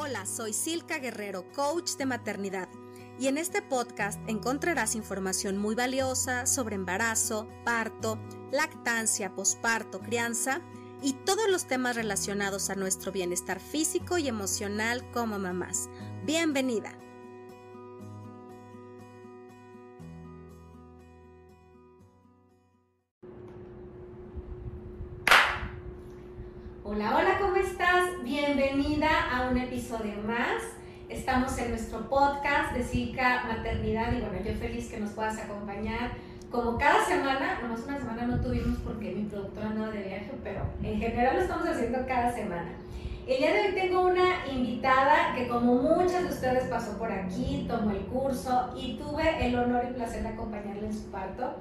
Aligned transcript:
Hola, 0.00 0.26
soy 0.26 0.52
Silka 0.52 1.00
Guerrero, 1.00 1.44
coach 1.56 1.96
de 1.96 2.06
maternidad. 2.06 2.68
Y 3.18 3.26
en 3.26 3.36
este 3.36 3.62
podcast 3.62 4.20
encontrarás 4.28 4.94
información 4.94 5.58
muy 5.58 5.74
valiosa 5.74 6.46
sobre 6.46 6.76
embarazo, 6.76 7.48
parto, 7.64 8.16
lactancia, 8.52 9.34
posparto, 9.34 9.98
crianza 9.98 10.60
y 11.02 11.14
todos 11.14 11.48
los 11.50 11.66
temas 11.66 11.96
relacionados 11.96 12.70
a 12.70 12.76
nuestro 12.76 13.10
bienestar 13.10 13.58
físico 13.58 14.18
y 14.18 14.28
emocional 14.28 15.04
como 15.10 15.36
mamás. 15.40 15.90
Bienvenida. 16.24 16.96
A 29.98 30.02
un 30.02 30.08
episodio 30.08 30.22
más. 30.26 30.62
Estamos 31.08 31.58
en 31.58 31.70
nuestro 31.70 32.08
podcast 32.08 32.74
de 32.74 32.82
Zika 32.82 33.44
Maternidad 33.48 34.12
y 34.12 34.20
bueno, 34.20 34.38
yo 34.44 34.54
feliz 34.54 34.88
que 34.90 34.98
nos 34.98 35.10
puedas 35.10 35.38
acompañar. 35.38 36.12
Como 36.50 36.78
cada 36.78 37.04
semana, 37.04 37.60
nomás 37.62 37.80
una 37.86 37.98
semana 37.98 38.26
no 38.26 38.40
tuvimos 38.40 38.78
porque 38.80 39.12
mi 39.12 39.24
productora 39.24 39.68
andaba 39.68 39.90
de 39.90 40.02
viaje, 40.02 40.32
pero 40.42 40.62
en 40.82 40.98
general 40.98 41.36
lo 41.36 41.42
estamos 41.42 41.66
haciendo 41.66 42.06
cada 42.06 42.32
semana. 42.32 42.70
El 43.26 43.38
día 43.38 43.52
de 43.52 43.60
hoy 43.60 43.74
tengo 43.74 44.06
una 44.06 44.46
invitada 44.50 45.34
que 45.34 45.48
como 45.48 45.74
muchas 45.74 46.22
de 46.22 46.28
ustedes 46.28 46.64
pasó 46.68 46.96
por 46.96 47.10
aquí, 47.10 47.66
tomó 47.68 47.90
el 47.90 48.06
curso 48.06 48.74
y 48.76 48.96
tuve 48.96 49.46
el 49.46 49.58
honor 49.58 49.84
y 49.90 49.94
placer 49.94 50.22
de 50.22 50.28
acompañarle 50.28 50.86
en 50.86 50.94
su 50.94 51.10
parto 51.10 51.56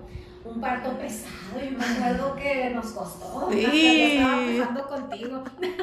un 0.50 0.62
parto 0.62 0.98
pesado 0.98 1.64
y 1.66 1.72
me 1.72 1.84
acuerdo 1.86 2.36
que 2.36 2.70
nos 2.72 2.88
costó. 2.92 3.50
Sí. 3.52 4.18
Estaba 4.18 4.42
empezando 4.42 4.88
contigo. 4.88 5.44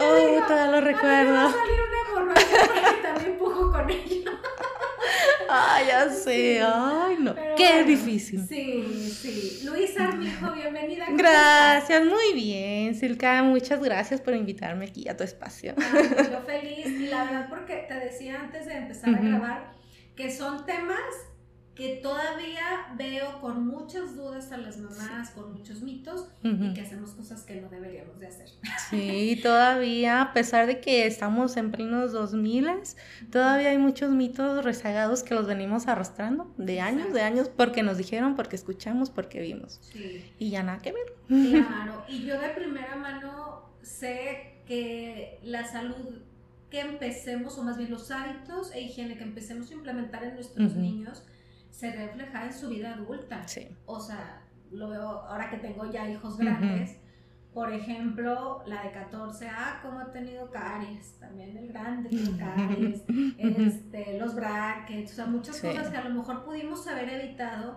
Oh, 0.00 0.42
todavía 0.46 0.70
lo 0.72 0.80
recuerdo. 0.80 1.32
Va 1.32 1.44
a 1.46 1.52
salir 1.52 1.80
una 1.88 2.20
hemorragia 2.20 2.58
porque 2.66 3.02
también 3.02 3.38
pujo 3.38 3.70
con 3.72 3.88
ella. 3.88 4.30
Ay, 5.48 5.86
ya 5.86 6.10
sé. 6.24 6.62
Ay, 6.62 7.16
no. 7.20 7.34
Qué 7.56 7.84
difícil. 7.84 8.44
Sí, 8.46 9.12
sí. 9.22 9.62
Luisa, 9.64 10.08
mi 10.08 10.26
hijo, 10.26 10.50
bienvenida. 10.52 11.06
Gracias, 11.10 12.04
muy 12.04 12.32
bien, 12.34 12.94
Silka. 12.96 13.42
Muchas 13.44 13.80
gracias 13.80 14.20
por 14.20 14.34
invitarme 14.34 14.86
aquí 14.86 15.08
a 15.08 15.16
tu 15.16 15.22
espacio. 15.24 15.74
yo 15.76 16.40
feliz. 16.44 16.86
Y 16.86 17.06
la 17.06 17.24
verdad, 17.24 17.46
porque 17.48 17.86
te 17.88 17.94
decía 17.94 18.40
antes 18.40 18.66
de 18.66 18.74
empezar 18.74 19.14
a 19.14 19.18
grabar 19.18 19.72
que 20.16 20.30
son 20.30 20.66
temas 20.66 20.98
que 21.74 21.96
todavía 21.96 22.86
veo 22.96 23.40
con 23.40 23.66
muchas 23.66 24.14
dudas 24.14 24.52
a 24.52 24.58
las 24.58 24.78
mamás, 24.78 25.30
con 25.30 25.52
muchos 25.52 25.82
mitos 25.82 26.28
y 26.42 26.72
que 26.72 26.80
hacemos 26.80 27.10
cosas 27.10 27.42
que 27.42 27.60
no 27.60 27.68
deberíamos 27.68 28.20
de 28.20 28.28
hacer. 28.28 28.48
Sí, 28.90 29.40
todavía, 29.42 30.22
a 30.22 30.32
pesar 30.32 30.66
de 30.66 30.80
que 30.80 31.06
estamos 31.06 31.56
en 31.56 31.72
plenos 31.72 32.12
2000, 32.12 32.66
todavía 33.32 33.70
hay 33.70 33.78
muchos 33.78 34.10
mitos 34.12 34.64
rezagados 34.64 35.24
que 35.24 35.34
los 35.34 35.46
venimos 35.46 35.88
arrastrando 35.88 36.52
de 36.58 36.80
años, 36.80 37.12
de 37.12 37.22
años, 37.22 37.48
porque 37.48 37.82
nos 37.82 37.98
dijeron, 37.98 38.36
porque 38.36 38.54
escuchamos, 38.54 39.10
porque 39.10 39.40
vimos. 39.40 39.80
Sí. 39.92 40.32
Y 40.38 40.50
ya 40.50 40.62
nada 40.62 40.78
que 40.78 40.92
ver. 40.92 41.12
Claro, 41.26 42.04
y 42.08 42.24
yo 42.24 42.40
de 42.40 42.50
primera 42.50 42.94
mano 42.94 43.64
sé 43.82 44.60
que 44.66 45.40
la 45.42 45.66
salud 45.66 46.20
que 46.70 46.80
empecemos, 46.80 47.58
o 47.58 47.62
más 47.62 47.78
bien 47.78 47.90
los 47.90 48.10
hábitos 48.10 48.72
e 48.72 48.80
higiene 48.82 49.16
que 49.16 49.24
empecemos 49.24 49.70
a 49.70 49.74
implementar 49.74 50.24
en 50.24 50.34
nuestros 50.34 50.74
niños, 50.74 51.24
se 51.74 51.90
refleja 51.90 52.46
en 52.46 52.52
su 52.52 52.68
vida 52.68 52.94
adulta. 52.94 53.46
Sí. 53.48 53.68
O 53.86 53.98
sea, 53.98 54.42
lo 54.70 54.90
veo 54.90 55.08
ahora 55.08 55.50
que 55.50 55.56
tengo 55.56 55.90
ya 55.90 56.08
hijos 56.08 56.38
grandes. 56.38 56.98
Por 57.52 57.72
ejemplo, 57.72 58.64
la 58.66 58.82
de 58.82 58.90
14, 58.90 59.48
ah, 59.48 59.78
cómo 59.80 60.00
ha 60.00 60.10
tenido 60.10 60.50
caries, 60.50 61.16
también 61.20 61.56
el 61.56 61.68
grande 61.68 62.08
tiene 62.08 62.36
caries, 62.36 63.04
este, 63.38 64.18
los 64.18 64.34
brackets, 64.34 65.12
o 65.12 65.14
sea, 65.14 65.26
muchas 65.26 65.60
cosas 65.60 65.88
que 65.88 65.96
a 65.96 66.02
lo 66.02 66.10
mejor 66.16 66.44
pudimos 66.44 66.84
haber 66.88 67.10
evitado 67.10 67.76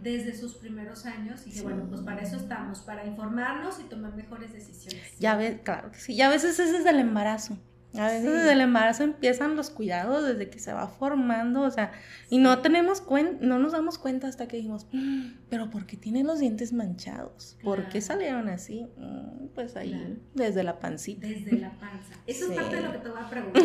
desde 0.00 0.32
sus 0.32 0.54
primeros 0.54 1.06
años 1.06 1.44
y 1.44 1.50
que 1.50 1.62
bueno, 1.62 1.86
pues 1.88 2.02
para 2.02 2.22
eso 2.22 2.36
estamos, 2.36 2.80
para 2.80 3.04
informarnos 3.04 3.80
y 3.80 3.88
tomar 3.88 4.14
mejores 4.14 4.52
decisiones. 4.52 5.18
Ya 5.18 5.34
ves, 5.34 5.60
claro 5.64 5.90
que 5.90 5.98
sí, 5.98 6.14
y 6.14 6.22
a 6.22 6.28
veces 6.28 6.60
es 6.60 6.72
desde 6.72 6.90
el 6.90 7.00
embarazo. 7.00 7.58
A 7.98 8.08
veces 8.08 8.24
desde 8.24 8.52
el 8.52 8.60
embarazo 8.60 9.04
empiezan 9.04 9.56
los 9.56 9.70
cuidados 9.70 10.24
desde 10.24 10.50
que 10.50 10.58
se 10.58 10.72
va 10.72 10.86
formando, 10.86 11.62
o 11.62 11.70
sea, 11.70 11.92
y 12.28 12.38
no 12.38 12.58
tenemos 12.58 13.00
cuenta, 13.00 13.44
no 13.46 13.58
nos 13.58 13.72
damos 13.72 13.98
cuenta 13.98 14.28
hasta 14.28 14.48
que 14.48 14.58
dijimos, 14.58 14.86
mm, 14.92 15.46
pero 15.48 15.70
¿por 15.70 15.86
qué 15.86 15.96
tienen 15.96 16.26
los 16.26 16.40
dientes 16.40 16.72
manchados? 16.72 17.56
¿Por 17.62 17.88
qué 17.88 18.00
salieron 18.00 18.48
así? 18.48 18.86
Mm, 18.98 19.46
pues 19.54 19.76
ahí, 19.76 20.18
desde 20.34 20.62
la 20.62 20.78
pancita. 20.78 21.26
Desde 21.26 21.58
la 21.58 21.70
panza. 21.78 22.14
Eso 22.26 22.50
es 22.50 22.58
parte 22.58 22.76
de 22.76 22.82
lo 22.82 22.92
que 22.92 22.98
te 22.98 23.08
voy 23.08 23.20
a 23.22 23.30
preguntar. 23.30 23.62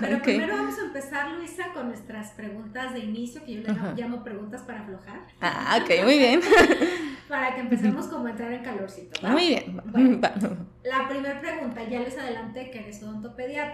Pero 0.00 0.22
primero 0.22 0.56
vamos 0.56 0.78
a 0.78 0.86
empezar, 0.86 1.32
Luisa, 1.32 1.64
con 1.74 1.88
nuestras 1.88 2.30
preguntas 2.30 2.94
de 2.94 3.00
inicio, 3.00 3.44
que 3.44 3.54
yo 3.54 3.62
le 3.62 3.94
llamo 3.96 4.24
preguntas 4.24 4.62
para 4.62 4.80
aflojar. 4.80 5.26
Ah, 5.40 5.78
ok, 5.82 6.04
muy 6.04 6.18
bien. 6.18 6.40
para 7.28 7.54
que 7.54 7.60
empecemos 7.60 8.06
como 8.06 8.26
a 8.26 8.30
entrar 8.30 8.52
en 8.52 8.62
calorcito. 8.62 9.26
Muy 9.26 9.48
bien. 9.48 9.80
la 10.84 11.08
primera 11.08 11.40
pregunta, 11.40 11.82
ya 11.88 12.00
les 12.00 12.16
adelanté 12.16 12.70
que 12.70 12.80
eres 12.80 13.02
odontopediatra. 13.02 13.73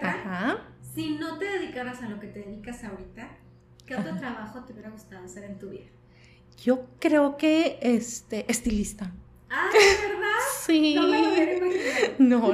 Si 0.95 1.17
no 1.17 1.39
te 1.39 1.45
dedicaras 1.45 2.03
a 2.03 2.09
lo 2.09 2.19
que 2.19 2.27
te 2.27 2.41
dedicas 2.41 2.83
ahorita, 2.85 3.31
¿qué 3.87 3.97
otro 3.97 4.17
trabajo 4.17 4.65
te 4.65 4.73
hubiera 4.73 4.91
gustado 4.91 5.25
hacer 5.25 5.45
en 5.45 5.59
tu 5.59 5.71
vida? 5.71 5.87
Yo 6.63 6.87
creo 6.99 7.37
que 7.37 7.79
este 7.81 8.51
estilista. 8.51 9.13
Ah, 9.51 9.69
¿verdad? 9.73 10.21
Sí. 10.61 10.95
No 10.95 11.09
me 11.09 11.21
lo 11.21 11.29
hubiera 11.33 11.61
No, 12.19 12.53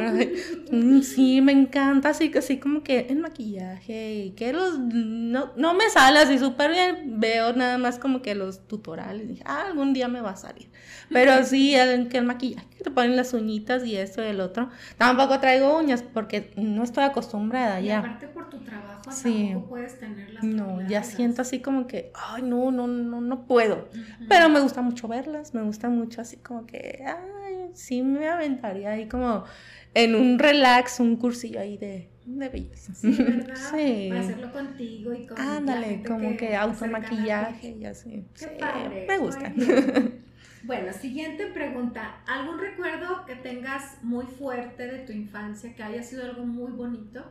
mm, 0.70 1.02
sí, 1.02 1.40
me 1.42 1.52
encanta, 1.52 2.10
así, 2.10 2.32
así 2.36 2.58
como 2.58 2.82
que 2.82 3.00
el 3.10 3.18
maquillaje 3.18 4.14
y 4.14 4.30
que 4.30 4.52
los, 4.52 4.78
no, 4.78 5.52
no 5.56 5.74
me 5.74 5.90
sale 5.90 6.20
así 6.20 6.38
súper 6.38 6.70
bien, 6.70 7.20
veo 7.20 7.52
nada 7.52 7.76
más 7.76 7.98
como 7.98 8.22
que 8.22 8.34
los 8.34 8.66
tutoriales, 8.66 9.28
dije, 9.28 9.42
ah, 9.44 9.64
algún 9.66 9.92
día 9.92 10.08
me 10.08 10.20
va 10.20 10.30
a 10.30 10.36
salir, 10.36 10.68
pero 11.10 11.44
sí, 11.44 11.74
el, 11.74 12.08
que 12.08 12.18
el 12.18 12.24
maquillaje, 12.24 12.66
que 12.78 12.84
te 12.84 12.90
ponen 12.90 13.16
las 13.16 13.34
uñitas 13.34 13.84
y 13.84 13.96
esto 13.96 14.22
y 14.22 14.28
el 14.28 14.40
otro, 14.40 14.70
tampoco 14.96 15.38
traigo 15.40 15.76
uñas 15.76 16.02
porque 16.02 16.52
no 16.56 16.84
estoy 16.84 17.04
acostumbrada 17.04 17.80
y 17.80 17.86
ya. 17.86 17.98
aparte 17.98 18.28
por 18.28 18.48
tu 18.48 18.58
trabajo 18.58 19.10
sí. 19.10 19.48
tampoco 19.50 19.68
puedes 19.70 19.98
tenerlas. 19.98 20.42
No, 20.42 20.86
ya 20.88 21.02
siento 21.02 21.42
así 21.42 21.60
como 21.60 21.86
que, 21.86 22.12
ay, 22.14 22.42
no, 22.42 22.70
no, 22.70 22.86
no, 22.86 23.20
no 23.20 23.46
puedo, 23.46 23.88
pero 24.28 24.48
me 24.48 24.60
gusta 24.60 24.80
mucho 24.80 25.08
verlas, 25.08 25.54
me 25.54 25.62
gusta 25.62 25.88
mucho 25.88 26.20
así 26.20 26.36
como 26.36 26.66
que, 26.66 26.85
ay, 27.06 27.70
sí 27.74 28.02
me 28.02 28.28
aventaría 28.28 28.90
ahí 28.90 29.06
como 29.08 29.44
en 29.94 30.14
un 30.14 30.38
relax, 30.38 31.00
un 31.00 31.16
cursillo 31.16 31.60
ahí 31.60 31.76
de, 31.78 32.08
de 32.24 32.48
belleza. 32.48 32.94
Sí, 32.94 33.16
¿verdad? 33.18 33.54
Sí. 33.70 34.08
Para 34.10 34.20
hacerlo 34.20 34.52
contigo 34.52 35.14
y 35.14 35.26
con 35.26 35.38
Ándale, 35.38 36.02
como 36.06 36.36
que, 36.36 36.54
automaquillaje 36.56 37.76
y 37.80 37.84
así. 37.84 38.24
sí, 38.34 38.46
me 39.08 39.18
gusta. 39.18 39.52
Bueno, 40.62 40.92
siguiente 40.92 41.46
pregunta. 41.46 42.22
¿Algún 42.26 42.58
recuerdo 42.58 43.24
que 43.24 43.36
tengas 43.36 44.02
muy 44.02 44.26
fuerte 44.26 44.88
de 44.88 44.98
tu 44.98 45.12
infancia, 45.12 45.72
que 45.76 45.82
haya 45.84 46.02
sido 46.02 46.24
algo 46.24 46.44
muy 46.44 46.72
bonito? 46.72 47.24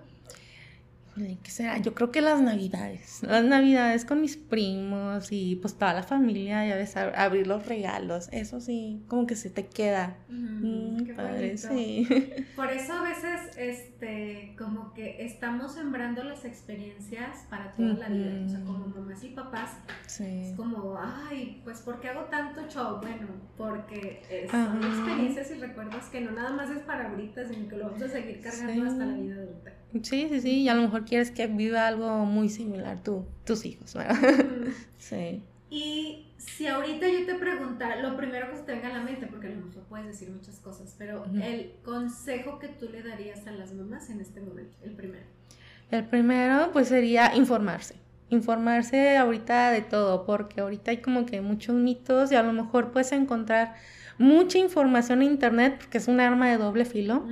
¿Qué 1.16 1.50
será? 1.50 1.78
Yo 1.78 1.94
creo 1.94 2.12
que 2.12 2.22
las 2.22 2.42
navidades. 2.42 3.24
Las 3.24 3.44
navidades 3.44 4.03
con 4.03 4.20
mis 4.22 4.36
primos 4.36 5.31
y 5.31 5.56
pues 5.56 5.76
toda 5.76 5.94
la 5.94 6.03
familia, 6.03 6.68
ya 6.68 6.76
ves, 6.76 6.98
abrir 6.98 7.48
los 7.48 7.66
regalos. 7.66 8.28
Eso 8.31 8.59
sí, 8.59 9.03
como 9.08 9.26
que 9.26 9.36
se 9.36 9.50
te 9.50 9.68
queda. 9.68 10.18
Mm, 10.28 11.16
padre, 11.16 11.58
sí. 11.58 12.08
Por 12.56 12.70
eso 12.70 12.94
a 12.94 13.03
veces, 13.03 13.58
este, 13.58 14.56
como 14.58 14.94
que 14.94 15.24
estamos 15.26 15.74
sembrando 15.74 16.24
las 16.24 16.44
experiencias 16.44 17.46
para 17.50 17.72
toda 17.72 17.94
la 17.94 18.09
vida. 18.09 18.46
O 18.46 18.50
sea, 18.50 18.59
como 18.66 18.88
mamás 18.88 19.24
y 19.24 19.30
papás. 19.30 19.72
Es 20.20 20.56
como, 20.56 20.97
ay, 21.00 21.62
pues 21.64 21.80
¿por 21.80 22.00
qué 22.00 22.09
hago 22.09 22.26
tanto 22.26 22.68
show? 22.68 23.00
Bueno, 23.00 23.28
porque 23.58 24.47
son 24.52 24.84
experiencias 24.84 25.52
y 25.52 25.53
recuerdos 25.56 26.06
que 26.06 26.22
no 26.22 26.32
nada 26.32 26.52
más 26.52 26.70
es 26.70 26.80
para 26.80 27.09
ahorita, 27.09 27.47
sino 27.47 27.70
que 27.70 27.78
lo 27.78 27.85
vamos 27.85 28.02
a 28.02 28.09
seguir 28.09 28.41
cargando 28.41 28.85
hasta 28.85 29.06
la 29.06 29.14
vida 29.14 29.35
adulta. 29.35 29.72
Sí, 30.02 30.28
sí, 30.30 30.42
sí, 30.42 30.62
y 30.62 30.70
a 30.70 30.74
lo 30.74 30.82
mejor 30.82 31.06
quieres 31.06 31.32
que 31.32 31.47
viva 31.47 31.88
algo 31.88 32.26
muy 32.26 32.50
similar 32.50 33.02
tú, 33.02 33.26
tus 33.46 33.66
hijos, 33.66 33.94
¿verdad? 33.94 34.18
sí. 34.97 35.42
Y 35.70 36.28
si 36.38 36.68
ahorita 36.68 37.08
yo 37.08 37.26
te 37.26 37.36
preguntara, 37.36 38.02
lo 38.02 38.16
primero 38.18 38.50
que 38.50 38.58
se 38.58 38.64
te 38.64 38.74
venga 38.74 38.90
a 38.90 38.97
la 38.97 39.03
mente, 39.03 39.28
porque 39.28 39.47
a 39.47 39.52
lo 39.52 39.66
mejor 39.66 39.84
puedes 39.84 40.06
decir 40.08 40.30
muchas 40.30 40.59
cosas, 40.59 40.96
pero 40.97 41.26
el 41.42 41.74
consejo 41.84 42.59
que 42.59 42.68
tú 42.68 42.90
le 42.90 43.03
darías 43.03 43.47
a 43.47 43.52
las 43.52 43.74
mamás 43.74 44.09
en 44.09 44.22
este 44.22 44.42
momento, 44.42 44.76
el 44.84 44.92
primero. 44.92 45.26
El 45.92 46.06
primero, 46.06 46.72
pues 46.72 46.88
sería 46.90 47.36
informarse. 47.36 47.96
Informarse 48.30 49.18
ahorita 49.18 49.72
de 49.72 49.82
todo, 49.82 50.26
porque 50.26 50.62
ahorita 50.62 50.92
hay 50.92 50.97
como 50.97 51.26
que 51.26 51.42
muchos 51.42 51.76
mitos 51.76 52.32
y 52.32 52.36
a 52.36 52.44
lo 52.44 52.53
mejor 52.53 52.92
puedes 52.92 53.12
encontrar 53.12 53.76
mucha 54.18 54.58
información 54.58 55.22
en 55.22 55.32
internet, 55.32 55.78
porque 55.80 55.97
es 55.97 56.08
un 56.08 56.20
arma 56.20 56.50
de 56.50 56.58
doble 56.58 56.86
filo 56.86 57.26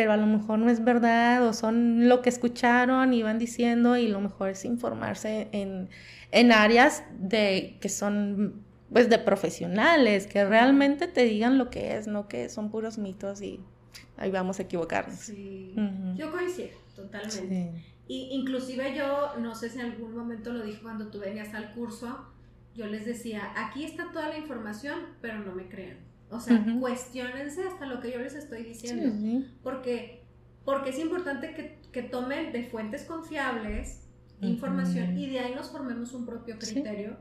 pero 0.00 0.12
a 0.12 0.16
lo 0.16 0.24
mejor 0.24 0.58
no 0.58 0.70
es 0.70 0.82
verdad 0.82 1.46
o 1.46 1.52
son 1.52 2.08
lo 2.08 2.22
que 2.22 2.30
escucharon 2.30 3.12
y 3.12 3.22
van 3.22 3.38
diciendo 3.38 3.98
y 3.98 4.08
lo 4.08 4.18
mejor 4.18 4.48
es 4.48 4.64
informarse 4.64 5.48
en, 5.52 5.90
en 6.30 6.52
áreas 6.52 7.04
de, 7.18 7.76
que 7.82 7.90
son 7.90 8.64
pues 8.90 9.10
de 9.10 9.18
profesionales, 9.18 10.26
que 10.26 10.42
realmente 10.46 11.06
te 11.06 11.24
digan 11.24 11.58
lo 11.58 11.68
que 11.68 11.98
es, 11.98 12.06
no 12.06 12.28
que 12.28 12.48
son 12.48 12.70
puros 12.70 12.96
mitos 12.96 13.42
y 13.42 13.60
ahí 14.16 14.30
vamos 14.30 14.58
a 14.58 14.62
equivocarnos. 14.62 15.18
Sí, 15.18 15.74
yo 16.14 16.32
coincido 16.32 16.70
totalmente. 16.96 17.84
Y 18.08 18.30
inclusive 18.32 18.96
yo, 18.96 19.36
no 19.38 19.54
sé 19.54 19.68
si 19.68 19.80
en 19.80 19.84
algún 19.84 20.16
momento 20.16 20.50
lo 20.50 20.64
dije 20.64 20.80
cuando 20.80 21.08
tú 21.08 21.18
venías 21.18 21.52
al 21.52 21.74
curso, 21.74 22.24
yo 22.74 22.86
les 22.86 23.04
decía, 23.04 23.52
aquí 23.54 23.84
está 23.84 24.10
toda 24.12 24.30
la 24.30 24.38
información, 24.38 24.98
pero 25.20 25.40
no 25.40 25.54
me 25.54 25.68
crean. 25.68 25.98
O 26.30 26.40
sea, 26.40 26.64
cuestionense 26.78 27.66
hasta 27.66 27.86
lo 27.86 28.00
que 28.00 28.12
yo 28.12 28.18
les 28.18 28.34
estoy 28.34 28.62
diciendo. 28.62 29.44
Porque, 29.62 30.22
porque 30.64 30.90
es 30.90 30.98
importante 30.98 31.54
que, 31.54 31.80
que, 31.92 32.02
tomen 32.02 32.52
de 32.52 32.64
fuentes 32.64 33.04
confiables 33.04 34.06
información 34.40 35.16
y 35.18 35.28
de 35.28 35.40
ahí 35.40 35.54
nos 35.54 35.70
formemos 35.70 36.12
un 36.12 36.24
propio 36.24 36.58
criterio, 36.58 37.16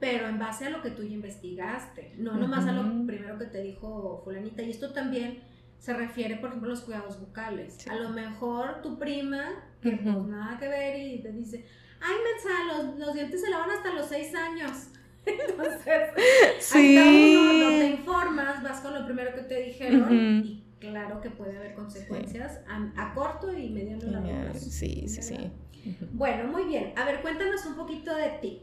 pero 0.00 0.28
en 0.28 0.38
base 0.38 0.66
a 0.66 0.70
lo 0.70 0.82
que 0.82 0.90
tú 0.90 1.02
ya 1.02 1.14
investigaste, 1.14 2.14
no 2.16 2.36
nomás 2.36 2.66
a 2.66 2.72
lo 2.72 3.06
primero 3.06 3.38
que 3.38 3.46
te 3.46 3.62
dijo 3.62 4.20
fulanita. 4.24 4.62
Y 4.62 4.70
esto 4.70 4.92
también 4.92 5.42
se 5.78 5.92
refiere, 5.94 6.36
por 6.36 6.48
ejemplo, 6.48 6.70
a 6.70 6.74
los 6.74 6.80
cuidados 6.80 7.20
bucales. 7.20 7.86
A 7.88 7.96
lo 7.96 8.10
mejor 8.10 8.82
tu 8.82 8.98
prima, 8.98 9.50
que 9.82 9.92
pues 9.92 10.24
nada 10.24 10.58
que 10.58 10.68
ver, 10.68 10.98
y 10.98 11.22
te 11.22 11.32
dice, 11.32 11.66
ay, 12.00 12.16
Mensa, 12.24 12.82
los, 12.82 12.98
los 12.98 13.14
dientes 13.14 13.40
se 13.40 13.50
lavan 13.50 13.70
hasta 13.70 13.92
los 13.92 14.06
seis 14.06 14.34
años. 14.34 14.88
Entonces, 15.48 16.10
sí. 16.60 16.96
hasta 16.96 17.10
uno 17.10 17.52
no 17.52 17.68
te 17.68 17.86
informas, 17.90 18.62
vas 18.62 18.80
con 18.80 18.94
lo 18.94 19.04
primero 19.04 19.34
que 19.34 19.42
te 19.42 19.60
dijeron 19.60 20.12
y 20.44 20.64
claro 20.78 21.20
que 21.20 21.30
puede 21.30 21.56
haber 21.56 21.74
consecuencias 21.74 22.60
a, 22.68 23.14
corto 23.14 23.56
y 23.56 23.70
mediano 23.70 24.22
plazo. 24.22 24.70
Sí, 24.70 25.08
sí, 25.08 25.22
sí. 25.22 25.50
Bueno, 26.12 26.50
muy 26.50 26.64
bien. 26.64 26.92
A 26.96 27.04
ver, 27.04 27.20
cuéntanos 27.20 27.64
un 27.66 27.76
poquito 27.76 28.14
de 28.14 28.28
ti. 28.40 28.62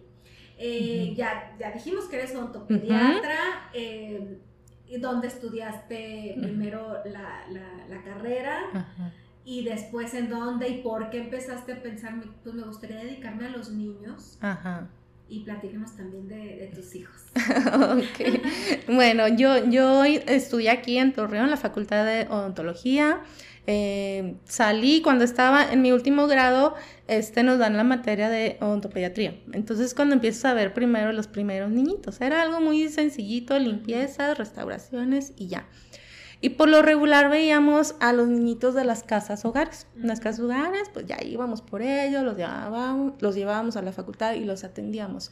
Eh, 0.57 1.13
ya, 1.15 1.55
ya 1.59 1.71
dijimos 1.71 2.05
que 2.05 2.17
eres 2.17 2.35
odontopediatra. 2.35 3.69
Eh, 3.73 4.39
dónde 4.99 5.27
estudiaste 5.27 6.35
primero 6.41 6.97
la, 7.05 7.45
la, 7.87 8.03
carrera 8.03 8.59
y 9.45 9.63
después 9.63 10.13
en 10.13 10.29
dónde 10.29 10.67
y 10.69 10.81
por 10.81 11.09
qué 11.09 11.21
empezaste 11.21 11.73
a 11.73 11.81
pensar, 11.81 12.15
pues 12.43 12.55
me 12.55 12.63
gustaría 12.63 12.97
dedicarme 12.97 13.45
a 13.45 13.49
los 13.49 13.71
niños. 13.71 14.37
Ajá. 14.41 14.89
Y 15.31 15.39
platícanos 15.45 15.95
también 15.95 16.27
de, 16.27 16.69
tus 16.75 16.93
hijos. 16.93 17.15
bueno, 18.87 19.29
yo, 19.29 19.65
yo 19.69 20.03
estudié 20.03 20.69
aquí 20.69 20.97
en 20.97 21.13
Torreón, 21.13 21.49
la 21.49 21.55
Facultad 21.55 22.05
de 22.05 22.27
Odontología. 22.29 23.21
Eh, 23.65 24.35
salí 24.43 25.01
cuando 25.01 25.23
estaba 25.23 25.71
en 25.71 25.81
mi 25.81 25.93
último 25.93 26.27
grado, 26.27 26.75
este 27.07 27.43
nos 27.43 27.59
dan 27.59 27.77
la 27.77 27.85
materia 27.85 28.29
de 28.29 28.57
odontopediatría. 28.59 29.39
Entonces 29.53 29.93
cuando 29.93 30.15
empiezas 30.15 30.43
a 30.43 30.53
ver 30.53 30.73
primero 30.73 31.13
los 31.13 31.27
primeros 31.27 31.71
niñitos, 31.71 32.19
era 32.19 32.41
algo 32.41 32.59
muy 32.59 32.89
sencillito, 32.89 33.57
limpieza, 33.57 34.33
restauraciones 34.33 35.31
y 35.37 35.47
ya. 35.47 35.65
Y 36.41 36.49
por 36.49 36.67
lo 36.69 36.81
regular 36.81 37.29
veíamos 37.29 37.95
a 37.99 38.13
los 38.13 38.27
niñitos 38.27 38.73
de 38.73 38.83
las 38.83 39.03
casas 39.03 39.45
hogares. 39.45 39.85
En 39.95 40.07
las 40.07 40.19
casas 40.19 40.41
hogares, 40.41 40.89
pues 40.91 41.05
ya 41.05 41.17
íbamos 41.23 41.61
por 41.61 41.83
ellos, 41.83 42.23
los 42.23 42.35
llevábamos, 42.35 43.13
los 43.21 43.35
llevábamos 43.35 43.77
a 43.77 43.83
la 43.83 43.91
facultad 43.91 44.33
y 44.33 44.43
los 44.43 44.63
atendíamos. 44.63 45.31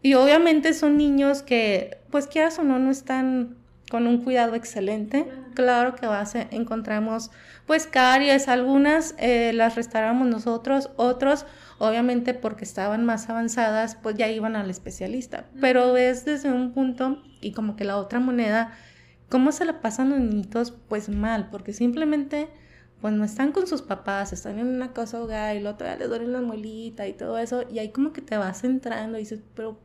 Y 0.00 0.14
obviamente 0.14 0.72
son 0.72 0.96
niños 0.96 1.42
que, 1.42 1.98
pues 2.10 2.26
quieras 2.26 2.58
o 2.58 2.64
no, 2.64 2.78
no 2.78 2.90
están 2.90 3.56
con 3.92 4.06
un 4.06 4.24
cuidado 4.24 4.54
excelente. 4.54 5.28
Claro 5.54 5.94
que 5.94 6.06
va 6.06 6.24
encontramos 6.50 7.30
pues 7.66 7.86
caries, 7.86 8.48
algunas 8.48 9.14
eh, 9.18 9.52
las 9.52 9.76
restauramos 9.76 10.26
nosotros, 10.26 10.88
otros 10.96 11.44
obviamente 11.78 12.32
porque 12.32 12.64
estaban 12.64 13.04
más 13.04 13.28
avanzadas 13.28 13.96
pues 14.02 14.16
ya 14.16 14.28
iban 14.28 14.56
al 14.56 14.70
especialista. 14.70 15.44
Pero 15.60 15.96
es 15.98 16.24
desde 16.24 16.50
un 16.50 16.72
punto 16.72 17.22
y 17.42 17.52
como 17.52 17.76
que 17.76 17.84
la 17.84 17.98
otra 17.98 18.18
moneda, 18.18 18.72
cómo 19.32 19.50
se 19.50 19.64
la 19.64 19.80
pasan 19.80 20.10
los 20.10 20.20
niñitos 20.20 20.74
pues 20.90 21.08
mal, 21.08 21.48
porque 21.50 21.72
simplemente 21.72 22.48
pues 23.00 23.14
no 23.14 23.24
están 23.24 23.50
con 23.52 23.66
sus 23.66 23.80
papás, 23.80 24.34
están 24.34 24.58
en 24.58 24.66
una 24.66 24.92
casa 24.92 25.22
hogar 25.22 25.56
y 25.56 25.60
luego 25.60 25.78
todavía 25.78 26.00
les 26.00 26.08
duele 26.10 26.26
la 26.26 26.42
muelita 26.42 27.08
y 27.08 27.14
todo 27.14 27.38
eso, 27.38 27.64
y 27.72 27.78
ahí 27.78 27.92
como 27.92 28.12
que 28.12 28.20
te 28.20 28.36
vas 28.36 28.62
entrando 28.62 29.16
y 29.16 29.22
dices, 29.22 29.40
pero 29.54 29.80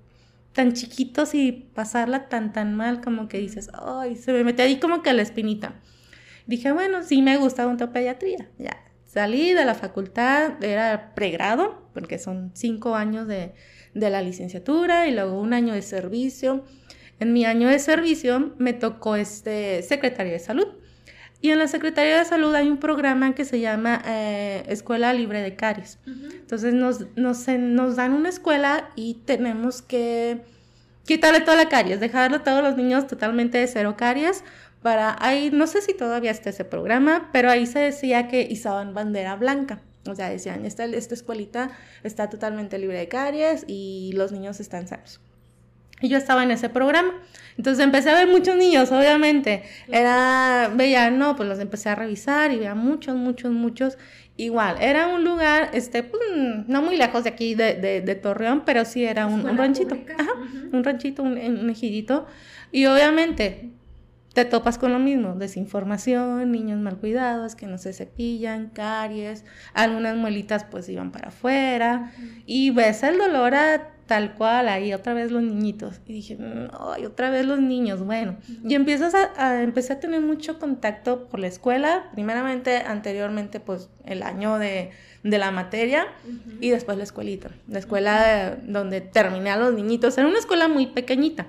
tan 0.51 0.73
chiquitos 0.73 1.33
y 1.33 1.53
pasarla 1.73 2.27
tan 2.27 2.51
tan 2.51 2.75
mal 2.75 2.99
como 2.99 3.29
que 3.29 3.37
dices, 3.37 3.69
ay, 3.73 4.17
se 4.17 4.33
me 4.33 4.43
mete 4.43 4.63
ahí 4.63 4.81
como 4.81 5.01
que 5.01 5.13
la 5.13 5.21
espinita. 5.21 5.75
Dije, 6.45 6.73
bueno, 6.73 7.01
sí 7.03 7.21
me 7.21 7.37
gusta 7.37 7.65
odontopediatría. 7.65 8.49
Ya, 8.57 8.83
salí 9.05 9.53
de 9.53 9.63
la 9.63 9.75
facultad, 9.75 10.61
era 10.61 11.15
pregrado, 11.15 11.87
porque 11.93 12.19
son 12.19 12.51
cinco 12.53 12.95
años 12.95 13.29
de, 13.29 13.53
de 13.93 14.09
la 14.09 14.21
licenciatura 14.21 15.07
y 15.07 15.13
luego 15.13 15.39
un 15.39 15.53
año 15.53 15.73
de 15.73 15.81
servicio. 15.83 16.65
En 17.19 17.33
mi 17.33 17.45
año 17.45 17.67
de 17.67 17.79
servicio 17.79 18.53
me 18.57 18.73
tocó 18.73 19.15
este 19.15 19.81
Secretaría 19.83 20.33
de 20.33 20.39
Salud. 20.39 20.67
Y 21.39 21.51
en 21.51 21.59
la 21.59 21.67
Secretaría 21.67 22.17
de 22.17 22.25
Salud 22.25 22.53
hay 22.55 22.67
un 22.67 22.77
programa 22.77 23.35
que 23.35 23.45
se 23.45 23.59
llama 23.59 24.01
eh, 24.05 24.63
Escuela 24.67 25.13
Libre 25.13 25.41
de 25.41 25.55
Caries. 25.55 25.99
Entonces 26.05 26.73
nos, 26.73 27.05
nos, 27.15 27.47
nos, 27.47 27.95
dan 27.95 28.13
una 28.13 28.29
escuela 28.29 28.89
y 28.95 29.15
tenemos 29.25 29.83
que 29.83 30.41
quitarle 31.05 31.41
toda 31.41 31.57
la 31.57 31.69
caries, 31.69 31.99
dejarle 31.99 32.37
a 32.37 32.43
todos 32.43 32.63
los 32.63 32.75
niños 32.75 33.05
totalmente 33.05 33.59
de 33.59 33.67
cero 33.67 33.95
caries. 33.97 34.43
Para 34.81 35.15
ahí, 35.19 35.51
no 35.51 35.67
sé 35.67 35.81
si 35.81 35.93
todavía 35.93 36.31
está 36.31 36.49
ese 36.49 36.65
programa, 36.65 37.29
pero 37.31 37.51
ahí 37.51 37.65
se 37.67 37.79
decía 37.79 38.27
que 38.27 38.41
izaban 38.41 38.93
bandera 38.93 39.35
blanca. 39.35 39.81
O 40.07 40.15
sea, 40.15 40.29
decían, 40.29 40.65
esta, 40.65 40.85
esta 40.85 41.13
escuelita 41.13 41.71
está 42.03 42.29
totalmente 42.29 42.79
libre 42.79 42.97
de 42.97 43.07
caries 43.07 43.63
y 43.67 44.11
los 44.15 44.31
niños 44.31 44.59
están 44.59 44.87
sanos. 44.87 45.19
Y 46.01 46.09
yo 46.09 46.17
estaba 46.17 46.43
en 46.43 46.51
ese 46.51 46.69
programa. 46.69 47.13
Entonces 47.57 47.83
empecé 47.83 48.11
a 48.11 48.13
ver 48.13 48.27
muchos 48.27 48.55
niños, 48.55 48.91
obviamente. 48.91 49.63
Era, 49.87 50.71
veía, 50.75 51.09
no, 51.09 51.35
pues 51.35 51.49
los 51.49 51.59
empecé 51.59 51.89
a 51.89 51.95
revisar 51.95 52.51
y 52.51 52.57
veía 52.57 52.75
muchos, 52.75 53.15
muchos, 53.15 53.51
muchos. 53.51 53.97
Igual, 54.35 54.77
era 54.79 55.07
un 55.07 55.23
lugar, 55.23 55.71
este, 55.73 56.03
pues, 56.03 56.21
no 56.67 56.83
muy 56.83 56.95
lejos 56.95 57.23
de 57.23 57.31
aquí, 57.31 57.55
de, 57.55 57.73
de, 57.75 58.15
Torreón, 58.15 58.63
pero 58.65 58.85
sí 58.85 59.03
era 59.03 59.25
un, 59.25 59.57
ranchito. 59.57 59.97
Ajá, 60.15 60.33
un 60.71 60.83
ranchito, 60.83 61.23
un, 61.23 61.39
un 61.39 61.69
ejidito. 61.71 62.27
Y 62.71 62.85
obviamente, 62.85 63.71
te 64.37 64.45
topas 64.45 64.77
con 64.77 64.93
lo 64.93 64.99
mismo, 64.99 65.33
desinformación, 65.33 66.51
niños 66.51 66.79
mal 66.79 66.97
cuidados 66.97 67.55
que 67.55 67.65
no 67.65 67.79
se 67.79 67.91
cepillan, 67.91 68.69
caries, 68.69 69.43
algunas 69.73 70.15
muelitas 70.15 70.63
pues 70.63 70.87
iban 70.89 71.11
para 71.11 71.29
afuera 71.29 72.11
y 72.45 72.69
ves 72.69 73.01
el 73.01 73.17
dolor 73.17 73.55
a 73.55 73.96
tal 74.07 74.33
cual, 74.35 74.69
ahí 74.69 74.93
otra 74.93 75.13
vez 75.13 75.31
los 75.31 75.43
niñitos. 75.43 76.01
Y 76.07 76.13
dije, 76.13 76.37
ay, 76.79 77.05
otra 77.05 77.29
vez 77.29 77.45
los 77.45 77.59
niños, 77.59 78.03
bueno. 78.03 78.37
Y 78.63 78.73
empiezas 78.73 79.13
a, 79.13 79.61
empecé 79.61 79.93
a 79.93 79.99
tener 79.99 80.21
mucho 80.21 80.57
contacto 80.57 81.27
por 81.27 81.39
la 81.39 81.47
escuela, 81.47 82.09
primeramente, 82.13 82.77
anteriormente, 82.77 83.59
pues 83.59 83.89
el 84.05 84.23
año 84.23 84.57
de, 84.57 84.91
de 85.23 85.37
la 85.37 85.51
materia 85.51 86.07
y 86.61 86.69
después 86.69 86.97
la 86.97 87.03
escuelita, 87.03 87.51
la 87.67 87.79
escuela 87.79 88.57
donde 88.63 89.01
terminé 89.01 89.51
a 89.51 89.57
los 89.57 89.73
niñitos. 89.73 90.17
Era 90.17 90.27
una 90.27 90.39
escuela 90.39 90.67
muy 90.67 90.87
pequeñita. 90.87 91.47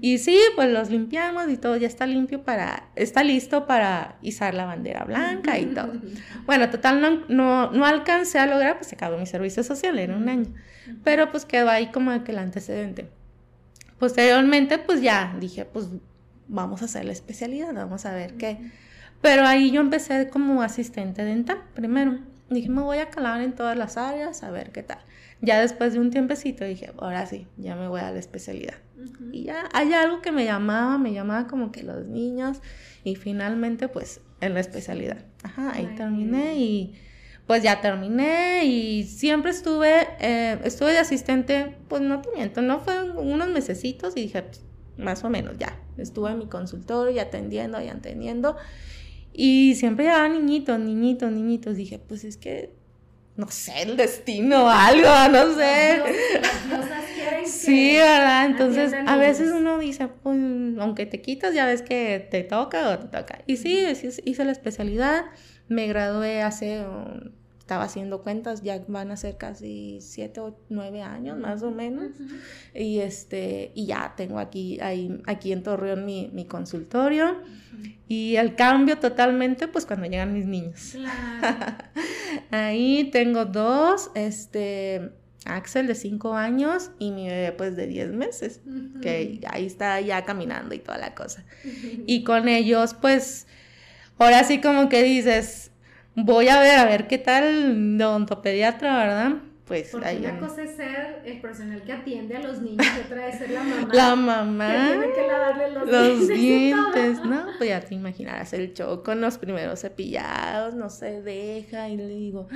Y 0.00 0.18
sí, 0.18 0.38
pues 0.54 0.70
los 0.70 0.90
limpiamos 0.90 1.48
y 1.48 1.56
todo 1.56 1.76
ya 1.76 1.86
está 1.86 2.06
limpio 2.06 2.42
para, 2.42 2.88
está 2.96 3.24
listo 3.24 3.66
para 3.66 4.16
izar 4.22 4.54
la 4.54 4.64
bandera 4.64 5.04
blanca 5.04 5.58
y 5.58 5.66
todo. 5.66 5.92
Bueno, 6.46 6.70
total, 6.70 7.00
no, 7.00 7.24
no, 7.28 7.70
no 7.70 7.86
alcancé 7.86 8.38
a 8.38 8.46
lograr, 8.46 8.76
pues 8.76 8.88
se 8.88 8.96
acabó 8.96 9.16
mi 9.16 9.26
servicio 9.26 9.62
social, 9.62 9.98
era 9.98 10.16
un 10.16 10.28
año. 10.28 10.52
Pero 11.04 11.30
pues 11.30 11.44
quedó 11.44 11.70
ahí 11.70 11.90
como 11.92 12.22
que 12.24 12.32
el 12.32 12.38
antecedente. 12.38 13.08
Posteriormente, 13.98 14.78
pues 14.78 15.00
ya 15.00 15.36
dije, 15.38 15.64
pues 15.64 15.88
vamos 16.48 16.82
a 16.82 16.86
hacer 16.86 17.04
la 17.04 17.12
especialidad, 17.12 17.72
vamos 17.72 18.04
a 18.04 18.12
ver 18.12 18.34
qué. 18.34 18.58
Pero 19.20 19.46
ahí 19.46 19.70
yo 19.70 19.80
empecé 19.80 20.28
como 20.28 20.62
asistente 20.62 21.24
dental 21.24 21.62
primero. 21.74 22.18
Dije, 22.50 22.68
me 22.68 22.82
voy 22.82 22.98
a 22.98 23.08
calar 23.08 23.40
en 23.40 23.54
todas 23.54 23.76
las 23.76 23.96
áreas, 23.96 24.42
a 24.42 24.50
ver 24.50 24.72
qué 24.72 24.82
tal. 24.82 24.98
Ya 25.42 25.60
después 25.60 25.92
de 25.92 25.98
un 25.98 26.10
tiempecito 26.10 26.64
dije, 26.64 26.92
ahora 26.98 27.26
sí, 27.26 27.48
ya 27.56 27.74
me 27.74 27.88
voy 27.88 28.00
a 28.00 28.12
la 28.12 28.18
especialidad. 28.18 28.76
Y 29.32 29.42
ya 29.42 29.68
hay 29.72 29.92
algo 29.92 30.22
que 30.22 30.30
me 30.30 30.44
llamaba, 30.44 30.98
me 30.98 31.12
llamaba 31.12 31.48
como 31.48 31.72
que 31.72 31.82
los 31.82 32.06
niños 32.06 32.60
y 33.02 33.16
finalmente 33.16 33.88
pues 33.88 34.20
en 34.40 34.54
la 34.54 34.60
especialidad. 34.60 35.18
Ajá, 35.42 35.72
ahí 35.74 35.88
terminé 35.96 36.54
y 36.56 36.94
pues 37.46 37.62
ya 37.62 37.80
terminé 37.80 38.64
y 38.64 39.04
siempre 39.04 39.50
estuve, 39.50 40.06
eh, 40.20 40.60
estuve 40.64 40.92
de 40.92 40.98
asistente, 40.98 41.76
pues 41.88 42.00
no 42.02 42.22
te 42.22 42.30
miento, 42.34 42.62
no 42.62 42.78
fue 42.78 43.10
unos 43.10 43.48
mesecitos 43.48 44.16
y 44.16 44.22
dije, 44.22 44.42
pues, 44.42 44.64
más 44.96 45.24
o 45.24 45.30
menos 45.30 45.58
ya, 45.58 45.76
estuve 45.96 46.30
en 46.30 46.38
mi 46.38 46.46
consultorio 46.46 47.12
y 47.12 47.18
atendiendo 47.18 47.82
y 47.82 47.88
atendiendo. 47.88 48.56
Y 49.32 49.74
siempre 49.74 50.04
llegaban 50.04 50.34
niñitos, 50.34 50.78
niñitos, 50.78 51.32
niñitos, 51.32 51.76
dije, 51.76 51.98
pues 51.98 52.24
es 52.24 52.36
que 52.36 52.74
no 53.36 53.48
sé, 53.48 53.82
el 53.82 53.96
destino 53.96 54.64
o 54.64 54.68
algo, 54.70 55.08
no 55.30 55.54
sé. 55.54 56.02
sí, 57.46 57.96
¿verdad? 57.96 58.46
Entonces, 58.46 58.94
a 59.06 59.16
veces 59.16 59.52
uno 59.52 59.78
dice, 59.78 60.08
pues, 60.08 60.38
aunque 60.78 61.06
te 61.06 61.20
quitas, 61.20 61.54
ya 61.54 61.66
ves 61.66 61.82
que 61.82 62.26
te 62.30 62.42
toca 62.42 62.90
o 62.90 62.98
te 62.98 63.08
toca. 63.08 63.40
Y 63.46 63.56
sí, 63.56 63.86
hice 64.24 64.44
la 64.44 64.52
especialidad, 64.52 65.24
me 65.68 65.86
gradué 65.86 66.42
hace 66.42 66.84
estaba 67.72 67.84
haciendo 67.84 68.20
cuentas, 68.20 68.62
ya 68.62 68.84
van 68.86 69.10
a 69.12 69.16
ser 69.16 69.38
casi 69.38 69.96
siete 70.02 70.40
o 70.40 70.54
nueve 70.68 71.00
años 71.00 71.38
más 71.38 71.62
o 71.62 71.70
menos. 71.70 72.10
Y 72.74 72.98
este, 72.98 73.72
y 73.74 73.86
ya 73.86 74.12
tengo 74.14 74.38
aquí, 74.38 74.78
ahí, 74.80 75.22
aquí 75.26 75.52
en 75.52 75.62
Torreón 75.62 76.04
mi, 76.04 76.28
mi 76.34 76.44
consultorio. 76.44 77.38
Y 78.08 78.36
el 78.36 78.56
cambio 78.56 78.98
totalmente, 78.98 79.68
pues 79.68 79.86
cuando 79.86 80.04
llegan 80.04 80.34
mis 80.34 80.44
niños. 80.44 80.90
Claro. 80.92 81.76
ahí 82.50 83.08
tengo 83.10 83.46
dos, 83.46 84.10
este, 84.14 85.12
Axel 85.46 85.86
de 85.86 85.94
cinco 85.94 86.34
años 86.34 86.90
y 86.98 87.10
mi 87.10 87.26
bebé 87.26 87.52
pues 87.52 87.74
de 87.74 87.86
10 87.86 88.12
meses, 88.12 88.60
que 89.00 89.40
ahí 89.48 89.64
está 89.64 89.98
ya 90.02 90.26
caminando 90.26 90.74
y 90.74 90.78
toda 90.78 90.98
la 90.98 91.14
cosa. 91.14 91.42
Y 92.06 92.22
con 92.22 92.48
ellos 92.48 92.92
pues, 92.92 93.46
ahora 94.18 94.44
sí 94.44 94.60
como 94.60 94.90
que 94.90 95.02
dices, 95.02 95.71
voy 96.14 96.48
a 96.48 96.60
ver, 96.60 96.78
a 96.78 96.84
ver 96.84 97.06
qué 97.06 97.18
tal 97.18 97.98
de 97.98 98.04
odontopediatra, 98.04 98.98
¿verdad? 98.98 99.32
Pues 99.72 99.90
Porque 99.92 100.18
una 100.18 100.38
cosa 100.38 100.64
es 100.64 100.76
ser 100.76 101.22
el 101.24 101.40
personal 101.40 101.82
que 101.82 101.92
atiende 101.92 102.36
a 102.36 102.40
los 102.40 102.60
niños 102.60 102.84
y 102.96 103.00
otra 103.06 103.28
es 103.28 103.38
ser 103.38 103.50
la 103.50 103.62
mamá. 103.64 103.88
La 103.92 104.16
mamá. 104.16 104.68
Que 104.68 104.88
tiene 104.88 105.12
que 105.14 105.26
lavarle 105.26 105.70
los, 105.70 105.88
los 105.88 106.28
dientes. 106.28 107.24
¿no? 107.24 107.46
Pues 107.58 107.70
ya 107.70 107.80
te 107.80 107.94
imaginarás 107.94 108.52
el 108.52 108.74
show 108.74 109.02
con 109.04 109.20
los 109.20 109.38
primeros 109.38 109.80
cepillados, 109.80 110.74
no 110.74 110.90
se 110.90 111.22
deja. 111.22 111.88
Y 111.88 111.96
le 111.96 112.08
digo, 112.08 112.48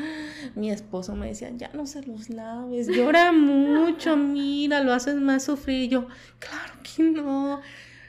mi 0.57 0.71
esposo 0.71 1.15
me 1.15 1.29
decía, 1.29 1.51
ya 1.57 1.71
no 1.73 1.87
se 1.87 2.03
los 2.03 2.29
laves, 2.29 2.89
llora 2.89 3.31
mucho, 3.33 4.17
mira, 4.17 4.83
lo 4.83 4.93
haces 4.93 5.15
más 5.15 5.45
sufrir. 5.45 5.85
Y 5.85 5.89
yo, 5.89 6.09
claro 6.39 6.75
que 6.83 7.03
no. 7.05 7.61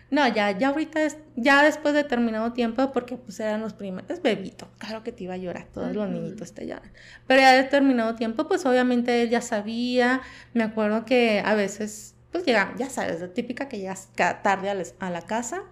No, 0.10 0.28
ya, 0.28 0.58
ya 0.58 0.70
ahorita, 0.70 1.04
es, 1.04 1.18
ya 1.36 1.64
después 1.64 1.94
de 1.94 2.04
determinado 2.04 2.54
tiempo, 2.54 2.92
porque 2.94 3.18
pues 3.18 3.40
eran 3.40 3.62
los 3.62 3.74
primeros, 3.74 4.10
es 4.10 4.22
bebito, 4.22 4.70
claro 4.78 5.04
que 5.04 5.12
te 5.12 5.26
iba 5.26 5.34
a 5.34 5.38
llorar, 5.38 5.68
todos 5.74 5.94
los 5.94 6.10
niñitos 6.10 6.54
te 6.54 6.66
lloran. 6.66 6.92
Pero 7.28 7.42
ya 7.42 7.52
de 7.52 7.64
determinado 7.64 8.16
tiempo, 8.16 8.48
pues 8.48 8.66
obviamente 8.66 9.24
él 9.24 9.30
ya 9.30 9.42
sabía, 9.42 10.22
me 10.54 10.64
acuerdo 10.64 11.04
que 11.04 11.42
a 11.44 11.56
veces, 11.56 12.16
pues 12.32 12.46
llega, 12.46 12.74
ya 12.78 12.90
sabes, 12.90 13.20
la 13.20 13.34
típica 13.34 13.68
que 13.68 13.80
llegas 13.80 14.10
tarde 14.16 14.70
a, 15.00 15.10
la 15.10 15.22
casa 15.24 15.64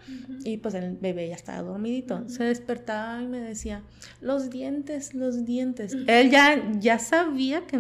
y 0.44 0.58
pues 0.58 0.74
el 0.74 0.98
bebé 0.98 1.30
ya 1.30 1.36
estaba 1.36 1.62
dormidito. 1.62 2.28
Se 2.28 2.44
despertaba 2.44 3.22
y 3.22 3.28
me 3.28 3.40
decía, 3.40 3.84
los 4.20 4.50
dientes, 4.50 5.14
los 5.14 5.46
dientes. 5.46 5.96
Él 6.08 6.30
ya, 6.30 6.72
ya 6.80 7.00
sabía 7.00 7.66
que 7.68 7.78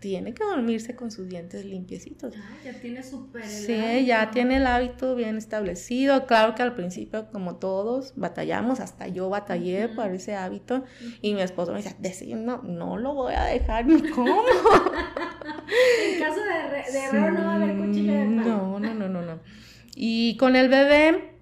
tiene 0.00 0.34
que 0.34 0.42
dormirse 0.42 0.96
con 0.96 1.10
sus 1.10 1.28
dientes 1.28 1.64
limpiecitos. 1.64 2.34
Ah, 2.36 2.56
ya 2.64 2.72
tiene 2.72 3.02
súper 3.02 3.44
Sí, 3.46 4.06
ya 4.06 4.30
tiene 4.30 4.56
el 4.56 4.66
hábito 4.66 5.14
bien 5.14 5.36
establecido. 5.36 6.26
Claro 6.26 6.54
que 6.54 6.62
al 6.62 6.74
principio, 6.74 7.28
como 7.30 7.56
todos, 7.56 8.14
batallamos, 8.16 8.80
hasta 8.80 9.06
yo 9.08 9.28
batallé 9.28 9.88
por 9.88 10.10
ese 10.10 10.34
hábito. 10.34 10.84
Y 11.20 11.34
mi 11.34 11.42
esposo 11.42 11.72
me 11.72 11.82
decía, 11.98 12.36
no, 12.36 12.62
no 12.62 12.96
lo 12.96 13.14
voy 13.14 13.34
a 13.34 13.44
dejar 13.44 13.86
ni 13.86 14.08
cómo. 14.10 14.42
en 16.12 16.20
caso 16.20 16.40
de, 16.40 16.92
de 16.92 17.04
error 17.04 17.32
no 17.32 17.44
va 17.44 17.52
a 17.52 17.56
haber 17.56 17.76
cuchillo 17.76 18.12
de 18.12 18.24
No, 18.24 18.80
no, 18.80 18.94
no, 18.94 19.08
no, 19.08 19.22
no. 19.22 19.40
Y 19.94 20.36
con 20.38 20.56
el 20.56 20.68
bebé, 20.68 21.34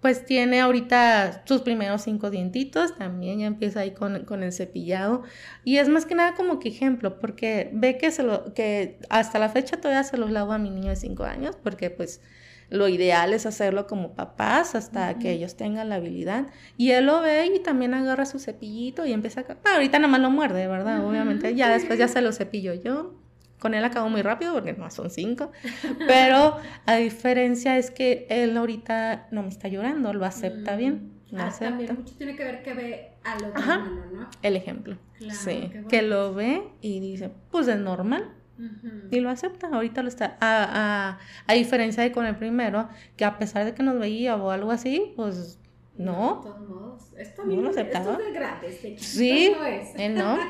pues 0.00 0.24
tiene 0.24 0.60
ahorita 0.60 1.42
sus 1.44 1.60
primeros 1.60 2.02
cinco 2.02 2.30
dientitos, 2.30 2.96
también 2.96 3.40
ya 3.40 3.46
empieza 3.46 3.80
ahí 3.80 3.92
con, 3.92 4.24
con, 4.24 4.42
el 4.42 4.52
cepillado. 4.52 5.22
Y 5.64 5.76
es 5.76 5.88
más 5.88 6.06
que 6.06 6.14
nada 6.14 6.34
como 6.34 6.58
que 6.58 6.70
ejemplo, 6.70 7.18
porque 7.20 7.70
ve 7.72 7.98
que, 7.98 8.10
se 8.10 8.22
lo, 8.22 8.54
que 8.54 8.98
hasta 9.10 9.38
la 9.38 9.50
fecha 9.50 9.76
todavía 9.76 10.02
se 10.04 10.16
los 10.16 10.30
lavo 10.30 10.52
a 10.52 10.58
mi 10.58 10.70
niño 10.70 10.88
de 10.88 10.96
cinco 10.96 11.24
años, 11.24 11.56
porque 11.62 11.90
pues 11.90 12.22
lo 12.70 12.88
ideal 12.88 13.34
es 13.34 13.46
hacerlo 13.46 13.86
como 13.86 14.14
papás 14.14 14.74
hasta 14.74 15.18
que 15.18 15.32
ellos 15.32 15.56
tengan 15.56 15.88
la 15.88 15.96
habilidad. 15.96 16.46
Y 16.76 16.92
él 16.92 17.06
lo 17.06 17.20
ve 17.20 17.50
y 17.54 17.58
también 17.58 17.92
agarra 17.94 18.24
su 18.24 18.38
cepillito 18.38 19.04
y 19.04 19.12
empieza 19.12 19.40
a... 19.42 19.74
ahorita 19.74 19.98
nada 19.98 20.10
más 20.10 20.20
lo 20.20 20.30
muerde, 20.30 20.66
¿verdad? 20.66 21.04
Obviamente, 21.04 21.54
ya 21.54 21.68
después 21.68 21.98
ya 21.98 22.08
se 22.08 22.22
lo 22.22 22.32
cepillo 22.32 22.72
yo. 22.72 23.14
Con 23.60 23.74
él 23.74 23.84
acabo 23.84 24.08
muy 24.08 24.22
rápido 24.22 24.54
porque 24.54 24.72
no 24.72 24.90
son 24.90 25.10
cinco. 25.10 25.52
Pero 26.06 26.56
a 26.86 26.96
diferencia 26.96 27.78
es 27.78 27.90
que 27.90 28.26
él 28.30 28.56
ahorita 28.56 29.28
no 29.30 29.42
me 29.42 29.48
está 29.48 29.68
llorando, 29.68 30.12
lo 30.12 30.24
acepta 30.24 30.76
bien. 30.76 31.12
Lo 31.30 31.42
ah, 31.42 31.46
acepta. 31.46 31.68
también 31.68 31.94
mucho 31.94 32.14
tiene 32.16 32.34
que 32.34 32.42
ver 32.42 32.62
que 32.62 32.74
ve 32.74 33.12
a 33.22 33.38
lo 33.38 33.48
¿no? 33.52 34.28
El 34.42 34.56
ejemplo. 34.56 34.96
sí. 35.30 35.70
Que 35.88 36.02
lo 36.02 36.34
ve 36.34 36.62
y 36.80 37.00
dice, 37.00 37.30
pues 37.50 37.68
es 37.68 37.78
normal. 37.78 38.34
Y 39.10 39.20
lo 39.20 39.30
acepta, 39.30 39.68
ahorita 39.68 40.02
lo 40.02 40.08
está. 40.08 40.36
A, 40.40 41.12
a, 41.12 41.18
a, 41.46 41.54
diferencia 41.54 42.02
de 42.02 42.12
con 42.12 42.26
el 42.26 42.36
primero, 42.36 42.90
que 43.16 43.24
a 43.24 43.38
pesar 43.38 43.64
de 43.64 43.72
que 43.72 43.82
nos 43.82 43.98
veía 43.98 44.36
o 44.36 44.50
algo 44.50 44.70
así, 44.70 45.14
pues 45.16 45.58
no. 45.96 46.36
De 46.36 46.50
todos 46.50 46.68
modos, 46.68 47.12
esto, 47.16 47.44
no 47.44 47.60
lo 47.62 47.70
aceptaba. 47.70 48.12
Esto 48.12 48.22
es 48.22 48.26
de 48.26 48.32
gratis, 48.32 48.82
de 48.82 48.98
sí, 48.98 49.52
no 49.56 49.64
es. 49.64 49.88
Él 49.96 50.14
no. 50.14 50.38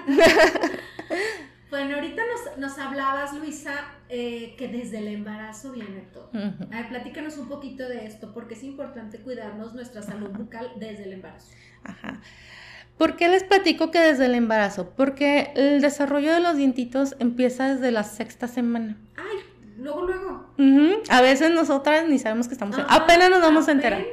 Bueno, 1.70 1.94
ahorita 1.94 2.22
nos, 2.26 2.58
nos 2.58 2.78
hablabas, 2.78 3.32
Luisa, 3.34 3.72
eh, 4.08 4.54
que 4.58 4.68
desde 4.68 4.98
el 4.98 5.08
embarazo 5.08 5.72
viene 5.72 6.00
todo. 6.12 6.30
A 6.34 6.76
ver, 6.76 6.88
platícanos 6.88 7.38
un 7.38 7.48
poquito 7.48 7.88
de 7.88 8.06
esto, 8.06 8.32
porque 8.34 8.54
es 8.54 8.64
importante 8.64 9.18
cuidarnos 9.18 9.72
nuestra 9.74 10.02
salud 10.02 10.30
bucal 10.30 10.72
desde 10.76 11.04
el 11.04 11.12
embarazo. 11.12 11.52
Ajá. 11.84 12.20
¿Por 12.98 13.16
qué 13.16 13.28
les 13.28 13.44
platico 13.44 13.90
que 13.90 13.98
desde 13.98 14.26
el 14.26 14.34
embarazo? 14.34 14.90
Porque 14.90 15.52
el 15.54 15.80
desarrollo 15.80 16.34
de 16.34 16.40
los 16.40 16.56
dientitos 16.56 17.16
empieza 17.18 17.72
desde 17.72 17.92
la 17.92 18.02
sexta 18.02 18.46
semana. 18.46 18.98
Ay, 19.16 19.29
luego, 19.80 20.02
luego. 20.02 21.02
A 21.08 21.20
veces 21.20 21.50
nosotras 21.50 22.08
ni 22.08 22.18
sabemos 22.18 22.49
que 22.49 22.54
estamos... 22.54 22.76
apenas 22.88 23.30
nos 23.30 23.40
vamos 23.40 23.68
a 23.68 23.72
enterar. 23.72 24.04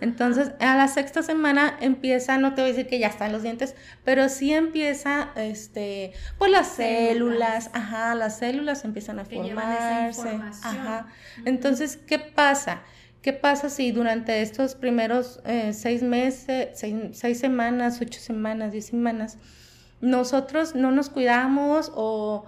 Entonces, 0.00 0.52
a 0.60 0.76
la 0.76 0.88
sexta 0.88 1.22
semana 1.22 1.76
empieza, 1.80 2.38
no 2.38 2.54
te 2.54 2.62
voy 2.62 2.70
a 2.70 2.74
decir 2.74 2.88
que 2.88 2.98
ya 2.98 3.08
están 3.08 3.32
los 3.32 3.42
dientes, 3.42 3.74
pero 4.04 4.28
sí 4.28 4.52
empieza, 4.52 5.30
este, 5.36 6.12
pues 6.38 6.50
las 6.50 6.68
células, 6.68 7.70
ajá, 7.74 8.14
las 8.14 8.38
células 8.38 8.84
empiezan 8.84 9.18
a 9.18 9.24
formarse. 9.24 10.40
Ajá. 10.62 11.06
Entonces, 11.44 11.96
¿qué 11.96 12.18
pasa? 12.18 12.82
¿Qué 13.22 13.34
pasa 13.34 13.68
si 13.68 13.92
durante 13.92 14.40
estos 14.40 14.74
primeros 14.74 15.40
eh, 15.44 15.74
seis 15.74 16.02
meses, 16.02 16.70
seis, 16.74 16.94
seis, 17.12 17.38
semanas, 17.38 18.00
ocho 18.00 18.18
semanas, 18.18 18.72
diez 18.72 18.86
semanas, 18.86 19.36
nosotros 20.00 20.74
no 20.74 20.90
nos 20.90 21.10
cuidamos 21.10 21.92
o 21.94 22.46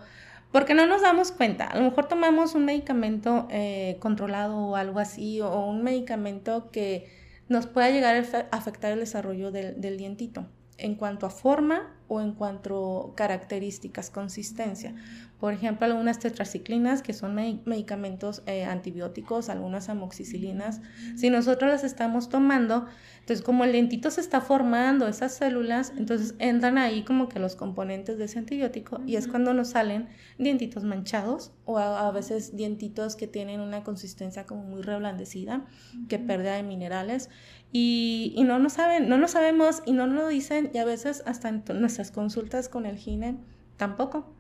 porque 0.53 0.75
no 0.75 0.87
nos 0.87 1.03
damos 1.03 1.33
cuenta. 1.33 1.67
A 1.67 1.77
lo 1.77 1.83
mejor 1.83 2.07
tomamos 2.07 2.55
un 2.55 2.67
medicamento 2.67 3.49
eh, 3.51 3.97
controlado 4.01 4.57
o 4.57 4.77
algo 4.77 5.01
así, 5.01 5.41
o 5.41 5.67
un 5.67 5.83
medicamento 5.83 6.71
que 6.71 7.11
nos 7.49 7.67
pueda 7.67 7.91
llegar 7.91 8.17
a 8.17 8.57
afectar 8.57 8.93
el 8.93 9.01
desarrollo 9.01 9.51
del, 9.51 9.81
del 9.81 9.97
dientito 9.97 10.47
en 10.79 10.97
cuanto 10.97 11.27
a 11.27 11.31
forma 11.31 11.95
o 12.09 12.21
en 12.21 12.33
cuanto 12.33 13.11
a 13.13 13.15
características, 13.15 14.11
consistencia. 14.11 14.95
Por 15.43 15.55
ejemplo, 15.55 15.87
algunas 15.87 16.21
tetraciclinas, 16.21 17.03
que 17.03 17.13
son 17.13 17.35
medicamentos 17.35 18.45
eh, 18.47 18.63
antibióticos, 18.65 19.49
algunas 19.49 19.89
amoxicilinas, 19.89 20.81
si 21.17 21.31
nosotros 21.31 21.69
las 21.69 21.83
estamos 21.83 22.29
tomando, 22.29 22.87
entonces 23.19 23.45
como 23.45 23.65
el 23.65 23.73
dientito 23.73 24.13
se 24.13 24.21
está 24.21 24.41
formando, 24.41 25.09
esas 25.09 25.35
células, 25.35 25.95
entonces 25.97 26.37
entran 26.39 26.79
ahí 26.79 27.03
como 27.03 27.29
que 27.29 27.41
los 27.41 27.57
componentes 27.57 28.19
de 28.19 28.27
ese 28.27 28.39
antibiótico 28.39 29.01
y 29.05 29.17
es 29.17 29.27
cuando 29.27 29.53
nos 29.53 29.71
salen 29.71 30.11
dientitos 30.39 30.85
manchados 30.85 31.51
o 31.65 31.77
a, 31.81 32.09
veces 32.13 32.55
dientitos 32.55 33.17
que 33.17 33.27
tienen 33.27 33.59
una 33.59 33.83
consistencia 33.83 34.47
como 34.47 34.63
muy 34.63 34.83
reblandecida, 34.83 35.67
que 36.09 36.21
pérdida 36.21 36.55
de 36.55 36.63
minerales. 36.63 37.31
Y, 37.73 38.33
y, 38.37 38.45
no 38.45 38.61
lo 38.61 38.71
saben, 38.71 39.09
no 39.09 39.19
lo 39.19 39.27
sabemos 39.27 39.83
y 39.87 39.93
no 39.93 40.07
nos 40.07 40.23
lo 40.23 40.29
dicen 40.29 40.71
y 40.73 40.79
a 40.79 40.85
veces 40.85 41.25
hasta 41.27 41.49
en 41.49 41.65
nuestras 41.81 42.13
consultas 42.13 42.69
con 42.69 42.87
el 42.87 42.97
GINE 42.97 43.39
tampoco. 43.77 44.37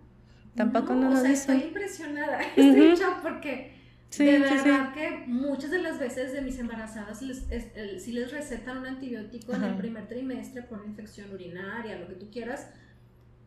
Tampoco 0.55 0.95
no, 0.95 1.11
nos 1.11 1.21
o 1.21 1.23
sea, 1.23 1.33
Estoy 1.33 1.63
impresionada, 1.63 2.41
estoy 2.57 2.93
uh 2.93 3.23
porque 3.23 3.73
de 4.19 4.39
verdad 4.39 4.93
que 4.93 5.25
muchas 5.27 5.71
de 5.71 5.81
las 5.81 5.99
veces 5.99 6.33
de 6.33 6.43
mis 6.43 6.59
embarazadas 6.59 7.23
les, 7.23 7.47
si 7.99 8.13
les 8.13 8.31
recetan 8.31 8.79
un 8.79 8.87
antibiótico 8.87 9.55
en 9.55 9.65
el 9.65 9.77
primer 9.77 10.07
trimestre 10.07 10.63
por 10.63 10.81
una 10.81 10.89
infección 10.89 11.33
urinaria, 11.33 11.99
lo 11.99 12.09
que 12.09 12.15
tú 12.15 12.31
quieras, 12.31 12.69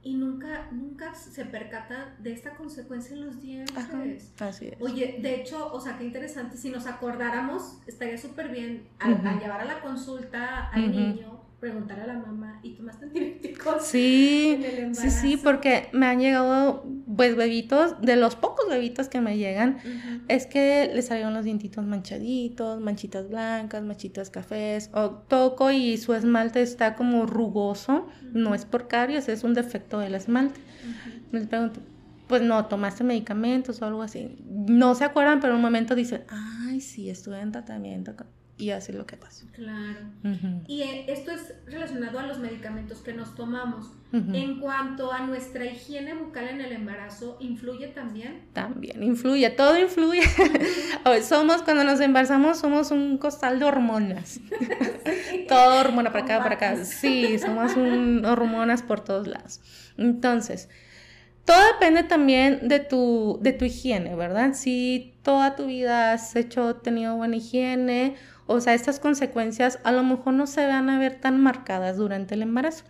y 0.02 0.14
nunca, 0.14 0.70
nunca 0.72 1.16
se 1.16 1.46
percata 1.46 2.16
de 2.20 2.32
esta 2.32 2.52
consecuencia 2.52 3.16
en 3.16 3.26
los 3.26 3.42
dientes. 3.42 4.32
así 4.40 4.68
es. 4.68 4.78
Oye, 4.80 5.18
de 5.20 5.36
hecho, 5.36 5.74
o 5.74 5.80
sea, 5.80 5.98
qué 5.98 6.04
interesante, 6.06 6.58
si 6.58 6.70
nos 6.70 6.86
acordáramos, 6.86 7.80
estaría 7.88 8.18
súper 8.18 8.50
bien 8.50 8.88
al, 9.00 9.40
llevar 9.40 9.62
a 9.62 9.66
la 9.66 9.82
consulta 9.82 10.70
al 10.70 10.92
niño, 10.92 11.42
preguntar 11.65 12.00
a 12.00 12.05
la 12.05 12.13
mamá, 12.13 12.60
¿y 12.62 12.75
tomaste 12.75 13.05
antibióticos? 13.07 13.88
Sí, 13.88 14.63
sí, 14.93 15.10
sí, 15.10 15.38
porque 15.38 15.89
me 15.93 16.05
han 16.05 16.19
llegado, 16.19 16.86
pues, 17.15 17.36
bebitos, 17.36 18.00
de 18.01 18.15
los 18.15 18.36
pocos 18.36 18.69
bebitos 18.69 19.10
que 19.10 19.19
me 19.19 19.39
llegan, 19.39 19.77
es 20.27 20.45
que 20.45 20.91
les 20.93 21.07
salieron 21.07 21.34
los 21.34 21.43
dientitos 21.43 21.84
manchaditos, 21.84 22.79
manchitas 22.79 23.27
blancas, 23.29 23.81
manchitas 23.81 24.29
cafés, 24.29 24.91
o 24.93 25.10
toco 25.10 25.72
y 25.72 25.98
su 25.98 26.13
esmalte 26.13 26.62
está 26.62 26.95
como 26.95 27.25
rugoso, 27.25 28.07
no 28.31 28.53
es 28.53 28.65
por 28.65 28.88
caries, 28.88 29.27
es 29.27 29.43
un 29.43 29.55
defecto 29.55 29.98
del 29.98 30.13
esmalte. 30.13 30.60
Les 31.31 31.48
pregunto, 31.48 31.79
pues 32.27 32.43
no, 32.43 32.63
tomaste 32.67 33.03
medicamentos 33.03 33.81
o 33.81 33.86
algo 33.86 34.03
así. 34.03 34.38
No 34.45 34.93
se 34.93 35.03
acuerdan, 35.03 35.39
pero 35.39 35.53
en 35.53 35.57
un 35.57 35.63
momento 35.63 35.95
dicen, 35.95 36.25
ay, 36.29 36.79
sí, 36.79 37.10
estuve 37.10 37.41
en 37.41 37.51
tratamiento 37.51 38.15
y 38.58 38.70
así 38.70 38.92
es 38.92 38.98
lo 38.98 39.06
que 39.06 39.18
pasa. 39.18 39.46
Claro. 39.54 40.00
Y 40.68 40.84
eh, 40.84 41.06
esto 41.10 41.32
es 41.32 41.54
relacionado 41.66 42.20
a 42.20 42.26
los 42.26 42.40
medicamentos 42.40 43.00
que 43.00 43.14
nos 43.14 43.36
tomamos. 43.36 43.92
En 44.14 44.62
cuanto 44.62 45.12
a 45.12 45.28
nuestra 45.28 45.66
higiene 45.66 46.14
bucal 46.14 46.48
en 46.48 46.62
el 46.62 46.72
embarazo, 46.72 47.36
¿influye 47.42 47.88
también? 47.90 48.46
También 48.54 49.04
influye, 49.04 49.50
todo 49.50 49.78
influye. 49.78 50.22
somos, 51.22 51.64
cuando 51.64 51.84
nos 51.84 52.00
embarazamos, 52.00 52.58
somos 52.58 52.92
un 52.92 53.18
costal 53.18 53.60
de 53.60 53.66
hormonas. 53.66 54.40
todo 55.50 55.82
hormona 55.82 56.14
para 56.14 56.24
acá, 56.24 56.38
para 56.40 56.56
acá. 56.56 56.86
Sí, 56.86 57.38
somos 57.40 57.76
un, 57.76 58.24
hormonas 58.24 58.84
por 58.84 59.02
todos 59.02 59.28
lados. 59.28 59.60
Entonces, 59.98 60.70
todo 61.44 61.60
depende 61.74 62.04
también 62.04 62.70
de 62.70 62.80
tu, 62.80 63.38
de 63.42 63.52
tu 63.52 63.66
higiene, 63.66 64.16
¿verdad? 64.16 64.54
Si 64.54 65.14
toda 65.24 65.56
tu 65.56 65.68
vida 65.68 66.14
has 66.14 66.36
hecho, 66.38 66.78
tenido 66.78 67.18
buena 67.18 67.36
higiene, 67.36 68.16
o 68.48 68.62
sea, 68.62 68.74
estas 68.74 69.00
consecuencias 69.00 69.80
a 69.84 69.92
lo 69.92 70.04
mejor 70.04 70.34
no 70.34 70.46
se 70.46 70.66
van 70.66 70.90
a 70.90 71.00
ver 71.00 71.20
tan 71.20 71.42
marcadas 71.42 71.98
durante 71.98 72.36
el 72.36 72.44
embarazo. 72.44 72.86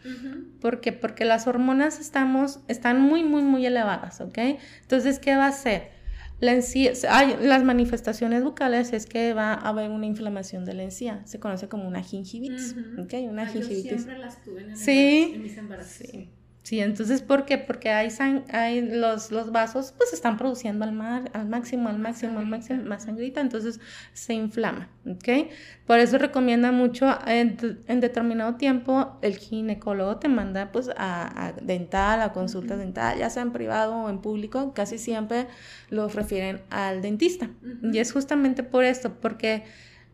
¿Por 0.60 0.82
qué? 0.82 0.92
Porque 0.92 1.24
las 1.24 1.48
hormonas 1.48 2.00
estamos, 2.00 2.60
están 2.68 3.02
muy, 3.02 3.24
muy, 3.24 3.42
muy 3.42 3.66
elevadas, 3.66 4.20
¿ok? 4.22 4.38
Entonces, 4.82 5.20
¿qué 5.20 5.36
va 5.36 5.46
a 5.46 5.50
hacer? 5.50 5.96
La 6.42 6.52
encía, 6.52 6.92
hay, 7.10 7.38
las 7.42 7.64
manifestaciones 7.64 8.44
bucales 8.44 8.92
es 8.92 9.06
que 9.06 9.34
va 9.34 9.54
a 9.54 9.70
haber 9.70 9.90
una 9.90 10.06
inflamación 10.06 10.66
de 10.66 10.74
la 10.74 10.84
encía, 10.84 11.22
se 11.26 11.40
conoce 11.40 11.70
como 11.70 11.88
una 11.88 12.04
gingivitis, 12.04 12.76
¿ok? 13.00 13.14
Una 13.30 13.48
gingivitis. 13.48 13.84
Yo 13.84 13.90
siempre 13.92 14.18
las 14.18 14.44
tuve 14.44 14.62
en, 14.62 14.72
el 14.72 14.78
¿Sí? 14.78 15.32
en 15.36 15.42
mis 15.42 15.58
embarazos. 15.58 16.08
Sí. 16.10 16.30
Sí, 16.66 16.80
entonces, 16.80 17.22
¿por 17.22 17.46
qué? 17.46 17.60
Porque 17.60 17.92
hay, 17.92 18.10
hay 18.52 18.82
los, 18.82 19.30
los 19.30 19.52
vasos, 19.52 19.94
pues 19.96 20.14
están 20.14 20.36
produciendo 20.36 20.84
al, 20.84 20.94
mar, 20.94 21.30
al 21.34 21.48
máximo, 21.48 21.90
al 21.90 22.00
máximo, 22.00 22.40
al 22.40 22.48
máximo, 22.48 22.82
más 22.86 23.04
sangrita, 23.04 23.40
entonces 23.40 23.80
se 24.14 24.34
inflama, 24.34 24.90
¿ok? 25.06 25.52
Por 25.86 26.00
eso 26.00 26.18
recomienda 26.18 26.72
mucho 26.72 27.20
en, 27.28 27.56
determinado 27.88 28.56
tiempo 28.56 29.20
el 29.22 29.38
ginecólogo 29.38 30.18
te 30.18 30.28
manda 30.28 30.72
pues 30.72 30.90
a, 30.98 31.54
dental, 31.62 32.24
a 32.24 32.34
consulta 32.34 32.78
dental, 32.78 33.20
ya 33.20 33.30
sea 33.30 33.44
en 33.44 33.52
privado 33.52 33.98
o 33.98 34.10
en 34.10 34.18
público, 34.18 34.74
casi 34.74 34.98
siempre 34.98 35.46
los 35.92 36.16
refieren 36.16 36.64
al 36.72 37.04
dentista. 37.04 37.48
Y 37.84 38.00
es 38.00 38.12
justamente 38.12 38.64
por 38.64 38.86
esto, 38.86 39.14
porque 39.22 39.66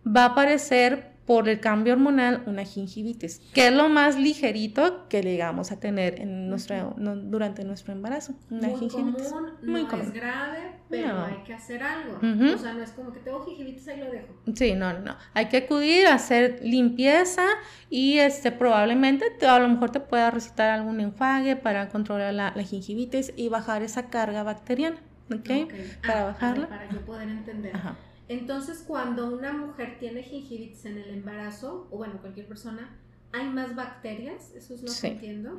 va 0.05 0.23
a 0.23 0.25
aparecer 0.25 1.13
por 1.31 1.47
el 1.47 1.61
cambio 1.61 1.93
hormonal 1.93 2.43
una 2.45 2.65
gingivitis, 2.65 3.39
que 3.53 3.67
es 3.67 3.73
lo 3.73 3.87
más 3.87 4.19
ligerito 4.19 5.07
que 5.07 5.21
llegamos 5.21 5.71
a 5.71 5.79
tener 5.79 6.19
en 6.19 6.49
nuestro, 6.49 6.93
durante 6.97 7.63
nuestro 7.63 7.93
embarazo. 7.93 8.33
Una 8.49 8.67
muy 8.67 8.79
gingivitis. 8.81 9.29
Común, 9.29 9.51
muy 9.63 9.83
no 9.83 9.95
es 9.95 10.11
grave, 10.11 10.73
pero 10.89 11.23
hay 11.23 11.41
que 11.45 11.53
hacer 11.53 11.83
algo. 11.83 12.17
O 12.17 12.57
sea, 12.57 12.73
no 12.73 12.83
es 12.83 12.89
como 12.91 13.13
que 13.13 13.21
tengo 13.21 13.45
gingivitis, 13.45 13.87
ahí 13.87 14.01
lo 14.01 14.11
dejo. 14.11 14.27
Sí, 14.53 14.73
no, 14.75 14.91
no. 14.99 15.15
Hay 15.33 15.45
que 15.45 15.55
acudir 15.55 16.07
a 16.07 16.15
hacer 16.15 16.59
limpieza 16.63 17.45
y 17.89 18.17
este, 18.17 18.51
probablemente 18.51 19.23
a 19.47 19.59
lo 19.59 19.69
mejor 19.69 19.89
te 19.89 20.01
pueda 20.01 20.31
recitar 20.31 20.69
algún 20.69 20.99
enjuague 20.99 21.55
para 21.55 21.87
controlar 21.87 22.33
la, 22.33 22.51
gingivitis 22.61 23.31
y 23.37 23.47
bajar 23.47 23.83
esa 23.83 24.09
carga 24.09 24.43
bacteriana. 24.43 24.97
¿Ok? 25.33 25.39
okay. 25.39 25.67
Para 26.05 26.23
ah, 26.23 26.25
bajarla. 26.25 26.67
para 26.67 26.89
yo 26.89 26.99
poder 27.05 27.29
entender. 27.29 27.73
Ajá. 27.73 27.95
Entonces, 28.31 28.85
cuando 28.87 29.29
una 29.29 29.51
mujer 29.51 29.97
tiene 29.99 30.23
gingivitis 30.23 30.85
en 30.85 30.97
el 30.97 31.09
embarazo, 31.09 31.89
o 31.91 31.97
bueno, 31.97 32.21
cualquier 32.21 32.47
persona, 32.47 32.97
¿hay 33.33 33.49
más 33.49 33.75
bacterias? 33.75 34.53
Eso 34.55 34.73
es 34.75 34.83
lo 34.83 35.01
que 35.01 35.07
entiendo. 35.07 35.57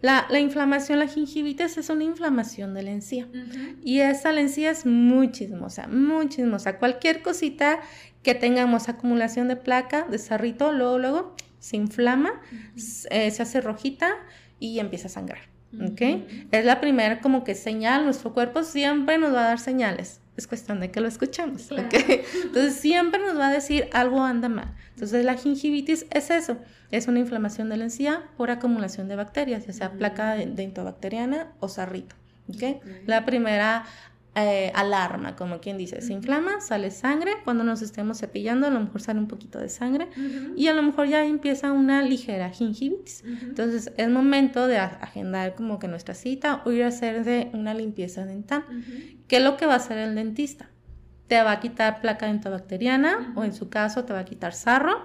la, 0.00 0.40
inflamación, 0.40 1.00
la 1.00 1.06
gingivitis 1.06 1.76
es 1.76 1.90
una 1.90 2.04
inflamación 2.04 2.72
de 2.72 2.82
la 2.82 2.92
encía. 2.92 3.28
Y 3.84 3.98
esa 3.98 4.32
la 4.32 4.40
encía 4.40 4.70
es 4.70 4.86
muy 4.86 5.32
chismosa, 5.32 5.86
muy 5.86 6.30
chismosa. 6.30 6.78
Cualquier 6.78 7.20
cosita 7.20 7.80
que 8.22 8.34
tengamos 8.34 8.88
acumulación 8.88 9.48
de 9.48 9.56
placa, 9.56 10.06
de 10.08 10.16
sarrito, 10.16 10.72
luego, 10.72 10.98
luego 10.98 11.36
se 11.58 11.76
inflama, 11.76 12.40
eh, 13.10 13.30
se 13.30 13.42
hace 13.42 13.60
rojita 13.60 14.14
y 14.58 14.78
empieza 14.78 15.08
a 15.08 15.10
sangrar. 15.10 15.42
Es 16.52 16.64
la 16.64 16.80
primera 16.80 17.20
como 17.20 17.44
que 17.44 17.54
señal, 17.54 18.04
nuestro 18.04 18.32
cuerpo 18.32 18.62
siempre 18.62 19.18
nos 19.18 19.34
va 19.34 19.40
a 19.40 19.48
dar 19.48 19.58
señales 19.58 20.21
es 20.36 20.46
cuestión 20.46 20.80
de 20.80 20.90
que 20.90 21.00
lo 21.00 21.08
escuchemos, 21.08 21.70
Entonces 21.70 22.74
siempre 22.74 23.20
nos 23.20 23.38
va 23.38 23.48
a 23.48 23.52
decir 23.52 23.88
algo 23.92 24.22
anda 24.22 24.48
mal. 24.48 24.74
Entonces 24.94 25.24
la 25.24 25.34
gingivitis 25.34 26.06
es 26.10 26.30
eso, 26.30 26.56
es 26.90 27.06
una 27.06 27.18
inflamación 27.18 27.68
de 27.68 27.76
la 27.76 27.84
encía 27.84 28.22
por 28.36 28.50
acumulación 28.50 29.08
de 29.08 29.16
bacterias, 29.16 29.66
ya 29.66 29.72
sea 29.72 29.92
placa 29.92 30.34
dentobacteriana 30.34 31.52
o 31.60 31.68
sarrito, 31.68 32.16
¿okay? 32.48 32.80
La 33.06 33.24
primera 33.24 33.84
eh, 34.34 34.72
alarma, 34.74 35.36
como 35.36 35.60
quien 35.60 35.76
dice, 35.76 36.00
se 36.00 36.12
inflama, 36.14 36.60
sale 36.60 36.90
sangre, 36.90 37.32
cuando 37.44 37.64
nos 37.64 37.82
estemos 37.82 38.18
cepillando 38.18 38.66
a 38.66 38.70
lo 38.70 38.80
mejor 38.80 39.02
sale 39.02 39.20
un 39.20 39.28
poquito 39.28 39.58
de 39.58 39.68
sangre. 39.68 40.08
Y 40.56 40.68
a 40.68 40.72
lo 40.72 40.82
mejor 40.82 41.06
ya 41.08 41.24
empieza 41.24 41.72
una 41.72 42.02
ligera 42.02 42.48
gingivitis. 42.50 43.24
Entonces 43.42 43.92
es 43.96 44.08
momento 44.08 44.66
de 44.66 44.78
agendar 44.78 45.54
como 45.54 45.78
que 45.78 45.88
nuestra 45.88 46.14
cita 46.14 46.62
o 46.64 46.72
ir 46.72 46.84
a 46.84 46.88
hacer 46.88 47.24
de 47.24 47.50
una 47.52 47.74
limpieza 47.74 48.24
dental. 48.24 48.64
¿Qué 49.28 49.36
es 49.36 49.42
lo 49.42 49.56
que 49.56 49.66
va 49.66 49.74
a 49.74 49.76
hacer 49.76 49.98
el 49.98 50.14
dentista? 50.14 50.70
Te 51.26 51.42
va 51.42 51.52
a 51.52 51.60
quitar 51.60 52.00
placa 52.00 52.26
dentobacteriana 52.26 53.32
o 53.36 53.44
en 53.44 53.52
su 53.52 53.68
caso 53.68 54.04
te 54.04 54.12
va 54.12 54.20
a 54.20 54.24
quitar 54.24 54.54
sarro 54.54 55.02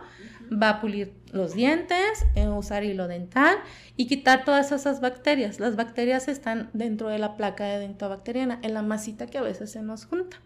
va 0.52 0.70
a 0.70 0.82
pulir 0.82 1.14
los 1.32 1.54
dientes, 1.54 2.26
eh, 2.36 2.48
usar 2.48 2.84
hilo 2.84 3.08
dental 3.08 3.58
y 3.96 4.08
quitar 4.08 4.46
todas 4.46 4.72
esas 4.72 5.02
bacterias. 5.02 5.60
Las 5.60 5.76
bacterias 5.76 6.28
están 6.28 6.70
dentro 6.74 7.10
de 7.10 7.20
la 7.20 7.36
placa 7.36 7.66
de 7.66 7.80
dentobacteriana, 7.80 8.60
en 8.62 8.74
la 8.74 8.82
masita 8.82 9.28
que 9.28 9.38
a 9.38 9.42
veces 9.42 9.72
se 9.72 9.82
nos 9.82 10.06
junta. 10.06 10.42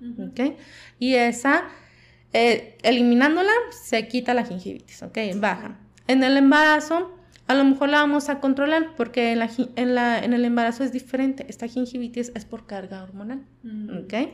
Y 1.00 1.16
esa, 1.16 1.64
eh, 2.34 2.78
eliminándola, 2.84 3.52
se 3.72 4.08
quita 4.08 4.34
la 4.34 4.46
gingivitis, 4.46 5.04
¿ok? 5.04 5.18
Baja. 5.36 5.80
En 6.08 6.24
el 6.24 6.38
embarazo, 6.38 7.12
a 7.48 7.54
lo 7.54 7.64
mejor 7.66 7.90
la 7.90 7.98
vamos 7.98 8.30
a 8.30 8.40
controlar 8.40 8.96
porque 8.96 9.32
en, 9.34 9.40
la, 9.40 9.50
en, 9.76 9.96
la, 9.96 10.20
en 10.20 10.34
el 10.34 10.46
embarazo 10.46 10.84
es 10.84 10.92
diferente. 10.92 11.46
Esta 11.50 11.68
gingivitis 11.68 12.32
es 12.34 12.46
por 12.46 12.66
carga 12.66 13.04
hormonal. 13.04 13.46
Mm, 13.64 14.04
¿okay? 14.04 14.34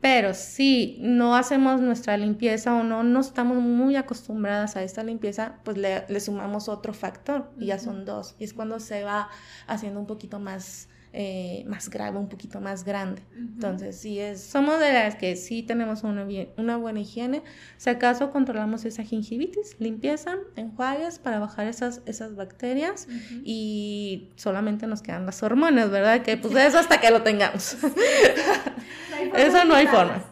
Pero 0.00 0.32
si 0.34 0.98
no 1.00 1.36
hacemos 1.36 1.80
nuestra 1.80 2.16
limpieza 2.16 2.74
o 2.74 2.82
no, 2.82 3.02
no 3.02 3.20
estamos 3.20 3.58
muy 3.58 3.96
acostumbradas 3.96 4.76
a 4.76 4.82
esta 4.82 5.02
limpieza, 5.02 5.56
pues 5.64 5.76
le, 5.76 6.04
le 6.08 6.20
sumamos 6.20 6.68
otro 6.68 6.94
factor 6.94 7.50
y 7.58 7.66
ya 7.66 7.78
son 7.78 8.04
dos. 8.04 8.36
Y 8.38 8.44
es 8.44 8.54
cuando 8.54 8.80
se 8.80 9.02
va 9.04 9.28
haciendo 9.66 10.00
un 10.00 10.06
poquito 10.06 10.38
más 10.38 10.88
eh, 11.18 11.64
más 11.66 11.88
grave, 11.88 12.18
un 12.18 12.28
poquito 12.28 12.60
más 12.60 12.84
grande. 12.84 13.22
Entonces, 13.34 13.96
si 13.96 14.20
es, 14.20 14.38
somos 14.38 14.78
de 14.78 14.92
las 14.92 15.14
que 15.14 15.34
sí 15.34 15.62
tenemos 15.62 16.02
una, 16.02 16.26
una 16.58 16.76
buena 16.76 17.00
higiene, 17.00 17.42
si 17.78 17.88
acaso 17.88 18.30
controlamos 18.30 18.84
esa 18.84 19.02
gingivitis, 19.02 19.76
limpieza, 19.78 20.36
enjuagues 20.56 21.18
para 21.18 21.38
bajar 21.38 21.68
esas, 21.68 22.02
esas 22.04 22.36
bacterias 22.36 23.08
y 23.44 24.28
solamente 24.36 24.86
nos 24.86 25.00
quedan 25.00 25.24
las 25.24 25.42
hormonas, 25.42 25.90
¿verdad? 25.90 26.20
Que 26.20 26.36
pues 26.36 26.54
eso 26.54 26.78
hasta 26.78 27.00
que 27.00 27.10
lo 27.10 27.22
tengamos. 27.22 27.78
eso 29.36 29.64
no 29.64 29.74
hay 29.74 29.86
forma. 29.86 30.22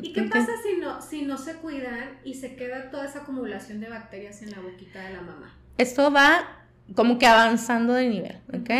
¿Y 0.00 0.14
qué 0.14 0.22
pasa 0.22 0.52
si 0.62 0.80
no, 0.80 1.02
si 1.02 1.22
no 1.26 1.36
se 1.36 1.56
cuidan 1.56 2.18
y 2.24 2.32
se 2.32 2.56
queda 2.56 2.90
toda 2.90 3.04
esa 3.04 3.18
acumulación 3.18 3.78
de 3.78 3.90
bacterias 3.90 4.40
en 4.40 4.52
la 4.52 4.60
boquita 4.60 5.02
de 5.02 5.12
la 5.12 5.20
mamá? 5.20 5.54
Esto 5.76 6.10
va 6.10 6.64
como 6.94 7.18
que 7.18 7.26
avanzando 7.26 7.92
de 7.92 8.08
nivel, 8.08 8.40
¿ok? 8.54 8.70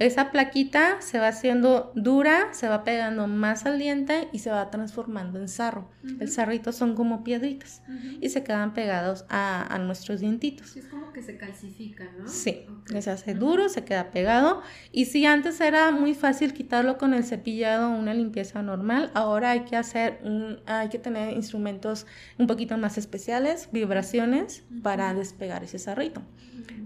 Esa 0.00 0.32
plaquita 0.32 1.00
se 1.00 1.20
va 1.20 1.28
haciendo 1.28 1.92
dura, 1.94 2.52
se 2.52 2.68
va 2.68 2.82
pegando 2.82 3.28
más 3.28 3.64
al 3.64 3.78
diente 3.78 4.28
y 4.32 4.40
se 4.40 4.50
va 4.50 4.68
transformando 4.70 5.38
en 5.38 5.48
sarro. 5.48 5.88
El 6.18 6.28
sarrito 6.28 6.72
son 6.72 6.96
como 6.96 7.22
piedritas 7.22 7.80
y 8.20 8.28
se 8.30 8.42
quedan 8.42 8.74
pegados 8.74 9.24
a, 9.28 9.78
nuestros 9.84 10.20
dientitos. 10.20 10.76
es 10.76 10.86
como 10.86 11.12
que 11.12 11.22
se 11.22 11.36
calcifica, 11.36 12.10
¿no? 12.18 12.26
Sí, 12.26 12.66
se 12.98 13.10
hace 13.10 13.34
duro, 13.34 13.68
se 13.68 13.84
queda 13.84 14.10
pegado. 14.10 14.62
Y 14.90 15.04
si 15.04 15.26
antes 15.26 15.60
era 15.60 15.90
muy 15.90 16.14
fácil 16.14 16.54
quitarlo 16.54 16.98
con 16.98 17.14
el 17.14 17.22
cepillado 17.24 17.92
o 17.92 17.96
una 17.96 18.14
limpieza 18.14 18.62
normal, 18.62 19.10
ahora 19.14 19.52
hay 19.52 19.60
que 19.60 19.76
hacer, 19.76 20.20
hay 20.66 20.88
que 20.88 20.98
tener 20.98 21.34
instrumentos 21.34 22.06
un 22.38 22.46
poquito 22.46 22.76
más 22.78 22.98
especiales, 22.98 23.68
vibraciones, 23.70 24.64
para 24.82 25.14
despegar 25.14 25.62
ese 25.62 25.78
sarrito. 25.78 26.22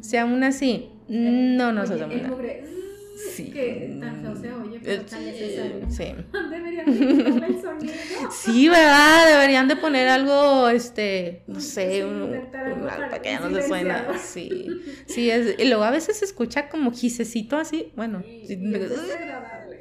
Si 0.01 0.17
aún 0.17 0.43
así 0.45 0.91
no 1.09 1.73
nos 1.73 1.91
hacemos 1.91 2.23
nada. 2.23 2.37
Sí. 3.19 3.51
Que 3.51 3.97
tan 4.01 4.23
feo 4.23 4.37
se 4.37 4.53
oye, 4.53 4.81
pero 4.83 5.03
tan 5.05 5.25
necesario. 5.25 5.79
Sí. 5.91 6.15
Deberían 6.51 6.87
de 6.87 7.47
el 7.47 7.61
sonido. 7.61 7.95
Sí, 8.31 8.69
¿verdad? 8.69 9.33
Deberían 9.33 9.69
de 9.69 9.77
poner 9.77 10.09
algo, 10.09 10.69
este, 10.69 11.43
no 11.47 11.61
sé, 11.61 12.05
un, 12.05 12.49
algo 12.55 12.87
para 12.87 13.21
que 13.21 13.31
ya 13.31 13.41
no 13.41 13.55
se 13.55 13.67
suena. 13.67 14.19
Sí. 14.19 14.69
Sí, 15.07 15.31
es, 15.31 15.59
y 15.59 15.65
luego 15.67 15.83
a 15.85 15.91
veces 15.91 16.19
se 16.19 16.25
escucha 16.25 16.69
como 16.69 16.93
gisecito 16.93 17.57
así, 17.57 17.93
bueno. 17.97 18.23
Sí, 18.23 18.47
es 18.49 18.93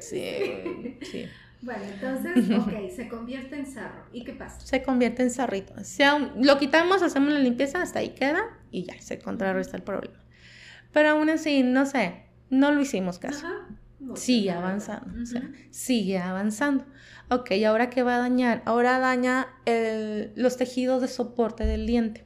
Sí, 0.00 0.96
sí. 1.10 1.26
Bueno, 1.60 1.82
entonces, 1.92 2.56
ok, 2.56 2.94
se 2.94 3.08
convierte 3.08 3.56
en 3.56 3.66
sarro. 3.66 4.04
¿Y 4.12 4.24
qué 4.24 4.32
pasa? 4.32 4.60
Se 4.60 4.82
convierte 4.82 5.22
en 5.22 5.30
sarrito. 5.30 5.74
Si 5.82 6.02
lo 6.40 6.56
quitamos, 6.58 7.02
hacemos 7.02 7.32
la 7.32 7.40
limpieza, 7.40 7.82
hasta 7.82 7.98
ahí 7.98 8.10
queda 8.10 8.44
y 8.70 8.84
ya, 8.84 9.00
se 9.00 9.18
contrarresta 9.18 9.76
el 9.76 9.82
problema. 9.82 10.18
Pero 10.92 11.10
aún 11.10 11.30
así, 11.30 11.64
no 11.64 11.84
sé, 11.84 12.27
no 12.50 12.72
lo 12.72 12.80
hicimos 12.80 13.18
caso. 13.18 13.46
sigue 14.14 14.50
avanzando, 14.50 15.22
o 15.22 15.26
sea, 15.26 15.50
sigue 15.70 16.18
avanzando. 16.18 16.84
Ok, 17.30 17.52
¿y 17.52 17.64
ahora 17.64 17.90
qué 17.90 18.02
va 18.02 18.16
a 18.16 18.18
dañar? 18.18 18.62
Ahora 18.64 18.98
daña 18.98 19.48
los 20.34 20.56
tejidos 20.56 21.02
de 21.02 21.08
soporte 21.08 21.66
del 21.66 21.86
diente, 21.86 22.24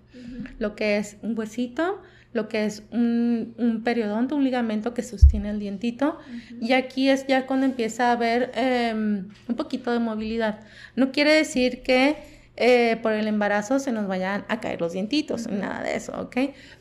lo 0.58 0.76
que 0.76 0.98
es 0.98 1.16
un 1.22 1.36
huesito, 1.36 2.00
lo 2.32 2.48
que 2.48 2.64
es 2.64 2.84
un, 2.92 3.82
periodonto, 3.84 4.36
un 4.36 4.44
ligamento 4.44 4.94
que 4.94 5.02
sostiene 5.02 5.50
el 5.50 5.58
dientito. 5.58 6.18
Y 6.60 6.72
aquí 6.72 7.08
es 7.08 7.26
ya 7.26 7.46
cuando 7.46 7.66
empieza 7.66 8.08
a 8.08 8.12
haber 8.12 8.52
em, 8.54 9.28
un 9.48 9.56
poquito 9.56 9.92
de 9.92 9.98
movilidad. 9.98 10.60
No 10.96 11.12
quiere 11.12 11.32
decir 11.32 11.82
que 11.82 12.16
eh, 12.56 12.98
por 13.02 13.12
el 13.12 13.28
embarazo 13.28 13.78
se 13.78 13.92
nos 13.92 14.06
vayan 14.06 14.44
a 14.48 14.60
caer 14.60 14.80
los 14.80 14.92
dientitos, 14.92 15.48
nada 15.48 15.82
de 15.82 15.96
eso, 15.96 16.12
¿ok? 16.20 16.36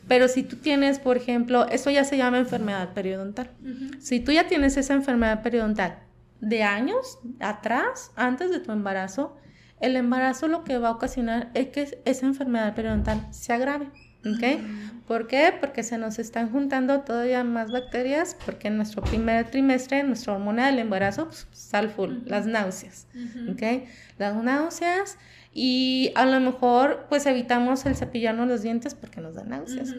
Pero 0.08 0.28
si 0.28 0.44
tú 0.44 0.58
tienes, 0.58 1.00
por 1.00 1.16
ejemplo, 1.16 1.68
eso 1.70 1.90
ya 1.90 2.04
se 2.04 2.18
llama 2.18 2.40
enfermedad 2.40 2.94
periodontal. 2.94 3.52
Si 4.00 4.20
tú 4.20 4.32
ya 4.32 4.48
tienes 4.48 4.76
esa 4.76 4.94
enfermedad 4.94 5.42
periodontal 5.42 6.00
de 6.42 6.64
años 6.64 7.20
atrás, 7.40 8.12
antes 8.16 8.52
de 8.52 8.60
tu 8.60 8.72
embarazo, 8.72 9.38
el 9.80 9.96
embarazo 9.96 10.48
lo 10.48 10.64
que 10.64 10.78
va 10.78 10.90
a 10.90 10.92
ocasionar 10.92 11.50
es 11.54 11.68
que 11.68 12.02
esa 12.06 12.26
enfermedad 12.26 12.76
periodontal 12.76 13.28
se 13.32 13.54
agrave. 13.54 13.90
¿Ok? 14.24 14.62
¿Por 15.08 15.26
qué? 15.26 15.52
Porque 15.60 15.82
se 15.82 15.98
nos 15.98 16.20
están 16.20 16.52
juntando 16.52 17.02
todavía 17.02 17.44
más 17.44 17.72
bacterias, 17.72 18.38
porque 18.46 18.68
en 18.68 18.78
nuestro 18.78 19.02
primer 19.02 19.50
trimestre, 19.50 20.04
nuestra 20.04 20.34
hormona 20.34 20.68
del 20.68 20.78
embarazo, 20.78 21.26
pues, 21.26 21.48
sal 21.52 21.90
full, 21.90 22.20
las 22.26 22.46
náuseas. 22.46 23.08
¿Ok? 23.52 23.88
Las 24.20 24.36
náuseas 24.36 25.18
y 25.54 26.12
a 26.16 26.26
lo 26.26 26.40
mejor 26.40 27.06
pues 27.10 27.26
evitamos 27.26 27.86
el 27.86 27.96
cepillarnos 27.96 28.48
los 28.48 28.62
dientes 28.62 28.96
porque 28.96 29.20
nos 29.22 29.36
dan 29.36 29.50
náuseas. 29.50 29.94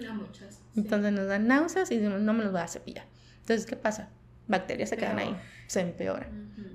Entonces 0.77 1.13
nos 1.13 1.27
dan 1.27 1.47
náuseas 1.47 1.91
y 1.91 1.99
no 1.99 2.33
me 2.33 2.45
los 2.45 2.53
voy 2.53 2.63
a 2.63 2.69
cepillar. 2.69 3.05
Entonces, 3.41 3.67
¿qué 3.67 3.77
pasa? 3.77 4.09
Bacterias 4.49 4.89
se 4.89 4.97
quedan 4.97 5.19
ahí, 5.19 5.37
se 5.67 5.81
empeora. 5.81 6.29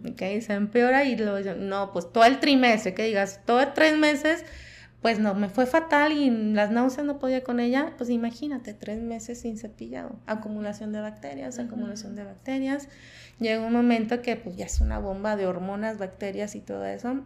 ¿Ok? 0.08 0.22
Se 0.42 0.54
empeora 0.54 1.04
y 1.06 1.16
luego, 1.18 1.56
no, 1.56 1.92
pues 1.92 2.12
todo 2.12 2.26
el 2.26 2.40
trimestre, 2.40 2.94
que 2.94 3.04
digas, 3.04 3.42
todo 3.46 3.66
tres 3.74 3.98
meses, 3.98 4.46
pues 5.02 5.20
no, 5.20 5.34
me 5.34 5.50
fue 5.50 5.66
fatal 5.66 6.12
y 6.12 6.30
las 6.30 6.72
náuseas 6.72 7.06
no 7.06 7.20
podía 7.20 7.44
con 7.44 7.60
ella, 7.60 7.94
pues 7.98 8.10
imagínate, 8.10 8.74
tres 8.74 9.02
meses 9.02 9.42
sin 9.42 9.58
cepillado, 9.58 10.20
acumulación 10.26 10.92
de 10.92 11.02
bacterias, 11.02 11.60
acumulación 11.60 12.16
de 12.16 12.24
bacterias. 12.24 12.90
Llega 13.40 13.66
un 13.66 13.74
momento 13.74 14.22
que 14.22 14.36
pues 14.36 14.56
ya 14.56 14.66
es 14.66 14.82
una 14.82 15.00
bomba 15.00 15.36
de 15.36 15.46
hormonas, 15.46 15.98
bacterias 15.98 16.56
y 16.56 16.62
todo 16.62 16.86
eso, 16.86 17.24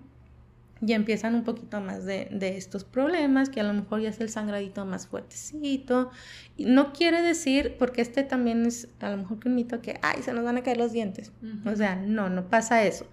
y 0.86 0.94
empiezan 0.94 1.36
un 1.36 1.44
poquito 1.44 1.80
más 1.80 2.06
de, 2.06 2.28
estos 2.58 2.84
problemas, 2.84 3.50
que 3.50 3.60
a 3.60 3.64
lo 3.64 3.74
mejor 3.74 4.02
ya 4.02 4.10
es 4.10 4.20
el 4.20 4.30
sangradito 4.30 4.84
más 4.86 5.08
fuertecito. 5.08 6.10
Y 6.58 6.66
no 6.66 6.92
quiere 6.92 7.22
decir, 7.22 7.76
porque 7.78 8.02
este 8.02 8.24
también 8.24 8.66
es 8.66 8.88
a 9.00 9.10
lo 9.12 9.18
mejor 9.18 9.40
que 9.40 9.50
un 9.50 9.56
mito 9.56 9.82
que, 9.82 10.00
ay, 10.02 10.24
se 10.24 10.34
nos 10.34 10.44
van 10.44 10.58
a 10.58 10.64
caer 10.64 10.78
los 10.78 10.92
dientes. 10.92 11.32
O 11.66 11.76
sea, 11.76 11.96
no, 11.96 12.30
no 12.30 12.50
pasa 12.50 12.84
eso. 12.84 13.06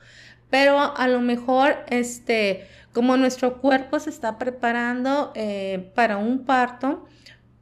Pero 0.49 0.97
a 0.97 1.09
lo 1.09 1.21
mejor, 1.21 1.77
este, 1.91 2.67
como 2.95 3.19
nuestro 3.19 3.61
cuerpo 3.61 4.01
se 4.01 4.09
está 4.09 4.39
preparando 4.39 5.33
eh, 5.35 5.93
para 5.95 6.17
un 6.17 6.47
parto, 6.47 7.07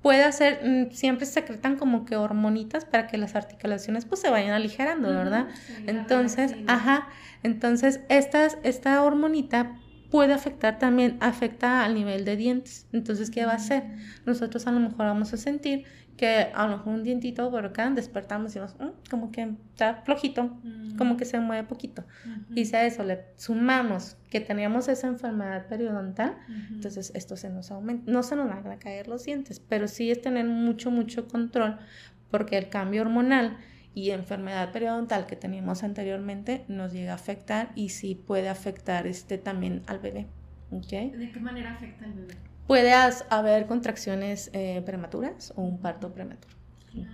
puede 0.02 0.22
hacer, 0.22 0.60
mm, 0.62 0.92
siempre 0.92 1.26
secretan 1.26 1.74
como 1.74 2.04
que 2.04 2.14
hormonitas 2.14 2.84
para 2.84 3.08
que 3.08 3.18
las 3.18 3.34
articulaciones 3.34 4.04
pues 4.04 4.20
se 4.20 4.30
vayan 4.30 4.52
aligerando, 4.52 5.08
¿verdad? 5.08 5.48
entonces, 5.88 6.54
ajá, 6.68 7.08
entonces 7.42 7.98
estas, 8.08 8.56
esta 8.62 9.02
hormonita 9.02 9.74
puede 10.16 10.32
afectar 10.32 10.78
también, 10.78 11.18
afecta 11.20 11.84
al 11.84 11.94
nivel 11.94 12.24
de 12.24 12.38
dientes. 12.38 12.86
Entonces, 12.94 13.30
¿qué 13.30 13.44
va 13.44 13.52
a 13.52 13.56
hacer? 13.56 13.82
Nosotros 14.24 14.66
a 14.66 14.72
lo 14.72 14.80
mejor 14.80 15.00
vamos 15.00 15.34
a 15.34 15.36
sentir 15.36 15.84
que 16.16 16.48
a 16.54 16.66
lo 16.66 16.78
mejor 16.78 16.94
un 16.94 17.02
dientito 17.02 17.50
por 17.50 17.66
acá 17.66 17.90
despertamos 17.90 18.56
y 18.56 18.58
nos, 18.58 18.74
mm, 18.76 19.10
como 19.10 19.30
que 19.30 19.42
está 19.72 19.96
flojito, 20.06 20.58
como 20.96 21.18
que 21.18 21.26
se 21.26 21.38
mueve 21.38 21.68
poquito. 21.68 22.02
Y 22.54 22.64
si 22.64 22.74
a 22.76 22.86
eso 22.86 23.04
le 23.04 23.26
sumamos 23.36 24.16
que 24.30 24.40
teníamos 24.40 24.88
esa 24.88 25.06
enfermedad 25.06 25.66
periodontal, 25.66 26.38
entonces 26.70 27.12
esto 27.14 27.36
se 27.36 27.50
nos 27.50 27.70
aumenta. 27.70 28.10
No 28.10 28.22
se 28.22 28.36
nos 28.36 28.48
van 28.48 28.66
a 28.68 28.78
caer 28.78 29.08
los 29.08 29.22
dientes, 29.24 29.60
pero 29.60 29.86
sí 29.86 30.10
es 30.10 30.22
tener 30.22 30.46
mucho, 30.46 30.90
mucho 30.90 31.28
control 31.28 31.76
porque 32.30 32.56
el 32.56 32.70
cambio 32.70 33.02
hormonal 33.02 33.58
y 33.96 34.10
enfermedad 34.10 34.72
periodontal 34.72 35.24
que 35.26 35.36
teníamos 35.36 35.82
anteriormente 35.82 36.66
nos 36.68 36.92
llega 36.92 37.12
a 37.12 37.14
afectar 37.14 37.72
y 37.74 37.88
sí 37.88 38.14
puede 38.14 38.50
afectar 38.50 39.06
este 39.06 39.38
también 39.38 39.82
al 39.86 40.00
bebé. 40.00 40.26
¿Okay? 40.70 41.10
¿De 41.12 41.32
qué 41.32 41.40
manera 41.40 41.72
afecta 41.72 42.04
al 42.04 42.12
bebé? 42.12 42.34
Puede 42.66 42.92
haber 42.92 43.66
contracciones 43.66 44.50
eh, 44.52 44.82
prematuras 44.84 45.54
o 45.56 45.62
un 45.62 45.80
parto 45.80 46.12
prematuro. 46.12 46.54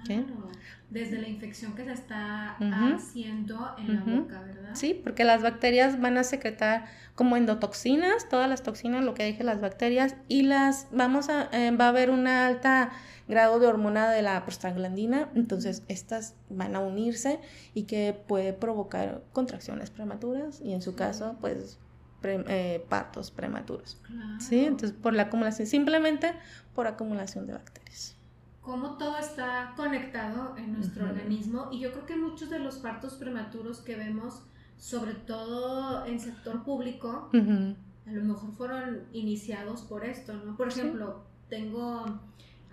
Claro. 0.07 0.51
Desde 0.90 1.21
la 1.21 1.29
infección 1.29 1.75
que 1.75 1.85
se 1.85 1.92
está 1.92 2.57
haciendo 2.59 3.75
en 3.79 3.95
la 3.95 4.01
boca, 4.01 4.42
¿verdad? 4.42 4.75
Sí, 4.75 5.01
porque 5.03 5.23
las 5.23 5.40
bacterias 5.40 6.01
van 6.01 6.18
a 6.18 6.25
secretar 6.25 6.87
como 7.14 7.37
endotoxinas, 7.37 8.29
todas 8.29 8.49
las 8.49 8.62
toxinas, 8.62 9.05
lo 9.05 9.14
que 9.14 9.25
dije, 9.25 9.45
las 9.45 9.61
bacterias, 9.61 10.16
y 10.29 10.42
las 10.42 10.88
vamos 10.90 11.29
a, 11.29 11.49
eh, 11.53 11.71
va 11.71 11.87
a 11.87 11.88
haber 11.88 12.11
una 12.11 12.47
alta 12.47 12.90
grado 13.33 13.59
de 13.59 13.66
hormona 13.66 14.11
de 14.11 14.21
la 14.21 14.45
prostaglandina, 14.45 15.31
entonces 15.35 15.83
estas 15.88 16.35
van 16.51 16.77
a 16.77 16.81
unirse 16.81 17.40
y 17.73 17.85
que 17.85 18.12
puede 18.29 18.53
provocar 18.53 19.23
contracciones 19.33 19.88
prematuras 19.88 20.61
y 20.61 20.75
en 20.75 20.83
su 20.83 20.95
caso, 20.95 21.37
pues 21.40 21.79
eh, 22.25 22.85
partos 22.90 23.31
prematuros. 23.31 23.99
¿Sí? 24.38 24.66
Entonces, 24.66 24.92
por 24.92 25.14
la 25.14 25.25
acumulación, 25.25 25.66
simplemente 25.66 26.35
por 26.75 26.87
acumulación 26.87 27.47
de 27.47 27.55
bacterias. 27.55 28.16
Cómo 28.61 28.99
todo 28.99 29.16
está 29.16 29.73
conectado 29.77 30.55
en 30.59 30.75
nuestro 30.75 31.07
organismo 31.07 31.68
y 31.73 31.81
yo 31.81 31.90
creo 31.90 32.05
que 32.05 32.16
muchos 32.16 32.51
de 32.51 32.59
los 32.59 32.77
partos 32.77 33.14
prematuros 33.14 33.81
que 33.81 33.97
vemos, 33.97 34.42
sobre 34.77 35.14
todo 35.14 36.05
en 36.05 36.21
sector 36.21 36.62
público, 36.64 37.31
a 37.33 38.11
lo 38.11 38.23
mejor 38.23 38.53
fueron 38.53 39.01
iniciados 39.12 39.83
por 39.83 40.05
esto, 40.05 40.35
¿no? 40.35 40.57
Por 40.57 40.68
ejemplo, 40.68 41.25
tengo 41.49 42.21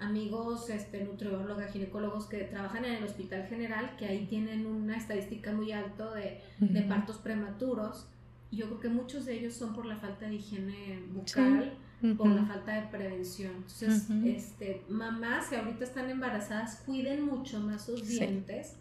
amigos 0.02 0.70
este, 0.70 1.04
nutriólogos, 1.04 1.66
ginecólogos 1.72 2.26
que 2.26 2.40
trabajan 2.46 2.86
en 2.86 2.96
el 2.96 3.04
Hospital 3.04 3.48
General, 3.48 3.96
que 3.98 4.06
ahí 4.06 4.26
tienen 4.26 4.66
una 4.66 4.98
estadística 4.98 5.52
muy 5.52 5.72
alta 5.72 6.14
de, 6.14 6.42
de 6.60 6.82
partos 6.84 7.18
prematuros. 7.18 8.08
Yo 8.52 8.66
creo 8.68 8.80
que 8.80 8.90
muchos 8.90 9.26
de 9.26 9.38
ellos 9.38 9.54
son 9.54 9.74
por 9.74 9.86
la 9.86 9.96
falta 9.98 10.28
de 10.28 10.36
higiene 10.36 11.04
bucal, 11.14 11.74
por 12.18 12.28
la 12.28 12.46
falta 12.46 12.74
de 12.74 12.88
prevención. 12.88 13.54
Entonces, 13.56 14.08
este, 14.26 14.82
mamás 14.90 15.48
que 15.48 15.58
ahorita 15.58 15.84
están 15.84 16.10
embarazadas, 16.10 16.82
cuiden 16.86 17.26
mucho 17.26 17.60
más 17.60 17.86
sus 17.86 18.08
dientes. 18.08 18.76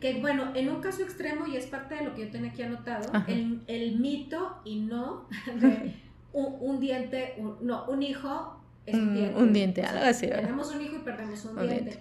Que 0.00 0.20
bueno, 0.20 0.52
en 0.54 0.68
un 0.68 0.80
caso 0.80 1.02
extremo, 1.02 1.46
y 1.46 1.56
es 1.56 1.66
parte 1.66 1.94
de 1.94 2.04
lo 2.04 2.14
que 2.14 2.26
yo 2.26 2.30
tenía 2.30 2.50
aquí 2.50 2.62
anotado, 2.62 3.10
el, 3.26 3.62
el, 3.66 3.98
mito 3.98 4.60
y 4.64 4.80
no 4.80 5.26
de 5.60 5.94
un, 6.32 6.56
un 6.60 6.80
diente, 6.80 7.42
no, 7.62 7.86
un 7.86 8.02
hijo 8.02 8.63
un 8.92 9.52
diente, 9.52 9.82
algo 9.82 10.04
así. 10.04 10.26
Tenemos 10.26 10.74
un 10.74 10.82
hijo 10.82 10.96
y 10.96 10.98
perdemos 11.00 11.44
un, 11.44 11.66
diente. 11.66 12.00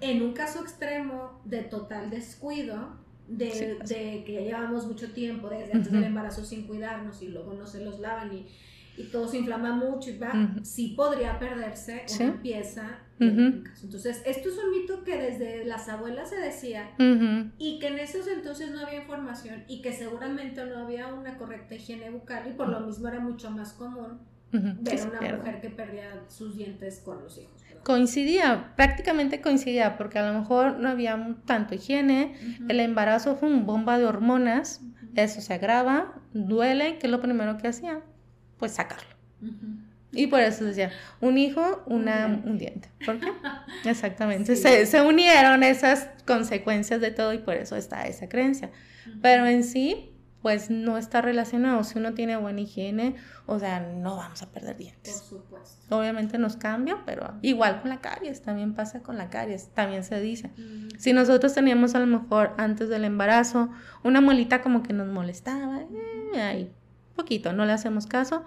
En 0.00 0.22
un 0.22 0.32
caso 0.32 0.62
extremo 0.62 1.40
de 1.44 1.62
total 1.62 2.10
descuido, 2.10 3.02
de, 3.28 3.78
de, 3.86 4.24
que 4.24 4.34
ya 4.34 4.40
llevamos 4.40 4.86
mucho 4.86 5.12
tiempo 5.12 5.48
desde 5.48 5.72
antes 5.72 5.92
del 5.92 6.04
embarazo 6.04 6.44
sin 6.44 6.66
cuidarnos 6.66 7.22
y 7.22 7.28
luego 7.28 7.54
no 7.54 7.66
se 7.66 7.82
los 7.82 8.00
lavan 8.00 8.34
y, 8.34 8.46
y 8.96 9.04
todo 9.04 9.26
se 9.26 9.38
inflama 9.38 9.74
mucho 9.74 10.10
y 10.10 10.18
va, 10.18 10.32
sí 10.62 10.94
podría 10.96 11.38
perderse 11.38 12.04
una 12.20 12.42
pieza. 12.42 12.98
Entonces, 13.18 14.22
esto 14.26 14.48
es 14.48 14.58
un 14.58 14.70
mito 14.72 15.04
que 15.04 15.16
desde 15.16 15.64
las 15.64 15.88
abuelas 15.88 16.30
se 16.30 16.36
decía 16.36 16.90
y 17.58 17.78
que 17.78 17.86
en 17.88 17.98
esos 17.98 18.26
entonces 18.28 18.72
no 18.72 18.80
había 18.80 19.00
información 19.00 19.64
y 19.68 19.82
que 19.82 19.92
seguramente 19.92 20.64
no 20.66 20.78
había 20.78 21.12
una 21.14 21.38
correcta 21.38 21.74
higiene 21.74 22.10
bucal 22.10 22.48
y 22.48 22.52
por 22.52 22.68
lo 22.68 22.80
mismo 22.80 23.08
era 23.08 23.20
mucho 23.20 23.50
más 23.50 23.72
común 23.72 24.18
ver 24.54 25.00
a 25.00 25.04
una 25.04 25.36
mujer 25.36 25.60
que 25.60 25.70
perdía 25.70 26.24
sus 26.28 26.56
dientes 26.56 27.00
con 27.04 27.22
los 27.22 27.38
hijos. 27.38 27.62
Coincidía, 27.82 28.72
prácticamente 28.76 29.40
coincidía, 29.42 29.98
porque 29.98 30.18
a 30.18 30.32
lo 30.32 30.38
mejor 30.38 30.78
no 30.78 30.88
había 30.88 31.36
tanto 31.44 31.74
higiene, 31.74 32.34
el 32.68 32.80
embarazo 32.80 33.36
fue 33.36 33.50
una 33.50 33.62
bomba 33.62 33.98
de 33.98 34.06
hormonas, 34.06 34.80
eso 35.14 35.42
se 35.42 35.52
agrava, 35.52 36.14
duele, 36.32 36.98
¿qué 36.98 37.08
es 37.08 37.10
lo 37.10 37.20
primero 37.20 37.58
que 37.58 37.68
hacía? 37.68 38.00
Pues 38.58 38.72
sacarlo. 38.72 39.14
Y 40.12 40.28
por 40.28 40.40
eso 40.40 40.64
decía, 40.64 40.92
un 41.20 41.36
hijo, 41.36 41.82
una, 41.86 42.40
un 42.44 42.56
diente. 42.56 42.88
¿Por 43.04 43.18
qué? 43.20 43.30
Exactamente. 43.84 44.56
Se, 44.56 44.86
se, 44.86 45.02
unieron 45.02 45.62
esas 45.62 46.08
consecuencias 46.24 47.00
de 47.00 47.10
todo 47.10 47.32
y 47.34 47.38
por 47.38 47.56
eso 47.56 47.76
está 47.76 48.06
esa 48.06 48.28
creencia. 48.28 48.70
Pero 49.20 49.46
en 49.46 49.64
sí, 49.64 50.13
pues 50.44 50.68
no 50.68 50.98
está 50.98 51.22
relacionado. 51.22 51.82
Si 51.84 51.98
uno 51.98 52.12
tiene 52.12 52.36
buena 52.36 52.60
higiene, 52.60 53.16
o 53.46 53.58
sea, 53.58 53.80
no 53.80 54.16
vamos 54.16 54.42
a 54.42 54.52
perder 54.52 54.76
dientes. 54.76 55.22
Por 55.22 55.38
supuesto. 55.40 55.96
Obviamente 55.96 56.36
nos 56.36 56.56
cambia, 56.58 56.98
pero 57.06 57.32
igual 57.40 57.80
con 57.80 57.88
la 57.88 58.02
caries, 58.02 58.42
también 58.42 58.74
pasa 58.74 59.00
con 59.00 59.16
la 59.16 59.30
caries, 59.30 59.70
también 59.72 60.04
se 60.04 60.20
dice. 60.20 60.50
Si 60.98 61.14
nosotros 61.14 61.54
teníamos 61.54 61.94
a 61.94 62.00
lo 62.00 62.06
mejor 62.06 62.52
antes 62.58 62.90
del 62.90 63.04
embarazo 63.04 63.70
una 64.02 64.20
muelita 64.20 64.60
como 64.60 64.82
que 64.82 64.92
nos 64.92 65.08
molestaba, 65.08 65.80
eh, 66.34 66.42
ahí, 66.42 66.70
poquito, 67.16 67.54
no 67.54 67.64
le 67.64 67.72
hacemos 67.72 68.06
caso, 68.06 68.44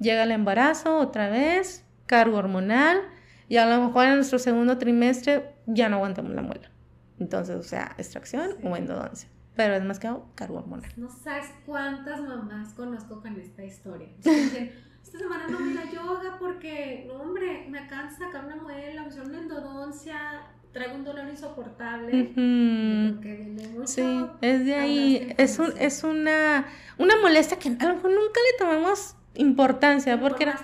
llega 0.00 0.24
el 0.24 0.32
embarazo 0.32 0.98
otra 0.98 1.30
vez, 1.30 1.82
cargo 2.04 2.36
hormonal, 2.36 3.00
y 3.48 3.56
a 3.56 3.64
lo 3.64 3.86
mejor 3.86 4.04
en 4.04 4.16
nuestro 4.16 4.38
segundo 4.38 4.76
trimestre 4.76 5.54
ya 5.64 5.88
no 5.88 5.96
aguantamos 5.96 6.34
la 6.34 6.42
muela 6.42 6.70
Entonces, 7.18 7.56
o 7.56 7.62
sea, 7.62 7.94
extracción 7.96 8.50
o 8.62 8.76
endodoncia. 8.76 9.30
Pero 9.54 9.74
es 9.74 9.84
más 9.84 9.98
que. 9.98 10.08
No 10.08 11.10
sabes 11.10 11.52
cuántas 11.66 12.20
mamás 12.22 12.72
conozco 12.74 13.20
con 13.20 13.38
esta 13.38 13.64
historia. 13.64 14.08
Dicen, 14.24 14.72
esta 15.02 15.18
semana 15.18 15.46
no 15.48 15.58
voy 15.58 15.76
a 15.76 15.90
yoga 15.90 16.38
porque, 16.38 17.04
no, 17.06 17.14
hombre, 17.14 17.66
me 17.68 17.80
acaban 17.80 18.08
de 18.08 18.16
sacar 18.16 18.46
una 18.46 18.56
muela, 18.56 19.02
me 19.02 19.08
hicieron 19.08 19.30
una 19.30 19.40
endodoncia, 19.40 20.42
traigo 20.72 20.94
un 20.94 21.04
dolor 21.04 21.28
insoportable. 21.28 22.32
viene 22.34 23.68
mucho 23.68 23.86
sí, 23.86 24.26
es 24.40 24.64
de 24.64 24.74
ahí. 24.74 25.34
Es, 25.36 25.58
un, 25.58 25.74
es 25.78 26.02
una, 26.02 26.66
una 26.98 27.16
molestia 27.20 27.58
que 27.58 27.68
a 27.68 27.88
lo 27.88 27.96
mejor 27.96 28.10
nunca 28.10 28.40
le 28.52 28.58
tomamos 28.58 29.16
importancia 29.34 30.18
porque 30.18 30.44
era... 30.44 30.58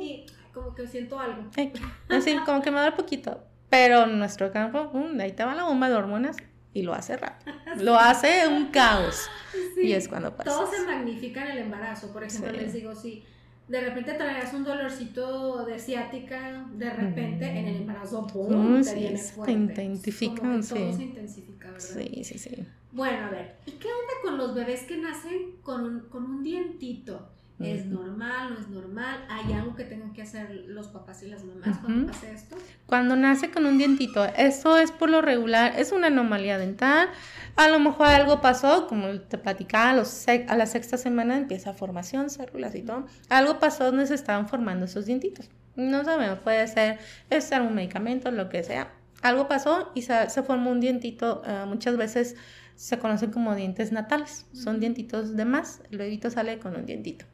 Y 0.00 0.24
como 0.54 0.74
que 0.74 0.86
siento 0.86 1.18
algo. 1.18 1.44
así, 2.08 2.36
como 2.46 2.62
que 2.62 2.70
me 2.70 2.80
da 2.80 2.96
poquito. 2.96 3.44
Pero 3.68 4.06
nuestro 4.06 4.50
campo, 4.50 4.90
ahí 5.20 5.32
te 5.32 5.44
va 5.44 5.54
la 5.54 5.64
bomba 5.64 5.88
de 5.88 5.94
hormonas 5.94 6.36
y 6.72 6.82
lo 6.82 6.94
hace 6.94 7.16
rápido. 7.16 7.56
Lo 7.82 7.96
hace 7.96 8.46
un 8.48 8.66
caos. 8.66 9.28
Y 9.76 9.92
es 9.92 10.08
cuando 10.08 10.34
pasa. 10.36 10.50
Todo 10.50 10.70
se 10.70 10.84
magnifica 10.84 11.44
en 11.44 11.52
el 11.52 11.58
embarazo. 11.58 12.12
Por 12.12 12.24
ejemplo, 12.24 12.52
les 12.52 12.72
digo, 12.72 12.94
si 12.94 13.24
de 13.68 13.80
repente 13.80 14.14
traías 14.14 14.52
un 14.52 14.64
dolorcito 14.64 15.64
de 15.64 15.78
ciática, 15.78 16.66
de 16.72 16.90
repente 16.90 17.46
en 17.46 17.68
el 17.68 17.76
embarazo, 17.76 18.26
¡pum! 18.26 18.82
te 18.82 18.94
viene 18.94 19.18
fuerte. 19.18 19.52
Se 19.52 19.58
intensifica, 19.58 20.62
sí. 20.62 20.74
Todo 20.74 20.92
se 20.92 21.02
intensifica, 21.04 21.70
¿verdad? 21.70 21.80
Sí, 21.80 22.24
sí, 22.24 22.38
sí. 22.38 22.66
Bueno, 22.92 23.26
a 23.26 23.30
ver, 23.30 23.56
¿y 23.66 23.72
qué 23.72 23.86
onda 23.86 24.14
con 24.22 24.38
los 24.38 24.54
bebés 24.54 24.82
que 24.82 24.96
nacen 24.96 25.56
con 25.62 25.84
un, 25.84 26.00
con 26.08 26.24
un 26.24 26.42
dientito? 26.42 27.30
¿Es 27.60 27.84
normal? 27.84 28.54
¿No 28.54 28.60
es 28.60 28.68
normal? 28.68 29.24
¿Hay 29.28 29.52
algo 29.52 29.74
que 29.74 29.84
tengan 29.84 30.14
que 30.14 30.22
hacer 30.22 30.64
los 30.66 30.88
papás 30.88 31.22
y 31.22 31.26
las 31.26 31.44
mamás 31.44 31.78
cuando 31.78 32.10
pase 32.10 32.32
esto? 32.32 32.56
Cuando 32.86 33.16
nace 33.16 33.50
con 33.50 33.66
un 33.66 33.76
dientito, 33.76 34.24
eso 34.24 34.78
es 34.78 34.90
por 34.90 35.10
lo 35.10 35.20
regular, 35.20 35.74
es 35.76 35.92
una 35.92 36.06
anomalía 36.06 36.56
dental. 36.56 37.08
A 37.56 37.68
lo 37.68 37.78
mejor 37.78 38.06
algo 38.06 38.40
pasó, 38.40 38.86
como 38.86 39.20
te 39.20 39.36
platicaba, 39.36 39.90
a, 39.90 39.94
los 39.94 40.26
a 40.28 40.56
la 40.56 40.66
sexta 40.66 40.96
semana 40.96 41.36
empieza 41.36 41.74
formación, 41.74 42.30
células 42.30 42.74
y 42.74 42.82
todo. 42.82 43.06
Algo 43.28 43.58
pasó 43.58 43.84
donde 43.84 44.06
se 44.06 44.14
estaban 44.14 44.48
formando 44.48 44.86
esos 44.86 45.04
dientitos. 45.04 45.50
No 45.76 46.02
sabemos, 46.04 46.38
puede 46.38 46.66
ser, 46.66 46.98
es 47.28 47.50
un 47.52 47.74
medicamento, 47.74 48.30
lo 48.30 48.48
que 48.48 48.62
sea. 48.62 48.90
Algo 49.20 49.48
pasó 49.48 49.92
y 49.94 50.02
se, 50.02 50.30
se 50.30 50.42
formó 50.42 50.70
un 50.70 50.80
dientito, 50.80 51.42
eh, 51.46 51.64
muchas 51.66 51.98
veces 51.98 52.36
se 52.74 52.98
conocen 52.98 53.30
como 53.30 53.54
dientes 53.54 53.92
natales. 53.92 54.46
Son 54.54 54.80
dientitos 54.80 55.36
de 55.36 55.44
más, 55.44 55.82
el 55.90 55.98
bebito 55.98 56.30
sale 56.30 56.58
con 56.58 56.74
un 56.74 56.86
dientito 56.86 57.26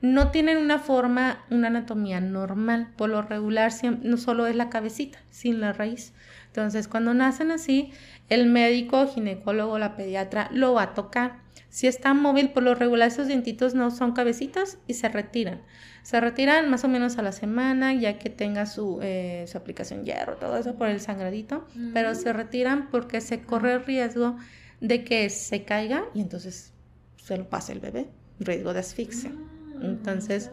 no 0.00 0.30
tienen 0.30 0.58
una 0.58 0.78
forma, 0.78 1.44
una 1.50 1.68
anatomía 1.68 2.20
normal. 2.20 2.88
Por 2.96 3.10
lo 3.10 3.22
regular, 3.22 3.72
no 4.02 4.16
solo 4.16 4.46
es 4.46 4.54
la 4.54 4.70
cabecita, 4.70 5.18
sin 5.30 5.60
la 5.60 5.72
raíz. 5.72 6.12
Entonces, 6.46 6.88
cuando 6.88 7.14
nacen 7.14 7.50
así, 7.50 7.92
el 8.28 8.46
médico, 8.46 9.06
ginecólogo, 9.06 9.78
la 9.78 9.96
pediatra 9.96 10.48
lo 10.52 10.74
va 10.74 10.82
a 10.82 10.94
tocar. 10.94 11.40
Si 11.68 11.86
está 11.86 12.14
móvil, 12.14 12.50
por 12.50 12.62
lo 12.62 12.74
regular 12.74 13.08
esos 13.08 13.26
dientitos 13.26 13.74
no 13.74 13.90
son 13.90 14.12
cabecitas 14.12 14.78
y 14.86 14.94
se 14.94 15.08
retiran. 15.08 15.60
Se 16.02 16.18
retiran 16.20 16.70
más 16.70 16.84
o 16.84 16.88
menos 16.88 17.18
a 17.18 17.22
la 17.22 17.32
semana, 17.32 17.92
ya 17.92 18.18
que 18.18 18.30
tenga 18.30 18.64
su, 18.64 19.00
eh, 19.02 19.44
su 19.46 19.58
aplicación 19.58 20.04
hierro, 20.04 20.36
todo 20.36 20.56
eso 20.56 20.76
por 20.76 20.88
el 20.88 21.00
sangradito, 21.00 21.66
pero 21.92 22.14
se 22.14 22.32
retiran 22.32 22.88
porque 22.90 23.20
se 23.20 23.42
corre 23.42 23.74
el 23.74 23.84
riesgo 23.84 24.38
de 24.80 25.04
que 25.04 25.28
se 25.28 25.64
caiga 25.64 26.04
y 26.14 26.22
entonces 26.22 26.72
se 27.16 27.36
lo 27.36 27.50
pase 27.50 27.72
el 27.72 27.80
bebé, 27.80 28.08
riesgo 28.40 28.72
de 28.72 28.80
asfixia. 28.80 29.32
Ah. 29.34 29.57
Entonces, 29.82 30.50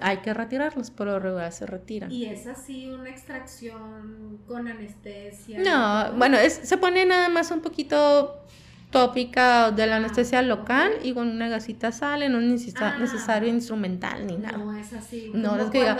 hay 0.00 0.18
que 0.18 0.34
retirarlos, 0.34 0.90
por 0.90 1.06
lo 1.06 1.18
regular 1.18 1.52
se 1.52 1.66
retiran. 1.66 2.10
¿Y 2.10 2.26
es 2.26 2.46
así 2.46 2.88
una 2.88 3.10
extracción 3.10 4.40
con 4.46 4.68
anestesia? 4.68 5.60
No, 5.60 6.16
bueno, 6.18 6.36
es, 6.36 6.54
se 6.54 6.76
pone 6.78 7.06
nada 7.06 7.28
más 7.28 7.50
un 7.50 7.60
poquito 7.60 8.44
tópica 8.94 9.72
de 9.72 9.88
la 9.88 9.96
anestesia 9.96 10.40
local 10.40 10.92
y 11.02 11.14
con 11.14 11.26
una 11.26 11.48
gasita 11.48 11.90
sale, 11.90 12.28
no 12.28 12.38
es 12.38 12.74
ah. 12.76 12.96
necesario 12.96 13.48
instrumental 13.48 14.24
ni 14.24 14.36
nada. 14.36 14.56
No 14.56 14.72
es 14.72 14.92
así. 14.92 15.32
No, 15.34 15.56
es 15.56 15.68
que 15.70 15.80
diga, 15.80 15.98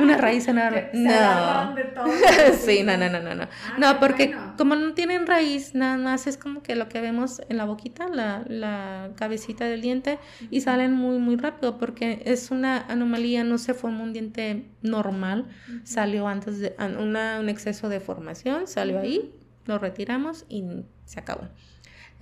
una 0.00 0.16
raíz 0.16 0.48
enorme. 0.48 0.88
No. 0.94 1.74
sí, 2.58 2.82
no, 2.82 2.96
no, 2.96 3.10
no, 3.10 3.20
no. 3.20 3.34
No, 3.34 3.42
ah, 3.42 3.76
no 3.76 4.00
porque 4.00 4.34
como 4.56 4.74
no 4.74 4.94
tienen 4.94 5.26
raíz, 5.26 5.74
nada 5.74 5.98
más 5.98 6.26
es 6.26 6.38
como 6.38 6.62
que 6.62 6.76
lo 6.76 6.88
que 6.88 7.02
vemos 7.02 7.42
en 7.50 7.58
la 7.58 7.66
boquita, 7.66 8.08
la, 8.08 8.42
la 8.48 9.10
cabecita 9.16 9.66
del 9.66 9.82
diente, 9.82 10.18
y 10.50 10.62
salen 10.62 10.94
muy, 10.94 11.18
muy 11.18 11.36
rápido 11.36 11.76
porque 11.76 12.22
es 12.24 12.50
una 12.50 12.86
anomalía, 12.88 13.44
no 13.44 13.58
se 13.58 13.74
forma 13.74 14.02
un 14.02 14.14
diente 14.14 14.64
normal, 14.80 15.46
salió 15.82 16.26
antes 16.26 16.58
de 16.58 16.74
una, 16.98 17.38
un 17.38 17.50
exceso 17.50 17.90
de 17.90 18.00
formación, 18.00 18.66
salió 18.66 18.98
ahí, 18.98 19.30
lo 19.66 19.78
retiramos 19.78 20.46
y 20.48 20.64
se 21.04 21.20
acabó. 21.20 21.50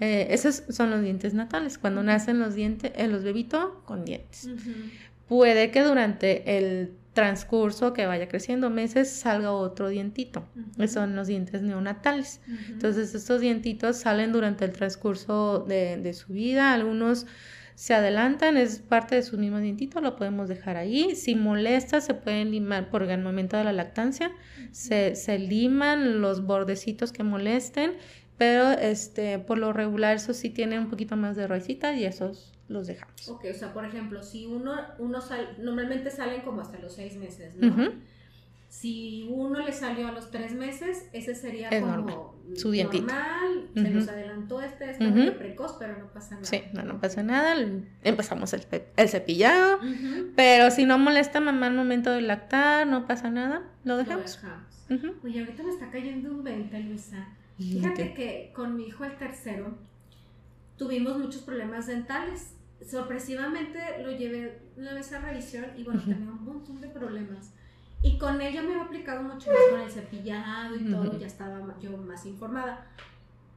Eh, 0.01 0.29
esos 0.31 0.65
son 0.69 0.91
los 0.91 1.03
dientes 1.03 1.35
natales, 1.35 1.79
cuando 1.79 2.03
nacen 2.03 2.39
los 2.39 2.55
dientes, 2.55 2.93
eh, 2.97 3.07
los 3.09 3.23
bebitos 3.23 3.71
con 3.85 4.05
dientes. 4.05 4.49
Puede 5.29 5.71
que 5.71 5.83
durante 5.83 6.59
el 6.59 6.93
transcurso 7.13 7.93
que 7.93 8.07
vaya 8.07 8.29
creciendo 8.29 8.71
meses 8.71 9.11
salga 9.11 9.53
otro 9.53 9.89
dientito. 9.89 10.45
Esos 10.79 10.95
son 10.95 11.15
los 11.15 11.27
dientes 11.27 11.63
neonatales. 11.63 12.41
Entonces 12.69 13.15
estos 13.15 13.41
dientitos 13.41 13.97
salen 13.99 14.33
durante 14.33 14.65
el 14.65 14.73
transcurso 14.73 15.61
de, 15.61 16.13
su 16.15 16.33
vida. 16.33 16.73
Algunos 16.73 17.27
se 17.75 17.95
adelantan, 17.95 18.57
es 18.57 18.79
parte 18.79 19.17
de 19.17 19.23
su 19.23 19.39
mismo 19.39 19.59
dientito, 19.59 20.01
lo 20.01 20.17
podemos 20.17 20.49
dejar 20.49 20.77
ahí. 20.77 21.17
Si 21.17 21.35
molesta, 21.35 22.01
se 22.01 22.15
pueden 22.15 22.51
limar 22.51 22.91
por 22.91 23.03
el 23.03 23.23
momento 23.23 23.57
de 23.57 23.65
la 23.65 23.73
lactancia. 23.73 24.33
se, 24.71 25.17
se 25.17 25.39
liman 25.39 26.21
los 26.21 26.45
bordecitos 26.47 27.13
que 27.13 27.23
molesten 27.23 27.93
pero 28.43 28.71
este, 28.73 29.39
por 29.39 29.57
lo 29.57 29.73
regular, 29.73 30.17
eso 30.17 30.35
sí 30.35 30.51
tiene 30.51 30.77
un 30.77 30.91
poquito 30.91 31.17
más 31.17 31.37
de 31.37 31.47
raicita 31.47 31.95
y 31.95 32.05
esos 32.05 32.53
los 32.67 32.89
dejamos. 32.89 33.29
Ok, 33.29 33.45
o 33.49 33.55
sea, 33.55 33.73
por 33.73 33.85
ejemplo, 33.85 34.21
si 34.25 34.47
uno, 34.47 34.75
uno 34.99 35.21
sal, 35.21 35.55
normalmente 35.61 36.11
salen 36.11 36.41
como 36.41 36.61
hasta 36.61 36.81
los 36.81 36.93
seis 36.93 37.15
meses, 37.15 37.55
¿no? 37.55 37.93
Si 38.67 39.29
uno 39.31 39.61
le 39.61 39.73
salió 39.73 40.09
a 40.09 40.13
los 40.13 40.33
tres 40.33 40.55
meses, 40.55 41.07
ese 41.13 41.37
sería 41.37 41.71
como 41.71 42.35
su 42.57 42.73
dientito. 42.73 43.05
normal, 43.05 43.69
se 43.75 43.91
nos 43.91 44.09
adelantó 44.09 44.61
este, 44.61 44.91
este 44.91 45.07
uh 45.07 45.39
precoz, 45.39 45.77
pero 45.79 45.97
no 45.97 46.13
pasa 46.13 46.35
nada. 46.35 46.45
Sí, 46.45 46.65
no, 46.73 46.83
no 46.83 47.01
pasa 47.01 47.23
nada, 47.23 47.55
empezamos 48.03 48.55
el, 48.55 48.67
el 48.97 49.09
cepillado, 49.09 49.79
pero 50.35 50.73
si 50.73 50.85
no 50.85 50.99
molesta 50.99 51.39
mamá 51.39 51.69
al 51.69 51.75
momento 51.75 52.11
de 52.11 52.23
lactar, 52.23 52.89
no 52.89 53.07
pasa 53.07 53.31
nada, 53.31 53.63
lo 53.85 53.99
dejamos. 53.99 54.41
Lo 54.43 54.99
dejamos. 54.99 55.23
Oye, 55.23 55.39
ahorita 55.39 55.63
me 55.63 55.71
está 55.71 55.91
cayendo 55.93 56.33
un 56.33 56.43
20, 56.43 56.81
Luisa. 56.81 57.29
Fíjate 57.59 58.15
que 58.15 58.53
con 58.55 58.77
mi 58.77 58.87
hijo 58.87 59.05
el 59.05 59.17
tercero 59.17 59.75
tuvimos 60.77 61.19
muchos 61.19 61.43
problemas 61.43 61.87
dentales. 61.87 62.55
Sorpresivamente 62.85 63.79
lo 64.03 64.11
llevé 64.11 64.61
una 64.77 64.95
vez 64.95 65.13
a 65.13 65.21
revisión 65.21 65.67
y 65.77 65.85
bueno, 65.85 66.01
tenía 66.03 66.31
un 66.31 66.45
montón 66.45 66.81
de 66.81 66.89
problemas. 66.89 67.53
Y 68.03 68.19
con 68.19 68.41
ella 68.41 68.63
me 68.63 68.73
había 68.73 68.85
aplicado 68.85 69.23
mucho 69.23 69.51
más 69.51 69.61
con 69.71 69.81
el 69.81 69.91
cepillado 69.91 70.75
y 70.75 70.91
todo, 70.91 71.19
ya 71.19 71.27
estaba 71.27 71.79
yo 71.81 71.97
más 71.97 72.27
informada. 72.27 72.87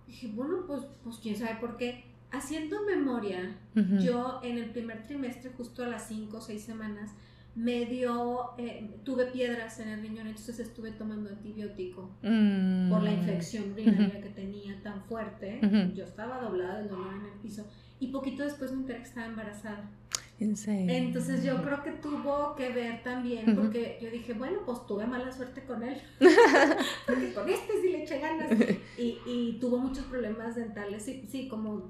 dije, 0.05 0.27
bueno, 0.27 0.65
pues, 0.67 0.84
pues 1.03 1.17
quién 1.17 1.36
sabe 1.36 1.55
por 1.60 1.77
qué. 1.77 2.05
Haciendo 2.31 2.84
memoria, 2.84 3.55
yo 3.73 4.39
en 4.43 4.58
el 4.58 4.69
primer 4.71 5.08
trimestre, 5.08 5.51
justo 5.58 5.84
a 5.84 5.88
las 5.88 6.08
5 6.08 6.38
o 6.38 6.41
6 6.41 6.62
semanas, 6.62 7.12
me 7.56 7.86
dio, 7.86 8.52
eh, 8.58 9.00
tuve 9.04 9.28
piedras 9.28 9.80
en 9.80 9.88
el 9.89 10.02
riñón, 10.02 10.28
entonces 10.28 10.60
estuve 10.60 10.91
tomando 10.91 11.30
antibiótico 11.30 12.12
mm. 12.22 12.89
por 12.89 13.02
la 13.02 13.13
infección 13.13 13.72
urinaria 13.72 14.22
que 14.22 14.30
tenía 14.30 14.82
tan 14.84 15.02
fuerte. 15.06 15.60
Yo 15.96 16.04
estaba 16.04 16.41
doblada 16.41 16.80
del 16.80 16.89
dolor 16.89 17.13
en 17.13 17.26
el 17.26 17.39
piso 17.41 17.65
y 18.00 18.08
poquito 18.08 18.44
después 18.44 18.72
me 18.72 18.80
enteré 18.80 19.00
que 19.00 19.06
estaba 19.06 19.28
embarazada. 19.28 19.89
Entonces 20.38 21.46
yo 21.46 21.62
creo 21.63 21.82
que 21.82 21.91
tuvo 21.91 22.56
que 22.56 22.70
ver 22.70 23.04
también, 23.04 23.56
porque 23.56 23.98
yo 24.02 24.10
dije, 24.12 24.34
bueno, 24.34 24.60
pues 24.65 24.86
tuve 24.86 25.08
mala 25.08 25.32
suerte 25.32 25.63
con 25.63 25.82
él, 25.82 26.02
porque 27.08 27.34
con 27.34 27.48
este 27.48 27.82
sí 27.82 27.89
le 27.89 28.04
eché 28.04 28.20
ganas. 28.20 28.52
Y, 28.98 29.18
y 29.26 29.58
tuvo 29.62 29.78
muchos 29.78 30.04
problemas 30.06 30.56
dentales, 30.56 31.04
sí, 31.04 31.26
sí 31.30 31.48
como 31.48 31.89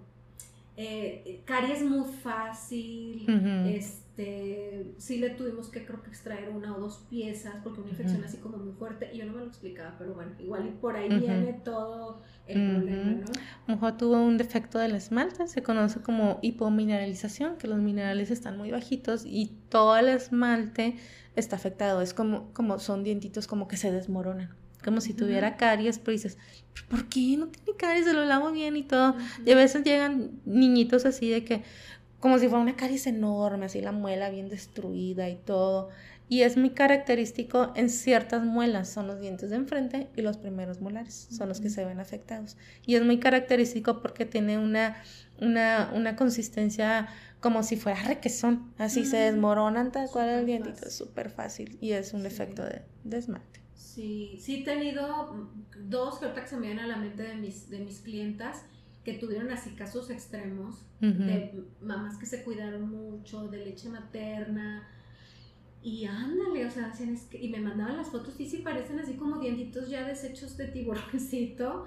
eh, 0.77 1.41
caries 1.45 1.83
muy 1.83 2.03
fácil, 2.21 3.25
este, 3.67 4.04
sí 4.15 5.17
le 5.17 5.31
tuvimos 5.31 5.67
que 5.69 5.85
creo 5.85 6.01
que 6.01 6.09
extraer 6.09 6.49
una 6.49 6.75
o 6.75 6.79
dos 6.79 7.05
piezas 7.09 7.55
porque 7.63 7.81
una 7.81 7.89
infección 7.89 8.23
así 8.23 8.37
como 8.37 8.57
muy 8.57 8.73
fuerte 8.73 9.09
y 9.13 9.17
yo 9.17 9.25
no 9.25 9.33
me 9.33 9.39
lo 9.39 9.47
explicaba, 9.47 9.95
pero 9.97 10.13
bueno, 10.13 10.31
igual 10.39 10.67
y 10.67 10.71
por 10.71 10.95
ahí 10.95 11.09
viene 11.09 11.53
todo 11.65 12.21
el 12.47 12.71
problema, 12.71 13.11
¿no? 13.11 13.25
Mejor 13.67 13.97
tuvo 13.97 14.21
un 14.21 14.37
defecto 14.37 14.79
del 14.79 14.95
esmalte, 14.95 15.47
se 15.47 15.63
conoce 15.63 16.01
como 16.01 16.39
hipomineralización, 16.41 17.57
que 17.57 17.67
los 17.67 17.79
minerales 17.79 18.31
están 18.31 18.57
muy 18.57 18.71
bajitos 18.71 19.23
y 19.25 19.51
todo 19.69 19.97
el 19.97 20.07
esmalte 20.07 20.95
está 21.35 21.57
afectado, 21.57 22.01
es 22.01 22.13
como, 22.13 22.53
como 22.53 22.79
son 22.79 23.03
dientitos 23.03 23.47
como 23.47 23.67
que 23.67 23.75
se 23.75 23.91
desmoronan 23.91 24.55
como 24.85 25.01
si 25.01 25.15
tuviera 25.15 25.57
caries, 25.57 25.97
pero 25.97 26.11
dices, 26.11 26.37
¿por 26.87 27.09
qué 27.09 27.35
no 27.37 27.47
tiene 27.47 27.75
caries? 27.75 28.05
Se 28.05 28.13
lo 28.13 28.23
lavo 28.23 28.51
bien 28.51 28.77
y 28.77 28.83
todo. 28.83 29.15
Y 29.43 29.51
a 29.51 29.55
veces 29.55 29.83
llegan 29.83 30.39
niñitos 30.45 31.05
así 31.05 31.27
de 31.27 31.43
que, 31.43 31.63
como 32.25 32.39
si 32.39 32.47
fuera 32.47 32.63
una 32.63 32.75
caries 32.75 33.05
enorme, 33.05 33.67
así 33.67 33.81
la 33.81 33.91
muela 33.91 34.31
bien 34.31 34.49
destruida 34.49 35.29
y 35.29 35.35
todo. 35.35 35.89
y 36.27 36.41
es 36.41 36.57
muy 36.57 36.71
característico 36.71 37.71
en 37.75 37.87
ciertas 37.91 38.43
muelas, 38.43 38.89
son 38.89 39.05
los 39.05 39.19
dientes 39.19 39.51
de 39.51 39.57
enfrente 39.57 40.09
y 40.15 40.23
los 40.23 40.37
primeros 40.37 40.81
molares, 40.81 41.27
son 41.29 41.49
los 41.49 41.61
que 41.61 41.69
se 41.69 41.85
ven 41.85 41.99
afectados. 41.99 42.57
Y 42.83 42.95
es 42.95 43.03
muy 43.05 43.19
característico 43.19 44.01
porque 44.01 44.25
tiene 44.25 44.57
una, 44.57 44.97
una, 45.39 45.91
una 45.93 46.15
consistencia 46.15 47.09
como 47.39 47.61
si 47.61 47.75
fuera 47.77 48.01
requesón, 48.01 48.73
así 48.79 49.05
se 49.05 49.17
desmoronan 49.17 49.91
tal 49.91 50.09
cual 50.09 50.29
el 50.29 50.47
dientito, 50.47 50.87
es 50.87 50.95
súper 50.95 51.29
fácil 51.29 51.77
y 51.79 51.91
es 51.91 52.11
un 52.15 52.25
efecto 52.25 52.63
de, 52.63 52.81
de 53.03 53.17
esmalte. 53.19 53.61
Sí, 53.75 54.39
sí 54.41 54.61
he 54.61 54.63
tenido 54.63 55.51
dos 55.75 56.17
que 56.17 56.25
ahorita 56.25 56.41
que 56.41 56.47
se 56.47 56.55
me 56.57 56.67
vienen 56.67 56.85
a 56.85 56.87
la 56.87 56.97
mente 56.97 57.21
de 57.21 57.35
mis, 57.35 57.69
de 57.69 57.79
mis 57.81 57.99
clientas 58.01 58.65
que 59.05 59.13
tuvieron 59.13 59.51
así 59.51 59.69
casos 59.75 60.09
extremos 60.09 60.85
de 60.99 61.63
mamás 61.81 62.17
que 62.17 62.25
se 62.25 62.43
cuidaron 62.43 62.89
mucho, 62.89 63.47
de 63.47 63.63
leche 63.63 63.87
materna, 63.87 64.87
y 65.85 66.05
ándale, 66.05 66.65
o 66.65 66.71
sea, 66.71 66.91
y 67.39 67.49
me 67.49 67.59
mandaban 67.59 67.95
las 67.95 68.09
fotos 68.09 68.39
y 68.39 68.49
sí 68.49 68.57
parecen 68.57 68.99
así 68.99 69.13
como 69.13 69.37
dientitos 69.37 69.87
ya 69.87 70.03
deshechos 70.03 70.57
de 70.57 70.69
tiburoncito. 70.69 71.85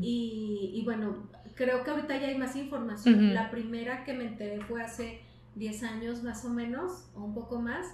Y, 0.00 0.70
y, 0.72 0.84
bueno, 0.84 1.28
creo 1.56 1.82
que 1.82 1.90
ahorita 1.90 2.20
ya 2.20 2.28
hay 2.28 2.38
más 2.38 2.54
información. 2.54 3.34
La 3.34 3.50
primera 3.50 4.04
que 4.04 4.12
me 4.12 4.28
enteré 4.28 4.60
fue 4.60 4.80
hace 4.80 5.22
10 5.56 5.82
años 5.82 6.22
más 6.22 6.44
o 6.44 6.50
menos, 6.50 7.10
o 7.16 7.24
un 7.24 7.34
poco 7.34 7.60
más, 7.60 7.88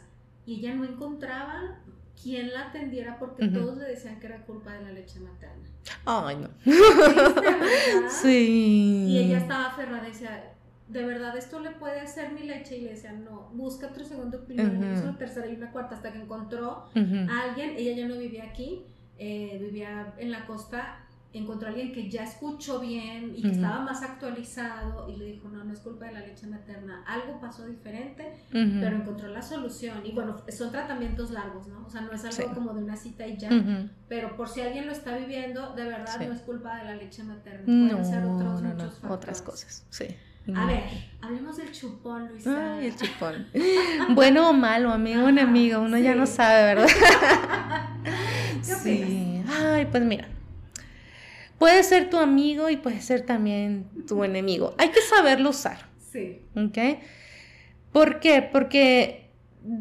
y 0.44 0.57
ella 0.57 0.74
no 0.74 0.85
encontraba 0.85 1.81
quién 2.22 2.52
la 2.52 2.68
atendiera 2.68 3.18
porque 3.18 3.48
todos 3.48 3.76
le 3.76 3.85
decían 3.85 4.18
que 4.20 4.26
era 4.26 4.44
culpa 4.44 4.72
de 4.72 4.83
la 4.83 4.92
leche 4.92 5.20
materna. 5.20 5.64
Ay, 6.04 6.37
no. 6.37 6.48
sí. 8.11 9.07
Y 9.09 9.18
ella 9.18 9.38
estaba 9.38 9.66
aferrada 9.66 10.07
y 10.09 10.12
decía, 10.12 10.54
de 10.88 11.04
verdad 11.04 11.37
esto 11.37 11.61
le 11.61 11.70
puede 11.72 12.00
hacer 12.00 12.33
mi 12.33 12.42
leche 12.42 12.76
y 12.78 12.83
le 12.83 12.90
decía, 12.90 13.12
no, 13.12 13.50
busca 13.52 13.88
otra 13.88 14.04
segunda 14.04 14.38
opinión, 14.38 14.76
una 14.76 15.18
tercera 15.18 15.46
y 15.46 15.54
una 15.54 15.70
cuarta 15.70 15.94
hasta 15.94 16.12
que 16.12 16.18
encontró 16.18 16.88
a 16.94 17.42
alguien, 17.42 17.74
ella 17.76 17.94
ya 17.94 18.09
no 18.09 18.16
vivía 18.16 18.44
aquí, 18.44 18.85
eh, 19.18 19.59
vivía 19.61 20.14
en 20.18 20.31
la 20.31 20.46
costa, 20.46 21.04
encontró 21.33 21.69
a 21.69 21.71
alguien 21.71 21.93
que 21.93 22.11
ya 22.11 22.25
escuchó 22.25 22.81
bien 22.81 23.35
y 23.37 23.43
que 23.43 23.51
estaba 23.51 23.81
más 23.81 24.03
actualizado 24.03 25.09
y 25.11 25.17
le 25.17 25.27
dijo, 25.27 25.49
no, 25.49 25.62
no 25.62 25.73
es 25.73 25.81
culpa 25.81 26.07
de 26.07 26.12
la 26.12 26.21
leche 26.21 26.47
materna, 26.47 27.05
algo 27.07 27.38
pasó 27.41 27.67
diferente, 27.67 28.45
pero 28.51 28.97
encontró 28.97 29.29
la 29.29 29.43
solución 29.43 30.05
y 30.05 30.12
bueno, 30.12 30.37
son 30.49 30.71
tratamientos 30.71 31.31
largos, 31.31 31.67
¿no? 31.69 31.85
O 31.87 31.91
sea, 31.91 32.01
no 32.01 32.12
es 32.12 32.25
algo 32.25 32.55
como 32.55 32.73
de 32.73 32.83
una 32.83 32.97
cita 32.97 33.27
y 33.27 33.37
ya, 33.37 33.51
pero 34.09 34.37
por 34.37 34.49
si 34.49 34.62
alguien 34.62 34.87
lo 34.87 34.93
está 34.93 35.17
viviendo, 35.17 35.75
de 35.75 35.85
verdad 35.85 36.19
no 36.27 36.33
es 36.33 36.41
culpa 36.41 36.77
de 36.79 36.85
la 36.85 36.95
leche 36.95 37.23
materna, 37.23 37.64
pueden 37.67 38.05
ser 38.05 38.25
otros, 38.25 38.62
muchos 38.62 39.01
otras 39.09 39.43
cosas, 39.43 39.85
sí. 39.91 40.07
A 40.55 40.64
ver, 40.64 40.83
hablemos 41.21 41.59
del 41.59 41.71
chupón, 41.73 42.27
Luisa. 42.29 42.77
Ay, 42.77 42.87
el 42.87 42.97
chupón. 42.97 43.47
bueno 44.14 44.49
o 44.49 44.55
malo, 44.55 44.91
amigo 44.91 45.25
o 45.25 45.29
enemigo, 45.29 45.83
uno 45.83 45.99
ya 45.99 46.14
no 46.14 46.25
sabe, 46.25 46.62
¿verdad? 46.62 46.88
sí. 48.62 49.43
Ay, 49.47 49.87
pues 49.91 50.03
mira. 50.05 50.27
Puede 51.59 51.83
ser 51.83 52.11
tu 52.11 52.18
amigo 52.18 52.71
y 52.71 52.77
puede 52.77 53.01
ser 53.01 53.23
también 53.23 53.88
tu 54.07 54.25
enemigo. 54.25 54.75
Hay 54.79 54.90
que 54.90 55.01
saberlo 55.01 55.51
usar. 55.51 55.79
Sí. 56.12 56.42
¿Ok? 56.57 57.01
¿Por 57.92 58.21
qué? 58.21 58.42
Porque 58.42 59.31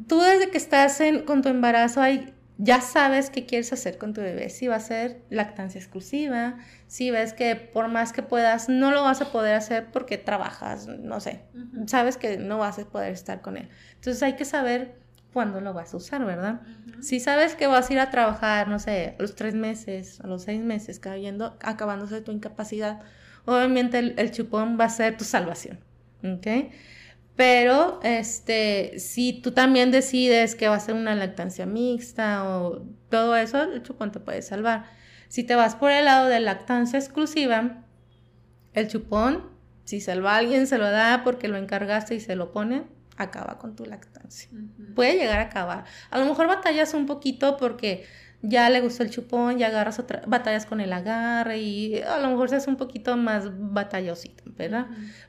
tú 0.08 0.20
desde 0.20 0.50
que 0.50 0.58
estás 0.58 1.00
en, 1.02 1.24
con 1.24 1.42
tu 1.42 1.50
embarazo 1.50 2.02
hay 2.02 2.34
ya 2.58 2.82
sabes 2.82 3.30
qué 3.30 3.46
quieres 3.46 3.72
hacer 3.72 3.98
con 3.98 4.14
tu 4.14 4.22
bebé, 4.22 4.50
si 4.50 4.68
va 4.68 4.78
a 4.78 4.80
ser 4.80 5.22
lactancia 5.30 5.80
exclusiva, 5.80 6.58
si 6.88 7.12
ves 7.12 7.34
que 7.34 7.56
por 7.56 7.88
más 7.88 8.14
que 8.14 8.24
puedas 8.24 8.68
no 8.68 8.92
lo 8.92 9.04
vas 9.04 9.22
a 9.22 9.32
poder 9.32 9.54
hacer 9.54 9.92
porque 9.92 10.18
trabajas, 10.18 10.88
no 10.88 11.20
sé, 11.20 11.42
sabes 11.86 12.18
que 12.18 12.38
no 12.38 12.58
vas 12.58 12.80
a 12.80 12.86
poder 12.86 13.14
estar 13.14 13.42
con 13.42 13.58
él. 13.58 13.70
Entonces 13.96 14.24
hay 14.24 14.34
que 14.34 14.46
saber 14.46 14.96
cuándo 15.38 15.62
lo 15.62 15.72
vas 15.72 15.94
a 15.94 15.98
usar, 15.98 16.26
¿verdad? 16.26 16.62
Si 17.00 17.20
sabes 17.20 17.54
que 17.54 17.68
vas 17.68 17.92
a 17.92 17.94
ir 17.94 18.00
a 18.00 18.10
trabajar, 18.10 18.70
no 18.70 18.80
sé, 18.80 19.14
a 19.20 19.22
los 19.22 19.36
tres 19.36 19.54
meses, 19.54 20.20
a 20.22 20.26
los 20.26 20.42
seis 20.42 20.64
meses, 20.64 21.00
cayendo, 21.00 21.56
acabándose 21.62 22.22
tu 22.22 22.32
incapacidad, 22.32 23.02
obviamente 23.46 24.00
el, 24.00 24.16
el 24.18 24.32
chupón 24.32 24.80
va 24.80 24.86
a 24.86 24.90
ser 24.90 25.16
tu 25.16 25.26
salvación, 25.26 25.78
¿ok? 26.24 26.72
Pero 27.36 28.00
este, 28.02 28.98
si 28.98 29.32
tú 29.32 29.52
también 29.52 29.92
decides 29.92 30.56
que 30.56 30.70
va 30.70 30.76
a 30.78 30.80
ser 30.80 30.96
una 30.96 31.14
lactancia 31.14 31.68
mixta 31.68 32.44
o 32.50 32.82
todo 33.10 33.36
eso, 33.36 33.62
el 33.62 33.84
chupón 33.84 34.12
te 34.12 34.20
puede 34.20 34.42
salvar. 34.42 34.86
Si 35.28 35.44
te 35.44 35.54
vas 35.54 35.76
por 35.76 35.92
el 35.92 36.06
lado 36.06 36.30
de 36.30 36.40
lactancia 36.40 36.98
exclusiva, 36.98 37.86
el 38.74 38.88
chupón, 38.88 39.52
si 39.84 40.02
salva 40.02 40.34
a 40.34 40.38
alguien, 40.38 40.66
se 40.66 40.80
lo 40.80 40.90
da 40.90 41.22
porque 41.24 41.48
lo 41.48 41.58
encargaste 41.58 42.16
y 42.16 42.22
se 42.22 42.36
lo 42.36 42.52
pone, 42.52 42.86
acaba 43.18 43.58
con 43.58 43.76
tu 43.76 43.86
lactancia. 43.86 44.50
Puede 44.96 45.18
llegar 45.18 45.40
a 45.40 45.44
acabar. 45.44 45.86
A 46.10 46.20
lo 46.20 46.26
mejor 46.26 46.48
batallas 46.48 46.94
un 46.94 47.06
poquito 47.06 47.58
porque 47.58 48.06
ya 48.42 48.70
le 48.70 48.82
gustó 48.82 49.04
el 49.04 49.10
chupón, 49.10 49.58
ya 49.58 49.68
agarras 49.68 50.00
otra, 50.00 50.22
batallas 50.28 50.66
con 50.66 50.80
el 50.80 50.94
agarre 50.94 51.60
y 51.60 52.00
a 52.02 52.20
lo 52.20 52.30
mejor 52.30 52.50
se 52.50 52.58
hace 52.58 52.70
un 52.70 52.78
poquito 52.78 53.18
más 53.18 53.50
batallosito, 53.74 54.44
¿verdad? 54.56 54.88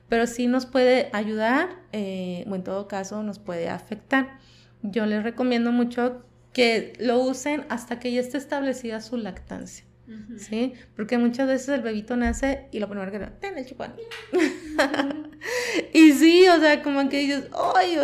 Pero 0.08 0.26
sí 0.26 0.46
nos 0.46 0.66
puede 0.66 1.08
ayudar 1.12 1.70
eh, 1.92 2.44
o 2.48 2.54
en 2.54 2.62
todo 2.62 2.86
caso 2.86 3.22
nos 3.22 3.38
puede 3.38 3.70
afectar. 3.70 4.38
Yo 4.82 5.06
les 5.06 5.22
recomiendo 5.22 5.72
mucho 5.72 6.24
que 6.52 6.92
lo 6.98 7.18
usen 7.20 7.64
hasta 7.68 7.98
que 7.98 8.12
ya 8.12 8.20
esté 8.20 8.38
establecida 8.38 9.00
su 9.00 9.16
lactancia. 9.16 9.84
¿Sí? 10.38 10.72
Porque 10.96 11.18
muchas 11.18 11.46
veces 11.46 11.68
el 11.68 11.82
bebito 11.82 12.16
nace 12.16 12.66
y 12.72 12.78
lo 12.78 12.88
primero 12.88 13.12
que 13.12 13.18
ten 13.18 13.58
el 13.58 13.66
chupón. 13.66 13.92
y 15.92 16.12
sí, 16.12 16.46
o 16.48 16.60
sea, 16.60 16.82
como 16.82 17.08
que 17.08 17.18
dices, 17.18 17.44
ay, 17.74 17.96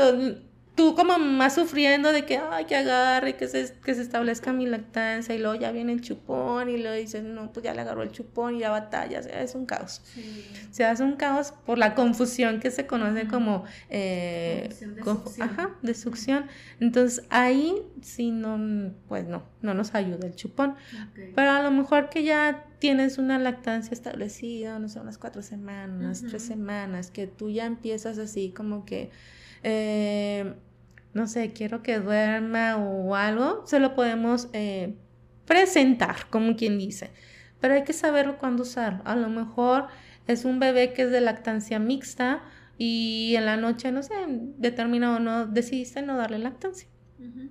tú 0.75 0.97
como 0.97 1.19
más 1.19 1.55
sufriendo 1.55 2.13
de 2.13 2.25
que, 2.25 2.39
ay, 2.39 2.65
que 2.65 2.75
agarre, 2.75 3.37
que 3.37 3.47
se, 3.47 3.73
que 3.85 3.95
se 3.95 4.03
establezca 4.03 4.53
mi 4.53 4.67
lactancia 4.67 5.35
y 5.35 5.39
luego 5.39 5.55
ya 5.55 5.71
viene 5.71 5.93
el 5.93 6.01
chupón 6.01 6.69
y 6.69 6.79
luego 6.79 6.97
dices, 6.97 7.23
no, 7.23 7.53
pues 7.53 7.65
ya 7.65 7.75
le 7.75 7.83
agarró 7.83 8.03
el 8.03 8.11
chupón 8.11 8.57
y 8.57 8.61
ya 8.61 8.71
batalla, 8.71 9.21
o 9.21 9.23
sea, 9.23 9.43
es 9.43 9.55
un 9.55 9.67
caos. 9.67 10.03
Se 10.73 10.85
hace 10.85 11.05
un 11.05 11.15
caos 11.15 11.53
por 11.65 11.79
la 11.79 11.95
confusión 11.95 12.59
que 12.61 12.71
se 12.71 12.87
conoce 12.87 13.29
como... 13.29 13.65
Eh, 13.89 14.69
de, 14.81 15.05
succión. 15.05 15.49
Ajá, 15.49 15.71
de 15.83 15.95
succión. 15.95 16.47
Entonces 16.81 17.25
ahí 17.31 17.83
sí 18.03 18.33
no, 18.33 18.93
pues 19.09 19.27
no, 19.27 19.45
no 19.63 19.75
nos 19.75 19.95
ayuda 19.95 20.27
el 20.27 20.35
chupón. 20.35 20.75
Pero 21.35 21.51
a 21.51 21.63
lo 21.63 21.71
mejor 21.71 22.09
que 22.09 22.25
ya 22.25 22.67
tienes 22.85 23.17
una 23.17 23.39
lactancia 23.39 23.95
establecida, 23.95 24.79
no 24.79 24.91
sé, 24.91 25.01
unas 25.01 25.17
cuatro 25.17 25.41
semanas, 25.41 26.23
tres 26.29 26.43
semanas, 26.43 27.11
que 27.11 27.27
tú 27.27 27.49
ya 27.49 27.65
empiezas 27.65 28.19
así 28.19 28.51
como 28.51 28.85
que 28.85 29.09
eh, 29.63 30.53
no 31.15 31.27
sé, 31.27 31.55
quiero 31.55 31.83
que 31.83 31.99
duerma 31.99 32.77
o 32.77 33.15
algo, 33.15 33.63
se 33.67 33.81
lo 33.81 33.95
podemos 33.95 34.49
eh, 34.53 34.97
presentar, 35.47 36.29
como 36.29 36.57
quien 36.57 36.77
dice. 36.77 37.11
Pero 37.59 37.73
hay 37.73 37.85
que 37.85 37.95
saber 37.95 38.37
cuándo 38.39 38.65
usar. 38.65 39.01
A 39.07 39.17
lo 39.17 39.31
mejor 39.31 39.87
es 40.27 40.45
un 40.45 40.59
bebé 40.59 40.93
que 40.93 41.05
es 41.05 41.11
de 41.11 41.23
lactancia 41.23 41.79
mixta 41.79 42.43
y 42.77 43.33
en 43.35 43.47
la 43.47 43.57
noche, 43.57 43.93
no 43.93 44.03
sé, 44.03 44.13
determinado 44.59 45.21
no, 45.21 45.47
decidiste 45.47 46.03
no 46.03 46.19
darle 46.19 46.39
lactancia. 46.39 46.87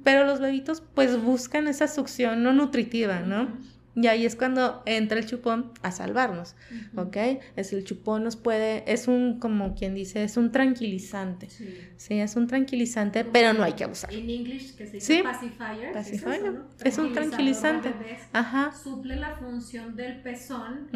Pero 0.04 0.28
los 0.28 0.40
bebitos 0.40 0.84
pues 0.94 1.20
buscan 1.20 1.68
esa 1.68 1.88
succión 1.88 2.44
no 2.44 2.54
nutritiva, 2.54 3.22
¿no? 3.22 3.73
Y 3.96 4.08
ahí 4.08 4.26
es 4.26 4.36
cuando 4.36 4.82
entra 4.86 5.20
el 5.20 5.26
chupón 5.26 5.72
a 5.84 5.92
salvarnos, 5.92 6.56
¿ok? 6.96 7.18
Es 7.56 7.74
el 7.74 7.84
chupón 7.84 8.24
nos 8.24 8.36
puede, 8.36 8.92
es 8.92 9.08
un, 9.08 9.40
como 9.40 9.76
quien 9.76 9.94
dice, 9.94 10.24
es 10.24 10.36
un 10.36 10.52
tranquilizante. 10.52 11.48
Sí, 11.50 12.20
es 12.20 12.36
un 12.36 12.48
tranquilizante, 12.48 13.24
pero 13.24 13.54
no 13.54 13.64
hay 13.64 13.74
que 13.74 13.84
abusar. 13.84 14.12
En 14.12 14.30
inglés, 14.30 14.74
que 14.74 14.88
se 14.88 14.94
dice 14.94 15.24
pacifier. 15.24 15.94
Pacifier. 15.94 16.62
Es, 16.84 16.98
un 16.98 17.14
tranquilizante. 17.14 17.94
Ajá. 18.32 18.72
Suple 18.72 19.16
la 19.16 19.36
función 19.36 19.96
del 19.96 20.22
pezón. 20.22 20.90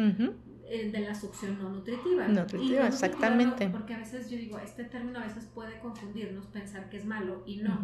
Eh, 0.70 0.90
de 0.90 1.00
la 1.00 1.14
succión 1.14 1.56
no 1.58 1.70
nutritiva. 1.70 2.28
Nutritiva, 2.28 2.88
exactamente. 2.88 3.68
porque 3.70 3.94
a 3.94 3.98
veces 3.98 4.28
yo 4.28 4.36
digo, 4.36 4.58
este 4.58 4.84
término 4.84 5.18
a 5.18 5.24
veces 5.24 5.46
puede 5.46 5.78
confundirnos, 5.78 6.44
pensar 6.46 6.90
que 6.90 6.98
es 6.98 7.06
malo 7.06 7.42
y 7.46 7.56
no 7.56 7.80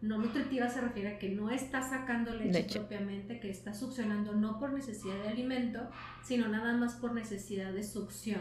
no 0.00 0.18
nutritiva 0.18 0.68
se 0.68 0.80
refiere 0.80 1.08
a 1.14 1.18
que 1.18 1.30
no 1.30 1.50
está 1.50 1.82
sacando 1.82 2.32
leche, 2.34 2.78
propiamente, 2.78 3.40
que 3.40 3.50
está 3.50 3.74
succionando 3.74 4.34
no 4.34 4.58
por 4.58 4.72
necesidad 4.72 5.16
de 5.22 5.28
alimento, 5.28 5.90
sino 6.22 6.48
nada 6.48 6.74
más 6.74 6.94
por 6.94 7.14
necesidad 7.14 7.72
de 7.72 7.82
succión. 7.82 8.40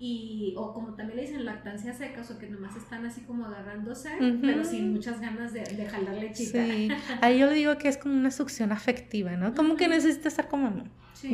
Y, 0.00 0.54
o 0.56 0.72
como 0.72 0.94
también 0.94 1.16
le 1.16 1.22
dicen 1.22 1.44
lactancia 1.44 1.92
seca, 1.92 2.22
o 2.22 2.38
que 2.38 2.48
nomás 2.48 2.76
están 2.76 3.04
así 3.04 3.22
como 3.22 3.46
agarrándose, 3.46 4.10
pero 4.40 4.64
sin 4.64 4.92
muchas 4.92 5.20
ganas 5.20 5.52
de, 5.52 5.64
de 5.64 5.86
jalar 5.86 6.14
lechita. 6.14 6.64
Sí, 6.64 6.88
ahí 7.20 7.40
yo 7.40 7.46
le 7.46 7.54
digo 7.54 7.76
que 7.78 7.88
es 7.88 7.96
como 7.96 8.14
una 8.14 8.30
succión 8.30 8.70
afectiva, 8.70 9.32
¿no? 9.32 9.54
Como 9.54 9.76
que 9.76 9.88
necesita 9.88 10.28
estar 10.28 10.46
como 10.46 10.84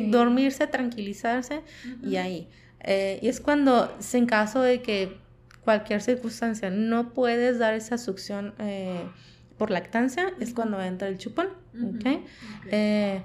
dormirse, 0.09 0.65
tranquilizarse 0.65 1.61
y 2.01 2.15
ahí. 2.15 2.47
Eh, 2.79 3.19
y 3.21 3.27
es 3.27 3.39
cuando, 3.39 3.95
en 4.13 4.25
caso 4.25 4.61
de 4.61 4.81
que 4.81 5.17
cualquier 5.63 6.01
circunstancia 6.01 6.69
no 6.69 7.13
puedes 7.13 7.57
dar 7.59 7.73
esa 7.73 7.97
succión 7.97 8.53
eh, 8.59 9.05
por 9.57 9.71
lactancia 9.71 10.33
es 10.39 10.53
cuando 10.53 10.81
entra 10.81 11.07
el 11.07 11.17
chupón. 11.17 11.49
Eh, 12.71 13.23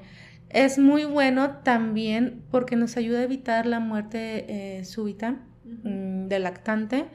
es 0.49 0.79
muy 0.79 1.05
bueno 1.05 1.59
también 1.63 2.43
porque 2.51 2.77
nos 2.77 2.97
ayuda 2.97 3.21
a 3.21 3.23
evitar 3.23 3.67
la 3.67 3.81
muerte 3.81 4.79
eh, 4.79 4.85
súbita 4.85 5.37
mm, 5.65 6.27
del 6.29 6.43
lactante. 6.43 7.07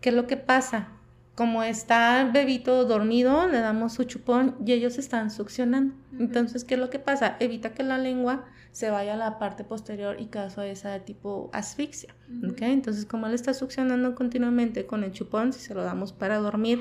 ¿Qué 0.00 0.08
es 0.08 0.14
lo 0.14 0.26
que 0.26 0.36
pasa? 0.36 0.88
como 1.34 1.62
está 1.62 2.20
el 2.20 2.30
bebito 2.30 2.84
dormido, 2.84 3.48
le 3.48 3.60
damos 3.60 3.94
su 3.94 4.04
chupón 4.04 4.56
y 4.64 4.72
ellos 4.72 4.98
están 4.98 5.30
succionando. 5.30 5.94
Entonces, 6.18 6.64
¿qué 6.64 6.74
es 6.74 6.80
lo 6.80 6.90
que 6.90 6.98
pasa? 6.98 7.36
Evita 7.40 7.72
que 7.72 7.82
la 7.82 7.96
lengua 7.96 8.44
se 8.70 8.90
vaya 8.90 9.14
a 9.14 9.16
la 9.16 9.38
parte 9.38 9.64
posterior 9.64 10.20
y 10.20 10.26
causa 10.26 10.66
esa 10.66 10.98
tipo 11.00 11.50
asfixia. 11.52 12.14
Entonces, 12.60 13.06
como 13.06 13.26
él 13.26 13.34
está 13.34 13.54
succionando 13.54 14.14
continuamente 14.14 14.86
con 14.86 15.04
el 15.04 15.12
chupón, 15.12 15.52
si 15.52 15.60
se 15.60 15.74
lo 15.74 15.82
damos 15.82 16.12
para 16.12 16.36
dormir, 16.36 16.80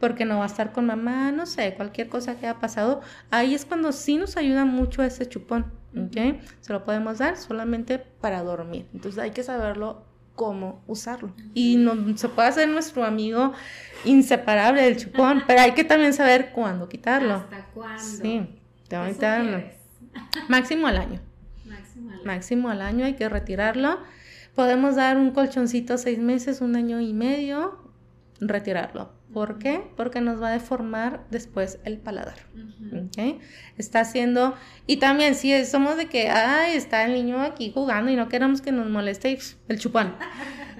porque 0.00 0.24
no 0.24 0.38
va 0.38 0.44
a 0.44 0.46
estar 0.46 0.72
con 0.72 0.86
mamá, 0.86 1.30
no 1.30 1.46
sé, 1.46 1.74
cualquier 1.74 2.08
cosa 2.08 2.34
que 2.40 2.46
haya 2.46 2.58
pasado, 2.58 3.02
ahí 3.30 3.54
es 3.54 3.66
cuando 3.66 3.92
sí 3.92 4.16
nos 4.16 4.36
ayuda 4.36 4.64
mucho 4.64 5.02
ese 5.02 5.28
chupón. 5.28 5.66
¿ok? 5.96 6.40
Se 6.60 6.72
lo 6.72 6.84
podemos 6.84 7.18
dar 7.18 7.36
solamente 7.36 7.98
para 7.98 8.42
dormir. 8.42 8.86
Entonces, 8.94 9.22
hay 9.22 9.30
que 9.30 9.42
saberlo 9.42 10.04
cómo 10.34 10.82
usarlo. 10.86 11.34
Y 11.52 11.76
no, 11.76 12.16
se 12.16 12.28
puede 12.28 12.48
hacer 12.48 12.68
nuestro 12.68 13.04
amigo 13.04 13.52
inseparable 14.04 14.82
del 14.82 14.96
chupón, 14.96 15.42
pero 15.46 15.60
hay 15.60 15.72
que 15.72 15.84
también 15.84 16.14
saber 16.14 16.52
cuándo 16.52 16.88
quitarlo. 16.88 17.34
¿Hasta 17.34 17.66
cuándo? 17.74 18.02
Sí, 18.02 18.58
te 18.88 18.96
quitarlo. 19.12 19.62
Máximo 20.48 20.86
al 20.86 20.96
año. 20.96 21.20
Máximo 22.24 22.70
al 22.70 22.80
año. 22.80 23.04
hay 23.04 23.14
que 23.14 23.28
retirarlo. 23.28 23.98
Podemos 24.54 24.96
dar 24.96 25.16
un 25.16 25.30
colchoncito 25.30 25.96
seis 25.98 26.18
meses, 26.18 26.60
un 26.60 26.74
año 26.74 27.00
y 27.00 27.12
medio, 27.12 27.78
retirarlo. 28.40 29.19
¿Por 29.32 29.58
qué? 29.58 29.82
Porque 29.96 30.20
nos 30.20 30.42
va 30.42 30.48
a 30.48 30.52
deformar 30.52 31.24
después 31.30 31.78
el 31.84 31.98
paladar. 31.98 32.36
Está 33.78 34.00
haciendo, 34.00 34.54
y 34.86 34.96
también 34.96 35.34
si 35.34 35.64
somos 35.64 35.96
de 35.96 36.06
que, 36.06 36.28
ay, 36.28 36.76
está 36.76 37.04
el 37.04 37.12
niño 37.12 37.40
aquí 37.40 37.70
jugando 37.72 38.10
y 38.10 38.16
no 38.16 38.28
queremos 38.28 38.60
que 38.60 38.72
nos 38.72 38.88
moleste 38.88 39.38
el 39.68 39.78
chupón. 39.78 40.14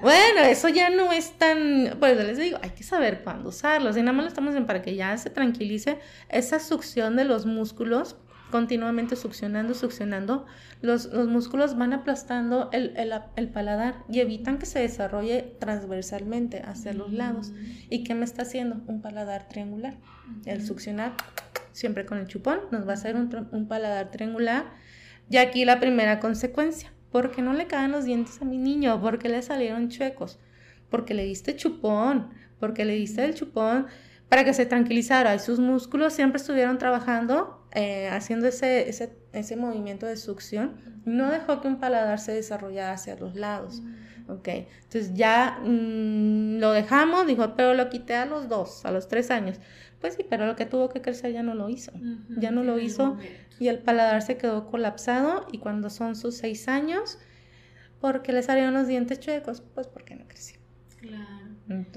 Bueno, 0.00 0.40
eso 0.40 0.70
ya 0.70 0.88
no 0.88 1.12
es 1.12 1.32
tan, 1.32 1.98
pues 2.00 2.16
les 2.16 2.38
digo, 2.38 2.58
hay 2.62 2.70
que 2.70 2.82
saber 2.82 3.22
cuándo 3.22 3.50
usarlo. 3.50 3.92
Si 3.92 4.00
nada 4.00 4.14
más 4.14 4.24
lo 4.24 4.28
estamos 4.28 4.54
en 4.54 4.64
para 4.64 4.80
que 4.80 4.94
ya 4.94 5.14
se 5.18 5.28
tranquilice 5.28 5.98
esa 6.30 6.58
succión 6.58 7.16
de 7.16 7.24
los 7.24 7.44
músculos 7.44 8.16
continuamente 8.50 9.16
succionando, 9.16 9.74
succionando, 9.74 10.46
los, 10.82 11.06
los 11.06 11.28
músculos 11.28 11.76
van 11.76 11.92
aplastando 11.92 12.68
el, 12.72 12.96
el, 12.96 13.12
el, 13.36 13.48
paladar 13.48 14.04
y 14.08 14.20
evitan 14.20 14.58
que 14.58 14.66
se 14.66 14.80
desarrolle 14.80 15.56
transversalmente 15.58 16.62
hacia 16.62 16.92
los 16.92 17.12
lados. 17.12 17.52
¿Y 17.88 18.04
qué 18.04 18.14
me 18.14 18.24
está 18.24 18.42
haciendo? 18.42 18.80
Un 18.86 19.00
paladar 19.00 19.48
triangular. 19.48 19.96
El 20.44 20.64
succionar 20.64 21.12
siempre 21.72 22.06
con 22.06 22.18
el 22.18 22.26
chupón 22.26 22.60
nos 22.70 22.86
va 22.86 22.92
a 22.92 22.94
hacer 22.94 23.16
un, 23.16 23.48
un 23.52 23.68
paladar 23.68 24.10
triangular. 24.10 24.72
Y 25.28 25.36
aquí 25.36 25.64
la 25.64 25.80
primera 25.80 26.20
consecuencia. 26.20 26.92
¿Por 27.10 27.30
qué 27.32 27.42
no 27.42 27.52
le 27.52 27.66
caen 27.66 27.92
los 27.92 28.04
dientes 28.04 28.40
a 28.40 28.44
mi 28.44 28.58
niño? 28.58 29.00
¿Por 29.00 29.18
qué 29.18 29.28
le 29.28 29.42
salieron 29.42 29.88
chuecos? 29.88 30.38
Porque 30.90 31.14
le 31.14 31.24
diste 31.24 31.56
chupón, 31.56 32.30
porque 32.58 32.84
le 32.84 32.94
diste 32.94 33.24
el 33.24 33.34
chupón 33.34 33.86
para 34.30 34.44
que 34.44 34.54
se 34.54 34.64
tranquilizara 34.64 35.34
y 35.34 35.40
sus 35.40 35.58
músculos 35.58 36.12
siempre 36.12 36.40
estuvieron 36.40 36.78
trabajando, 36.78 37.59
eh, 37.72 38.08
haciendo 38.08 38.48
ese, 38.48 38.88
ese, 38.88 39.16
ese, 39.32 39.56
movimiento 39.56 40.06
de 40.06 40.16
succión, 40.16 40.76
no 41.04 41.30
dejó 41.30 41.60
que 41.60 41.68
un 41.68 41.78
paladar 41.78 42.18
se 42.18 42.32
desarrollara 42.32 42.92
hacia 42.92 43.16
los 43.16 43.36
lados. 43.36 43.82
Ok, 44.28 44.48
entonces 44.48 45.14
ya 45.14 45.58
mm, 45.64 46.58
lo 46.58 46.72
dejamos, 46.72 47.26
dijo, 47.26 47.54
pero 47.56 47.74
lo 47.74 47.88
quité 47.88 48.14
a 48.14 48.26
los 48.26 48.48
dos, 48.48 48.84
a 48.84 48.92
los 48.92 49.08
tres 49.08 49.30
años. 49.30 49.58
Pues 50.00 50.14
sí, 50.14 50.24
pero 50.28 50.46
lo 50.46 50.56
que 50.56 50.66
tuvo 50.66 50.88
que 50.88 51.02
crecer 51.02 51.32
ya 51.32 51.42
no 51.42 51.54
lo 51.54 51.68
hizo. 51.68 51.92
Ya 52.38 52.50
no 52.50 52.64
lo 52.64 52.78
hizo 52.78 53.18
y 53.58 53.68
el 53.68 53.80
paladar 53.80 54.22
se 54.22 54.38
quedó 54.38 54.66
colapsado 54.70 55.46
y 55.52 55.58
cuando 55.58 55.90
son 55.90 56.16
sus 56.16 56.36
seis 56.36 56.68
años, 56.68 57.18
porque 58.00 58.32
le 58.32 58.42
salieron 58.42 58.72
los 58.72 58.86
dientes 58.86 59.20
chuecos, 59.20 59.62
pues 59.74 59.86
porque 59.86 60.14
no 60.14 60.26
creció. 60.26 60.58
Claro. 60.98 61.39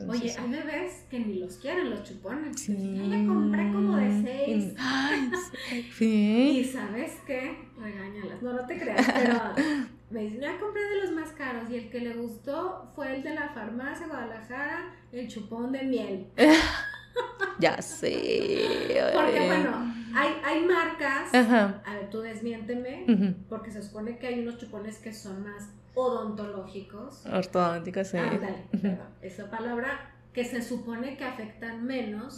Oye, 0.08 0.36
hay 0.38 0.52
bebés 0.52 1.06
que 1.10 1.20
ni 1.20 1.40
los 1.40 1.58
quieren 1.58 1.90
los 1.90 2.04
chupones. 2.04 2.62
Sí. 2.62 2.76
Yo 2.96 3.08
le 3.08 3.26
compré 3.26 3.72
como 3.72 3.98
de 3.98 4.22
seis. 4.22 4.74
Ay, 4.78 5.32
sí. 5.98 6.60
Y 6.60 6.64
sabes 6.64 7.14
qué? 7.26 7.58
Regáñalas. 7.80 8.42
No, 8.44 8.54
no 8.54 8.68
te 8.68 8.78
creas, 8.78 9.08
pero 9.12 9.40
me 10.12 10.22
dice, 10.22 10.40
ya 10.40 10.60
compré 10.60 10.84
de 10.84 11.02
los 11.02 11.12
más 11.14 11.32
caros 11.32 11.70
y 11.72 11.76
el 11.78 11.90
que 11.90 12.02
le 12.02 12.14
gustó 12.14 12.92
fue 12.96 13.16
el 13.16 13.24
de 13.24 13.34
la 13.34 13.50
farmacia 13.50 14.06
Guadalajara, 14.08 14.94
el 15.12 15.28
chupón 15.28 15.72
de 15.72 15.84
miel. 15.84 16.28
ya 17.60 17.82
sé. 17.82 18.68
Porque 19.12 19.46
bueno, 19.48 19.93
hay, 20.16 20.34
hay 20.44 20.66
marcas, 20.66 21.34
a 21.34 21.94
ver, 21.94 22.10
tú 22.10 22.22
desmiénteme, 22.22 23.06
porque 23.50 23.72
se 23.72 23.82
supone 23.84 24.18
que 24.18 24.28
hay 24.28 24.40
unos 24.40 24.58
chupones 24.58 24.98
que 25.00 25.14
son 25.14 25.44
más 25.44 25.70
odontológicos. 25.96 27.26
Ortodónticos, 27.26 28.08
sí. 28.08 28.18
Ándale, 28.18 28.66
perdón, 28.72 29.08
esa 29.22 29.50
palabra 29.50 30.12
que 30.34 30.44
se 30.44 30.62
supone 30.62 31.16
que 31.18 31.24
afectan 31.24 31.86
menos 31.86 32.38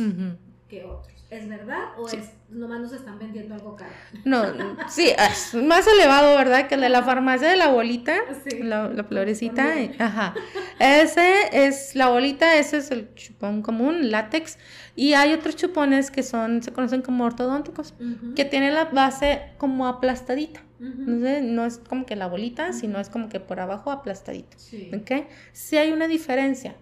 que 0.67 0.83
otros. 0.83 1.15
¿Es 1.31 1.49
verdad 1.49 1.89
o 1.97 2.07
es 2.07 2.29
nomás 2.49 2.81
nos 2.81 2.93
están 2.93 3.17
vendiendo 3.17 3.55
algo 3.55 3.75
caro? 3.75 3.91
No, 4.25 4.43
sí, 4.89 5.09
es 5.09 5.55
más 5.55 5.87
elevado, 5.87 6.37
¿verdad? 6.37 6.67
Que 6.67 6.75
el 6.75 6.81
de 6.81 6.89
la 6.89 7.01
farmacia 7.01 7.49
de 7.49 7.55
la 7.55 7.69
bolita, 7.69 8.15
la, 8.59 8.89
la, 8.89 9.03
florecita. 9.03 9.73
Ajá. 9.97 10.35
Ese 10.79 11.49
es 11.51 11.95
la 11.95 12.09
bolita, 12.09 12.55
ese 12.57 12.77
es 12.77 12.91
el 12.91 13.13
chupón 13.15 13.63
común, 13.63 14.11
látex. 14.11 14.59
Y 14.95 15.13
hay 15.13 15.33
otros 15.33 15.55
chupones 15.55 16.11
que 16.11 16.21
son, 16.21 16.61
se 16.61 16.71
conocen 16.71 17.01
como 17.01 17.25
ortodónticos, 17.25 17.95
que 18.35 18.45
tienen 18.45 18.75
la 18.75 18.85
base 18.85 19.41
como 19.57 19.87
aplastadita. 19.87 20.61
no 20.79 21.65
es 21.65 21.79
como 21.79 22.05
que 22.05 22.15
la 22.15 22.27
bolita, 22.27 22.71
sino 22.71 22.99
es 22.99 23.09
como 23.09 23.29
que 23.29 23.39
por 23.39 23.59
abajo 23.59 23.91
aplastadito. 23.91 24.57
Sí. 24.57 24.91
¿Ok? 24.95 25.27
Sí 25.53 25.77
hay 25.77 25.91
una 25.91 26.07
diferencia. 26.07 26.75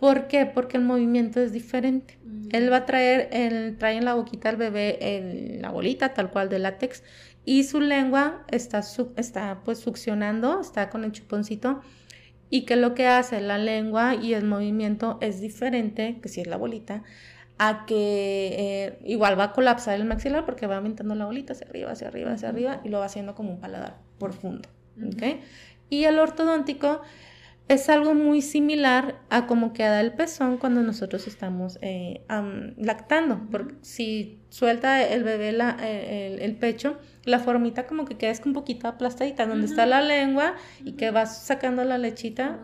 ¿Por 0.00 0.28
qué? 0.28 0.46
Porque 0.46 0.78
el 0.78 0.82
movimiento 0.82 1.40
es 1.40 1.52
diferente. 1.52 2.18
Él 2.50 2.72
va 2.72 2.78
a 2.78 2.86
traer, 2.86 3.28
el, 3.32 3.76
trae 3.76 3.96
en 3.96 4.06
la 4.06 4.14
boquita 4.14 4.48
al 4.48 4.56
bebé 4.56 4.98
en 5.18 5.62
la 5.62 5.70
bolita 5.70 6.14
tal 6.14 6.30
cual 6.30 6.48
de 6.48 6.58
látex 6.58 7.04
y 7.44 7.64
su 7.64 7.80
lengua 7.80 8.44
está, 8.48 8.82
está 9.16 9.60
pues 9.64 9.78
succionando, 9.78 10.60
está 10.60 10.88
con 10.90 11.04
el 11.04 11.12
chuponcito 11.12 11.80
y 12.48 12.64
que 12.64 12.76
lo 12.76 12.94
que 12.94 13.06
hace 13.06 13.40
la 13.40 13.58
lengua 13.58 14.14
y 14.14 14.34
el 14.34 14.44
movimiento 14.44 15.18
es 15.20 15.40
diferente, 15.40 16.18
que 16.20 16.28
si 16.28 16.40
es 16.40 16.46
la 16.46 16.56
bolita, 16.56 17.04
a 17.58 17.84
que 17.84 18.54
eh, 18.58 18.98
igual 19.04 19.38
va 19.38 19.44
a 19.44 19.52
colapsar 19.52 19.94
el 19.94 20.06
maxilar 20.06 20.46
porque 20.46 20.66
va 20.66 20.76
aumentando 20.76 21.14
la 21.14 21.26
bolita 21.26 21.52
hacia 21.52 21.66
arriba, 21.68 21.92
hacia 21.92 22.08
arriba, 22.08 22.32
hacia 22.32 22.48
arriba 22.48 22.80
y 22.84 22.88
lo 22.88 23.00
va 23.00 23.04
haciendo 23.04 23.34
como 23.34 23.50
un 23.50 23.60
paladar 23.60 23.98
profundo. 24.18 24.68
Y 25.90 26.04
el 26.04 26.18
ortodóntico 26.18 27.02
es 27.70 27.88
algo 27.88 28.14
muy 28.14 28.42
similar 28.42 29.20
a 29.30 29.46
como 29.46 29.72
queda 29.72 30.00
el 30.00 30.12
pezón 30.12 30.58
cuando 30.58 30.82
nosotros 30.82 31.28
estamos 31.28 31.78
eh, 31.82 32.24
lactando. 32.76 33.46
Porque 33.48 33.76
si 33.82 34.40
suelta 34.48 35.06
el 35.06 35.22
bebé 35.22 35.52
la, 35.52 35.76
eh, 35.80 36.36
el, 36.40 36.56
pecho, 36.56 36.98
la 37.24 37.38
formita 37.38 37.86
como 37.86 38.06
que 38.06 38.16
queda 38.16 38.32
un 38.44 38.52
poquito 38.52 38.88
aplastadita, 38.88 39.46
donde 39.46 39.66
está 39.66 39.84
la 39.84 40.00
lengua 40.00 40.54
y 40.84 40.92
que 40.92 41.10
vas 41.10 41.42
sacando 41.42 41.84
la 41.84 41.98
lechita, 41.98 42.58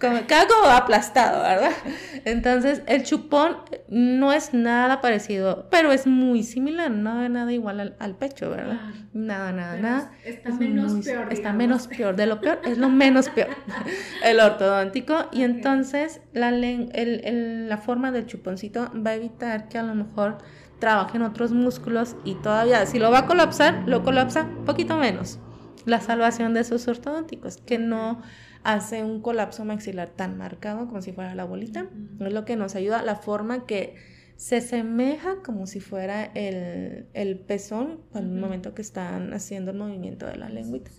como, 0.00 0.20
como 0.20 0.70
aplastado, 0.70 1.42
¿verdad? 1.42 1.72
Entonces, 2.24 2.82
el 2.86 3.02
chupón 3.02 3.56
no 3.88 4.32
es 4.32 4.54
nada 4.54 5.00
parecido, 5.00 5.68
pero 5.70 5.92
es 5.92 6.06
muy 6.06 6.42
similar, 6.44 6.90
no 6.90 7.22
es 7.22 7.30
nada 7.30 7.52
igual 7.52 7.94
al, 7.98 8.16
pecho, 8.16 8.50
¿verdad? 8.50 8.80
Nada, 9.12 9.52
nada, 9.52 9.76
nada. 9.76 10.12
Está 10.24 10.50
menos 10.50 11.04
peor. 11.04 11.32
Está 11.32 11.52
menos 11.52 11.86
peor, 11.86 12.16
de 12.16 12.26
lo 12.26 12.40
peor, 12.40 12.60
es 12.64 12.78
lo 12.78 12.88
menos 12.88 13.28
peor, 13.28 13.50
el 14.24 14.40
ortodóntico, 14.40 15.26
y 15.30 15.42
entonces 15.42 16.22
la, 16.32 16.48
el, 16.48 17.68
la 17.68 17.76
forma 17.76 18.12
del 18.12 18.26
chuponcito 18.26 18.90
va 18.94 19.10
a 19.10 19.14
evitar 19.14 19.68
que 19.68 19.76
a 19.76 19.82
lo 19.82 19.94
mejor 19.94 20.38
trabajen 20.80 21.22
otros 21.22 21.52
músculos 21.52 22.16
y 22.24 22.34
todavía, 22.34 22.84
si 22.86 22.98
lo 22.98 23.10
va 23.10 23.20
a 23.20 23.26
colapsar, 23.26 23.84
lo 23.86 24.02
colapsa 24.02 24.44
un 24.44 24.64
poquito 24.64 24.96
menos. 24.96 25.38
La 25.86 26.00
salvación 26.00 26.54
de 26.54 26.60
esos 26.60 26.88
ortodónticos, 26.88 27.58
que 27.58 27.78
no 27.78 28.20
hace 28.64 29.04
un 29.04 29.22
colapso 29.22 29.64
maxilar 29.64 30.10
tan 30.10 30.36
marcado 30.36 30.86
como 30.86 31.00
si 31.00 31.12
fuera 31.12 31.34
la 31.34 31.44
bolita. 31.44 31.86
Es 32.18 32.32
lo 32.32 32.44
que 32.44 32.56
nos 32.56 32.74
ayuda, 32.74 33.02
la 33.02 33.16
forma 33.16 33.66
que 33.66 33.94
se 34.36 34.56
asemeja 34.56 35.42
como 35.44 35.66
si 35.66 35.80
fuera 35.80 36.24
el, 36.24 37.06
el 37.12 37.38
pezón 37.38 38.00
en 38.14 38.24
el 38.24 38.40
momento 38.40 38.74
que 38.74 38.82
están 38.82 39.32
haciendo 39.34 39.70
el 39.70 39.76
movimiento 39.76 40.26
de 40.26 40.36
la 40.36 40.48
lengüita. 40.48 40.90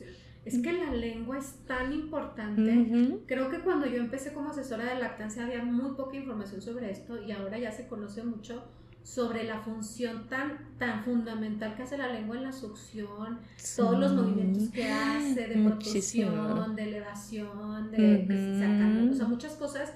Es 0.46 0.60
que 0.60 0.74
la 0.74 0.92
lengua 0.92 1.38
es 1.38 1.54
tan 1.68 1.94
importante. 1.94 3.20
Creo 3.28 3.50
que 3.50 3.60
cuando 3.60 3.86
yo 3.86 3.98
empecé 3.98 4.34
como 4.34 4.50
asesora 4.50 4.86
de 4.86 5.00
lactancia 5.00 5.46
había 5.46 5.64
muy 5.64 5.96
poca 5.96 6.18
información 6.18 6.62
sobre 6.62 6.90
esto 6.90 7.22
y 7.22 7.32
ahora 7.32 7.60
ya 7.60 7.72
se 7.72 7.88
conoce 7.88 8.24
mucho 8.24 8.64
sobre 9.04 9.44
la 9.44 9.60
función 9.60 10.28
tan, 10.30 10.78
tan 10.78 11.04
fundamental 11.04 11.76
que 11.76 11.84
hace 11.84 11.98
la 11.98 12.08
lengua 12.08 12.38
en 12.38 12.44
la 12.44 12.52
succión, 12.52 13.40
todos 13.76 14.00
los 14.00 14.14
movimientos 14.14 14.70
que 14.70 14.90
hace 14.90 15.48
de 15.48 15.64
protección, 15.64 16.76
de 16.76 16.84
elevación, 16.84 17.92
de, 17.92 18.58
sacando, 18.60 19.12
o 19.12 19.16
sea, 19.16 19.28
muchas 19.28 19.54
cosas 19.54 19.92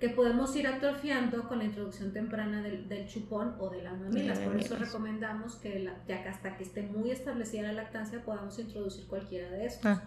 que 0.00 0.08
podemos 0.10 0.54
ir 0.54 0.66
atrofiando 0.66 1.48
con 1.48 1.58
la 1.58 1.64
introducción 1.64 2.12
temprana 2.12 2.62
del, 2.62 2.88
del 2.88 3.08
chupón 3.08 3.54
o 3.58 3.68
de 3.68 3.82
las 3.82 3.98
mamilas. 3.98 4.38
Por 4.38 4.56
eso 4.56 4.76
recomendamos 4.76 5.56
que 5.56 5.80
la, 5.80 5.96
ya 6.06 6.22
que 6.22 6.28
hasta 6.28 6.56
que 6.56 6.62
esté 6.62 6.82
muy 6.82 7.10
establecida 7.10 7.62
la 7.62 7.72
lactancia 7.72 8.24
podamos 8.24 8.58
introducir 8.58 9.06
cualquiera 9.06 9.50
de 9.50 9.66
estos. 9.66 9.98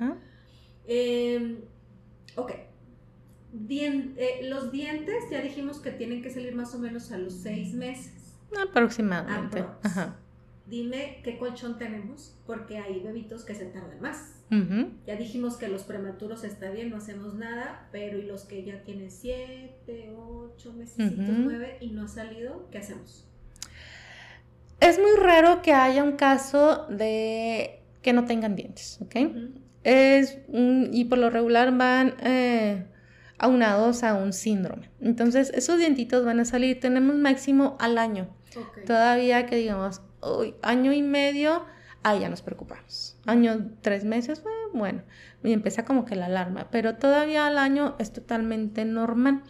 Em, 0.88 1.58
ok, 2.36 2.52
eh, 3.70 4.42
los 4.44 4.72
dientes 4.72 5.26
ya 5.30 5.42
dijimos 5.42 5.80
que 5.80 5.92
tienen 5.92 6.22
que 6.22 6.30
salir 6.30 6.56
más 6.56 6.74
o 6.74 6.80
menos 6.80 7.12
a 7.12 7.18
los 7.18 7.34
seis 7.34 7.74
meses. 7.74 8.21
Aproximadamente. 8.60 9.66
Ajá. 9.84 10.16
Dime 10.66 11.20
qué 11.24 11.38
colchón 11.38 11.78
tenemos, 11.78 12.38
porque 12.46 12.78
hay 12.78 13.02
bebitos 13.02 13.44
que 13.44 13.56
se 13.56 13.66
tardan 13.66 14.00
más. 14.02 14.38
Ya 15.06 15.16
dijimos 15.16 15.56
que 15.56 15.70
los 15.70 15.84
prematuros 15.84 16.44
está 16.44 16.72
bien, 16.72 16.90
no 16.90 16.98
hacemos 16.98 17.36
nada, 17.36 17.88
pero 17.94 18.18
y 18.18 18.24
los 18.24 18.44
que 18.44 18.66
ya 18.66 18.84
tienen 18.84 19.10
siete, 19.10 20.14
ocho 20.14 20.74
meses, 20.74 21.14
nueve 21.16 21.78
y 21.80 21.92
no 21.92 22.04
ha 22.04 22.08
salido, 22.10 22.68
¿qué 22.70 22.80
hacemos? 22.80 23.26
Es 24.82 25.00
muy 25.00 25.16
raro 25.18 25.62
que 25.62 25.72
haya 25.74 26.04
un 26.04 26.18
caso 26.18 26.86
de 26.90 27.80
que 28.02 28.12
no 28.12 28.26
tengan 28.26 28.58
dientes, 28.58 29.00
¿ok? 29.02 29.16
Es, 29.84 30.40
y 30.52 31.06
por 31.06 31.18
lo 31.18 31.30
regular 31.30 31.78
van 31.78 32.16
eh, 32.22 32.86
aunados 33.38 34.04
a 34.04 34.16
un 34.16 34.34
síndrome. 34.34 34.90
Entonces, 35.00 35.52
esos 35.54 35.80
dientitos 35.80 36.26
van 36.26 36.42
a 36.42 36.46
salir, 36.46 36.80
tenemos 36.80 37.16
máximo 37.16 37.78
al 37.80 37.98
año. 37.98 38.28
Todavía 38.86 39.46
que 39.46 39.56
digamos, 39.56 40.02
hoy, 40.20 40.56
año 40.62 40.94
y 40.94 41.02
medio, 41.02 41.66
ahí 42.04 42.20
ya 42.20 42.30
nos 42.30 42.42
preocupamos. 42.42 43.18
Año, 43.26 43.72
tres 43.82 44.04
meses, 44.06 44.44
bueno, 44.74 45.04
y 45.44 45.54
empieza 45.54 45.86
como 45.86 46.06
que 46.06 46.16
la 46.16 46.28
alarma, 46.28 46.70
pero 46.72 46.96
todavía 46.96 47.48
al 47.48 47.58
año 47.58 47.96
es 48.00 48.14
totalmente 48.14 48.86
normal. 48.86 49.44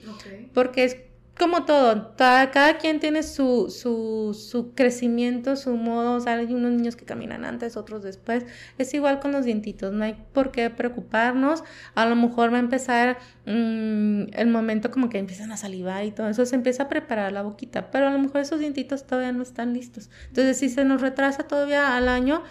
Porque 0.53 0.83
es 0.83 0.97
como 1.41 1.65
todo, 1.65 2.15
cada, 2.17 2.77
quien 2.77 2.99
tiene 2.99 3.23
su, 3.23 3.75
su, 3.75 4.37
su, 4.39 4.75
crecimiento, 4.75 5.55
su 5.55 5.75
modo, 5.75 6.13
o 6.13 6.19
sea, 6.19 6.33
hay 6.35 6.53
unos 6.53 6.71
niños 6.71 6.95
que 6.95 7.03
caminan 7.03 7.45
antes, 7.45 7.77
otros 7.77 8.03
después, 8.03 8.45
es 8.77 8.93
igual 8.93 9.19
con 9.19 9.31
los 9.31 9.43
dientitos, 9.43 9.91
no 9.91 10.03
hay 10.03 10.23
por 10.33 10.51
qué 10.51 10.69
preocuparnos, 10.69 11.63
a 11.95 12.05
lo 12.05 12.15
mejor 12.15 12.53
va 12.53 12.57
a 12.57 12.59
empezar 12.59 13.17
mm, 13.47 14.33
el 14.33 14.47
momento 14.51 14.91
como 14.91 15.09
que 15.09 15.17
empiezan 15.17 15.51
a 15.51 15.57
salivar 15.57 16.05
y 16.05 16.11
todo 16.11 16.29
eso, 16.29 16.45
se 16.45 16.53
empieza 16.53 16.83
a 16.83 16.89
preparar 16.89 17.31
la 17.31 17.41
boquita, 17.41 17.89
pero 17.89 18.07
a 18.07 18.11
lo 18.11 18.19
mejor 18.19 18.41
esos 18.41 18.59
dientitos 18.59 19.07
todavía 19.07 19.31
no 19.31 19.41
están 19.41 19.73
listos, 19.73 20.11
entonces 20.27 20.59
si 20.59 20.69
se 20.69 20.85
nos 20.85 21.01
retrasa 21.01 21.47
todavía 21.47 21.97
al 21.97 22.07
año, 22.07 22.43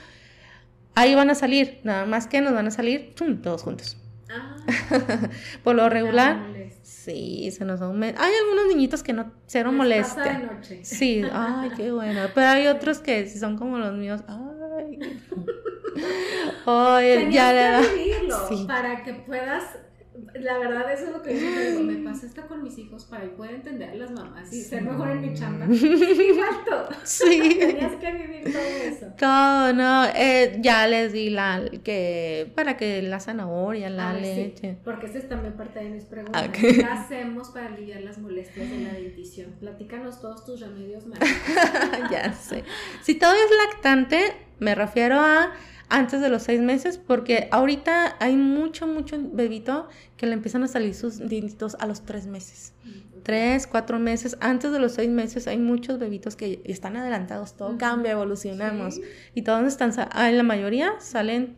ahí 0.97 1.14
van 1.14 1.30
a 1.30 1.36
salir, 1.36 1.78
nada 1.84 2.07
más 2.07 2.26
que 2.26 2.41
nos 2.41 2.55
van 2.55 2.66
a 2.66 2.72
salir 2.72 3.14
todos 3.41 3.62
juntos. 3.62 3.97
Ah. 4.28 4.57
por 5.62 5.76
lo 5.76 5.88
regular. 5.88 6.59
Sí, 7.11 7.50
se 7.50 7.64
nos 7.64 7.80
aumenta. 7.80 8.22
Hay 8.22 8.32
algunos 8.44 8.68
niñitos 8.68 9.02
que 9.02 9.12
no, 9.12 9.32
cero 9.46 9.72
molestia. 9.72 10.61
Sí, 10.82 11.22
ay, 11.32 11.70
qué 11.76 11.90
bueno. 11.90 12.28
Pero 12.34 12.46
hay 12.46 12.66
otros 12.68 12.98
que 13.00 13.26
si 13.26 13.38
son 13.38 13.56
como 13.58 13.78
los 13.78 13.94
míos, 13.94 14.22
ay. 14.28 14.98
Oye, 16.66 17.32
ya 17.32 17.80
que 17.80 17.88
vivirlo 17.96 18.66
para 18.66 19.02
que 19.02 19.14
puedas 19.14 19.64
la 20.35 20.59
verdad 20.59 20.93
eso 20.93 21.07
es 21.07 21.12
lo 21.12 21.23
que 21.23 21.39
yo 21.39 21.61
digo, 21.61 21.83
me 21.83 21.97
pasa 22.09 22.27
esto 22.27 22.47
con 22.47 22.62
mis 22.62 22.79
hijos 22.79 23.05
para 23.05 23.25
poder 23.37 23.55
entender 23.57 23.91
a 23.91 23.95
las 23.95 24.11
mamás 24.11 24.53
y 24.53 24.62
ser 24.62 24.83
mejor 24.83 25.11
en 25.11 25.21
mi 25.21 25.35
chamba. 25.35 25.66
Igual 25.75 26.64
todo. 26.68 26.89
Sí. 27.05 27.57
Tenías 27.59 27.97
que 27.97 28.12
vivir 28.12 28.45
todo 28.45 28.62
eso. 28.62 29.07
Todo, 29.18 29.73
no, 29.73 30.05
eh, 30.14 30.59
ya 30.61 30.87
les 30.87 31.12
di 31.12 31.31
la, 31.31 31.62
que, 31.83 32.53
para 32.55 32.77
que 32.77 33.03
la 33.03 33.21
zanahoria, 33.21 33.91
la 33.91 34.12
leche. 34.14 34.77
porque 34.85 35.07
esa 35.07 35.18
es 35.18 35.29
también 35.29 35.55
parte 35.55 35.81
de 35.81 35.91
mis 35.91 36.05
preguntas. 36.05 36.49
¿Qué 36.53 36.85
hacemos 36.85 37.51
para 37.51 37.66
aliviar 37.66 38.03
las 38.03 38.18
molestias 38.18 38.71
de 38.71 38.79
la 38.81 38.93
dentición? 38.93 39.55
Platícanos 39.61 40.21
todos 40.21 40.45
tus 40.45 40.61
remedios 40.61 41.05
ya 42.11 42.33
sé. 42.33 42.64
Si 43.03 43.14
todo 43.14 43.33
es 43.33 43.51
lactante, 43.66 44.35
me 44.59 44.75
refiero 44.75 45.18
a 45.18 45.53
antes 45.91 46.20
de 46.20 46.28
los 46.28 46.45
seis 46.45 46.61
meses, 46.61 46.99
porque 46.99 47.49
ahorita 47.51 48.16
hay 48.20 48.36
mucho, 48.36 48.86
mucho 48.86 49.16
bebito 49.20 49.88
que 50.16 50.26
le 50.26 50.32
empiezan 50.32 50.62
a 50.62 50.68
salir 50.68 50.95
sus 50.95 51.18
dientitos 51.18 51.76
a 51.80 51.86
los 51.86 52.03
tres 52.07 52.26
meses. 52.26 52.72
Tres, 53.22 53.66
cuatro 53.66 53.99
meses, 53.99 54.36
antes 54.41 54.72
de 54.72 54.78
los 54.78 54.93
seis 54.93 55.11
meses 55.11 55.47
hay 55.47 55.59
muchos 55.59 55.99
bebitos 55.99 56.36
que 56.36 56.62
están 56.64 56.97
adelantados, 56.97 57.57
todo 57.57 57.76
cambia, 57.76 58.12
evolucionamos. 58.12 59.01
Y 59.34 59.43
todos 59.43 59.66
están, 59.66 59.93
ah, 60.12 60.30
la 60.30 60.43
mayoría 60.43 60.95
salen 61.01 61.57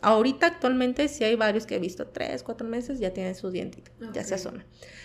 Ahorita 0.00 0.46
actualmente 0.46 1.08
sí 1.08 1.24
hay 1.24 1.34
varios 1.34 1.66
que 1.66 1.76
he 1.76 1.78
visto, 1.80 2.06
tres, 2.06 2.44
cuatro 2.44 2.68
meses, 2.68 3.00
ya 3.00 3.12
tienen 3.12 3.34
sus 3.34 3.52
dientitos, 3.52 3.92
ya 4.12 4.22
se 4.22 4.36
asoma. 4.36 4.64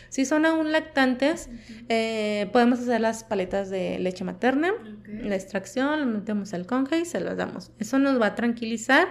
Si 0.10 0.26
son 0.26 0.46
aún 0.46 0.72
lactantes, 0.72 1.50
eh, 1.90 2.48
podemos 2.54 2.80
hacer 2.80 3.02
las 3.02 3.24
paletas 3.24 3.72
de 3.72 3.98
leche 3.98 4.24
materna, 4.24 4.72
la 5.08 5.36
extracción, 5.36 6.00
le 6.00 6.06
metemos 6.06 6.54
el 6.54 6.68
conge 6.68 7.00
y 7.00 7.06
se 7.06 7.20
las 7.20 7.38
damos. 7.38 7.72
Eso 7.80 7.98
nos 7.98 8.22
va 8.22 8.28
a 8.28 8.36
tranquilizar 8.36 9.08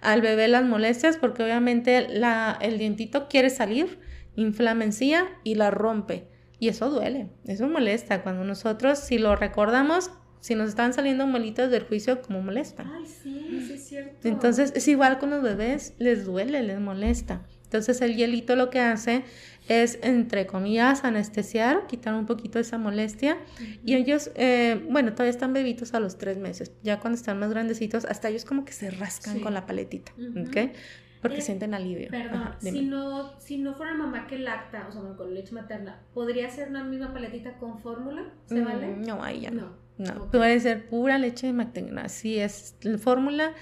al 0.00 0.20
bebé 0.20 0.46
las 0.46 0.64
molestias 0.64 1.16
porque 1.16 1.42
obviamente 1.42 2.06
la, 2.08 2.56
el 2.60 2.78
dientito 2.78 3.26
quiere 3.28 3.50
salir, 3.50 3.98
inflama 4.36 4.84
encía 4.84 5.26
y 5.42 5.56
la 5.56 5.72
rompe. 5.72 6.28
Y 6.60 6.68
eso 6.68 6.88
duele, 6.88 7.30
eso 7.46 7.66
molesta. 7.66 8.22
Cuando 8.22 8.44
nosotros, 8.44 9.00
si 9.00 9.18
lo 9.18 9.34
recordamos, 9.34 10.10
si 10.44 10.54
nos 10.54 10.68
están 10.68 10.92
saliendo 10.92 11.26
molitas 11.26 11.70
del 11.70 11.84
juicio, 11.84 12.20
como 12.20 12.42
molesta. 12.42 12.84
Ay, 12.94 13.06
sí, 13.06 13.64
sí 13.66 13.72
es 13.72 13.88
cierto. 13.88 14.28
Entonces 14.28 14.74
es 14.76 14.86
igual 14.88 15.18
con 15.18 15.30
los 15.30 15.42
bebés, 15.42 15.94
les 15.96 16.26
duele, 16.26 16.62
les 16.62 16.78
molesta. 16.78 17.46
Entonces 17.62 18.02
el 18.02 18.14
hielito 18.14 18.54
lo 18.54 18.68
que 18.68 18.78
hace 18.78 19.24
es, 19.70 19.98
entre 20.02 20.46
comillas, 20.46 21.02
anestesiar, 21.02 21.86
quitar 21.86 22.12
un 22.12 22.26
poquito 22.26 22.58
esa 22.58 22.76
molestia. 22.76 23.38
Y 23.86 23.94
ellos, 23.94 24.32
eh, 24.34 24.86
bueno, 24.90 25.12
todavía 25.12 25.30
están 25.30 25.54
bebitos 25.54 25.94
a 25.94 26.00
los 26.00 26.18
tres 26.18 26.36
meses. 26.36 26.72
Ya 26.82 27.00
cuando 27.00 27.16
están 27.16 27.38
más 27.38 27.48
grandecitos, 27.48 28.04
hasta 28.04 28.28
ellos 28.28 28.44
como 28.44 28.66
que 28.66 28.74
se 28.74 28.90
rascan 28.90 29.40
con 29.40 29.54
la 29.54 29.64
paletita, 29.64 30.12
¿ok? 30.12 30.74
Porque 31.22 31.38
eh, 31.38 31.40
sienten 31.40 31.72
alivio. 31.72 32.10
Perdón, 32.10 32.50
si, 32.60 32.82
no, 32.82 33.40
si 33.40 33.56
no 33.56 33.72
fuera 33.76 33.94
mamá 33.94 34.26
que 34.26 34.38
lacta, 34.38 34.88
o 34.90 34.92
sea, 34.92 35.00
con 35.16 35.32
leche 35.32 35.54
materna, 35.54 36.02
¿podría 36.12 36.50
ser 36.50 36.68
una 36.68 36.84
misma 36.84 37.14
paletita 37.14 37.56
con 37.56 37.78
fórmula? 37.78 38.26
¿Se 38.44 38.60
mm, 38.60 38.64
vale? 38.66 38.96
No, 38.98 39.24
ahí 39.24 39.40
ya 39.40 39.50
no. 39.50 39.62
No, 39.62 39.83
puede 40.30 40.60
ser 40.60 40.88
pura 40.88 41.18
leche 41.18 41.52
materna. 41.52 42.08
Si 42.08 42.38
es 42.38 42.74
fórmula, 42.98 43.54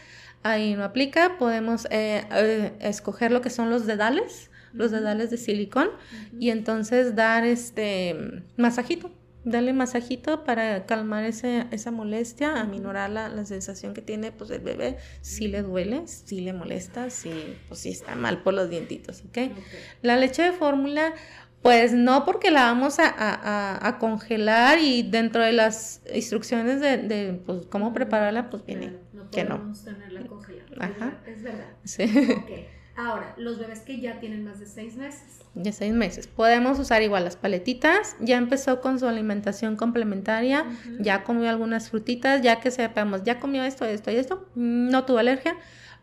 ahí 0.42 0.74
no 0.74 0.84
aplica. 0.84 1.38
Podemos 1.38 1.86
eh, 1.90 2.24
eh, 2.32 2.72
escoger 2.80 3.32
lo 3.32 3.40
que 3.40 3.50
son 3.50 3.70
los 3.70 3.86
dedales, 3.86 4.50
los 4.72 4.90
dedales 4.90 5.30
de 5.30 5.36
silicón, 5.36 5.88
y 6.38 6.50
entonces 6.50 7.14
dar 7.14 7.44
este 7.44 8.42
masajito. 8.56 9.10
Darle 9.44 9.72
masajito 9.72 10.44
para 10.44 10.86
calmar 10.86 11.24
ese, 11.24 11.66
esa 11.72 11.90
molestia, 11.90 12.60
aminorar 12.60 13.10
la, 13.10 13.28
la, 13.28 13.44
sensación 13.44 13.92
que 13.92 14.00
tiene 14.00 14.30
pues, 14.30 14.52
el 14.52 14.60
bebé. 14.60 14.98
Si 15.20 15.48
le 15.48 15.62
duele, 15.62 16.06
si 16.06 16.42
le 16.42 16.52
molesta, 16.52 17.10
si, 17.10 17.32
pues, 17.66 17.80
si 17.80 17.88
está 17.88 18.14
mal 18.14 18.44
por 18.44 18.54
los 18.54 18.70
dientitos. 18.70 19.24
¿okay? 19.28 19.52
La 20.00 20.16
leche 20.16 20.42
de 20.42 20.52
fórmula 20.52 21.12
pues 21.62 21.92
no, 21.92 22.24
porque 22.24 22.50
la 22.50 22.64
vamos 22.64 22.96
a, 22.98 23.96
congelar 24.00 24.78
y 24.80 25.02
dentro 25.02 25.42
de 25.42 25.52
las 25.52 26.02
instrucciones 26.12 26.80
de, 26.80 27.40
pues, 27.46 27.66
cómo 27.66 27.92
prepararla, 27.92 28.50
pues 28.50 28.64
viene 28.66 28.96
no 29.12 29.30
que 29.30 29.44
no. 29.44 29.72
tenerla 29.84 30.26
congelada. 30.26 30.66
Ajá. 30.78 31.18
Es 31.26 31.42
verdad. 31.42 31.68
Sí. 31.84 32.02
Okay. 32.02 32.68
Ahora, 32.96 33.34
los 33.38 33.58
bebés 33.58 33.80
que 33.80 34.00
ya 34.00 34.20
tienen 34.20 34.44
más 34.44 34.60
de 34.60 34.66
seis 34.66 34.96
meses. 34.96 35.40
Ya 35.54 35.72
seis 35.72 35.94
meses. 35.94 36.26
Podemos 36.26 36.78
usar 36.78 37.02
igual 37.02 37.24
las 37.24 37.36
paletitas. 37.36 38.16
Ya 38.20 38.36
empezó 38.36 38.80
con 38.80 38.98
su 38.98 39.06
alimentación 39.06 39.76
complementaria. 39.76 40.66
Ya 40.98 41.24
comió 41.24 41.48
algunas 41.48 41.90
frutitas. 41.90 42.42
Ya 42.42 42.60
que 42.60 42.70
sepamos, 42.70 43.22
ya 43.22 43.40
comió 43.40 43.62
esto, 43.64 43.84
esto 43.86 44.10
y 44.10 44.16
esto. 44.16 44.46
No 44.54 45.04
tuvo 45.04 45.18
alergia 45.18 45.56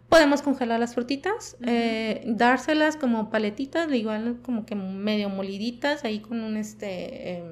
Podemos 0.10 0.42
congelar 0.42 0.80
las 0.80 0.96
frutitas, 0.96 1.56
eh, 1.64 2.24
dárselas 2.26 2.98
como 2.98 3.30
paletitas, 3.30 3.92
igual 3.94 4.40
como 4.42 4.66
que 4.66 4.74
medio 4.76 5.30
moliditas, 5.30 6.04
ahí 6.04 6.20
con 6.20 6.42
un 6.42 6.58
este... 6.58 7.44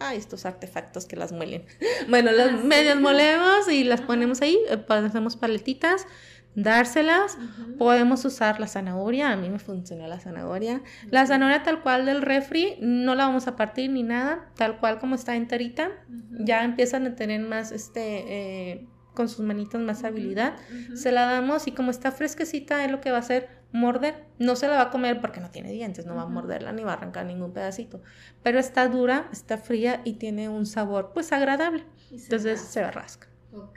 Ah, 0.00 0.14
estos 0.14 0.44
artefactos 0.44 1.06
que 1.06 1.16
las 1.16 1.32
muelen. 1.32 1.64
bueno, 2.08 2.32
las 2.32 2.50
ah, 2.50 2.60
medias 2.62 3.00
molemos 3.00 3.70
y 3.70 3.84
las 3.84 4.00
ponemos 4.00 4.42
ahí, 4.42 4.58
eh, 4.68 4.84
hacemos 4.88 5.36
paletitas, 5.36 6.06
dárselas. 6.54 7.38
Podemos 7.78 8.24
usar 8.24 8.60
la 8.60 8.66
zanahoria, 8.66 9.30
a 9.30 9.36
mí 9.36 9.48
me 9.48 9.58
funciona 9.58 10.08
la 10.08 10.20
zanahoria. 10.20 10.82
La 11.10 11.26
zanahoria 11.26 11.62
tal 11.62 11.82
cual 11.82 12.06
del 12.06 12.22
refri, 12.22 12.76
no 12.80 13.14
la 13.14 13.26
vamos 13.26 13.46
a 13.46 13.56
partir 13.56 13.90
ni 13.90 14.02
nada, 14.02 14.50
tal 14.56 14.78
cual 14.78 14.98
como 14.98 15.14
está 15.14 15.36
enterita. 15.36 15.90
Ya 16.30 16.64
empiezan 16.64 17.06
a 17.06 17.14
tener 17.14 17.40
más 17.40 17.72
este... 17.72 18.72
Eh, 18.72 18.88
con 19.14 19.28
sus 19.28 19.44
manitas 19.44 19.80
más 19.80 20.04
habilidad, 20.04 20.56
se 20.94 21.12
la 21.12 21.26
damos 21.26 21.66
y 21.66 21.72
como 21.72 21.90
está 21.90 22.12
fresquecita 22.12 22.84
es 22.84 22.90
lo 22.90 23.00
que 23.00 23.10
va 23.10 23.18
a 23.18 23.20
hacer 23.20 23.48
morder, 23.72 24.24
no 24.38 24.54
se 24.56 24.68
la 24.68 24.76
va 24.76 24.82
a 24.82 24.90
comer 24.90 25.20
porque 25.20 25.40
no 25.40 25.50
tiene 25.50 25.72
dientes, 25.72 26.06
no 26.06 26.14
va 26.14 26.22
a 26.22 26.26
morderla 26.26 26.72
ni 26.72 26.82
va 26.82 26.92
a 26.92 26.94
arrancar 26.94 27.26
ningún 27.26 27.52
pedacito, 27.52 28.02
pero 28.42 28.58
está 28.58 28.88
dura, 28.88 29.28
está 29.32 29.58
fría 29.58 30.00
y 30.04 30.14
tiene 30.14 30.48
un 30.48 30.66
sabor 30.66 31.12
pues 31.14 31.32
agradable, 31.32 31.84
entonces 32.10 32.60
se 32.60 32.90
rasca. 32.90 33.28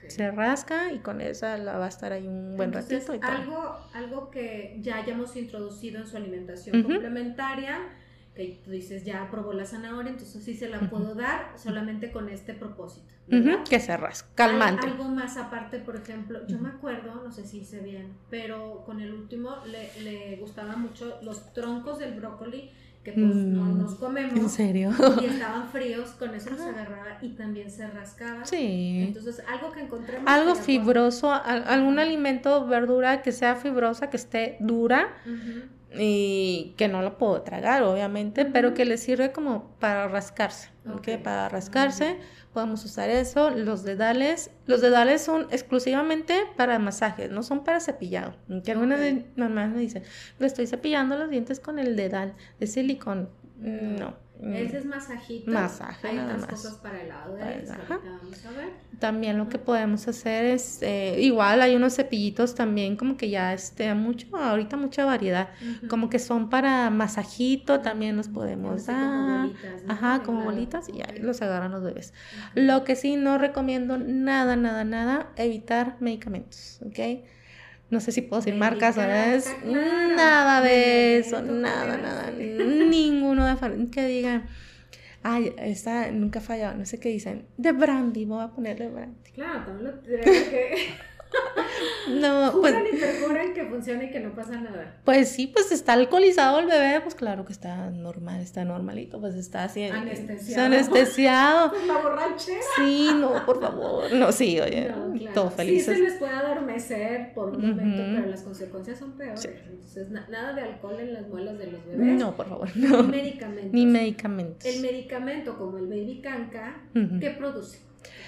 Se 0.07 0.31
rasca 0.31 0.91
y 0.91 0.99
con 0.99 1.21
esa 1.21 1.57
la 1.57 1.77
va 1.77 1.85
a 1.85 1.89
estar 1.89 2.11
ahí 2.11 2.27
un 2.27 2.57
buen 2.57 2.73
ratito. 2.73 3.13
Y 3.13 3.19
algo, 3.21 3.77
algo 3.93 4.31
que 4.31 4.77
ya 4.81 4.97
hayamos 4.97 5.35
introducido 5.35 5.99
en 5.99 6.07
su 6.07 6.17
alimentación 6.17 6.81
complementaria, 6.81 7.79
que 8.38 8.61
tú 8.63 8.71
dices 8.71 9.03
ya 9.03 9.27
probó 9.29 9.51
la 9.51 9.65
zanahoria, 9.65 10.11
entonces 10.11 10.41
sí 10.43 10.53
se 10.55 10.69
la 10.69 10.79
puedo 10.89 11.15
dar 11.15 11.51
solamente 11.57 12.11
con 12.11 12.29
este 12.29 12.53
propósito. 12.53 13.07
que 13.69 13.79
se 13.81 13.97
rasca, 13.97 14.29
calmante. 14.35 14.88
algo 14.88 15.03
más 15.05 15.35
aparte, 15.35 15.79
por 15.79 15.95
ejemplo, 15.97 16.45
yo 16.47 16.59
me 16.59 16.69
acuerdo, 16.69 17.15
no 17.25 17.31
sé 17.31 17.45
si 17.45 17.57
hice 17.59 17.81
bien, 17.81 18.13
pero 18.29 18.83
con 18.85 19.01
el 19.01 19.11
último 19.11 19.57
le, 19.65 19.89
le 20.03 20.38
gustaban 20.38 20.81
mucho 20.81 21.19
los 21.23 21.51
troncos 21.53 21.99
del 21.99 22.13
brócoli 22.13 22.71
que 23.03 23.11
pues 23.13 23.25
no 23.25 23.63
Mm, 23.65 23.77
nos 23.79 23.95
comemos. 23.95 24.33
¿En 24.38 24.49
serio? 24.49 24.91
Y 25.21 25.25
estaban 25.25 25.67
fríos, 25.69 26.09
con 26.11 26.33
eso 26.35 26.49
los 26.51 26.59
agarraba 26.59 27.17
y 27.21 27.29
también 27.35 27.71
se 27.71 27.88
rascaba. 27.88 28.45
Sí. 28.45 29.05
Entonces, 29.07 29.41
algo 29.47 29.71
que 29.71 29.79
encontremos. 29.81 30.29
Algo 30.29 30.55
fibroso, 30.55 31.31
al- 31.33 31.63
algún 31.67 31.99
alimento, 31.99 32.67
verdura 32.67 33.21
que 33.21 33.31
sea 33.31 33.55
fibrosa, 33.55 34.09
que 34.09 34.17
esté 34.17 34.57
dura 34.59 35.07
Ujú. 35.25 35.76
Y 35.93 36.73
que 36.77 36.88
no 36.88 37.01
lo 37.01 37.17
puedo 37.17 37.41
tragar, 37.41 37.83
obviamente, 37.83 38.45
pero 38.45 38.73
que 38.73 38.85
le 38.85 38.97
sirve 38.97 39.31
como 39.31 39.71
para 39.79 40.07
rascarse, 40.07 40.69
¿ok? 40.85 40.95
Ok. 40.97 41.23
Para 41.23 41.49
rascarse, 41.49 42.17
podemos 42.53 42.83
usar 42.83 43.09
eso. 43.09 43.49
Los 43.51 43.83
dedales, 43.83 44.51
los 44.65 44.81
dedales 44.81 45.21
son 45.21 45.47
exclusivamente 45.51 46.43
para 46.55 46.77
masajes, 46.79 47.31
no 47.31 47.43
son 47.43 47.63
para 47.63 47.79
cepillado. 47.79 48.35
Que 48.63 48.71
algunas 48.71 48.99
mamás 49.35 49.69
me 49.69 49.79
dicen, 49.79 50.03
le 50.39 50.47
estoy 50.47 50.67
cepillando 50.67 51.17
los 51.17 51.29
dientes 51.29 51.59
con 51.59 51.79
el 51.79 51.95
dedal 51.95 52.35
de 52.59 52.67
silicón. 52.67 53.29
No. 53.59 54.26
Ese 54.41 54.77
es 54.77 54.85
masajito. 54.85 55.51
Masaje, 55.51 56.07
Hay 56.07 56.15
nada 56.15 56.27
otras 56.35 56.41
más. 56.41 56.49
cosas 56.51 56.75
para 56.77 57.01
el 57.01 57.09
lado 57.09 57.33
de 57.35 57.39
Para-. 57.41 57.55
Ahorita 57.55 57.99
vamos 58.21 58.45
a 58.45 58.51
ver. 58.51 58.69
También 58.99 59.38
lo 59.38 59.49
que 59.49 59.57
podemos 59.59 60.07
hacer 60.07 60.45
es, 60.45 60.81
eh, 60.81 61.17
igual 61.21 61.61
hay 61.61 61.75
unos 61.75 61.95
cepillitos 61.95 62.55
también 62.55 62.95
como 62.97 63.15
que 63.17 63.29
ya 63.29 63.53
este, 63.53 63.93
mucho, 63.93 64.27
ahorita 64.35 64.75
mucha 64.77 65.05
variedad, 65.05 65.49
como 65.88 66.09
que 66.09 66.19
son 66.19 66.49
para 66.49 66.89
masajito, 66.89 67.81
también 67.81 68.17
los 68.17 68.27
podemos 68.27 68.88
Así 68.89 68.91
como 68.91 69.27
dar. 69.27 69.41
bolitas, 69.47 69.83
¿no? 69.83 69.93
Ajá, 69.93 70.23
como 70.23 70.43
bolitas 70.43 70.89
y 70.89 71.01
ahí 71.01 71.19
los 71.19 71.41
agarran 71.41 71.71
los 71.71 71.83
bebés. 71.83 72.13
Lo 72.55 72.83
que 72.83 72.95
sí 72.95 73.15
no 73.17 73.38
recomiendo 73.38 73.97
nada, 73.97 74.55
nada, 74.55 74.83
nada, 74.83 75.27
evitar 75.35 75.97
medicamentos, 75.99 76.79
¿ok? 76.85 76.99
No 77.89 77.99
sé 78.01 78.11
si 78.11 78.21
puedo 78.21 78.41
decir 78.41 78.55
marcas, 78.55 78.95
¿sabes? 78.95 79.55
Claro. 79.63 80.15
Nada 80.15 80.61
de 80.61 81.19
eso, 81.19 81.41
nada, 81.41 81.97
nada, 81.97 82.31
ninguno 82.31 83.45
de 83.45 83.89
que 83.89 84.05
digan, 84.05 84.45
ay, 85.23 85.53
esta 85.57 86.11
nunca 86.11 86.39
ha 86.39 86.41
fallado, 86.41 86.77
no 86.77 86.85
sé 86.85 86.99
qué 86.99 87.09
dicen, 87.09 87.45
de 87.57 87.71
brandy, 87.71 88.25
voy 88.25 88.43
a 88.43 88.49
poner 88.49 88.77
de 88.77 88.89
brandy. 88.89 89.31
Claro, 89.31 89.65
también 89.65 89.91
lo 89.91 90.01
que. 90.01 90.89
No, 92.09 92.51
pues, 92.61 92.73
Juran 92.73 92.88
y 92.91 92.97
perjuran 92.97 93.53
que 93.53 93.65
funciona 93.65 94.03
y 94.05 94.09
que 94.11 94.19
no 94.21 94.34
pasa 94.34 94.59
nada. 94.59 94.95
pues 95.03 95.30
sí, 95.30 95.47
pues 95.47 95.71
está 95.73 95.93
alcoholizado 95.93 96.59
el 96.59 96.65
bebé, 96.65 97.01
pues 97.01 97.15
claro 97.15 97.43
que 97.45 97.51
está 97.51 97.89
normal, 97.91 98.39
está 98.41 98.63
normalito, 98.63 99.19
pues 99.19 99.36
está 99.36 99.65
así. 99.65 99.84
Anestesiado. 99.84 100.65
Anestesiado. 100.67 101.71
Pues 101.78 101.86
la 101.86 101.97
borrachera. 102.01 102.59
Sí, 102.78 103.09
no, 103.13 103.45
por 103.45 103.59
favor. 103.61 104.11
No, 104.13 104.32
sí, 104.32 104.59
oye, 104.59 104.89
No, 104.89 105.13
claro. 105.13 105.34
todo 105.34 105.49
Sí 105.51 105.55
felices. 105.57 105.97
se 105.97 106.03
les 106.03 106.13
puede 106.13 106.32
adormecer 106.32 107.34
por 107.34 107.49
un 107.49 107.69
momento, 107.71 108.03
pero 108.15 108.28
las 108.28 108.41
consecuencias 108.41 108.97
son 108.99 109.11
peores. 109.11 109.41
Sí. 109.41 109.49
Entonces, 109.69 110.09
na- 110.09 110.28
nada 110.30 110.53
de 110.53 110.61
alcohol 110.61 110.99
en 110.99 111.13
las 111.13 111.28
muelas 111.28 111.57
de 111.59 111.67
los 111.71 111.86
bebés. 111.86 112.07
No, 112.19 112.36
por 112.36 112.47
favor, 112.47 112.69
Ni 112.75 112.88
no. 112.88 113.03
medicamentos. 113.03 113.73
Ni 113.73 113.86
medicamentos. 113.86 114.65
El 114.65 114.82
medicamento 114.82 115.57
como 115.57 115.78
el 115.78 115.88
Baby 115.88 116.21
Canca, 116.23 116.82
Ujú. 116.95 117.19
¿qué 117.19 117.32
produce? 117.32 117.80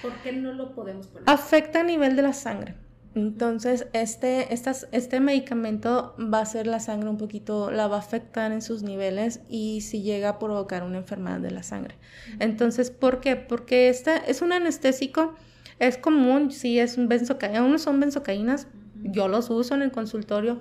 ¿Por 0.02 0.12
qué 0.22 0.34
no 0.34 0.54
lo 0.54 0.76
podemos 0.76 1.08
poner? 1.08 1.30
Afecta 1.30 1.80
a 1.80 1.84
nivel 1.84 2.16
de 2.18 2.22
la 2.24 2.34
sangre. 2.34 2.76
Entonces, 3.16 3.88
este, 3.94 4.54
estas, 4.54 4.88
este 4.92 5.20
medicamento 5.20 6.16
va 6.20 6.40
a 6.40 6.42
hacer 6.44 6.68
la 6.68 6.80
sangre 6.80 7.10
un 7.10 7.18
poquito, 7.18 7.72
la 7.72 7.88
va 7.88 7.96
a 7.96 8.00
afectar 8.00 8.52
en 8.52 8.62
sus 8.62 8.84
niveles 8.84 9.42
y 9.50 9.82
si 9.82 10.04
llega 10.04 10.30
a 10.30 10.40
provocar 10.40 10.84
una 10.84 11.00
enfermedad 11.00 11.40
de 11.40 11.52
la 11.52 11.64
sangre. 11.64 11.96
Entonces, 12.40 12.92
¿por 12.92 13.20
qué? 13.20 13.36
Porque 13.36 13.90
este 13.90 14.12
es 14.28 14.42
un 14.42 14.54
anestésico, 14.54 15.34
es 15.80 15.98
común, 15.98 16.52
sí, 16.52 16.78
es 16.78 16.98
un 16.98 17.08
benzocaína, 17.08 17.64
unos 17.64 17.82
son 17.82 18.00
benzocaínas, 18.00 18.68
yo 19.02 19.28
los 19.28 19.50
uso 19.50 19.74
en 19.74 19.82
el 19.82 19.92
consultorio. 19.92 20.60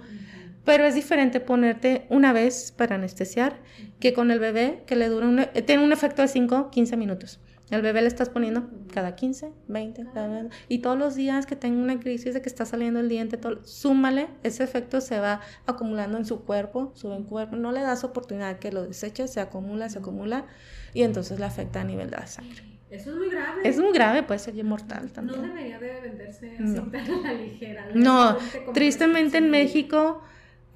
Pero 0.65 0.85
es 0.85 0.95
diferente 0.95 1.41
ponerte 1.41 2.07
una 2.11 2.33
vez 2.33 2.73
para 2.77 2.97
anestesiar 2.97 3.57
que 4.01 4.13
con 4.13 4.31
el 4.31 4.39
bebé 4.39 4.83
que 4.87 4.97
le 4.97 5.09
dura 5.09 5.27
un, 5.27 5.47
tiene 5.67 5.83
un 5.83 5.93
efecto 5.93 6.21
de 6.23 6.29
5, 6.29 6.71
15 6.71 6.97
minutos. 6.97 7.41
El 7.71 7.83
bebé 7.83 8.01
le 8.01 8.09
estás 8.09 8.29
poniendo 8.31 8.69
cada 8.95 9.15
15, 9.15 9.53
20, 9.69 10.07
cada 10.15 10.29
vez. 10.43 10.53
Y 10.69 10.79
todos 10.79 10.97
los 10.99 11.15
días 11.15 11.45
que 11.47 11.55
tenga 11.57 11.83
una 11.83 12.01
crisis 12.01 12.33
de 12.35 12.41
que 12.41 12.49
está 12.49 12.65
saliendo 12.65 13.01
el 13.01 13.09
diente, 13.09 13.37
todo, 13.37 13.65
súmale, 13.65 14.29
ese 14.43 14.65
efecto 14.65 15.01
se 15.01 15.21
va 15.21 15.41
acumulando 15.67 16.17
en 16.19 16.25
su 16.25 16.45
cuerpo, 16.45 16.93
sube 16.95 17.17
en 17.17 17.25
cuerpo. 17.25 17.57
No 17.57 17.71
le 17.73 17.81
das 17.83 18.05
oportunidad 18.05 18.59
que 18.59 18.73
lo 18.73 18.85
deseche, 18.87 19.29
se 19.29 19.41
acumula, 19.41 19.89
se 19.91 19.99
acumula 19.99 20.47
y 20.95 21.03
entonces 21.03 21.39
le 21.39 21.45
afecta 21.45 21.83
a 21.83 21.85
nivel 21.85 22.11
de 22.11 22.17
la 22.17 22.27
sangre. 22.27 22.63
Eso 22.91 23.11
es 23.11 23.17
muy 23.17 23.29
grave. 23.29 23.61
Es 23.65 23.79
muy 23.79 23.93
grave, 23.93 24.23
puede 24.23 24.39
ser 24.41 24.65
mortal 24.65 25.03
No 25.07 25.13
también. 25.13 25.43
debería 25.43 25.79
de 25.79 26.01
venderse 26.01 26.53
así 26.55 26.63
No. 26.63 26.85
tan 26.91 27.11
a 27.11 27.21
la 27.21 27.33
ligera. 27.35 27.87
No, 27.95 28.37
tristemente 28.73 29.37
en. 29.39 29.51
México 29.51 30.23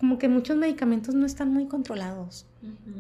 como 0.03 0.18
que 0.18 0.28
muchos 0.28 0.57
medicamentos 0.57 1.14
no 1.14 1.24
están 1.24 1.53
muy 1.53 1.66
controlados. 1.68 2.48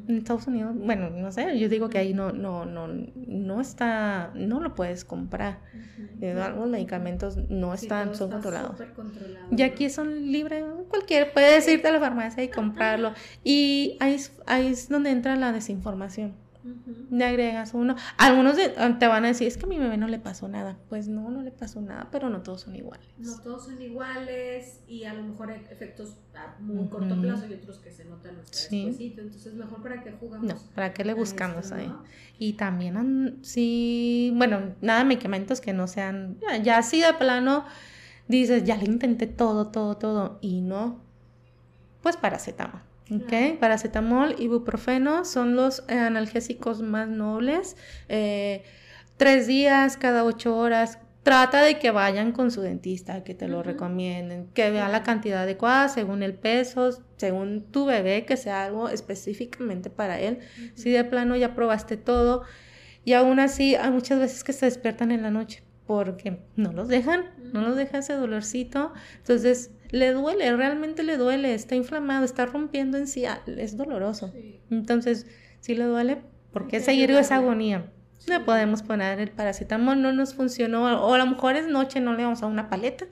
En 0.06 0.18
Estados 0.18 0.46
Unidos, 0.46 0.72
bueno, 0.76 1.10
no 1.10 1.32
sé, 1.32 1.58
yo 1.58 1.68
digo 1.68 1.88
que 1.88 1.98
ahí 1.98 2.14
no, 2.14 2.30
no, 2.30 2.64
no, 2.64 2.86
no 2.86 3.60
está, 3.60 4.30
no 4.36 4.60
lo 4.60 4.76
puedes 4.76 5.04
comprar. 5.04 5.58
Eh, 6.20 6.30
Algunos 6.40 6.70
medicamentos 6.70 7.36
no 7.50 7.76
Sí, 7.76 7.86
están, 7.86 8.14
son 8.14 8.28
está 8.28 8.34
controlados. 8.36 8.80
controlado. 8.94 9.46
Y 9.50 9.62
aquí 9.62 9.90
son 9.90 10.30
libres, 10.30 10.62
cualquier, 10.88 11.32
puedes 11.32 11.66
irte 11.66 11.88
a 11.88 11.92
la 11.92 11.98
farmacia 11.98 12.44
y 12.44 12.48
comprarlo. 12.50 13.14
Y 13.42 13.96
ahí 13.98 14.14
es, 14.14 14.32
ahí 14.46 14.68
es 14.68 14.88
donde 14.88 15.10
entra 15.10 15.34
la 15.34 15.50
desinformación. 15.50 16.34
Le 17.10 17.24
agregas 17.24 17.74
uno. 17.74 17.94
Algunos 18.16 18.56
de- 18.56 18.68
te 18.70 19.06
van 19.06 19.24
a 19.24 19.28
decir, 19.28 19.46
es 19.48 19.56
que 19.58 19.64
a 19.66 19.68
mi 19.68 19.78
bebé 19.78 19.96
no 19.96 20.08
le 20.08 20.18
pasó 20.18 20.48
nada. 20.48 20.78
Pues 20.88 21.08
no, 21.08 21.30
no 21.30 21.42
le 21.42 21.50
pasó 21.50 21.80
nada, 21.82 22.08
pero 22.10 22.30
no 22.30 22.42
todos 22.42 22.62
son 22.62 22.74
iguales. 22.76 23.06
No 23.18 23.36
todos 23.42 23.66
son 23.66 23.80
iguales 23.82 24.80
y 24.86 25.04
a 25.04 25.12
lo 25.12 25.22
mejor 25.24 25.50
hay 25.50 25.60
efectos 25.70 26.16
a 26.34 26.56
muy 26.60 26.88
corto 26.88 27.20
plazo 27.20 27.46
y 27.46 27.54
otros 27.54 27.78
que 27.78 27.90
se 27.90 28.04
notan 28.06 28.38
hasta 28.38 28.56
Sí. 28.56 28.86
despuesito. 28.86 29.20
Entonces, 29.22 29.54
mejor 29.54 29.82
para 29.82 30.02
que 30.02 30.12
jugamos. 30.12 30.46
No, 30.48 30.54
¿para 30.74 30.94
qué 30.94 31.04
le 31.04 31.12
buscamos 31.14 31.64
esto, 31.66 31.74
ahí? 31.74 31.88
¿no? 31.88 32.02
Y 32.38 32.54
también, 32.54 33.38
sí, 33.42 34.32
bueno, 34.36 34.74
nada 34.80 35.00
de 35.00 35.04
medicamentos 35.04 35.60
que 35.60 35.72
no 35.72 35.86
sean, 35.88 36.38
ya, 36.40 36.56
ya 36.62 36.78
así 36.78 37.00
de 37.02 37.12
plano, 37.14 37.64
dices, 38.28 38.64
ya 38.64 38.76
le 38.76 38.84
intenté 38.86 39.26
todo, 39.26 39.68
todo, 39.68 39.96
todo, 39.98 40.38
y 40.40 40.60
no, 40.62 41.00
pues 42.02 42.16
paracetamol, 42.16 42.80
¿ok? 43.10 43.28
Claro. 43.28 43.58
Paracetamol, 43.58 44.36
ibuprofeno 44.38 45.24
son 45.24 45.56
los 45.56 45.84
eh, 45.88 45.94
analgésicos 45.98 46.82
más 46.82 47.08
nobles, 47.08 47.76
eh, 48.08 48.62
tres 49.16 49.46
días 49.46 49.96
cada 49.96 50.24
ocho 50.24 50.56
horas. 50.56 50.98
Trata 51.22 51.62
de 51.62 51.78
que 51.78 51.92
vayan 51.92 52.32
con 52.32 52.50
su 52.50 52.62
dentista, 52.62 53.22
que 53.22 53.32
te 53.32 53.46
lo 53.46 53.58
Ujú. 53.60 53.68
recomienden, 53.68 54.48
que 54.54 54.72
vean 54.72 54.90
la 54.90 55.04
cantidad 55.04 55.42
adecuada 55.42 55.88
según 55.88 56.24
el 56.24 56.34
peso, 56.34 56.90
según 57.16 57.62
tu 57.70 57.84
bebé, 57.86 58.24
que 58.24 58.36
sea 58.36 58.64
algo 58.64 58.88
específicamente 58.88 59.88
para 59.88 60.18
él. 60.18 60.40
Si 60.74 60.90
de 60.90 61.04
plano 61.04 61.36
ya 61.36 61.54
probaste 61.54 61.96
todo 61.96 62.42
y 63.04 63.12
aún 63.12 63.38
así 63.38 63.76
hay 63.76 63.92
muchas 63.92 64.18
veces 64.18 64.42
que 64.42 64.52
se 64.52 64.66
despiertan 64.66 65.12
en 65.12 65.22
la 65.22 65.30
noche 65.30 65.62
porque 65.86 66.40
no 66.56 66.72
los 66.72 66.88
dejan, 66.88 67.26
no 67.52 67.62
los 67.62 67.76
deja 67.76 67.98
ese 67.98 68.14
dolorcito. 68.14 68.92
Entonces 69.18 69.70
le 69.90 70.12
duele, 70.12 70.56
realmente 70.56 71.02
le 71.02 71.16
duele, 71.16 71.54
está 71.54 71.74
inflamado, 71.74 72.24
está 72.24 72.46
rompiendo 72.46 72.98
en 72.98 73.06
sí, 73.06 73.26
ah, 73.26 73.42
es 73.46 73.76
doloroso. 73.76 74.30
Sí. 74.32 74.60
Entonces, 74.70 75.26
si 75.60 75.74
le 75.74 75.84
duele, 75.84 76.22
¿por 76.52 76.66
qué 76.66 76.80
seguir 76.80 77.10
esa 77.10 77.36
agonía? 77.36 77.90
Sí. 78.24 78.30
Le 78.30 78.40
podemos 78.40 78.82
poner 78.82 79.18
el 79.18 79.30
paracetamol, 79.30 80.00
no 80.00 80.12
nos 80.12 80.34
funcionó, 80.34 80.84
o 80.84 81.14
a 81.14 81.18
lo 81.18 81.26
mejor 81.26 81.56
es 81.56 81.66
noche, 81.66 82.00
no 82.00 82.14
le 82.14 82.22
damos 82.22 82.42
a 82.42 82.46
una 82.46 82.68
paleta, 82.68 83.06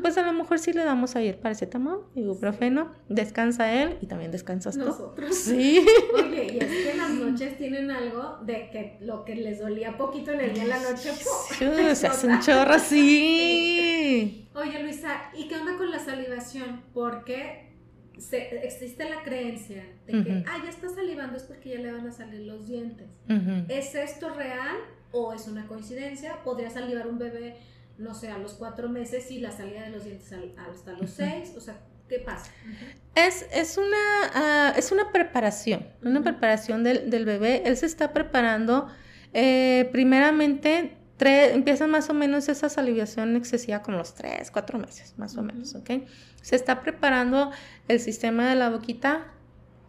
pues 0.00 0.16
a 0.16 0.22
lo 0.22 0.32
mejor 0.32 0.58
sí 0.58 0.72
le 0.72 0.84
damos 0.84 1.14
ahí 1.16 1.28
el 1.28 1.36
paracetamol, 1.36 2.06
ibuprofeno, 2.14 2.90
descansa 3.08 3.72
él 3.72 3.98
y 4.00 4.06
también 4.06 4.30
descansas 4.30 4.78
tú. 4.78 4.84
Nosotros. 4.84 5.34
Sí. 5.36 5.84
Oye, 6.14 6.54
y 6.54 6.58
es 6.58 6.66
que 6.66 6.94
las 6.96 7.10
noches 7.10 7.58
tienen 7.58 7.90
algo 7.90 8.38
de 8.42 8.70
que 8.70 8.98
lo 9.00 9.24
que 9.24 9.36
les 9.36 9.60
dolía 9.60 9.96
poquito 9.96 10.32
en 10.32 10.40
el 10.40 10.54
día 10.54 10.62
en 10.62 10.68
la 10.70 10.80
noche. 10.80 11.12
se 11.94 12.06
hace 12.06 12.26
un 12.26 12.40
chorro 12.40 12.72
así. 12.72 14.48
Oye, 14.54 14.82
Luisa, 14.82 15.30
¿y 15.34 15.48
qué 15.48 15.56
onda 15.56 15.76
con 15.76 15.90
la 15.90 15.98
salivación? 15.98 16.82
Porque 16.94 17.65
se- 18.18 18.64
existe 18.66 19.08
la 19.08 19.22
creencia 19.22 19.84
de 20.06 20.12
que, 20.24 20.44
ah, 20.48 20.58
ya 20.64 20.70
está 20.70 20.88
salivando, 20.88 21.36
es 21.36 21.42
porque 21.44 21.70
ya 21.70 21.78
le 21.80 21.92
van 21.92 22.06
a 22.06 22.12
salir 22.12 22.40
los 22.42 22.66
dientes. 22.68 23.06
¿Es 23.68 23.94
esto 23.94 24.30
real 24.30 24.76
o 25.12 25.32
es 25.32 25.46
una 25.48 25.66
coincidencia? 25.66 26.42
¿Podría 26.44 26.70
salivar 26.70 27.06
un 27.06 27.18
bebé, 27.18 27.56
no 27.98 28.14
sé, 28.14 28.28
a 28.30 28.38
los 28.38 28.54
cuatro 28.54 28.88
meses 28.88 29.30
y 29.30 29.40
la 29.40 29.50
salida 29.52 29.82
de 29.84 29.90
los 29.90 30.04
dientes 30.04 30.32
al- 30.32 30.54
hasta 30.70 30.92
los 30.92 31.10
seis? 31.10 31.54
O 31.56 31.60
sea, 31.60 31.78
¿qué 32.08 32.18
pasa? 32.20 32.50
Es, 33.14 33.46
es, 33.52 33.78
una, 33.78 33.96
ah, 34.34 34.74
es 34.76 34.92
una 34.92 35.10
preparación, 35.12 35.86
una 36.02 36.22
preparación 36.22 36.84
del, 36.84 37.08
del 37.10 37.24
bebé. 37.24 37.62
Él 37.64 37.76
se 37.76 37.86
está 37.86 38.12
preparando, 38.12 38.88
eh, 39.32 39.88
primeramente, 39.92 40.96
tre- 41.18 41.52
empieza 41.52 41.86
más 41.86 42.08
o 42.10 42.14
menos 42.14 42.48
esa 42.48 42.68
salivación 42.68 43.36
excesiva 43.36 43.82
como 43.82 43.98
los 43.98 44.14
tres, 44.14 44.50
cuatro 44.50 44.78
meses, 44.78 45.14
más 45.16 45.36
o 45.36 45.42
menos, 45.42 45.74
¿ok? 45.74 45.90
Se 46.42 46.56
está 46.56 46.80
preparando 46.82 47.50
el 47.88 48.00
sistema 48.00 48.48
de 48.48 48.54
la 48.56 48.70
boquita, 48.70 49.26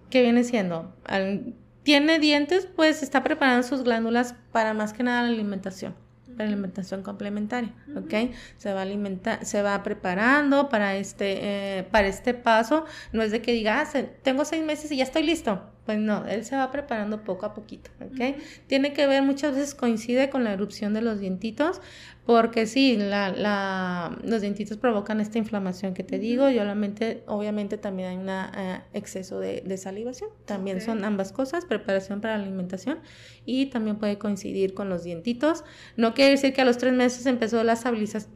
que 0.10 0.22
viene 0.22 0.44
siendo, 0.44 0.94
al- 1.06 1.54
tiene 1.84 2.20
dientes, 2.20 2.68
pues 2.76 3.02
está 3.04 3.24
preparando 3.24 3.66
sus 3.68 3.84
glándulas 3.84 4.36
para 4.52 4.74
más 4.74 4.94
que 4.94 5.04
nada 5.04 5.24
la 5.24 5.30
alimentación. 5.30 5.96
para 6.36 6.50
la 6.50 6.54
alimentación 6.54 7.02
complementaria. 7.02 7.74
¿ok? 7.96 8.14
Se 8.58 8.72
va 8.72 8.80
a 8.80 8.84
alimentar, 8.84 9.44
se 9.44 9.64
va 9.64 9.82
preparando 9.82 10.70
para 10.70 10.96
este, 10.96 11.80
eh, 11.80 11.84
para 11.90 12.08
este 12.08 12.36
paso. 12.36 12.86
No 13.12 13.24
es 13.24 13.32
de 13.32 13.42
que 13.42 13.54
diga, 13.54 13.82
ah, 13.82 14.02
tengo 14.22 14.46
seis 14.46 14.64
meses 14.64 14.92
y 14.92 14.98
ya 14.98 15.04
estoy 15.04 15.24
listo. 15.24 15.64
Pues 15.88 16.00
no, 16.00 16.26
él 16.28 16.44
se 16.44 16.58
va 16.58 16.70
preparando 16.70 17.24
poco 17.24 17.46
a 17.46 17.54
poquito, 17.54 17.90
¿ok? 18.02 18.36
Tiene 18.68 18.92
que 18.92 19.08
ver, 19.08 19.24
muchas 19.24 19.56
veces 19.56 19.74
coincide 19.74 20.30
con 20.30 20.44
la 20.44 20.52
erupción 20.52 20.94
de 20.94 21.00
los 21.00 21.22
dientitos, 21.22 21.80
porque 22.26 22.68
sí, 22.68 22.98
la, 22.98 23.30
la, 23.30 24.20
los 24.22 24.42
dientitos 24.42 24.76
provocan 24.76 25.22
esta 25.22 25.38
inflamación 25.38 25.94
que 25.94 26.04
te 26.04 26.20
digo 26.20 26.50
y 26.50 26.60
obviamente, 26.60 27.24
obviamente 27.26 27.78
también 27.78 28.10
hay 28.10 28.18
un 28.18 28.28
eh, 28.30 28.82
exceso 28.92 29.40
de, 29.40 29.64
de, 29.66 29.78
salivación. 29.78 30.30
También 30.44 30.82
son 30.82 31.06
ambas 31.06 31.32
cosas, 31.32 31.64
preparación 31.64 32.20
para 32.20 32.38
la 32.38 32.44
alimentación 32.44 33.00
y 33.46 33.68
también 33.68 33.96
puede 33.96 34.18
coincidir 34.18 34.74
con 34.74 34.90
los 34.90 35.06
dientitos. 35.06 35.64
No 35.96 36.14
quiere 36.14 36.32
decir 36.32 36.52
que 36.52 36.60
a 36.60 36.66
los 36.66 36.78
tres 36.78 36.92
meses 36.92 37.26
empezó 37.28 37.64
la, 37.64 37.80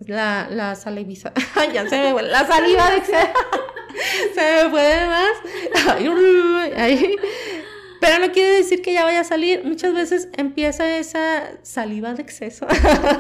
la, 0.08 0.48
la 0.50 0.76
saliviza, 0.76 1.34
ya 1.74 1.86
se 1.90 2.14
me 2.14 2.22
la 2.22 2.48
saliva 2.48 2.92
de 2.92 2.96
exceso. 2.96 3.28
se 4.34 4.42
me 4.42 4.70
fue 4.70 5.06
más. 5.08 5.98
Ahí. 6.78 7.16
Pero 8.02 8.18
no 8.18 8.34
quiere 8.34 8.56
decir 8.56 8.82
que 8.82 8.94
ya 8.94 9.04
vaya 9.04 9.20
a 9.20 9.24
salir. 9.24 9.64
Muchas 9.64 9.94
veces 9.94 10.30
empieza 10.36 10.98
esa 10.98 11.52
saliva 11.62 12.16
de 12.16 12.24
exceso 12.24 12.66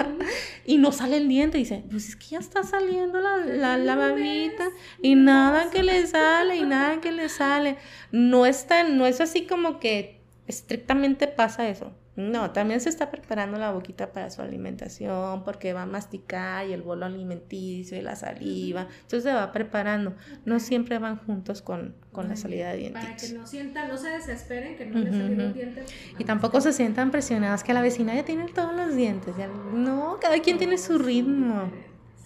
y 0.65 0.79
no 0.79 0.91
sale 0.91 1.17
el 1.17 1.27
diente. 1.27 1.59
Y 1.59 1.61
dice, 1.61 1.83
pues 1.91 2.09
es 2.09 2.15
que 2.15 2.29
ya 2.29 2.39
está 2.39 2.63
saliendo 2.63 3.21
la, 3.21 3.77
la, 3.77 3.95
babita 3.95 4.69
y 4.99 5.13
nada 5.13 5.69
que 5.69 5.83
le 5.83 6.07
sale 6.07 6.55
y 6.55 6.63
nada 6.63 6.99
que 6.99 7.11
le 7.11 7.29
sale. 7.29 7.77
No 8.11 8.47
es, 8.47 8.65
no 8.89 9.05
es 9.05 9.21
así 9.21 9.45
como 9.45 9.79
que 9.79 10.19
estrictamente 10.47 11.27
pasa 11.27 11.69
eso. 11.69 11.91
No, 12.29 12.51
también 12.51 12.81
se 12.81 12.89
está 12.89 13.09
preparando 13.09 13.57
la 13.57 13.71
boquita 13.71 14.11
para 14.11 14.29
su 14.29 14.41
alimentación 14.41 15.43
porque 15.43 15.73
va 15.73 15.83
a 15.83 15.85
masticar 15.85 16.67
y 16.67 16.73
el 16.73 16.81
bolo 16.81 17.05
alimenticio 17.05 17.97
y 17.97 18.01
la 18.01 18.15
saliva. 18.15 18.87
Entonces 19.01 19.23
se 19.23 19.33
va 19.33 19.51
preparando. 19.51 20.15
No 20.45 20.59
siempre 20.59 20.99
van 20.99 21.17
juntos 21.17 21.61
con, 21.61 21.95
la 22.15 22.35
salida 22.35 22.71
de 22.71 22.77
dientes. 22.77 23.03
Para 23.03 23.15
que 23.15 23.29
no 23.29 23.47
sientan, 23.47 23.87
no 23.87 23.97
se 23.97 24.09
desesperen 24.09 24.77
que 24.77 24.85
no 24.85 24.99
les 24.99 25.15
salieron 25.15 25.53
dientes. 25.53 25.93
Y 26.17 26.23
tampoco 26.25 26.61
se 26.61 26.73
sientan 26.73 27.11
presionados 27.11 27.63
que 27.63 27.73
la 27.73 27.81
vecina 27.81 28.13
ya 28.13 28.25
tiene 28.25 28.45
todos 28.53 28.73
los 28.75 28.95
dientes. 28.95 29.35
no, 29.73 30.17
cada 30.21 30.39
quien 30.39 30.57
tiene 30.57 30.77
su 30.77 30.97
ritmo. 30.97 31.71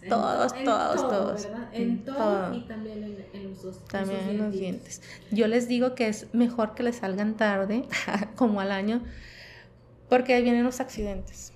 Todos, 0.10 0.54
todos, 0.64 1.10
todos. 1.10 1.48
En 1.74 2.06
todo, 2.06 2.54
y 2.54 2.62
también 2.68 3.04
en, 3.34 3.50
los 3.50 3.64
dos. 3.64 3.84
También 3.86 4.20
en 4.30 4.38
los 4.38 4.52
dientes. 4.52 5.02
Yo 5.32 5.48
les 5.48 5.68
digo 5.68 5.96
que 5.96 6.08
es 6.08 6.28
mejor 6.34 6.76
que 6.76 6.84
les 6.84 6.98
salgan 6.98 7.36
tarde, 7.36 7.86
como 8.36 8.62
al 8.62 8.72
año 8.72 9.02
porque 10.10 10.34
ahí 10.34 10.44
vienen 10.44 10.64
los 10.64 10.80
accidentes. 10.80 11.54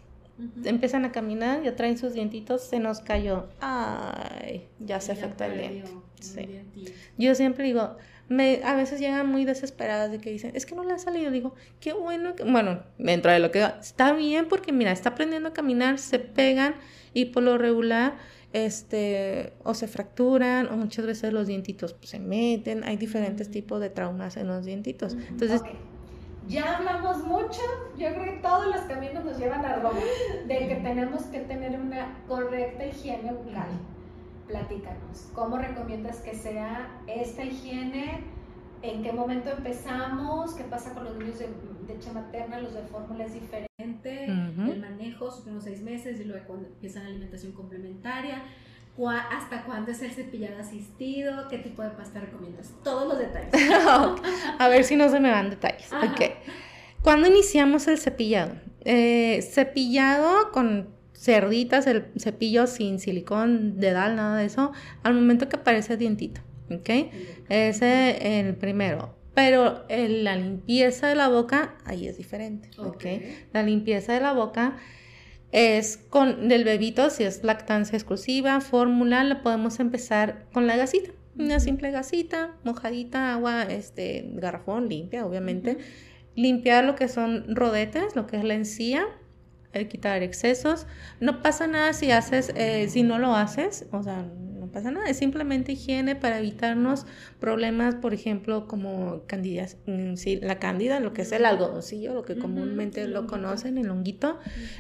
Empiezan 0.64 1.04
a 1.04 1.12
caminar, 1.12 1.64
ya 1.64 1.76
traen 1.76 1.97
sus 1.97 2.14
dientitos, 2.14 2.64
se 2.64 2.80
nos 2.80 3.02
cayó. 3.02 3.50
Ay, 3.60 4.68
ya 4.80 5.02
se 5.02 5.12
afecta 5.12 5.47
el 5.47 5.58
diente. 5.58 5.91
Sí. 6.22 6.95
Yo 7.18 7.36
siempre 7.36 7.66
digo, 7.66 7.97
me, 8.30 8.62
a 8.64 8.76
veces 8.76 9.00
llegan 9.00 9.28
muy 9.28 9.43
desesperadas 9.43 10.12
de 10.12 10.20
que 10.20 10.30
dicen, 10.30 10.52
es 10.56 10.66
que 10.66 10.76
no 10.76 10.84
le 10.84 10.93
ha 10.93 11.00
salido. 11.00 11.32
Digo, 11.32 11.56
qué 11.82 11.93
bueno. 11.93 12.36
Que... 12.36 12.43
Bueno, 12.43 12.84
dentro 12.97 13.32
de 13.32 13.39
lo 13.39 13.52
que 13.52 13.62
está 13.82 14.14
bien 14.14 14.47
porque 14.47 14.72
mira, 14.72 14.91
está 14.91 15.10
aprendiendo 15.10 15.50
a 15.50 15.54
caminar, 15.54 16.00
se 16.00 16.20
pegan 16.20 16.76
y 17.14 17.26
por 17.26 17.43
lo 17.43 17.58
regular 17.58 18.18
este 18.54 19.54
o 19.64 19.74
se 19.74 19.88
fracturan 19.88 20.68
o 20.68 20.78
muchas 20.78 21.06
veces 21.06 21.34
los 21.34 21.47
dientitos 21.47 21.93
pues, 21.93 22.12
se 22.12 22.20
meten. 22.20 22.84
Hay 22.84 22.97
diferentes 22.97 23.50
tipos 23.52 23.82
de 23.82 23.89
traumas 23.89 24.38
en 24.38 24.47
los 24.47 24.64
dientitos. 24.64 25.18
Entonces, 25.30 25.62
ya 26.50 26.78
hablamos 26.78 27.24
mucho, 27.24 27.62
yo 27.95 28.10
creo 28.10 28.24
que 28.24 28.39
todos 28.41 28.66
los 28.68 28.82
caminos 28.86 29.24
nos 29.24 29.38
llevan 29.38 29.64
a 29.64 29.76
Roma, 29.76 30.00
de 30.47 30.68
que 30.68 30.76
tenemos 30.76 31.24
que 31.26 31.41
tener 31.41 31.80
una 31.80 32.18
correcta 32.28 32.88
higiene 32.88 33.32
bucal. 33.32 33.70
Platícanos, 34.47 35.30
¿cómo 35.34 35.60
recomiendas 35.60 36.22
que 36.22 36.34
sea 36.34 37.02
esta 37.06 37.43
higiene? 37.45 38.24
¿En 38.82 39.04
qué 39.04 39.12
momento 39.12 39.52
empezamos? 39.52 40.56
¿Qué 40.56 40.64
pasa 40.64 40.93
con 40.95 41.04
los 41.04 41.18
niños 41.18 41.38
de, 41.38 41.50
leche 41.88 42.12
materna? 42.12 42.60
Los 42.60 42.74
de 42.74 42.82
fórmula 42.82 43.26
es 43.26 43.34
diferente. 43.36 43.70
El 44.26 44.82
manejo, 44.82 45.30
sus 45.30 45.41
primeros 45.41 45.66
seis 45.66 45.84
meses 45.84 46.20
y 46.20 46.24
luego 46.24 46.56
empiezan 46.56 47.04
la 47.04 47.10
alimentación 47.10 47.52
complementaria 47.52 48.41
hasta 49.08 49.64
cuándo 49.64 49.91
es 49.91 50.02
el 50.02 50.12
cepillado 50.12 50.60
asistido, 50.60 51.47
qué 51.47 51.60
tipo 51.60 51.82
de 51.82 51.89
pasta 51.91 52.20
recomiendas, 52.20 52.74
todos 52.84 53.08
los 53.08 53.18
detalles. 53.18 53.54
A 54.60 54.68
ver 54.68 54.84
si 54.84 54.95
no 54.95 55.10
se 55.10 55.20
me 55.20 55.32
van 55.32 55.50
detalles. 55.50 55.89
Ok. 55.93 56.32
¿Cuándo 57.02 57.28
iniciamos 57.28 57.88
el 57.88 57.97
cepillado? 57.97 58.56
Eh, 58.84 59.41
cepillado 59.41 60.52
con 60.52 60.89
cerditas, 61.14 61.88
el 61.88 62.08
cepillo 62.18 62.68
sin 62.68 63.00
silicón, 63.00 63.80
dedal, 63.80 64.16
nada 64.16 64.38
de 64.38 64.45
eso, 64.45 64.74
al 65.04 65.14
momento 65.14 65.47
que 65.47 65.56
aparece 65.56 65.93
el 65.93 66.00
dientito. 66.00 66.41
¿Ok? 66.70 66.89
Ese 67.47 68.18
es 68.18 68.45
el 68.45 68.56
primero. 68.56 69.16
Pero 69.34 69.86
la 69.88 70.36
limpieza 70.36 71.08
de 71.08 71.16
la 71.16 71.30
boca, 71.30 71.76
ahí 71.86 72.08
es 72.08 72.18
diferente. 72.18 72.70
¿Ok? 72.78 73.06
La 73.54 73.64
limpieza 73.64 74.14
de 74.14 74.20
la 74.20 74.34
boca 74.34 74.78
es 75.52 75.97
con 75.97 76.52
el 76.52 76.64
bebito, 76.64 77.10
si 77.10 77.24
es 77.24 77.43
lactancia 77.43 77.97
exclusiva, 77.97 78.62
fórmula, 78.62 79.24
lo 79.24 79.41
podemos 79.41 79.80
empezar 79.80 80.45
con 80.54 80.68
la 80.68 80.78
gasita. 80.78 81.12
Una 81.38 81.60
simple 81.60 81.91
gasita, 81.91 82.56
mojadita, 82.64 83.34
agua, 83.34 83.64
este, 83.64 84.30
garrafón, 84.34 84.89
limpia, 84.89 85.26
obviamente. 85.26 85.78
Limpiar 86.36 86.84
lo 86.84 86.95
que 86.95 87.08
son 87.08 87.56
rodetes, 87.56 88.16
lo 88.16 88.28
que 88.28 88.38
es 88.38 88.43
la 88.43 88.54
encía, 88.54 89.06
eh, 89.74 89.88
quitar 89.88 90.22
excesos. 90.22 90.86
No 91.20 91.41
pasa 91.41 91.68
nada 91.68 91.93
si 91.93 92.12
haces, 92.12 92.52
eh, 92.56 92.88
si 92.89 93.04
no 93.04 93.20
lo 93.20 93.36
haces, 93.36 93.88
o 93.91 94.04
sea, 94.04 94.30
pasa 94.70 94.91
nada, 94.91 95.09
es 95.09 95.17
simplemente 95.17 95.74
higiene 95.74 96.15
para 96.15 96.39
evitarnos 96.39 97.05
problemas, 97.39 97.95
por 97.95 98.13
ejemplo, 98.13 98.67
como 98.67 99.24
candidias, 99.28 99.78
mm, 99.86 100.15
sí, 100.15 100.39
la 100.41 100.59
cándida, 100.59 100.99
lo 100.99 101.13
que 101.13 101.24
es 101.24 101.32
el 101.32 101.45
algodoncillo, 101.45 102.13
lo 102.13 102.24
que 102.24 102.38
comúnmente 102.38 103.07
lo 103.07 103.28
conocen, 103.28 103.78
el 103.78 103.89
honguito, 103.89 104.39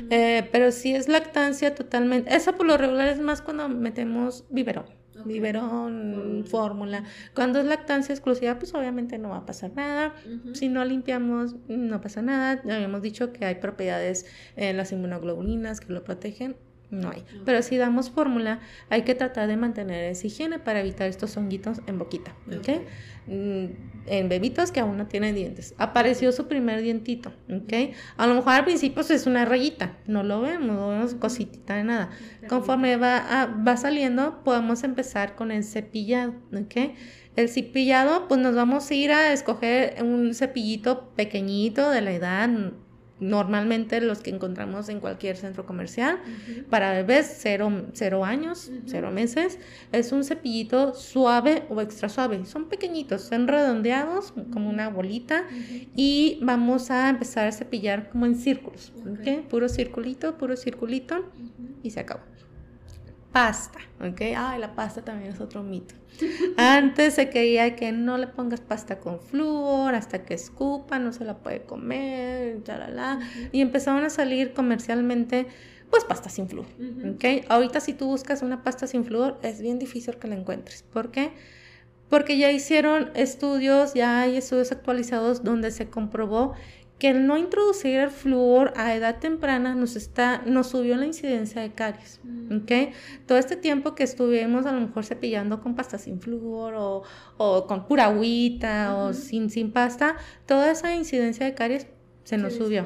eh, 0.09 0.47
pero 0.51 0.71
si 0.71 0.95
es 0.95 1.07
lactancia 1.07 1.75
totalmente, 1.75 2.33
eso 2.35 2.55
por 2.55 2.65
lo 2.65 2.77
regular 2.77 3.07
es 3.09 3.19
más 3.19 3.41
cuando 3.41 3.69
metemos 3.69 4.45
biberón. 4.49 4.85
Biberón, 5.25 6.45
fórmula. 6.47 7.03
Cuando 7.35 7.59
es 7.59 7.65
lactancia 7.65 8.13
exclusiva, 8.13 8.57
pues 8.57 8.73
obviamente 8.73 9.17
no 9.17 9.29
va 9.29 9.37
a 9.39 9.45
pasar 9.45 9.71
nada. 9.75 10.15
Si 10.53 10.69
no 10.69 10.85
limpiamos, 10.85 11.57
no 11.67 11.99
pasa 11.99 12.21
nada. 12.21 12.61
Ya 12.63 12.75
habíamos 12.75 13.01
dicho 13.01 13.33
que 13.33 13.43
hay 13.43 13.55
propiedades 13.55 14.25
en 14.55 14.77
las 14.77 14.93
inmunoglobulinas 14.93 15.81
que 15.81 15.91
lo 15.91 16.05
protegen 16.05 16.55
no 16.91 17.11
hay. 17.11 17.23
Pero 17.45 17.61
si 17.61 17.77
damos 17.77 18.09
fórmula, 18.09 18.59
hay 18.89 19.03
que 19.03 19.13
tratar 19.13 19.47
de 19.47 19.57
mantener 19.57 20.05
esa 20.05 20.27
higiene 20.27 20.59
para 20.59 20.79
evitar 20.79 21.07
estos 21.07 21.35
honguitos 21.37 21.81
en 21.85 21.99
boquita. 21.99 22.33
¿ok? 22.47 22.81
Mm, 23.27 23.65
en 24.07 24.29
bebitos 24.29 24.71
que 24.71 24.79
aún 24.79 24.97
no 24.97 25.05
tienen 25.07 25.35
dientes. 25.35 25.75
Apareció 25.77 26.31
su 26.31 26.47
primer 26.47 26.81
dientito. 26.81 27.31
¿ok? 27.53 27.93
A 28.17 28.25
lo 28.25 28.35
mejor 28.35 28.53
al 28.53 28.65
principio 28.65 29.03
es 29.07 29.27
una 29.27 29.45
rayita. 29.45 29.97
No 30.07 30.23
lo 30.23 30.41
vemos, 30.41 30.67
no 30.67 30.89
vemos 30.89 31.13
cositita 31.13 31.75
de 31.75 31.83
nada. 31.83 32.09
Conforme 32.47 32.97
va, 32.97 33.45
va 33.45 33.77
saliendo, 33.77 34.43
podemos 34.43 34.83
empezar 34.83 35.35
con 35.35 35.51
el 35.51 35.63
cepillado. 35.63 36.33
¿ok? 36.53 36.95
El 37.35 37.49
cepillado, 37.49 38.27
pues 38.27 38.41
nos 38.41 38.55
vamos 38.55 38.89
a 38.89 38.93
ir 38.95 39.11
a 39.11 39.31
escoger 39.31 40.03
un 40.03 40.33
cepillito 40.33 41.11
pequeñito 41.11 41.91
de 41.91 42.01
la 42.01 42.11
edad 42.11 42.49
normalmente 43.19 44.01
los 44.01 44.19
que 44.19 44.29
encontramos 44.29 44.89
en 44.89 44.99
cualquier 44.99 45.37
centro 45.37 45.65
comercial. 45.65 46.19
Para 46.69 46.91
bebés, 46.93 47.37
cero, 47.39 47.71
cero 47.93 48.25
años, 48.25 48.71
cero 48.85 49.11
meses. 49.11 49.59
Es 49.91 50.11
un 50.11 50.23
cepillito 50.23 50.93
suave 50.93 51.63
o 51.69 51.81
extra 51.81 52.09
suave. 52.09 52.45
Son 52.45 52.69
pequeñitos, 52.69 53.21
son 53.23 53.47
redondeados 53.47 54.33
como 54.51 54.69
una 54.69 54.89
bolita. 54.89 55.45
Y 55.95 56.39
vamos 56.41 56.91
a 56.91 57.09
empezar 57.09 57.47
a 57.47 57.51
cepillar 57.51 58.09
como 58.09 58.25
en 58.25 58.35
círculos. 58.35 58.93
Puro 59.49 59.69
circulito, 59.69 60.37
puro 60.37 60.55
circulito. 60.55 61.31
Y 61.83 61.91
se 61.91 61.99
acabó 61.99 62.21
pasta, 63.31 63.79
¿ok? 64.01 64.21
Ay, 64.35 64.59
la 64.59 64.73
pasta 64.75 65.03
también 65.03 65.33
es 65.33 65.39
otro 65.39 65.63
mito. 65.63 65.95
Antes 66.57 67.15
se 67.15 67.29
creía 67.29 67.75
que 67.75 67.91
no 67.91 68.17
le 68.17 68.27
pongas 68.27 68.61
pasta 68.61 68.99
con 68.99 69.19
flúor, 69.19 69.95
hasta 69.95 70.23
que 70.23 70.33
escupa, 70.33 70.99
no 70.99 71.13
se 71.13 71.25
la 71.25 71.37
puede 71.37 71.61
comer, 71.63 72.61
la 72.67 73.19
Y 73.51 73.61
empezaron 73.61 74.03
a 74.03 74.09
salir 74.09 74.53
comercialmente, 74.53 75.47
pues, 75.89 76.03
pasta 76.03 76.29
sin 76.29 76.47
flúor, 76.49 76.67
¿ok? 77.13 77.45
Ahorita 77.49 77.79
si 77.79 77.93
tú 77.93 78.07
buscas 78.07 78.41
una 78.41 78.63
pasta 78.63 78.87
sin 78.87 79.05
flúor, 79.05 79.39
es 79.43 79.61
bien 79.61 79.79
difícil 79.79 80.17
que 80.17 80.27
la 80.27 80.35
encuentres. 80.35 80.83
¿Por 80.83 81.11
qué? 81.11 81.31
Porque 82.09 82.39
ya 82.39 82.51
hicieron 82.51 83.11
estudios, 83.13 83.93
ya 83.93 84.21
hay 84.21 84.37
estudios 84.37 84.71
actualizados 84.71 85.43
donde 85.43 85.69
se 85.69 85.89
comprobó 85.89 86.53
que 86.99 87.09
el 87.09 87.25
no 87.25 87.37
introducir 87.37 87.95
el 87.95 88.11
flúor 88.11 88.73
a 88.75 88.93
edad 88.93 89.19
temprana 89.19 89.73
nos, 89.73 89.95
está, 89.95 90.41
nos 90.45 90.67
subió 90.67 90.97
la 90.97 91.05
incidencia 91.05 91.61
de 91.61 91.71
caries. 91.71 92.19
Mm. 92.23 92.59
Todo 93.25 93.37
este 93.37 93.55
tiempo 93.55 93.95
que 93.95 94.03
estuvimos 94.03 94.65
a 94.65 94.73
lo 94.73 94.81
mejor 94.81 95.05
cepillando 95.05 95.61
con 95.61 95.75
pasta 95.75 95.97
sin 95.97 96.19
flúor 96.19 96.73
o, 97.37 97.65
con 97.67 97.87
pura 97.87 98.05
agüita 98.05 98.95
o 98.97 99.13
sin, 99.13 99.49
sin 99.49 99.71
pasta, 99.71 100.17
toda 100.45 100.71
esa 100.71 100.93
incidencia 100.93 101.45
de 101.45 101.55
caries 101.55 101.87
se 102.25 102.37
nos 102.37 102.53
subió, 102.55 102.85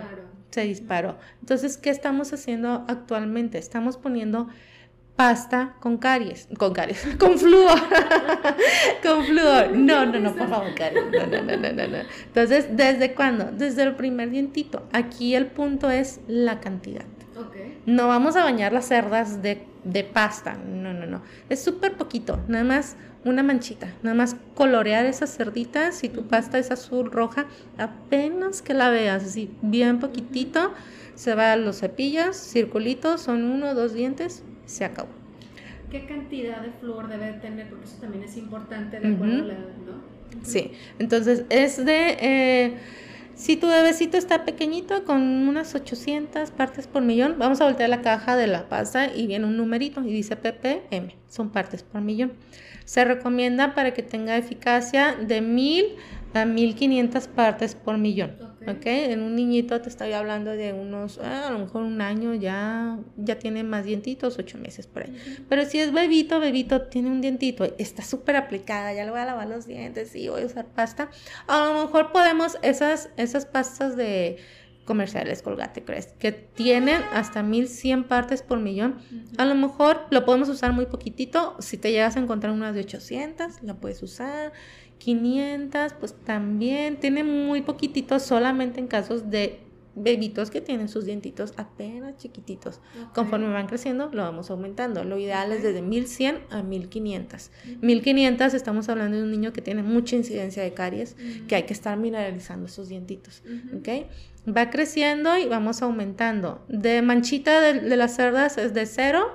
se 0.52 0.62
disparó. 0.62 1.18
Entonces, 1.42 1.78
¿qué 1.78 1.90
estamos 1.90 2.32
haciendo 2.34 2.86
actualmente? 2.88 3.58
Estamos 3.58 3.98
poniendo 3.98 4.48
pasta 5.16 5.76
con 5.80 5.98
caries, 5.98 6.48
con 6.58 6.74
caries, 6.74 7.08
con 7.20 7.38
flúor, 7.38 7.80
con 9.04 9.24
flúor. 9.26 9.72
No, 9.76 10.06
no, 10.06 10.20
no, 10.20 10.36
por 10.36 10.50
favor, 10.50 10.74
caries. 10.76 11.06
No, 11.12 11.28
no, 11.28 11.42
no, 11.44 11.58
no, 11.58 11.88
no. 11.88 11.98
Entonces, 12.26 12.68
¿desde 12.72 13.14
cuándo? 13.14 13.52
Desde 13.52 13.84
el 13.84 13.96
primer 13.96 14.30
dientito. 14.30 14.88
Aquí 14.92 15.36
el 15.36 15.48
punto 15.48 15.90
es 15.90 16.20
la 16.28 16.60
cantidad. 16.60 17.06
Okay. 17.36 17.82
No 17.86 18.08
vamos 18.08 18.36
a 18.36 18.44
bañar 18.44 18.74
las 18.74 18.86
cerdas 18.86 19.42
de, 19.42 19.64
de 19.84 20.04
pasta. 20.04 20.54
No, 20.54 20.94
no, 20.94 21.06
no. 21.06 21.22
Es 21.50 21.64
súper 21.64 21.98
poquito. 21.98 22.40
Nada 22.48 22.64
más 22.64 22.96
una 23.26 23.44
manchita. 23.44 23.94
Nada 24.04 24.16
más 24.16 24.36
colorear 24.56 25.06
esas 25.06 25.36
cerditas. 25.36 25.96
Si 25.96 26.10
tu 26.10 26.28
pasta 26.28 26.60
es 26.60 26.72
azul, 26.72 27.12
roja, 27.12 27.46
apenas 27.78 28.62
que 28.62 28.74
la 28.74 28.90
veas, 28.90 29.24
así, 29.24 29.52
bien 29.62 30.00
poquitito. 30.00 30.74
Se 31.16 31.36
va 31.36 31.54
a 31.54 31.58
los 31.58 31.80
cepillos, 31.80 32.36
circulitos, 32.36 33.22
son 33.22 33.44
uno 33.44 33.70
o 33.70 33.76
dos 33.76 33.94
dientes, 33.94 34.44
se 34.66 34.86
acabó. 34.86 35.10
¿Qué 35.92 36.06
cantidad 36.06 36.62
de 36.62 36.72
flúor 36.72 37.08
debe 37.08 37.34
tener? 37.34 37.70
Porque 37.70 37.86
eso 37.86 37.98
también 38.02 38.24
es 38.24 38.36
importante 38.38 39.00
de 39.00 39.14
acuerdo 39.14 39.44
a 39.44 39.46
la 39.46 39.54
edad, 39.54 39.76
¿no? 39.86 40.44
Sí, 40.44 40.72
entonces 41.00 41.46
es 41.50 41.84
de... 41.86 42.18
Eh, 42.20 42.78
si 43.36 43.58
tu 43.58 43.68
bebecito 43.68 44.18
está 44.18 44.46
pequeñito, 44.46 45.06
con 45.06 45.22
unas 45.22 45.74
800 45.74 46.52
partes 46.52 46.86
por 46.86 47.02
millón, 47.02 47.36
vamos 47.40 47.62
a 47.62 47.66
voltear 47.66 47.90
la 47.90 48.02
caja 48.02 48.36
de 48.36 48.46
la 48.46 48.70
pasta 48.70 49.14
y 49.14 49.26
viene 49.26 49.46
un 49.46 49.58
numerito 49.58 50.02
y 50.02 50.14
dice 50.14 50.36
ppm, 50.36 51.16
son 51.28 51.50
partes 51.50 51.82
por 51.82 52.02
millón. 52.02 52.34
Se 52.86 53.06
recomienda 53.06 53.74
para 53.76 53.94
que 53.94 54.04
tenga 54.04 54.38
eficacia 54.38 55.16
de 55.16 55.42
1000 55.42 55.96
a 56.34 56.46
1500 56.46 57.28
partes 57.28 57.76
por 57.76 57.98
millón. 57.98 58.54
Okay. 58.66 59.12
En 59.12 59.22
un 59.22 59.36
niñito 59.36 59.82
te 59.82 59.90
estoy 59.90 60.14
hablando 60.14 60.52
de 60.52 60.72
unos, 60.72 61.20
ah, 61.22 61.48
a 61.50 61.52
lo 61.52 61.60
mejor 61.60 61.84
un 61.84 62.00
año 62.00 62.34
ya, 62.34 62.98
ya 63.18 63.38
tiene 63.38 63.64
más 63.64 63.84
dientitos, 63.84 64.40
ocho 64.40 64.58
meses 64.58 64.88
por 64.88 65.04
ahí. 65.04 65.44
Pero 65.50 65.66
si 65.66 65.80
es 65.80 65.92
bebito, 65.92 66.40
bebito 66.40 66.84
tiene 66.84 67.10
un 67.10 67.20
dientito, 67.20 67.66
está 67.78 68.04
súper 68.04 68.38
aplicada, 68.38 68.94
ya 68.94 69.04
le 69.04 69.12
voy 69.12 69.20
a 69.20 69.26
lavar 69.26 69.50
los 69.50 69.68
dientes 69.68 70.16
y 70.16 70.30
voy 70.30 70.44
a 70.44 70.46
usar 70.46 70.66
pasta. 70.68 71.10
A 71.48 71.66
lo 71.66 71.82
mejor 71.86 72.14
podemos, 72.14 72.58
esas, 72.62 73.10
esas 73.18 73.46
pastas 73.46 73.98
de 73.98 74.38
comerciales 74.86 75.42
Colgate 75.42 75.84
Crest, 75.84 76.18
que 76.18 76.32
tienen 76.32 77.02
hasta 77.14 77.44
1100 77.44 78.06
partes 78.06 78.42
por 78.42 78.60
millón. 78.60 78.98
A 79.38 79.46
lo 79.46 79.56
mejor 79.56 80.02
lo 80.10 80.26
podemos 80.26 80.50
usar 80.50 80.74
muy 80.74 80.86
poquitito. 80.86 81.56
Si 81.60 81.78
te 81.78 81.92
llegas 81.92 82.18
a 82.18 82.20
encontrar 82.20 82.54
unas 82.54 82.76
de 82.76 82.82
800, 82.82 83.64
la 83.64 83.76
puedes 83.76 84.04
usar. 84.04 84.54
500, 85.00 85.94
pues 85.94 86.14
también 86.24 86.98
tiene 86.98 87.24
muy 87.24 87.62
poquitito 87.62 88.20
solamente 88.20 88.80
en 88.80 88.88
casos 88.88 89.30
de 89.30 89.60
bebitos 89.96 90.50
que 90.50 90.62
tienen 90.62 90.90
sus 90.90 91.06
dientitos 91.06 91.54
apenas 91.58 92.18
chiquititos. 92.18 92.80
Conforme 93.14 93.48
van 93.50 93.68
creciendo, 93.68 94.10
lo 94.12 94.24
vamos 94.24 94.50
aumentando. 94.50 95.04
Lo 95.04 95.18
ideal 95.18 95.52
es 95.52 95.64
desde 95.64 95.82
1100 95.82 96.40
a 96.50 96.64
1500. 96.64 97.52
1500 97.82 98.54
estamos 98.54 98.90
hablando 98.90 99.18
de 99.18 99.24
un 99.24 99.32
niño 99.32 99.54
que 99.54 99.62
tiene 99.62 99.84
mucha 99.84 100.16
incidencia 100.16 100.64
de 100.64 100.74
caries, 100.74 101.16
que 101.48 101.56
hay 101.56 101.64
que 101.64 101.74
estar 101.74 101.98
mineralizando 101.98 102.66
esos 102.66 102.90
dientitos. 102.90 103.44
Va 104.48 104.70
creciendo 104.70 105.38
y 105.38 105.46
vamos 105.46 105.82
aumentando. 105.82 106.66
De 106.68 107.02
manchita 107.02 107.62
de, 107.62 107.80
de 107.82 107.98
las 107.98 108.16
cerdas 108.16 108.58
es 108.58 108.74
de 108.74 108.86
0 108.86 109.26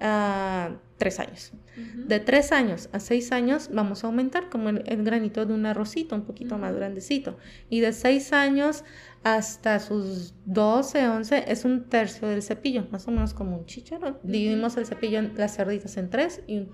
a 0.00 0.76
3 0.98 1.20
años. 1.20 1.52
De 1.94 2.18
tres 2.18 2.50
años 2.52 2.88
a 2.92 2.98
seis 2.98 3.30
años 3.32 3.70
vamos 3.72 4.02
a 4.02 4.08
aumentar 4.08 4.48
como 4.48 4.70
el, 4.70 5.04
granito 5.04 5.46
de 5.46 5.54
un 5.54 5.64
arrocito, 5.66 6.16
un 6.16 6.24
poquito 6.24 6.58
más 6.58 6.74
grandecito. 6.74 7.36
Y 7.70 7.80
de 7.80 7.92
seis 7.92 8.32
años 8.32 8.84
hasta 9.22 9.78
sus 9.78 10.34
12, 10.46 11.08
11 11.08 11.44
es 11.48 11.64
un 11.64 11.88
tercio 11.88 12.28
del 12.28 12.42
cepillo, 12.42 12.86
más 12.90 13.06
o 13.06 13.10
menos 13.10 13.34
como 13.34 13.56
un 13.56 13.66
chicharo. 13.66 14.18
Dividimos 14.22 14.76
el 14.76 14.86
cepillo, 14.86 15.18
en 15.18 15.34
las 15.36 15.56
cerditas 15.56 15.96
en 15.96 16.10
tres 16.10 16.42
y 16.46 16.66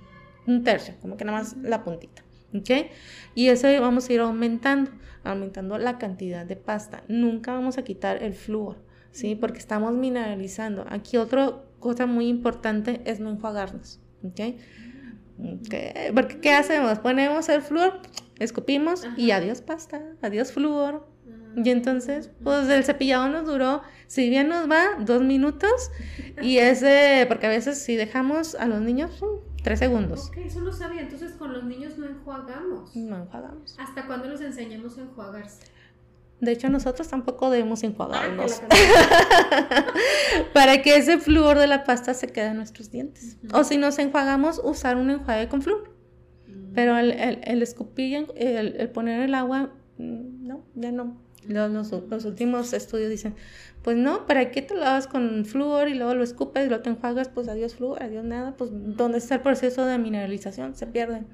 un, 0.46 0.62
tercio, 0.62 0.94
como 1.00 1.16
que 1.16 1.24
nada 1.24 1.38
más 1.38 1.56
la 1.58 1.84
puntita. 1.84 2.22
¿Ok? 2.54 2.70
Y 3.34 3.48
eso 3.48 3.66
vamos 3.80 4.08
a 4.08 4.12
ir 4.12 4.20
aumentando, 4.20 4.92
aumentando 5.24 5.76
la 5.76 5.98
cantidad 5.98 6.46
de 6.46 6.56
pasta. 6.56 7.02
Nunca 7.08 7.52
vamos 7.52 7.76
a 7.78 7.82
quitar 7.82 8.22
el 8.22 8.34
flúor, 8.34 8.76
¿sí? 9.10 9.34
Porque 9.34 9.58
estamos 9.58 9.92
mineralizando. 9.92 10.86
Aquí 10.88 11.16
otra 11.16 11.64
cosa 11.80 12.06
muy 12.06 12.28
importante 12.28 13.02
es 13.04 13.18
no 13.18 13.30
enjuagarnos, 13.30 14.00
¿ok? 14.24 16.14
Porque 16.14 16.40
¿qué 16.40 16.52
hacemos? 16.52 16.98
Ponemos 16.98 17.48
el 17.48 17.62
flúor, 17.62 18.00
escupimos 18.38 19.06
y 19.16 19.30
adiós 19.30 19.60
pasta, 19.60 20.02
adiós 20.22 20.52
flúor. 20.52 21.06
Y 21.56 21.70
entonces, 21.70 22.30
pues 22.42 22.68
el 22.68 22.82
cepillado 22.82 23.28
nos 23.28 23.46
duró, 23.46 23.82
si 24.08 24.28
bien 24.28 24.48
nos 24.48 24.68
va, 24.68 24.96
dos 24.98 25.22
minutos. 25.22 25.90
Y 26.42 26.58
ese, 26.58 27.26
porque 27.28 27.46
a 27.46 27.50
veces 27.50 27.78
si 27.78 27.94
dejamos 27.94 28.56
a 28.56 28.66
los 28.66 28.80
niños, 28.80 29.22
tres 29.62 29.78
segundos. 29.78 30.28
Ok, 30.28 30.38
eso 30.38 30.60
no 30.60 30.72
sabía. 30.72 31.02
Entonces 31.02 31.32
con 31.32 31.52
los 31.52 31.64
niños 31.64 31.96
no 31.96 32.06
enjuagamos. 32.06 32.94
No 32.96 33.22
enjuagamos. 33.22 33.76
¿Hasta 33.78 34.06
cuándo 34.06 34.28
los 34.28 34.40
enseñamos 34.40 34.98
a 34.98 35.02
enjuagarse? 35.02 35.73
De 36.44 36.52
hecho, 36.52 36.68
nosotros 36.68 37.08
tampoco 37.08 37.50
debemos 37.50 37.82
enjuagarnos. 37.82 38.62
para 40.52 40.82
que 40.82 40.96
ese 40.96 41.18
flúor 41.18 41.58
de 41.58 41.66
la 41.66 41.84
pasta 41.84 42.14
se 42.14 42.28
quede 42.28 42.48
en 42.48 42.56
nuestros 42.56 42.90
dientes. 42.90 43.36
O 43.52 43.64
si 43.64 43.78
nos 43.78 43.98
enjuagamos, 43.98 44.60
usar 44.62 44.96
un 44.96 45.10
enjuague 45.10 45.48
con 45.48 45.62
flúor. 45.62 45.90
Mm. 46.46 46.74
Pero 46.74 46.98
el, 46.98 47.12
el, 47.12 47.62
escupir, 47.62 48.26
el, 48.36 48.90
poner 48.90 49.22
el 49.22 49.34
agua, 49.34 49.72
mm, 49.98 50.46
no, 50.46 50.64
ya 50.74 50.92
no. 50.92 51.16
Los, 51.46 51.92
los, 51.92 52.24
últimos 52.24 52.72
estudios 52.72 53.10
dicen, 53.10 53.34
pues 53.82 53.98
no, 53.98 54.26
¿para 54.26 54.50
qué 54.50 54.62
te 54.62 54.74
lavas 54.74 55.06
con 55.06 55.44
flúor 55.44 55.88
y 55.88 55.94
luego 55.94 56.14
lo 56.14 56.24
escupes 56.24 56.64
y 56.64 56.68
luego 56.68 56.82
te 56.82 56.90
enjuagas? 56.90 57.28
Pues 57.28 57.48
adiós 57.48 57.74
flúor, 57.74 58.02
adiós 58.02 58.24
nada. 58.24 58.56
Pues 58.56 58.70
¿dónde 58.72 59.18
está 59.18 59.34
el 59.34 59.40
proceso 59.42 59.84
de 59.84 59.98
mineralización? 59.98 60.74
Se 60.74 60.86
pierde. 60.86 61.24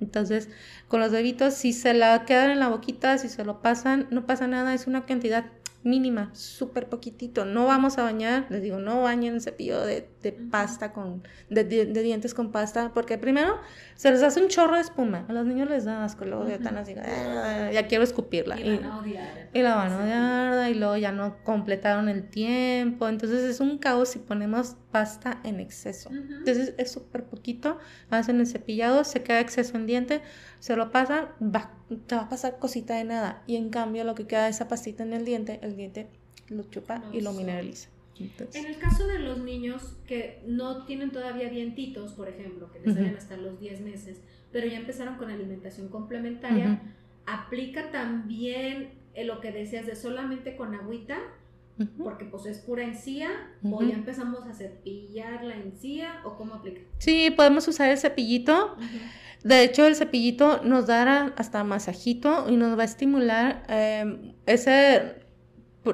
Entonces, 0.00 0.48
con 0.88 1.00
los 1.00 1.12
bebitos, 1.12 1.54
si 1.54 1.72
se 1.72 1.94
la 1.94 2.24
quedan 2.24 2.50
en 2.50 2.60
la 2.60 2.68
boquita, 2.68 3.18
si 3.18 3.28
se 3.28 3.44
lo 3.44 3.62
pasan, 3.62 4.06
no 4.10 4.26
pasa 4.26 4.46
nada, 4.46 4.74
es 4.74 4.86
una 4.86 5.06
cantidad 5.06 5.44
mínima, 5.82 6.30
súper 6.34 6.88
poquitito. 6.88 7.44
No 7.44 7.66
vamos 7.66 7.98
a 7.98 8.02
bañar, 8.02 8.46
les 8.50 8.62
digo, 8.62 8.78
no 8.78 9.02
bañen 9.02 9.40
cepillo 9.40 9.80
de, 9.80 10.08
de 10.22 10.32
pasta 10.32 10.92
con, 10.92 11.22
de, 11.48 11.64
dientes 11.64 12.34
con 12.34 12.52
pasta, 12.52 12.92
porque 12.92 13.16
primero 13.16 13.56
se 13.94 14.10
les 14.10 14.22
hace 14.22 14.42
un 14.42 14.48
chorro 14.48 14.74
de 14.74 14.82
espuma. 14.82 15.24
A 15.28 15.32
los 15.32 15.46
niños 15.46 15.70
les 15.70 15.84
da 15.84 16.04
asco, 16.04 16.24
luego 16.24 16.46
ya 16.46 16.56
están 16.56 16.76
así, 16.76 16.94
ah, 16.98 17.70
ya 17.72 17.86
quiero 17.86 18.04
escupirla. 18.04 18.60
Y, 18.60 18.76
van 18.76 18.84
a 18.84 18.98
odiar. 18.98 19.48
Y 19.54 19.62
la 19.62 19.74
van 19.74 19.92
a 19.92 20.02
odiar, 20.02 20.70
y 20.70 20.74
luego 20.74 20.96
ya 20.96 21.12
no 21.12 21.42
completaron 21.44 22.08
el 22.08 22.28
tiempo. 22.28 23.08
Entonces 23.08 23.42
es 23.44 23.60
un 23.60 23.78
caos 23.78 24.10
si 24.10 24.18
ponemos 24.18 24.76
pasta 24.90 25.40
en 25.44 25.60
exceso. 25.60 26.10
Entonces 26.10 26.74
es 26.78 26.90
súper 26.90 27.24
poquito, 27.24 27.78
hacen 28.10 28.40
el 28.40 28.46
cepillado, 28.46 29.04
se 29.04 29.22
queda 29.22 29.40
exceso 29.40 29.76
en 29.76 29.86
diente, 29.86 30.20
se 30.58 30.76
lo 30.76 30.90
pasan, 30.90 31.28
va, 31.42 31.72
te 32.06 32.14
va 32.14 32.22
a 32.22 32.28
pasar 32.28 32.58
cosita 32.58 32.96
de 32.96 33.04
nada. 33.04 33.42
Y 33.46 33.56
en 33.56 33.70
cambio 33.70 34.04
lo 34.04 34.14
que 34.14 34.26
queda 34.26 34.48
esa 34.48 34.68
pastita 34.68 35.02
en 35.02 35.12
el 35.12 35.24
diente, 35.24 35.60
el 35.62 35.76
diente 35.76 36.08
lo 36.48 36.64
chupa 36.64 37.02
y 37.12 37.20
lo 37.20 37.32
mineraliza. 37.32 37.88
En 38.52 38.66
el 38.66 38.78
caso 38.78 39.06
de 39.06 39.18
los 39.18 39.38
niños 39.38 39.96
que 40.06 40.42
no 40.46 40.84
tienen 40.84 41.10
todavía 41.10 41.48
dientitos, 41.48 42.12
por 42.12 42.28
ejemplo, 42.28 42.70
que 42.70 42.80
les 42.80 42.94
salen 42.94 43.16
hasta 43.16 43.36
los 43.36 43.58
10 43.60 43.80
meses, 43.80 44.20
pero 44.52 44.66
ya 44.66 44.76
empezaron 44.76 45.16
con 45.16 45.30
alimentación 45.30 45.88
complementaria, 45.88 46.82
¿aplica 47.26 47.90
también 47.90 48.90
lo 49.24 49.40
que 49.40 49.52
decías 49.52 49.86
de 49.86 49.96
solamente 49.96 50.56
con 50.56 50.74
agüita? 50.74 51.18
Porque 52.02 52.26
pues 52.26 52.44
es 52.46 52.58
pura 52.58 52.84
encía, 52.84 53.30
o 53.62 53.82
ya 53.82 53.94
empezamos 53.94 54.44
a 54.46 54.52
cepillar 54.52 55.44
la 55.44 55.56
encía, 55.56 56.20
o 56.24 56.36
cómo 56.36 56.54
aplica. 56.54 56.82
Sí, 56.98 57.30
podemos 57.30 57.66
usar 57.68 57.90
el 57.90 57.98
cepillito. 57.98 58.76
De 59.42 59.62
hecho, 59.62 59.86
el 59.86 59.96
cepillito 59.96 60.62
nos 60.62 60.86
dará 60.86 61.32
hasta 61.36 61.64
masajito 61.64 62.46
y 62.50 62.56
nos 62.56 62.76
va 62.76 62.82
a 62.82 62.84
estimular 62.84 63.64
eh, 63.68 64.34
ese 64.44 65.19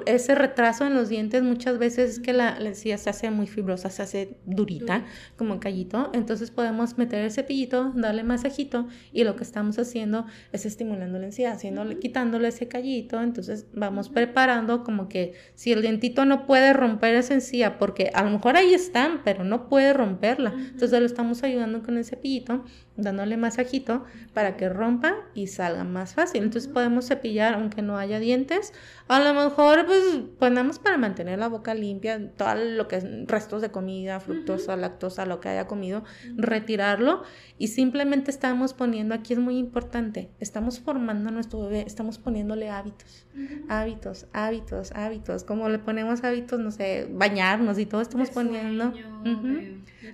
ese 0.06 0.34
retraso 0.34 0.84
en 0.84 0.94
los 0.94 1.08
dientes 1.08 1.42
muchas 1.42 1.78
veces 1.78 2.10
es 2.10 2.20
que 2.20 2.32
la, 2.32 2.56
encía 2.58 2.98
se 2.98 3.08
hace 3.08 3.30
muy 3.30 3.46
fibrosa, 3.46 3.88
se 3.88 4.02
hace 4.02 4.36
durita, 4.44 5.04
como 5.36 5.54
un 5.54 5.60
callito. 5.60 6.10
Entonces 6.12 6.50
podemos 6.50 6.98
meter 6.98 7.24
el 7.24 7.30
cepillito, 7.30 7.92
darle 7.94 8.24
masajito 8.24 8.88
y 9.12 9.22
lo 9.22 9.36
que 9.36 9.44
estamos 9.44 9.78
haciendo 9.78 10.26
es 10.52 10.66
estimulando 10.66 11.18
la 11.18 11.26
encía, 11.26 11.52
haciéndole, 11.52 11.98
quitándole 11.98 12.48
ese 12.48 12.66
callito. 12.66 13.20
Entonces 13.20 13.66
vamos 13.74 14.08
preparando 14.08 14.82
como 14.82 15.08
que 15.08 15.34
si 15.54 15.72
el 15.72 15.82
dientito 15.82 16.24
no 16.24 16.46
puede 16.46 16.72
romper 16.72 17.14
esa 17.14 17.34
encía, 17.34 17.78
porque 17.78 18.10
a 18.12 18.24
lo 18.24 18.30
mejor 18.30 18.56
ahí 18.56 18.74
están, 18.74 19.22
pero 19.24 19.44
no 19.44 19.68
puede 19.68 19.92
romperla. 19.92 20.52
Entonces 20.56 20.98
lo 20.98 21.06
estamos 21.06 21.44
ayudando 21.44 21.82
con 21.82 21.96
el 21.96 22.04
cepillito 22.04 22.64
dándole 22.96 23.36
masajito 23.36 24.04
para 24.32 24.56
que 24.56 24.68
rompa 24.68 25.14
y 25.34 25.48
salga 25.48 25.84
más 25.84 26.14
fácil. 26.14 26.44
Entonces 26.44 26.70
podemos 26.70 27.06
cepillar 27.06 27.54
aunque 27.54 27.82
no 27.82 27.98
haya 27.98 28.18
dientes. 28.18 28.72
A 29.08 29.20
lo 29.20 29.34
mejor 29.34 29.86
pues 29.86 30.02
ponemos 30.38 30.78
para 30.78 30.96
mantener 30.96 31.38
la 31.38 31.48
boca 31.48 31.74
limpia, 31.74 32.32
todo 32.36 32.54
lo 32.54 32.88
que 32.88 32.96
es 32.96 33.04
restos 33.26 33.62
de 33.62 33.70
comida, 33.70 34.20
fructosa, 34.20 34.76
lactosa, 34.76 35.26
lo 35.26 35.40
que 35.40 35.48
haya 35.48 35.66
comido, 35.66 36.04
retirarlo. 36.36 37.22
Y 37.58 37.68
simplemente 37.68 38.30
estamos 38.30 38.74
poniendo, 38.74 39.14
aquí 39.14 39.32
es 39.32 39.38
muy 39.38 39.58
importante, 39.58 40.30
estamos 40.40 40.80
formando 40.80 41.28
a 41.28 41.32
nuestro 41.32 41.62
bebé, 41.62 41.84
estamos 41.86 42.18
poniéndole 42.18 42.68
hábitos, 42.68 43.26
hábitos, 43.68 44.26
hábitos, 44.32 44.92
hábitos, 44.92 45.44
como 45.44 45.68
le 45.68 45.78
ponemos 45.78 46.22
hábitos, 46.24 46.58
no 46.58 46.70
sé, 46.70 47.08
bañarnos 47.10 47.78
y 47.78 47.86
todo, 47.86 48.00
estamos 48.00 48.30
poniendo 48.30 48.92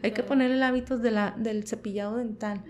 Hay 0.03 0.11
que 0.13 0.23
ponerle 0.23 0.63
hábitos 0.65 1.03
de 1.03 1.11
la, 1.11 1.35
del 1.37 1.67
cepillado 1.67 2.17
dental, 2.17 2.63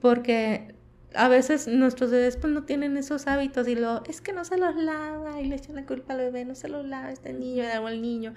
porque 0.00 0.74
a 1.14 1.28
veces 1.28 1.66
nuestros 1.66 2.10
bebés 2.10 2.36
pues 2.36 2.52
no 2.52 2.64
tienen 2.64 2.96
esos 2.96 3.26
hábitos 3.26 3.66
y 3.68 3.74
lo 3.74 4.04
es 4.04 4.20
que 4.20 4.32
no 4.32 4.44
se 4.44 4.56
los 4.56 4.76
lava 4.76 5.40
y 5.40 5.46
le 5.46 5.56
echan 5.56 5.74
la 5.74 5.86
culpa 5.86 6.14
al 6.14 6.20
bebé, 6.20 6.44
no 6.44 6.54
se 6.54 6.68
los 6.68 6.86
lava 6.86 7.10
este 7.10 7.32
niño, 7.32 7.64
o 7.82 7.88
el 7.88 8.00
niño. 8.00 8.34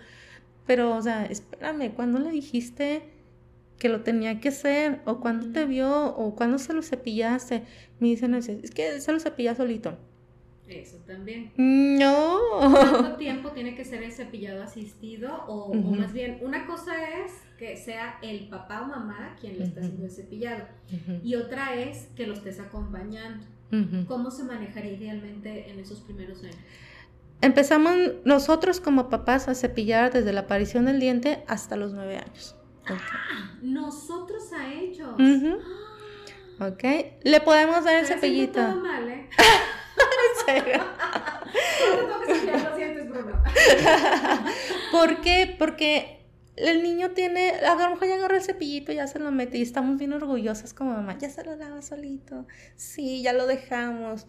Pero, 0.65 0.95
o 0.95 1.01
sea, 1.01 1.25
espérame, 1.25 1.91
¿cuándo 1.93 2.19
le 2.19 2.31
dijiste 2.31 3.03
que 3.77 3.89
lo 3.89 4.01
tenía 4.01 4.39
que 4.39 4.49
hacer? 4.49 5.01
¿O 5.05 5.19
cuándo 5.19 5.51
te 5.51 5.65
vio? 5.65 6.15
¿O 6.15 6.35
cuándo 6.35 6.57
se 6.57 6.73
lo 6.73 6.81
cepillaste? 6.81 7.63
Me 7.99 8.07
dicen, 8.07 8.33
es 8.33 8.71
que 8.71 9.01
se 9.01 9.11
lo 9.11 9.19
cepilla 9.19 9.55
solito. 9.55 9.97
Eso 10.67 10.97
también. 11.05 11.51
No. 11.57 12.39
¿Cuánto 12.59 13.15
tiempo 13.17 13.51
tiene 13.51 13.75
que 13.75 13.83
ser 13.83 14.01
el 14.03 14.11
cepillado 14.11 14.63
asistido? 14.63 15.43
O, 15.47 15.73
más 15.73 16.13
bien, 16.13 16.39
una 16.41 16.65
cosa 16.65 16.93
es 17.19 17.31
que 17.57 17.75
sea 17.77 18.17
el 18.21 18.47
papá 18.47 18.81
o 18.81 18.85
mamá 18.87 19.35
quien 19.39 19.59
le 19.59 19.65
está 19.65 19.81
haciendo 19.81 20.05
el 20.05 20.11
cepillado. 20.11 20.65
Y 21.23 21.35
otra 21.35 21.75
es 21.75 22.07
que 22.15 22.27
lo 22.27 22.33
estés 22.33 22.59
acompañando. 22.59 23.45
¿Cómo 24.07 24.29
se 24.29 24.43
manejaría 24.43 24.93
idealmente 24.93 25.69
en 25.69 25.79
esos 25.79 25.99
primeros 26.01 26.43
años? 26.43 26.57
Empezamos 27.41 27.93
nosotros 28.23 28.79
como 28.79 29.09
papás 29.09 29.47
a 29.49 29.55
cepillar 29.55 30.13
desde 30.13 30.31
la 30.31 30.41
aparición 30.41 30.85
del 30.85 30.99
diente 30.99 31.43
hasta 31.47 31.75
los 31.75 31.93
nueve 31.93 32.17
años. 32.17 32.55
Ah, 32.85 33.57
nosotros 33.61 34.53
a 34.53 34.71
ellos. 34.71 35.09
Ok. 36.59 36.83
Le 37.23 37.41
podemos 37.41 37.83
dar 37.83 37.95
el 37.95 38.05
cepillito. 38.05 38.61
Todo 38.61 38.81
mal, 38.81 39.09
¿eh? 39.09 39.29
¿Por 44.91 45.21
qué? 45.21 45.55
Porque 45.57 46.25
el 46.55 46.83
niño 46.83 47.11
tiene, 47.11 47.51
a 47.51 47.75
lo 47.75 47.89
mejor 47.91 48.07
ya 48.07 48.15
agarra 48.15 48.37
el 48.37 48.43
cepillito, 48.43 48.91
ya 48.91 49.07
se 49.07 49.19
lo 49.19 49.31
mete 49.31 49.57
y 49.57 49.61
estamos 49.61 49.97
bien 49.97 50.13
orgullosas 50.13 50.73
como 50.73 50.91
mamá, 50.91 51.17
ya 51.17 51.29
se 51.29 51.43
lo 51.43 51.55
lava 51.55 51.81
solito, 51.81 52.45
sí, 52.75 53.21
ya 53.23 53.33
lo 53.33 53.47
dejamos. 53.47 54.27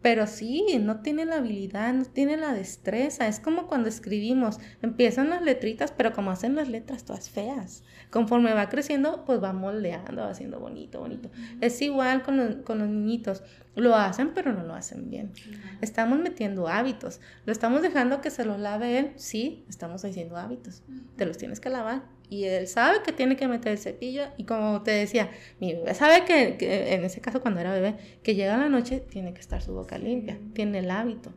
Pero 0.00 0.26
sí, 0.26 0.66
no 0.80 1.00
tiene 1.00 1.24
la 1.24 1.36
habilidad, 1.36 1.94
no 1.94 2.04
tiene 2.04 2.36
la 2.36 2.52
destreza. 2.52 3.26
Es 3.26 3.40
como 3.40 3.66
cuando 3.66 3.88
escribimos, 3.88 4.60
empiezan 4.82 5.30
las 5.30 5.40
letritas, 5.40 5.92
pero 5.92 6.12
como 6.12 6.30
hacen 6.30 6.56
las 6.56 6.68
letras 6.68 7.06
todas 7.06 7.30
feas. 7.30 7.82
Conforme 8.10 8.52
va 8.52 8.68
creciendo, 8.68 9.24
pues 9.24 9.42
va 9.42 9.52
moldeando, 9.52 10.22
va 10.22 10.30
haciendo 10.30 10.60
bonito, 10.60 11.00
bonito. 11.00 11.30
Es 11.60 11.80
igual 11.82 12.22
con 12.22 12.36
los, 12.36 12.56
con 12.56 12.78
los 12.78 12.88
niñitos. 12.88 13.42
Lo 13.74 13.96
hacen, 13.96 14.32
pero 14.34 14.52
no 14.52 14.62
lo 14.62 14.74
hacen 14.74 15.10
bien. 15.10 15.32
Estamos 15.80 16.18
metiendo 16.20 16.68
hábitos. 16.68 17.20
Lo 17.44 17.52
estamos 17.52 17.82
dejando 17.82 18.20
que 18.20 18.30
se 18.30 18.44
los 18.44 18.58
lave 18.60 18.98
él. 18.98 19.12
Sí, 19.16 19.64
estamos 19.68 20.04
haciendo 20.04 20.36
hábitos. 20.36 20.82
Te 21.16 21.26
los 21.26 21.36
tienes 21.38 21.60
que 21.60 21.70
lavar 21.70 22.02
y 22.28 22.44
él 22.44 22.66
sabe 22.66 23.02
que 23.04 23.12
tiene 23.12 23.36
que 23.36 23.46
meter 23.48 23.72
el 23.72 23.78
cepillo 23.78 24.24
y 24.36 24.44
como 24.44 24.82
te 24.82 24.90
decía, 24.90 25.30
mi 25.60 25.74
bebé 25.74 25.94
sabe 25.94 26.24
que, 26.24 26.56
en 26.94 27.04
ese 27.04 27.20
caso 27.20 27.40
cuando 27.40 27.60
era 27.60 27.72
bebé, 27.72 27.96
que 28.22 28.34
llega 28.34 28.56
la 28.56 28.68
noche 28.68 29.00
tiene 29.00 29.34
que 29.34 29.40
estar 29.40 29.62
su 29.62 29.72
boca 29.72 29.98
limpia, 29.98 30.38
tiene 30.52 30.78
el 30.78 30.90
hábito. 30.90 31.32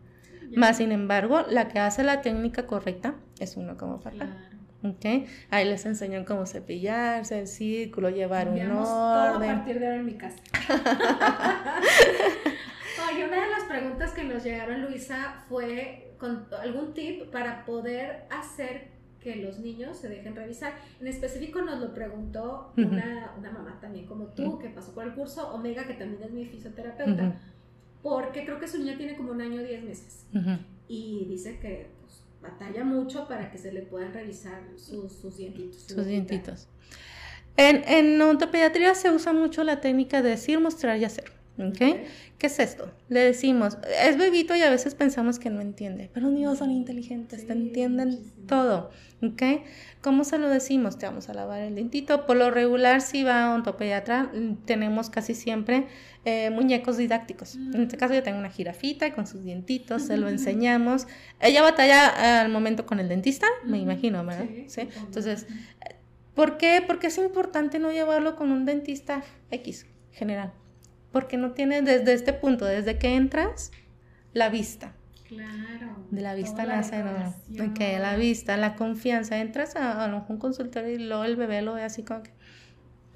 Más 0.56 0.78
sin 0.78 0.92
embargo, 0.92 1.44
la 1.50 1.68
que 1.68 1.80
hace 1.80 2.04
la 2.04 2.22
técnica 2.22 2.68
correcta 2.68 3.16
es 3.40 3.58
uno 3.58 3.78
como 3.78 4.00
papá. 4.00 4.50
Okay. 4.84 5.26
Ahí 5.50 5.66
les 5.66 5.86
enseñan 5.86 6.24
cómo 6.24 6.46
cepillarse, 6.46 7.40
el 7.40 7.48
círculo, 7.48 8.10
llevar 8.10 8.48
un 8.48 8.60
orden. 8.60 8.70
Todo 8.74 9.36
a 9.36 9.40
partir 9.40 9.80
de 9.80 9.88
ahora 9.88 10.00
en 10.00 10.06
mi 10.06 10.14
casa. 10.14 10.38
Oye, 13.12 13.26
una 13.26 13.42
de 13.42 13.50
las 13.50 13.64
preguntas 13.68 14.12
que 14.12 14.24
nos 14.24 14.44
llegaron, 14.44 14.84
Luisa, 14.84 15.44
fue 15.50 16.14
con 16.20 16.48
algún 16.62 16.94
tip 16.94 17.32
para 17.32 17.66
poder 17.66 18.26
hacer 18.30 18.90
que 19.20 19.38
los 19.38 19.60
niños 19.60 19.98
se 19.98 20.10
dejen 20.10 20.36
revisar. 20.36 20.74
En 21.00 21.08
específico 21.08 21.62
nos 21.62 21.80
lo 21.80 21.94
preguntó 21.94 22.72
una, 22.78 23.32
una 23.38 23.52
mamá 23.52 23.78
también 23.82 24.06
como 24.06 24.28
tú, 24.28 24.60
que 24.60 24.70
pasó 24.70 24.94
por 24.94 25.06
el 25.06 25.14
curso, 25.14 25.54
Omega, 25.54 25.86
que 25.88 25.96
también 25.96 26.22
es 26.24 26.32
mi 26.32 26.46
fisioterapeuta, 26.46 27.36
porque 28.04 28.46
creo 28.46 28.60
que 28.60 28.68
su 28.68 28.78
niña 28.78 28.96
tiene 28.98 29.18
como 29.18 29.32
un 29.32 29.42
año 29.42 29.64
diez 29.64 29.84
meses. 29.84 30.28
Y 30.88 31.26
dice 31.28 31.60
que 31.60 31.97
batalla 32.50 32.84
mucho 32.84 33.28
para 33.28 33.52
que 33.52 33.58
se 33.58 33.72
le 33.72 33.82
puedan 33.82 34.14
revisar 34.14 34.62
sus, 34.76 35.14
sus 35.14 35.38
dientitos. 35.38 35.82
Sus 35.84 36.06
dientitos. 36.06 36.68
En, 37.56 37.84
en 37.88 38.22
odontopediatría 38.22 38.94
se 38.96 39.12
usa 39.12 39.34
mucho 39.34 39.64
la 39.64 39.82
técnica 39.82 40.22
de 40.22 40.32
decir, 40.32 40.60
mostrar 40.60 40.98
y 40.98 41.06
hacer. 41.06 41.38
¿Okay? 41.60 42.06
¿Qué 42.38 42.48
es 42.48 42.60
esto? 42.60 42.92
Le 43.10 43.20
decimos, 43.22 43.80
es 44.04 44.16
bebito 44.16 44.56
y 44.56 44.62
a 44.62 44.70
veces 44.70 44.94
pensamos 44.94 45.40
que 45.40 45.50
no 45.50 45.60
entiende, 45.60 46.12
pero 46.14 46.28
los 46.28 46.36
niños 46.36 46.60
son 46.60 46.70
inteligentes, 46.70 47.48
te 47.48 47.54
entienden 47.54 48.32
todo. 48.46 48.92
¿Ok? 49.24 49.42
¿Cómo 50.02 50.24
se 50.24 50.38
lo 50.38 50.50
decimos? 50.50 51.00
Te 51.00 51.08
vamos 51.08 51.30
a 51.30 51.34
lavar 51.34 51.62
el 51.62 51.74
dientito. 51.74 52.28
Por 52.28 52.38
lo 52.38 52.52
regular, 52.52 53.02
si 53.02 53.24
va 53.24 53.46
a 53.46 53.56
ontopediatra, 53.56 54.32
tenemos 54.66 55.10
casi 55.10 55.34
siempre 55.34 55.88
eh, 56.28 56.50
muñecos 56.50 56.98
didácticos. 56.98 57.56
En 57.56 57.82
este 57.82 57.98
caso, 57.98 58.14
yo 58.14 58.24
tengo 58.24 58.40
una 58.40 58.50
jirafita 58.50 59.14
con 59.14 59.28
sus 59.28 59.44
dientitos, 59.44 60.04
se 60.04 60.18
lo 60.18 60.30
enseñamos. 60.30 61.08
Ella 61.40 61.62
batalla 61.62 62.42
al 62.42 62.50
momento 62.50 62.86
con 62.86 63.00
el 63.00 63.08
dentista, 63.08 63.48
me 63.66 63.78
imagino, 63.80 64.26
¿verdad? 64.26 64.46
¿Sí? 64.68 64.90
Entonces, 64.98 65.48
¿por 66.34 66.58
qué? 66.58 66.84
Porque 66.86 67.08
es 67.08 67.18
importante 67.18 67.80
no 67.80 67.92
llevarlo 67.92 68.36
con 68.36 68.52
un 68.52 68.66
dentista 68.66 69.24
X 69.52 69.86
general 70.12 70.52
porque 71.12 71.38
no 71.38 71.52
tiene 71.52 71.82
desde 71.82 72.14
este 72.14 72.34
punto, 72.34 72.66
desde 72.66 72.98
que 72.98 73.16
entras, 73.16 73.72
la 74.34 74.50
vista. 74.50 74.94
Claro. 75.28 76.06
De 76.12 76.22
la 76.22 76.36
vista 76.36 76.66
nace, 76.66 77.04
¿no? 77.04 77.74
Que 77.74 78.00
la 78.00 78.16
vista, 78.16 78.56
la 78.56 78.76
confianza. 78.76 79.40
Entras 79.40 79.76
a, 79.76 80.06
a 80.06 80.26
un 80.30 80.38
consultorio 80.38 80.92
y 80.92 81.00
luego 81.00 81.24
el 81.24 81.36
bebé 81.36 81.62
lo 81.62 81.74
ve 81.74 81.84
así 81.84 82.04
como 82.04 82.24
que, 82.24 82.32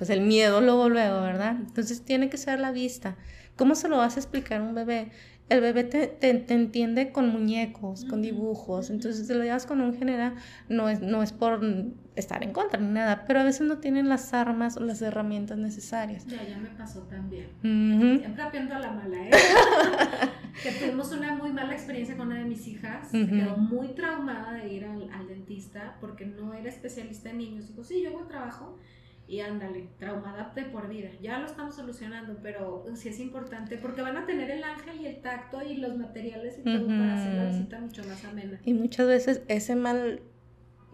pues 0.02 0.10
el 0.10 0.22
miedo 0.22 0.62
luego, 0.62 0.90
luego, 0.90 1.22
¿verdad? 1.22 1.58
Entonces 1.60 2.02
tiene 2.02 2.28
que 2.28 2.38
ser 2.38 2.60
la 2.60 2.72
vista. 2.72 3.18
¿Cómo 3.56 3.76
se 3.76 3.88
lo 3.88 3.98
vas 3.98 4.16
a 4.16 4.20
explicar 4.20 4.60
a 4.60 4.64
un 4.64 4.74
bebé? 4.74 5.12
el 5.50 5.62
bebé 5.62 5.84
te, 5.84 6.08
te, 6.08 6.54
entiende 6.54 7.12
con 7.12 7.28
muñecos, 7.28 8.06
con 8.06 8.22
dibujos, 8.22 8.90
entonces 8.90 9.28
si 9.28 9.34
lo 9.34 9.44
llevas 9.44 9.66
con 9.66 9.82
un 9.82 9.94
general, 9.94 10.36
no 10.70 10.88
es, 10.88 11.02
no 11.02 11.22
es 11.22 11.34
por 11.34 11.62
estar 12.16 12.42
en 12.42 12.54
contra 12.54 12.80
ni 12.80 12.88
nada, 12.88 13.26
pero 13.28 13.42
a 13.42 13.44
veces 13.44 13.68
no 13.68 13.80
tienen 13.80 14.08
las 14.08 14.34
armas 14.34 14.78
o 14.78 14.80
las 14.80 15.02
herramientas 15.02 15.58
necesarias. 15.58 16.26
Ya, 16.26 16.42
ya 16.48 16.58
me 16.58 16.70
pasó 16.70 17.02
también. 17.02 17.50
Siempre 17.62 18.42
aprendo 18.42 18.76
a 18.76 18.80
la 18.80 18.92
mala, 18.92 19.28
¿eh? 19.28 19.32
que 20.64 20.72
tuvimos 20.72 21.12
una 21.12 21.36
muy 21.36 21.52
mala 21.52 21.74
experiencia 21.74 22.16
con 22.16 22.28
una 22.28 22.40
de 22.40 22.46
mis 22.46 22.66
hijas, 22.68 23.10
se 23.12 23.28
quedó 23.28 23.58
muy 23.58 23.90
traumada 23.90 24.54
de 24.54 24.74
ir 24.74 24.86
al, 24.86 25.12
al, 25.12 25.28
dentista 25.28 25.98
porque 26.00 26.26
no 26.26 26.54
era 26.54 26.70
especialista 26.70 27.30
en 27.30 27.38
niños. 27.40 27.68
Dijo, 27.68 27.84
sí, 27.84 28.02
yo 28.02 28.10
hago 28.10 28.26
trabajo 28.26 28.80
y 29.32 29.40
ándale, 29.40 29.88
traumada 29.98 30.52
de 30.54 30.66
por 30.66 30.90
vida. 30.90 31.10
Ya 31.22 31.40
lo 31.40 31.46
estamos 31.46 31.74
solucionando, 31.74 32.38
pero 32.44 32.84
sí 32.96 33.08
es 33.08 33.20
importante 33.22 33.78
porque 33.78 34.02
van 34.02 34.18
a 34.18 34.26
tener 34.26 34.52
el 34.52 34.62
ángel 34.62 35.00
y 35.00 35.06
el 35.06 35.22
tacto 35.22 35.62
y 35.62 35.78
los 35.78 35.96
materiales 35.96 36.60
y 36.60 36.64
todo 36.64 36.86
para 36.86 37.16
hacer 37.16 37.36
la 37.36 37.46
visita 37.46 37.80
mucho 37.80 38.04
más 38.04 38.26
amena. 38.26 38.60
Y 38.66 38.74
muchas 38.74 39.08
veces 39.08 39.42
ese 39.48 39.76
mal, 39.76 40.22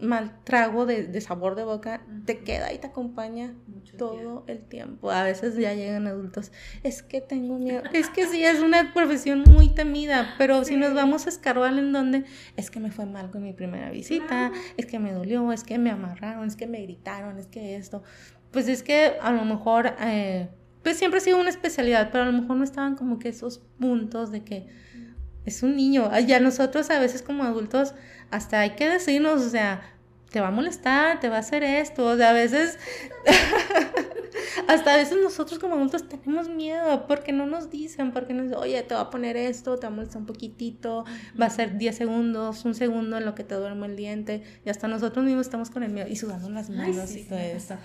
mal 0.00 0.38
trago 0.44 0.86
de, 0.86 1.20
sabor 1.20 1.54
de 1.54 1.64
boca 1.64 2.02
te 2.24 2.38
queda 2.40 2.72
y 2.72 2.78
te 2.78 2.86
acompaña 2.86 3.54
todo 3.96 4.44
el 4.46 4.60
tiempo. 4.60 5.10
A 5.10 5.24
veces 5.24 5.56
ya 5.56 5.74
llegan 5.74 6.06
adultos, 6.06 6.52
es 6.82 7.02
que 7.02 7.20
tengo 7.20 7.58
miedo, 7.58 7.82
es 7.92 8.08
que 8.10 8.26
sí, 8.26 8.44
es 8.44 8.60
una 8.60 8.92
profesión 8.94 9.42
muy 9.50 9.68
temida, 9.70 10.34
pero 10.38 10.64
si 10.64 10.76
nos 10.76 10.94
vamos 10.94 11.26
a 11.26 11.30
escarbar 11.30 11.76
en 11.76 11.92
donde 11.92 12.24
es 12.56 12.70
que 12.70 12.80
me 12.80 12.90
fue 12.90 13.06
mal 13.06 13.30
con 13.30 13.42
mi 13.42 13.52
primera 13.52 13.90
visita, 13.90 14.52
es 14.76 14.86
que 14.86 14.98
me 14.98 15.12
dolió, 15.12 15.52
es 15.52 15.64
que 15.64 15.78
me 15.78 15.90
amarraron, 15.90 16.46
es 16.46 16.56
que 16.56 16.66
me 16.66 16.80
gritaron, 16.82 17.38
es 17.38 17.46
que 17.46 17.76
esto, 17.76 18.02
pues 18.50 18.68
es 18.68 18.82
que 18.82 19.14
a 19.20 19.32
lo 19.32 19.44
mejor... 19.44 19.94
Eh, 20.00 20.48
pues 20.82 20.96
siempre 20.96 21.18
ha 21.18 21.20
sido 21.20 21.38
una 21.38 21.50
especialidad, 21.50 22.10
pero 22.10 22.22
a 22.24 22.26
lo 22.28 22.32
mejor 22.32 22.56
no 22.56 22.64
estaban 22.64 22.94
como 22.94 23.18
que 23.18 23.28
esos 23.28 23.58
puntos 23.78 24.30
de 24.30 24.44
que 24.44 24.68
es 25.48 25.62
un 25.62 25.76
niño. 25.76 26.10
Ya 26.20 26.40
nosotros 26.40 26.88
a 26.90 27.00
veces 27.00 27.22
como 27.22 27.42
adultos 27.42 27.94
hasta 28.30 28.60
hay 28.60 28.70
que 28.70 28.88
decirnos, 28.88 29.42
o 29.42 29.48
sea, 29.48 29.82
te 30.30 30.40
va 30.40 30.48
a 30.48 30.50
molestar, 30.50 31.20
te 31.20 31.28
va 31.28 31.36
a 31.36 31.40
hacer 31.40 31.62
esto, 31.62 32.04
o 32.06 32.16
sea, 32.16 32.30
a 32.30 32.32
veces, 32.32 32.78
hasta 34.68 34.94
a 34.94 34.96
veces 34.96 35.16
nosotros 35.22 35.58
como 35.58 35.74
adultos 35.74 36.06
tenemos 36.06 36.48
miedo 36.48 37.06
porque 37.06 37.32
no 37.32 37.46
nos 37.46 37.70
dicen, 37.70 38.12
porque 38.12 38.34
nos 38.34 38.44
dicen, 38.44 38.58
oye, 38.58 38.82
te 38.82 38.94
va 38.94 39.02
a 39.02 39.10
poner 39.10 39.36
esto, 39.36 39.76
te 39.76 39.86
va 39.86 39.92
a 39.92 39.96
molestar 39.96 40.18
un 40.18 40.26
poquitito, 40.26 41.04
va 41.40 41.46
a 41.46 41.50
ser 41.50 41.78
10 41.78 41.96
segundos, 41.96 42.64
un 42.64 42.74
segundo 42.74 43.16
en 43.16 43.24
lo 43.24 43.34
que 43.34 43.44
te 43.44 43.54
duerme 43.54 43.86
el 43.86 43.96
diente, 43.96 44.42
y 44.66 44.70
hasta 44.70 44.86
nosotros 44.86 45.24
mismos 45.24 45.46
estamos 45.46 45.70
con 45.70 45.82
el 45.82 45.92
miedo 45.92 46.08
y 46.08 46.16
sudando 46.16 46.50
las 46.50 46.68
manos 46.68 47.10
y 47.16 47.24
todo 47.24 47.38
eso. 47.38 47.76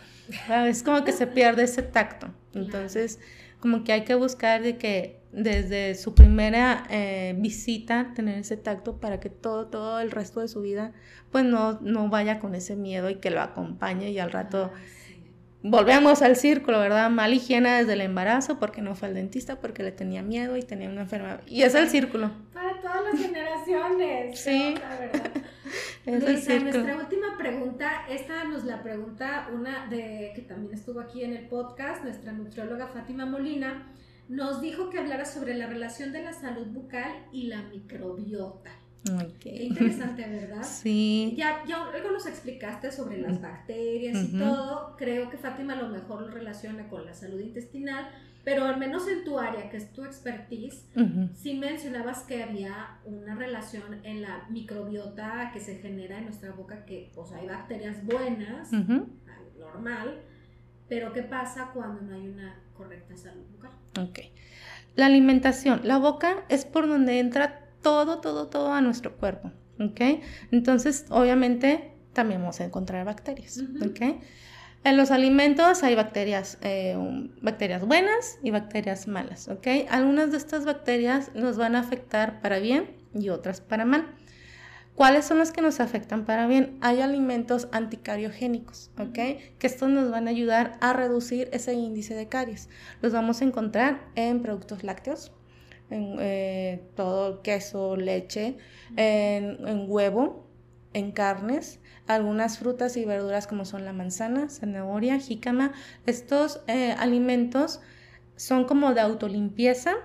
Es 0.66 0.84
como 0.84 1.06
que 1.06 1.14
se 1.14 1.28
pierde 1.28 1.64
ese 1.64 1.82
tacto, 1.82 2.28
entonces 2.54 3.20
como 3.62 3.86
que 3.86 3.94
hay 3.94 4.04
que 4.04 4.16
buscar 4.16 4.62
de 4.62 4.78
que 4.78 5.23
desde 5.34 5.96
su 5.96 6.14
primera 6.14 6.86
eh, 6.90 7.36
visita 7.38 8.14
tener 8.16 8.38
ese 8.38 8.56
tacto 8.56 8.98
para 8.98 9.20
que 9.20 9.30
todo, 9.30 9.68
todo 9.68 10.00
el 10.00 10.12
resto 10.12 10.40
de 10.40 10.48
su 10.48 10.62
vida 10.62 10.94
pues 11.32 11.44
no, 11.44 11.80
no 11.82 12.08
vaya 12.10 12.40
con 12.40 12.54
ese 12.54 12.76
miedo 12.76 13.10
y 13.10 13.16
que 13.16 13.32
lo 13.32 13.42
acompañe 13.42 14.12
y 14.12 14.20
al 14.20 14.32
rato 14.32 14.72
ah, 14.74 14.80
volvemos 15.64 16.22
al 16.22 16.36
círculo, 16.36 16.80
¿verdad? 16.80 17.10
Mal 17.10 17.34
higiene 17.34 17.72
desde 17.72 17.94
el 17.94 18.02
embarazo 18.02 18.60
porque 18.60 18.82
no 18.82 18.94
fue 18.94 19.08
al 19.08 19.16
dentista, 19.16 19.60
porque 19.60 19.82
le 19.82 19.92
tenía 19.92 20.22
miedo 20.22 20.56
y 20.56 20.62
tenía 20.62 20.90
una 20.90 21.02
enfermedad. 21.02 21.42
Y 21.48 21.64
es 21.64 21.74
el 21.74 21.90
círculo. 21.90 22.32
Para 22.54 22.80
todas 22.80 23.04
las 23.06 23.20
generaciones. 23.20 24.40
Sí. 24.40 24.76
La 24.80 25.00
verdad. 25.00 25.32
es 26.06 26.24
el 26.24 26.38
círculo. 26.38 26.72
nuestra 26.72 26.98
última 26.98 27.38
pregunta, 27.38 28.06
esta 28.10 28.44
nos 28.44 28.66
la 28.66 28.84
pregunta 28.84 29.50
una 29.52 29.88
de 29.88 30.34
que 30.36 30.42
también 30.42 30.74
estuvo 30.74 31.00
aquí 31.00 31.24
en 31.24 31.34
el 31.34 31.48
podcast, 31.48 32.04
nuestra 32.04 32.32
nutrióloga 32.34 32.88
Fátima 32.88 33.26
Molina, 33.26 33.88
nos 34.34 34.62
dijo 34.62 34.90
que 34.90 34.98
hablara 34.98 35.26
sobre 35.26 35.54
la 35.54 35.68
relación 35.68 36.12
de 36.12 36.24
la 36.24 36.34
salud 36.34 36.68
bucal 36.68 37.12
y 37.32 37.48
la 37.48 37.62
microbiota. 37.64 38.72
Qué 39.40 39.64
interesante, 39.66 40.28
¿verdad? 40.28 40.64
Sí. 40.64 41.36
Ya, 41.38 41.64
ya 41.68 41.84
algo 41.84 42.12
nos 42.12 42.26
explicaste 42.26 42.92
sobre 42.92 43.20
las 43.20 43.42
bacterias 43.42 44.24
y 44.24 44.40
todo. 44.40 44.96
Creo 44.98 45.30
que 45.30 45.38
Fátima 45.38 45.74
a 45.74 45.82
lo 45.82 45.90
mejor 45.90 46.22
lo 46.22 46.30
relaciona 46.30 46.88
con 46.88 47.06
la 47.06 47.14
salud 47.14 47.40
intestinal, 47.40 48.10
pero 48.44 48.66
al 48.66 48.80
menos 48.80 49.08
en 49.08 49.24
tu 49.24 49.38
área, 49.38 49.70
que 49.70 49.78
es 49.78 49.92
tu 49.94 50.04
expertise, 50.04 50.90
sí 51.36 51.54
mencionabas 51.56 52.24
que 52.24 52.44
había 52.44 53.00
una 53.06 53.36
relación 53.36 54.04
en 54.04 54.22
la 54.22 54.48
microbiota 54.50 55.52
que 55.54 55.60
se 55.60 55.76
genera 55.76 56.18
en 56.18 56.26
nuestra 56.26 56.52
boca, 56.54 56.86
que 56.86 57.12
pues 57.14 57.32
hay 57.34 57.46
bacterias 57.46 58.04
buenas, 58.06 58.72
normal, 59.60 60.22
pero 60.90 61.14
¿qué 61.14 61.24
pasa 61.24 61.72
cuando 61.74 62.02
no 62.02 62.16
hay 62.16 62.28
una 62.28 62.63
correcta 62.74 63.16
salud 63.18 63.44
bucal? 63.52 63.72
Ok. 64.00 64.20
La 64.96 65.08
alimentación, 65.08 65.82
la 65.84 65.98
boca 65.98 66.46
es 66.50 66.66
por 66.66 66.88
donde 66.88 67.20
entra 67.20 67.64
todo, 67.82 68.20
todo, 68.20 68.48
todo 68.48 68.74
a 68.74 68.82
nuestro 68.82 69.16
cuerpo, 69.18 69.52
¿ok? 69.80 70.22
Entonces, 70.52 71.06
obviamente, 71.10 71.92
también 72.14 72.42
vamos 72.42 72.60
a 72.62 72.66
encontrar 72.66 73.06
bacterias, 73.06 73.64
¿ok? 73.84 74.22
En 74.84 74.98
los 74.98 75.12
alimentos 75.12 75.82
hay 75.84 75.96
bacterias, 75.96 76.58
eh, 76.62 76.96
bacterias 77.42 77.86
buenas 77.86 78.38
y 78.44 78.52
bacterias 78.52 79.08
malas, 79.08 79.48
¿ok? 79.48 79.68
Algunas 79.90 80.32
de 80.32 80.38
estas 80.38 80.66
bacterias 80.66 81.32
nos 81.34 81.58
van 81.58 81.76
a 81.76 81.80
afectar 81.80 82.42
para 82.42 82.60
bien 82.60 82.92
y 83.14 83.30
otras 83.30 83.62
para 83.62 83.86
mal. 83.86 84.14
¿Cuáles 84.96 85.26
son 85.26 85.40
las 85.40 85.52
que 85.52 85.62
nos 85.62 85.80
afectan 85.80 86.24
para 86.24 86.46
bien? 86.46 86.78
Hay 86.82 87.02
alimentos 87.02 87.68
anticariogénicos, 87.72 88.92
¿ok? 89.00 89.14
Que 89.58 89.68
estos 89.68 89.90
nos 89.90 90.12
van 90.12 90.28
a 90.28 90.32
ayudar 90.32 90.78
a 90.82 90.94
reducir 90.94 91.50
ese 91.52 91.74
índice 91.74 92.14
de 92.14 92.28
caries. 92.28 92.70
Los 93.02 93.12
vamos 93.12 93.42
a 93.42 93.46
encontrar 93.46 94.06
en 94.14 94.44
productos 94.44 94.84
lácteos, 94.84 95.32
en 95.90 96.18
eh, 96.20 96.84
todo 96.96 97.42
queso, 97.42 97.96
leche, 97.96 98.58
en, 98.96 99.86
huevo, 99.88 100.48
en 100.94 101.12
carnes, 101.12 101.80
algunas 102.06 102.60
frutas 102.60 102.96
y 102.96 103.04
verduras 103.04 103.48
como 103.48 103.66
son 103.66 103.86
la 103.86 103.94
manzana, 103.94 104.50
zanahoria, 104.50 105.18
jícama. 105.18 105.72
Estos 106.06 106.62
eh, 106.68 106.96
alimentos 107.00 107.82
son 108.36 108.66
como 108.66 108.94
de 108.94 109.02
autolimpieza. 109.02 109.96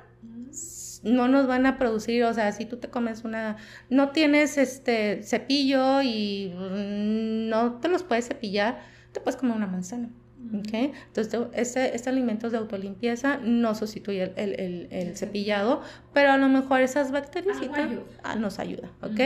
No 1.02 1.28
nos 1.28 1.46
van 1.46 1.66
a 1.66 1.78
producir, 1.78 2.24
o 2.24 2.34
sea, 2.34 2.52
si 2.52 2.64
tú 2.64 2.76
te 2.78 2.88
comes 2.88 3.24
una, 3.24 3.56
no 3.88 4.10
tienes 4.10 4.58
este 4.58 5.22
cepillo 5.22 6.02
y 6.02 6.52
no 6.54 7.74
te 7.80 7.88
los 7.88 8.02
puedes 8.02 8.28
cepillar, 8.28 8.80
te 9.12 9.20
puedes 9.20 9.38
comer 9.38 9.56
una 9.56 9.66
manzana. 9.66 10.10
Okay. 10.60 10.92
Entonces, 11.08 11.40
este, 11.52 11.94
este 11.94 12.08
alimento 12.08 12.48
de 12.48 12.58
autolimpieza 12.58 13.38
no 13.38 13.74
sustituye 13.74 14.32
el, 14.36 15.16
cepillado, 15.16 15.82
pero 16.14 16.30
a 16.30 16.38
lo 16.38 16.48
mejor 16.48 16.80
esas 16.80 17.10
bacterias 17.10 17.58
ah, 18.22 18.36
nos 18.36 18.58
ayuda, 18.58 18.90
¿ok? 19.02 19.20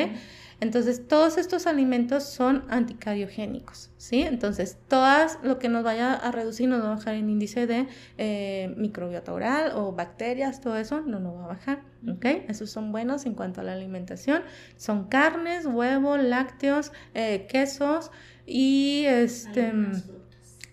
Entonces, 0.63 1.09
todos 1.09 1.39
estos 1.39 1.67
alimentos 1.67 2.23
son 2.23 2.65
anticariogénicos, 2.69 3.91
¿sí? 3.97 4.23
Entonces, 4.23 4.79
todas 4.87 5.41
lo 5.43 5.59
que 5.59 5.69
nos 5.69 5.83
vaya 5.83 6.15
a 6.15 6.31
reducir 6.31 6.69
nos 6.69 6.85
va 6.85 6.93
a 6.93 6.95
bajar 6.95 7.15
el 7.17 7.29
índice 7.29 7.67
de 7.67 7.89
eh, 8.17 8.73
microbiota 8.77 9.33
oral 9.33 9.73
o 9.75 9.91
bacterias, 9.91 10.61
todo 10.61 10.77
eso 10.77 11.01
no 11.01 11.19
nos 11.19 11.35
va 11.35 11.45
a 11.47 11.49
bajar, 11.49 11.83
¿ok? 12.09 12.27
Esos 12.47 12.71
son 12.71 12.93
buenos 12.93 13.27
en 13.27 13.35
cuanto 13.35 13.61
a 13.61 13.65
la 13.65 13.73
alimentación. 13.73 14.43
Son 14.77 15.09
carnes, 15.09 15.67
huevo, 15.67 16.17
lácteos, 16.17 16.93
eh, 17.15 17.49
quesos 17.49 18.13
y 18.47 19.03
este 19.09 19.73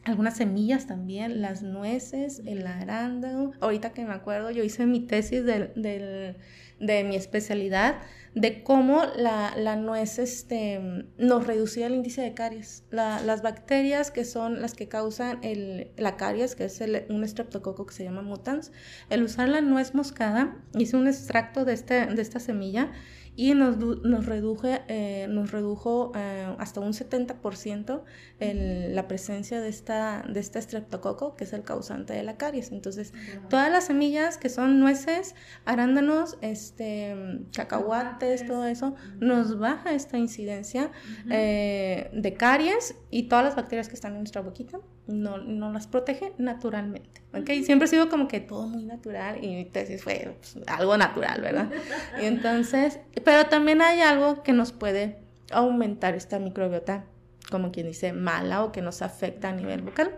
algunas 0.04 0.38
semillas 0.38 0.88
también, 0.88 1.42
las 1.42 1.62
nueces, 1.62 2.42
el 2.46 2.66
arándano. 2.66 3.54
Ahorita 3.60 3.92
que 3.92 4.06
me 4.06 4.14
acuerdo, 4.14 4.50
yo 4.50 4.64
hice 4.64 4.86
mi 4.86 5.02
tesis 5.02 5.44
de 5.46 6.36
mi 6.80 7.16
especialidad 7.16 8.02
de 8.36 8.64
cómo 8.64 9.04
la, 9.16 9.76
nuez 9.76 10.20
este, 10.20 11.06
nos 11.18 11.48
reducía 11.48 11.88
el 11.88 11.96
índice 11.96 12.22
de 12.22 12.34
caries. 12.34 12.84
las 12.92 13.42
bacterias 13.42 14.12
que 14.12 14.26
son 14.26 14.62
las 14.62 14.74
que 14.74 14.88
causan 14.88 15.40
el, 15.42 15.92
la 15.98 16.18
caries, 16.18 16.56
que 16.56 16.66
es 16.66 16.82
un 17.10 17.24
estreptococo 17.24 17.86
que 17.86 17.94
se 17.94 18.04
llama 18.04 18.22
mutans, 18.22 18.72
el 19.10 19.24
usar 19.24 19.50
la 19.50 19.62
nuez 19.62 19.96
moscada, 19.96 20.58
hice 20.78 20.98
un 20.98 21.08
extracto 21.08 21.66
de, 21.66 21.74
este, 21.74 22.06
de 22.06 22.22
esta 22.22 22.40
semilla 22.40 22.92
y 23.40 23.54
nos, 23.54 23.78
nos, 23.78 24.26
reduje, 24.26 24.82
eh, 24.90 25.28
nos 25.30 25.54
redujo 25.54 26.12
eh, 26.14 26.54
hasta 26.58 26.82
un 26.82 26.92
70% 26.92 28.02
el, 28.42 28.94
la 28.94 29.08
presencia 29.08 29.62
de 29.62 29.70
esta, 29.70 30.26
de 30.28 30.42
este 30.42 30.62
streptococo, 30.62 31.38
que 31.38 31.46
es 31.46 31.54
el 31.54 31.64
causante 31.64 32.12
de 32.12 32.24
la 32.24 32.36
caries. 32.36 32.74
Entonces, 32.74 33.14
todas 33.50 33.72
las 33.72 33.86
semillas 33.86 34.38
que 34.38 34.50
son 34.50 34.82
nueces, 34.82 35.36
arándanos, 35.64 36.38
este, 36.42 37.16
cacahuates, 37.56 38.46
todo 38.46 38.66
eso, 38.66 38.96
nos 39.22 39.58
baja 39.58 39.94
esta 39.94 40.18
incidencia 40.18 40.92
eh, 41.32 42.10
de 42.12 42.34
caries 42.34 42.96
y 43.10 43.30
todas 43.30 43.46
las 43.46 43.56
bacterias 43.56 43.88
que 43.88 43.96
están 43.96 44.16
en 44.16 44.20
nuestra 44.20 44.42
boquita 44.42 44.82
no, 45.10 45.38
no 45.38 45.72
las 45.72 45.88
protege 45.88 46.34
naturalmente. 46.38 47.22
¿okay? 47.34 47.64
Siempre 47.64 47.86
ha 47.86 47.88
sido 47.88 48.10
como 48.10 48.28
que 48.28 48.40
todo 48.40 48.68
muy 48.68 48.86
natural 48.86 49.44
y 49.44 49.56
mi 49.56 49.66
tesis 49.66 50.04
fue 50.04 50.38
pues, 50.40 50.58
algo 50.68 50.98
natural, 50.98 51.42
¿verdad? 51.42 51.70
Y 52.22 52.26
entonces, 52.26 53.00
pero 53.30 53.46
también 53.46 53.80
hay 53.84 54.02
algo 54.02 54.42
que 54.42 54.54
nos 54.54 54.72
puede 54.72 55.20
aumentar 55.52 56.16
esta 56.16 56.40
microbiota, 56.40 57.06
como 57.52 57.72
quien 57.72 57.86
dice, 57.86 58.12
mala 58.12 58.64
o 58.64 58.72
que 58.72 58.82
nos 58.82 59.04
afecta 59.04 59.50
a 59.50 59.52
nivel 59.52 59.84
bucal, 59.84 60.18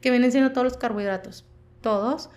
que 0.00 0.10
vienen 0.10 0.32
siendo 0.32 0.50
todos 0.50 0.64
los 0.64 0.76
carbohidratos, 0.76 1.46
todos 1.80 2.28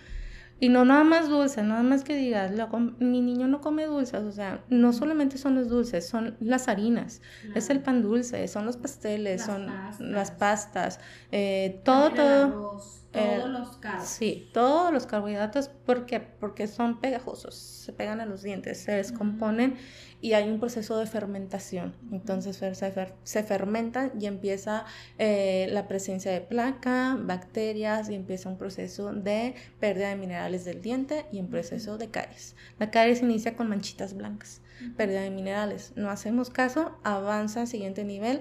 y 0.64 0.70
no 0.70 0.86
nada 0.86 1.04
más 1.04 1.28
dulce, 1.28 1.62
nada 1.62 1.82
más 1.82 2.04
que 2.04 2.16
digas, 2.16 2.50
mi 2.98 3.20
niño 3.20 3.46
no 3.48 3.60
come 3.60 3.84
dulces, 3.84 4.22
o 4.22 4.32
sea, 4.32 4.64
no 4.70 4.94
solamente 4.94 5.36
son 5.36 5.54
los 5.56 5.68
dulces, 5.68 6.08
son 6.08 6.38
las 6.40 6.68
harinas, 6.68 7.20
es 7.54 7.68
el 7.68 7.80
pan 7.80 8.00
dulce, 8.00 8.48
son 8.48 8.64
los 8.64 8.78
pasteles, 8.78 9.42
son 9.42 9.66
las 9.98 10.30
pastas, 10.30 11.00
eh, 11.32 11.82
todo, 11.84 12.12
todo. 12.12 12.80
todos 13.12 13.50
los 13.50 13.76
carbohidratos. 13.76 14.08
Sí, 14.08 14.48
todos 14.54 14.90
los 14.90 15.04
carbohidratos, 15.04 15.68
¿por 15.68 16.06
qué? 16.06 16.18
Porque 16.20 16.66
son 16.66 16.98
pegajosos, 16.98 17.54
se 17.56 17.92
pegan 17.92 18.22
a 18.22 18.24
los 18.24 18.40
dientes, 18.40 18.80
se 18.82 18.92
descomponen 18.92 19.76
y 20.24 20.32
hay 20.32 20.48
un 20.48 20.58
proceso 20.58 20.96
de 20.96 21.04
fermentación. 21.04 21.94
Entonces 22.10 22.56
se, 22.56 23.42
fermenta 23.42 24.10
y 24.18 24.24
empieza 24.24 24.86
eh, 25.18 25.68
la 25.70 25.86
presencia 25.86 26.32
de 26.32 26.40
placa, 26.40 27.14
bacterias 27.20 28.08
y 28.08 28.14
empieza 28.14 28.48
un 28.48 28.56
proceso 28.56 29.12
de 29.12 29.54
pérdida 29.80 30.08
de 30.08 30.16
minerales 30.16 30.64
del 30.64 30.80
diente 30.80 31.26
y 31.30 31.40
un 31.40 31.50
proceso 31.50 31.98
de 31.98 32.08
caries. 32.08 32.56
La 32.78 32.90
caries 32.90 33.20
inicia 33.20 33.54
con 33.54 33.68
manchitas 33.68 34.14
blancas, 34.14 34.62
pérdida 34.96 35.20
de 35.20 35.30
minerales. 35.30 35.92
No 35.94 36.08
hacemos 36.08 36.48
caso, 36.48 36.96
avanza 37.04 37.60
al 37.60 37.66
siguiente 37.66 38.02
nivel 38.02 38.40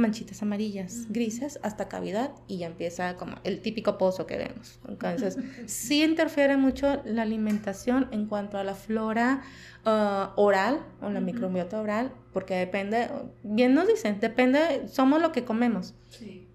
manchitas 0.00 0.42
amarillas, 0.42 1.06
grises, 1.08 1.60
hasta 1.62 1.88
cavidad 1.88 2.32
y 2.48 2.58
ya 2.58 2.66
empieza 2.66 3.16
como 3.16 3.36
el 3.44 3.60
típico 3.60 3.98
pozo 3.98 4.26
que 4.26 4.36
vemos. 4.36 4.80
Entonces, 4.88 5.38
sí. 5.66 6.02
interfiere 6.02 6.56
mucho 6.56 7.02
la 7.04 7.22
alimentación 7.22 8.08
en 8.10 8.26
cuanto 8.26 8.58
a 8.58 8.64
la 8.64 8.74
flora 8.74 9.42
uh, 9.84 10.40
oral 10.40 10.80
o 11.00 11.10
la 11.10 11.20
microbiota 11.20 11.80
oral, 11.80 12.12
porque 12.32 12.54
depende, 12.54 13.08
bien 13.42 13.74
nos 13.74 13.86
dicen, 13.86 14.18
depende, 14.20 14.88
somos 14.88 15.20
lo 15.20 15.32
que 15.32 15.44
comemos. 15.44 15.94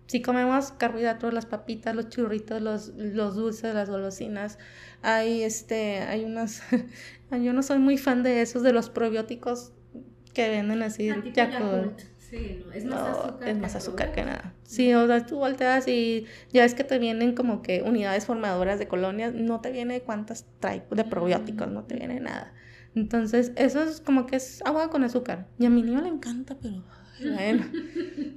Si 0.08 0.22
comemos 0.22 0.72
carbohidratos, 0.72 1.34
las 1.34 1.48
papitas, 1.48 1.96
los 1.96 2.10
churritos, 2.10 2.62
los, 2.62 2.90
los 2.90 3.36
dulces, 3.36 3.74
las 3.74 3.90
golosinas, 3.90 4.60
hay 5.02 5.42
este, 5.44 6.00
hay 6.00 6.26
unas, 6.26 6.62
yo 7.32 7.54
no 7.54 7.64
soy 7.64 7.80
muy 7.80 7.98
fan 7.98 8.22
de 8.22 8.42
esos, 8.42 8.62
de 8.62 8.74
los 8.74 8.90
probióticos 8.90 9.72
que 10.34 10.50
venden 10.50 10.84
así, 10.84 11.10
Sí, 12.36 12.64
no, 12.66 12.74
es 12.74 12.86
más 12.86 13.02
azúcar. 13.02 13.48
Es 13.48 13.58
más 13.58 13.76
azúcar 13.76 14.12
que 14.12 14.24
nada. 14.24 14.54
Sí, 14.64 14.94
o 14.94 15.08
sea, 15.08 15.26
tú 15.26 15.38
volteas 15.38 15.88
y 15.88 16.26
ya 16.52 16.66
es 16.66 16.74
que 16.74 16.84
te 16.84 17.00
vienen 17.00 17.34
como 17.34 17.62
que 17.62 17.82
unidades 17.82 18.26
formadoras 18.26 18.78
de 18.80 18.88
colonias, 18.88 19.34
no 19.34 19.62
te 19.62 19.72
viene 19.72 20.02
cuántas 20.02 20.46
trae 20.60 20.84
de 20.90 21.04
probióticos, 21.06 21.70
no 21.70 21.84
te 21.84 21.96
viene 21.96 22.20
nada. 22.20 22.54
Entonces, 22.94 23.52
eso 23.56 23.84
es 23.84 24.02
como 24.02 24.26
que 24.26 24.38
es 24.38 24.62
agua 24.66 24.90
con 24.90 25.04
azúcar. 25.04 25.48
Y 25.60 25.66
a 25.66 25.70
mi 25.70 25.82
niño 25.82 26.02
le 26.02 26.10
encanta, 26.10 26.58
pero 26.62 26.84
bueno, 27.34 27.66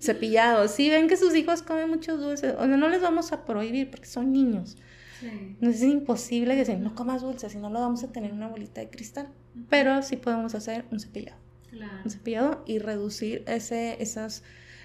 cepillado. 0.01 0.69
Si 0.69 0.91
ven 0.91 1.09
que 1.09 1.17
sus 1.17 1.35
hijos 1.35 1.63
comen 1.63 1.89
muchos 1.89 2.21
dulces, 2.21 2.55
o 2.57 2.67
sea, 2.67 2.77
no 2.77 2.89
les 2.89 3.03
vamos 3.03 3.33
a 3.33 3.45
prohibir 3.45 3.91
porque 3.91 4.07
son 4.07 4.33
niños. 4.33 4.77
Sí. 5.21 5.57
No 5.61 5.71
es 5.71 5.83
imposible 5.83 6.63
que 6.63 6.77
no 6.77 6.95
comas 6.95 7.23
dulces, 7.23 7.51
si 7.51 7.59
no 7.59 7.71
lo 7.71 7.81
vamos 7.81 8.05
a 8.05 8.13
tener 8.13 8.33
una 8.33 8.47
bolita 8.47 8.81
de 8.81 8.91
cristal. 8.91 9.29
Pero 9.69 10.03
sí 10.03 10.17
podemos 10.17 10.55
hacer 10.55 10.85
un 10.93 11.01
cepillado 11.01 11.48
un 11.73 12.11
cepillado 12.11 12.63
y 12.67 12.79
reducir 12.79 13.45
ese, 13.47 14.03
esas, 14.03 14.43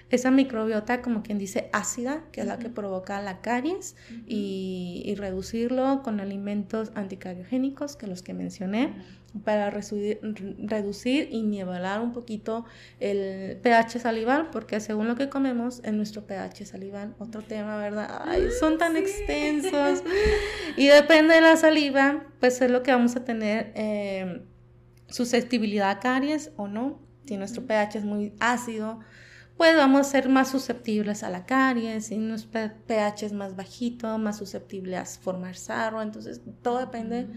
esa 0.10 0.32
microbiota, 0.32 1.02
como 1.02 1.24
quien 1.24 1.38
dice, 1.38 1.70
ácida, 1.74 2.24
que 2.32 2.42
es 2.42 2.48
la 2.48 2.60
que 2.60 2.70
provoca 2.70 3.22
la 3.22 3.42
caries, 3.42 3.96
y, 4.28 5.14
reducirlo 5.18 6.02
con 6.04 6.20
alimentos 6.20 6.92
anticariogénicos, 6.96 7.96
que 7.96 8.08
los 8.08 8.22
que 8.22 8.34
mencioné, 8.34 8.94
para 9.44 9.72
reducir 9.72 11.28
y 11.32 11.42
nivelar 11.42 12.02
un 12.02 12.14
poquito 12.14 12.66
el 13.00 13.58
pH 13.58 14.00
salival, 14.00 14.52
porque 14.52 14.80
según 14.80 15.08
lo 15.08 15.16
que 15.16 15.30
comemos, 15.30 15.82
en 15.84 15.98
nuestro 15.98 16.28
pH 16.28 16.66
salival, 16.66 17.16
otro 17.18 17.42
tema, 17.42 17.78
¿verdad? 17.78 18.22
Ay, 18.26 18.50
son 18.60 18.78
tan 18.78 18.96
extensos. 18.96 20.04
Y 20.76 20.88
depende 20.88 21.36
de 21.36 21.42
la 21.42 21.56
saliva, 21.56 22.26
pues 22.40 22.60
es 22.62 22.72
lo 22.72 22.82
que 22.82 22.92
vamos 22.92 23.16
a 23.16 23.24
tener 23.24 23.72
eh, 23.76 24.42
susceptibilidad 25.14 25.92
a 25.92 26.00
caries 26.00 26.52
o 26.58 26.68
no. 26.68 27.00
Si 27.26 27.38
nuestro 27.38 27.66
pH 27.66 28.00
es 28.00 28.04
muy 28.04 28.34
ácido, 28.40 29.00
pues 29.58 29.78
vamos 29.78 30.02
a 30.02 30.04
ser 30.04 30.28
más 30.28 30.50
susceptibles 30.50 31.24
a 31.24 31.30
la 31.30 31.46
caries, 31.46 32.08
si 32.08 32.18
nuestro 32.18 32.72
pH 32.88 33.28
es 33.28 33.34
más 33.34 33.56
bajito, 33.56 34.18
más 34.18 34.38
susceptible 34.38 34.98
a 34.98 35.06
formar 35.06 35.56
sarro, 35.56 36.02
entonces 36.02 36.42
todo 36.64 36.80
depende 36.80 37.28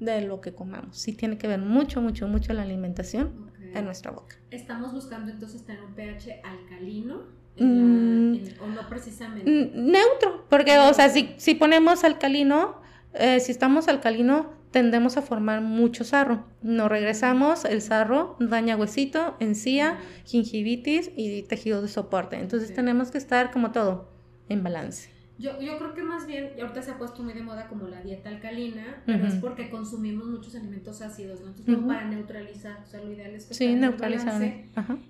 de 0.00 0.22
lo 0.22 0.40
que 0.40 0.54
comamos. 0.54 0.98
Sí 0.98 1.12
tiene 1.12 1.36
que 1.36 1.46
ver 1.46 1.60
mucho, 1.60 2.00
mucho, 2.00 2.26
mucho 2.26 2.54
la 2.54 2.62
alimentación 2.62 3.52
en 3.74 3.84
nuestra 3.84 4.10
boca. 4.10 4.36
Estamos 4.50 4.92
buscando 4.92 5.30
entonces 5.30 5.64
tener 5.64 5.82
un 5.84 5.94
pH 5.94 6.40
alcalino. 6.42 7.36
Mm. 7.58 8.36
o 8.60 8.66
no 8.66 8.86
precisamente. 8.86 9.50
Neutro, 9.74 10.44
porque, 10.50 10.78
o 10.78 10.92
sea, 10.92 11.08
si, 11.08 11.34
si 11.38 11.54
ponemos 11.54 12.04
alcalino, 12.04 12.82
eh, 13.14 13.40
si 13.40 13.52
estamos 13.52 13.88
alcalino, 13.88 14.50
tendemos 14.70 15.16
a 15.16 15.22
formar 15.22 15.62
mucho 15.62 16.04
sarro. 16.04 16.44
Nos 16.62 16.88
regresamos, 16.88 17.64
el 17.64 17.80
sarro 17.80 18.36
daña 18.38 18.76
huesito, 18.76 19.36
encía, 19.40 19.98
gingivitis 20.24 21.10
y 21.16 21.42
tejidos 21.42 21.82
de 21.82 21.88
soporte. 21.88 22.36
Entonces 22.36 22.74
tenemos 22.74 23.10
que 23.10 23.18
estar 23.18 23.50
como 23.50 23.72
todo 23.72 24.10
en 24.48 24.62
balance. 24.62 25.16
Yo, 25.38 25.60
yo 25.60 25.76
creo 25.76 25.92
que 25.92 26.02
más 26.02 26.26
bien, 26.26 26.50
ahorita 26.58 26.80
se 26.80 26.90
ha 26.90 26.98
puesto 26.98 27.22
muy 27.22 27.34
de 27.34 27.42
moda 27.42 27.68
como 27.68 27.88
la 27.88 28.00
dieta 28.00 28.30
alcalina, 28.30 29.02
pero 29.04 29.26
es 29.26 29.34
porque 29.34 29.68
consumimos 29.68 30.26
muchos 30.26 30.54
alimentos 30.54 31.02
ácidos, 31.02 31.40
¿no? 31.42 31.48
Entonces, 31.48 31.74
como 31.74 31.88
para 31.88 32.04
neutralizar, 32.06 32.78
o 32.82 32.86
sea, 32.86 33.02
lo 33.02 33.12
ideal 33.12 33.34
es 33.34 33.44
que 33.44 33.54
sí, 33.54 33.74
neutralizar. 33.74 34.42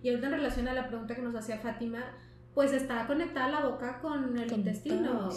Y 0.03 0.09
ahorita 0.09 0.27
en 0.27 0.33
relación 0.33 0.67
a 0.67 0.73
la 0.73 0.89
pregunta 0.89 1.15
que 1.15 1.23
nos 1.23 1.35
hacía 1.37 1.59
Fátima, 1.59 2.05
pues 2.57 2.73
está 2.73 3.07
conectada 3.07 3.51
la 3.51 3.61
boca 3.61 3.99
con 4.01 4.35
el 4.39 4.51
intestino. 4.51 5.29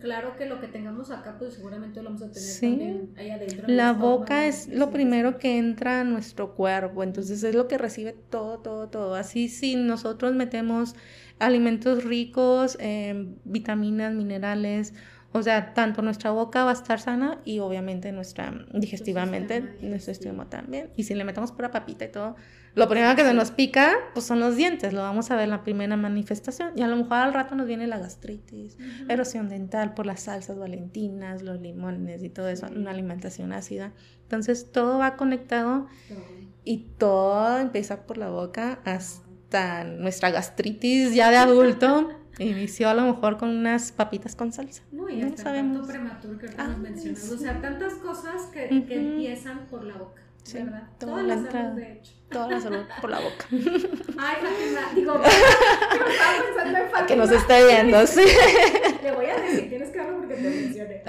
claro 0.00 0.34
que 0.34 0.46
lo 0.46 0.58
que 0.62 0.66
tengamos 0.66 1.10
acá, 1.10 1.36
pues 1.38 1.52
seguramente 1.52 2.02
lo 2.02 2.08
vamos 2.08 2.22
a 2.22 2.30
tener 2.30 2.58
también 2.58 3.14
ahí 3.18 3.28
adentro. 3.28 3.68
La 3.68 3.92
boca 3.92 4.46
es 4.46 4.66
lo 4.66 4.90
primero 4.90 5.38
que 5.38 5.58
entra 5.58 6.00
a 6.00 6.04
nuestro 6.04 6.54
cuerpo, 6.54 7.02
entonces 7.02 7.42
es 7.42 7.54
lo 7.54 7.68
que 7.68 7.76
recibe 7.76 8.16
todo, 8.30 8.60
todo, 8.60 8.88
todo. 8.88 9.14
Así 9.14 9.50
si 9.50 9.76
nosotros 9.76 10.34
metemos 10.34 10.96
alimentos 11.38 12.02
ricos, 12.04 12.78
en 12.80 13.38
vitaminas, 13.44 14.14
minerales, 14.14 14.94
o 15.32 15.42
sea, 15.42 15.74
tanto 15.74 16.00
nuestra 16.00 16.30
boca 16.30 16.64
va 16.64 16.70
a 16.70 16.72
estar 16.72 16.98
sana 16.98 17.42
y 17.44 17.58
obviamente 17.58 18.10
nuestra 18.12 18.64
digestivamente, 18.72 19.76
nuestro 19.82 20.12
estómago 20.12 20.48
también. 20.48 20.88
Y 20.96 21.02
si 21.02 21.14
le 21.14 21.24
metemos 21.24 21.52
pura 21.52 21.70
papita 21.70 22.06
y 22.06 22.08
todo, 22.10 22.36
lo 22.78 22.88
primero 22.88 23.16
que 23.16 23.24
se 23.24 23.34
nos 23.34 23.50
pica, 23.50 23.96
pues 24.14 24.24
son 24.24 24.38
los 24.38 24.54
dientes, 24.54 24.92
lo 24.92 25.00
vamos 25.00 25.32
a 25.32 25.34
ver 25.34 25.44
en 25.44 25.50
la 25.50 25.64
primera 25.64 25.96
manifestación. 25.96 26.70
Y 26.76 26.82
a 26.82 26.86
lo 26.86 26.94
mejor 26.94 27.14
al 27.14 27.34
rato 27.34 27.56
nos 27.56 27.66
viene 27.66 27.88
la 27.88 27.98
gastritis, 27.98 28.76
erosión 29.08 29.48
dental 29.48 29.94
por 29.94 30.06
las 30.06 30.20
salsas 30.22 30.56
valentinas, 30.56 31.42
los 31.42 31.60
limones 31.60 32.22
y 32.22 32.28
todo 32.28 32.48
eso, 32.48 32.68
una 32.68 32.92
alimentación 32.92 33.52
ácida. 33.52 33.92
Entonces 34.22 34.70
todo 34.70 34.98
va 34.98 35.16
conectado 35.16 35.88
y 36.62 36.86
todo 36.98 37.58
empieza 37.58 38.06
por 38.06 38.16
la 38.16 38.30
boca 38.30 38.78
hasta 38.84 39.82
nuestra 39.82 40.30
gastritis 40.30 41.14
ya 41.14 41.30
de 41.30 41.36
adulto. 41.36 42.10
Inició 42.38 42.90
a 42.90 42.94
lo 42.94 43.02
mejor 43.02 43.38
con 43.38 43.48
unas 43.48 43.90
papitas 43.90 44.36
con 44.36 44.52
salsa. 44.52 44.84
No, 44.92 45.10
y 45.10 45.20
hasta 45.22 45.42
sabemos. 45.42 45.88
prematuro 45.88 46.38
que 46.38 46.46
ah, 46.56 46.76
O 47.32 47.36
sea, 47.36 47.60
tantas 47.60 47.94
cosas 47.94 48.42
que, 48.52 48.84
que 48.86 48.94
empiezan 48.94 49.66
por 49.66 49.82
la 49.82 49.96
boca. 49.96 50.22
Sí, 50.44 50.58
¿verdad? 50.58 50.84
Toda 51.00 51.24
la 51.24 51.42
salud, 51.42 51.74
de 51.74 51.94
hecho. 51.94 52.17
Toda 52.30 52.48
la 52.48 52.60
salud 52.60 52.84
por 53.00 53.10
la 53.10 53.20
boca. 53.20 53.46
Ay, 53.50 54.36
Fátima, 54.42 54.92
digo, 54.94 55.14
pensando 55.22 56.78
en 56.78 56.90
Fátima. 56.90 57.06
Que 57.06 57.16
nos 57.16 57.30
esté 57.30 57.66
viendo, 57.66 58.06
sí. 58.06 58.20
Le 59.02 59.12
voy 59.12 59.26
a 59.26 59.40
decir, 59.40 59.68
tienes 59.70 59.88
que 59.90 60.00
hablar 60.00 60.16
porque 60.18 60.34
te 60.34 60.50
mencioné. 60.50 61.02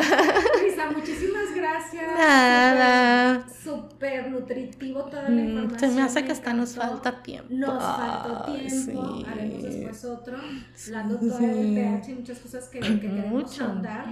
Lisa, 0.63 0.91
muchísimas 0.91 1.53
gracias. 1.53 2.17
Nada. 2.17 3.45
Súper 3.49 4.31
nutritivo 4.31 5.03
toda 5.05 5.23
la 5.23 5.41
información. 5.41 5.75
Mm, 5.75 5.79
se 5.79 5.87
me 5.89 6.01
hace 6.03 6.23
que 6.23 6.31
hasta 6.31 6.53
nos 6.53 6.75
falta 6.75 7.21
tiempo. 7.21 7.49
Nos 7.49 7.83
faltó 7.83 8.53
tiempo. 8.53 8.69
Sí. 8.69 9.25
Haremos 9.29 9.63
después 9.63 10.05
otro. 10.05 10.37
Hablando 10.87 11.19
todo 11.19 11.37
del 11.37 11.75
pH 11.75 12.11
y 12.11 12.13
muchas 12.15 12.39
cosas 12.39 12.69
que, 12.69 12.79
que 12.79 12.99
queremos 12.99 13.59
ahondar. 13.59 14.05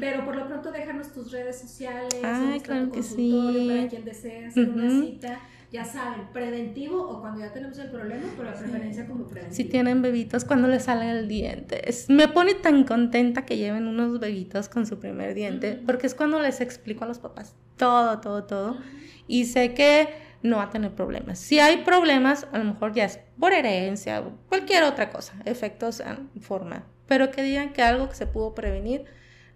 Pero 0.00 0.24
por 0.24 0.34
lo 0.34 0.46
pronto 0.48 0.72
déjanos 0.72 1.12
tus 1.12 1.30
redes 1.30 1.60
sociales. 1.60 2.14
Ay, 2.24 2.60
claro 2.60 2.90
que 2.90 3.02
sí. 3.02 3.68
Para 3.68 3.88
quien 3.88 4.04
desee 4.06 4.46
hacer 4.46 4.70
una 4.70 4.88
cita 4.88 5.40
ya 5.70 5.84
saben, 5.84 6.28
preventivo 6.32 7.00
o 7.00 7.20
cuando 7.20 7.40
ya 7.40 7.52
tenemos 7.52 7.78
el 7.78 7.90
problema, 7.90 8.26
pero 8.36 8.50
la 8.50 8.56
preferencia 8.56 9.06
como 9.06 9.26
preventivo. 9.26 9.54
Si 9.54 9.64
tienen 9.64 10.00
bebitos, 10.00 10.44
cuando 10.44 10.68
les 10.68 10.84
sale 10.84 11.10
el 11.10 11.28
diente. 11.28 11.82
me 12.08 12.28
pone 12.28 12.54
tan 12.54 12.84
contenta 12.84 13.44
que 13.44 13.56
lleven 13.56 13.86
unos 13.86 14.18
bebitos 14.18 14.68
con 14.68 14.86
su 14.86 14.98
primer 14.98 15.34
diente, 15.34 15.80
porque 15.86 16.06
es 16.06 16.14
cuando 16.14 16.40
les 16.40 16.60
explico 16.60 17.04
a 17.04 17.08
los 17.08 17.18
papás 17.18 17.54
todo, 17.76 18.20
todo, 18.20 18.44
todo. 18.44 18.78
Y 19.26 19.46
sé 19.46 19.74
que 19.74 20.08
no 20.42 20.58
va 20.58 20.64
a 20.64 20.70
tener 20.70 20.92
problemas. 20.94 21.38
Si 21.38 21.58
hay 21.58 21.78
problemas, 21.78 22.46
a 22.52 22.58
lo 22.58 22.64
mejor 22.64 22.92
ya 22.92 23.04
es 23.04 23.20
por 23.38 23.52
herencia 23.52 24.20
o 24.20 24.32
cualquier 24.48 24.84
otra 24.84 25.10
cosa, 25.10 25.34
efectos 25.44 26.00
en 26.00 26.28
forma. 26.42 26.84
Pero 27.06 27.30
que 27.30 27.42
digan 27.42 27.72
que 27.72 27.82
algo 27.82 28.08
que 28.08 28.14
se 28.14 28.26
pudo 28.26 28.54
prevenir, 28.54 29.06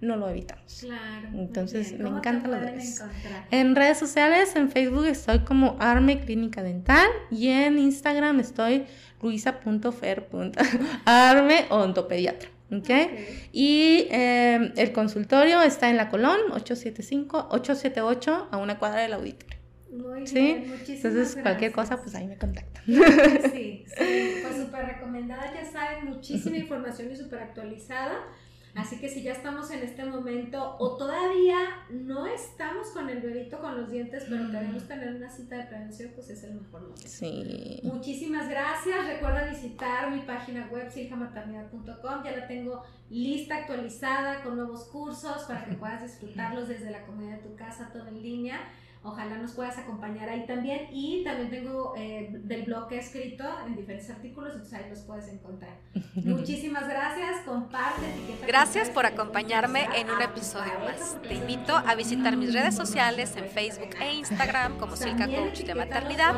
no 0.03 0.17
lo 0.17 0.29
evitamos. 0.29 0.81
Claro. 0.81 1.29
Entonces, 1.33 1.99
me 1.99 2.11
encanta 2.11 2.49
los 2.49 2.61
redes. 2.61 3.03
En 3.51 3.75
redes 3.75 3.99
sociales, 3.99 4.55
en 4.57 4.71
Facebook 4.71 5.07
estoy 5.07 5.39
como 5.41 5.77
Arme 5.79 6.21
Clínica 6.21 6.63
Dental 6.63 7.09
y 7.31 7.49
en 7.49 7.79
Instagram 7.79 8.41
estoy 8.41 8.85
luisa.fer.arme 9.23 11.67
odontopediatra. 11.71 12.51
¿Okay? 12.73 13.49
Y 13.53 14.09
em, 14.11 14.73
el 14.77 14.93
consultorio 14.93 15.61
está 15.61 15.91
en 15.91 15.99
la 15.99 16.09
Colón 16.09 16.39
875-878 16.53 18.47
a 18.51 18.57
una 18.57 18.79
cuadra 18.79 19.03
del 19.03 19.13
auditorio. 19.13 19.59
Muy 19.93 20.27
¿Sí? 20.27 20.35
bien, 20.35 20.71
muchísimas 20.71 21.05
Entonces, 21.05 21.37
cualquier 21.43 21.73
cosa, 21.73 22.01
pues 22.01 22.15
ahí 22.15 22.27
me 22.27 22.39
contactan. 22.39 22.83
Sí, 22.87 22.95
sí, 23.99 24.37
pues 24.43 24.57
súper 24.57 24.87
recomendada, 24.87 25.53
ya 25.53 25.71
saben, 25.71 26.07
muchísima 26.07 26.57
información 26.65 27.13
y 27.13 27.17
súper 27.17 27.41
actualizada. 27.41 28.15
Así 28.75 28.99
que 28.99 29.09
si 29.11 29.23
ya 29.23 29.33
estamos 29.33 29.71
en 29.71 29.81
este 29.81 30.05
momento 30.05 30.77
o 30.79 30.97
todavía 30.97 31.59
no 31.91 32.27
estamos 32.27 32.89
con 32.89 33.11
el 33.11 33.21
bebito 33.21 33.61
con 33.61 33.79
los 33.79 33.91
dientes, 33.91 34.25
pero 34.31 34.51
queremos 34.51 34.89
tener 34.89 35.15
una 35.15 35.29
cita 35.29 35.57
de 35.57 35.65
prevención, 35.65 36.13
pues 36.15 36.31
es 36.31 36.43
el 36.45 36.55
mejor 36.55 36.81
momento. 36.81 37.03
Sí. 37.07 37.81
Muchísimas 37.83 38.49
gracias. 38.49 39.07
Recuerda 39.07 39.51
visitar 39.51 40.11
mi 40.11 40.21
página 40.21 40.69
web 40.73 40.91
siljamaternidad.com. 40.91 42.25
Ya 42.25 42.37
la 42.37 42.47
tengo 42.47 42.83
lista, 43.11 43.57
actualizada, 43.57 44.43
con 44.43 44.57
nuevos 44.57 44.85
cursos 44.85 45.43
para 45.43 45.67
que 45.67 45.75
puedas 45.75 46.03
disfrutarlos 46.03 46.69
desde 46.69 46.91
la 46.91 47.05
comodidad 47.05 47.43
de 47.43 47.49
tu 47.49 47.55
casa, 47.55 47.91
todo 47.93 48.07
en 48.09 48.23
línea. 48.23 48.59
Ojalá 49.05 49.37
nos 49.37 49.53
puedas 49.53 49.77
acompañar 49.79 50.29
ahí 50.29 50.47
también. 50.47 50.87
Y 50.93 51.25
también 51.25 51.51
tengo 51.51 51.95
eh, 51.97 52.31
del 52.45 52.63
blog 52.63 52.89
que 52.89 52.97
he 52.97 52.99
escrito 52.99 53.45
en 53.67 53.75
diferentes 53.75 54.09
artículos, 54.11 54.53
entonces 54.53 54.79
ahí 54.79 54.91
los 54.91 55.01
puedes 55.01 55.29
encontrar. 55.29 55.77
Muchísimas 56.15 56.89
gracias, 56.89 57.41
comparte, 57.45 58.07
Gracias 58.47 58.91
por 58.91 59.07
acompañarme 59.07 59.89
en 59.97 60.09
un 60.09 60.23
episodio 60.23 60.73
más. 60.81 61.21
Te 61.23 61.35
invito 61.35 61.77
a 61.77 61.95
visitar 61.97 62.37
mis 62.37 62.53
redes 62.53 62.77
sociales 62.77 63.35
en 63.37 63.47
Facebook 63.47 63.91
e 64.01 64.15
Instagram 64.15 64.79
como 64.79 64.95
Silca 64.95 65.27
Coach 65.27 65.61
de 65.61 65.75
Maternidad, 65.75 66.35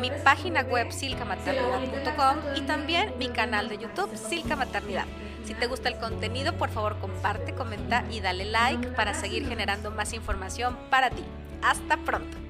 mi 0.00 0.10
página 0.24 0.62
web 0.62 0.90
silcamaternidad.com 0.90 2.36
y 2.56 2.62
también 2.62 3.12
mi 3.18 3.28
canal 3.28 3.68
de 3.68 3.78
YouTube 3.78 4.16
Silca 4.16 4.56
Maternidad. 4.56 5.04
Si 5.44 5.54
te 5.54 5.66
gusta 5.66 5.88
el 5.88 5.98
contenido, 5.98 6.54
por 6.54 6.70
favor 6.70 6.98
comparte, 6.98 7.52
comenta 7.54 8.04
y 8.10 8.20
dale 8.20 8.46
like 8.46 8.88
para 8.88 9.14
seguir 9.14 9.46
generando 9.46 9.90
más 9.90 10.12
información 10.12 10.76
para 10.90 11.10
ti. 11.10 11.22
Hasta 11.62 11.96
pronto. 11.98 12.45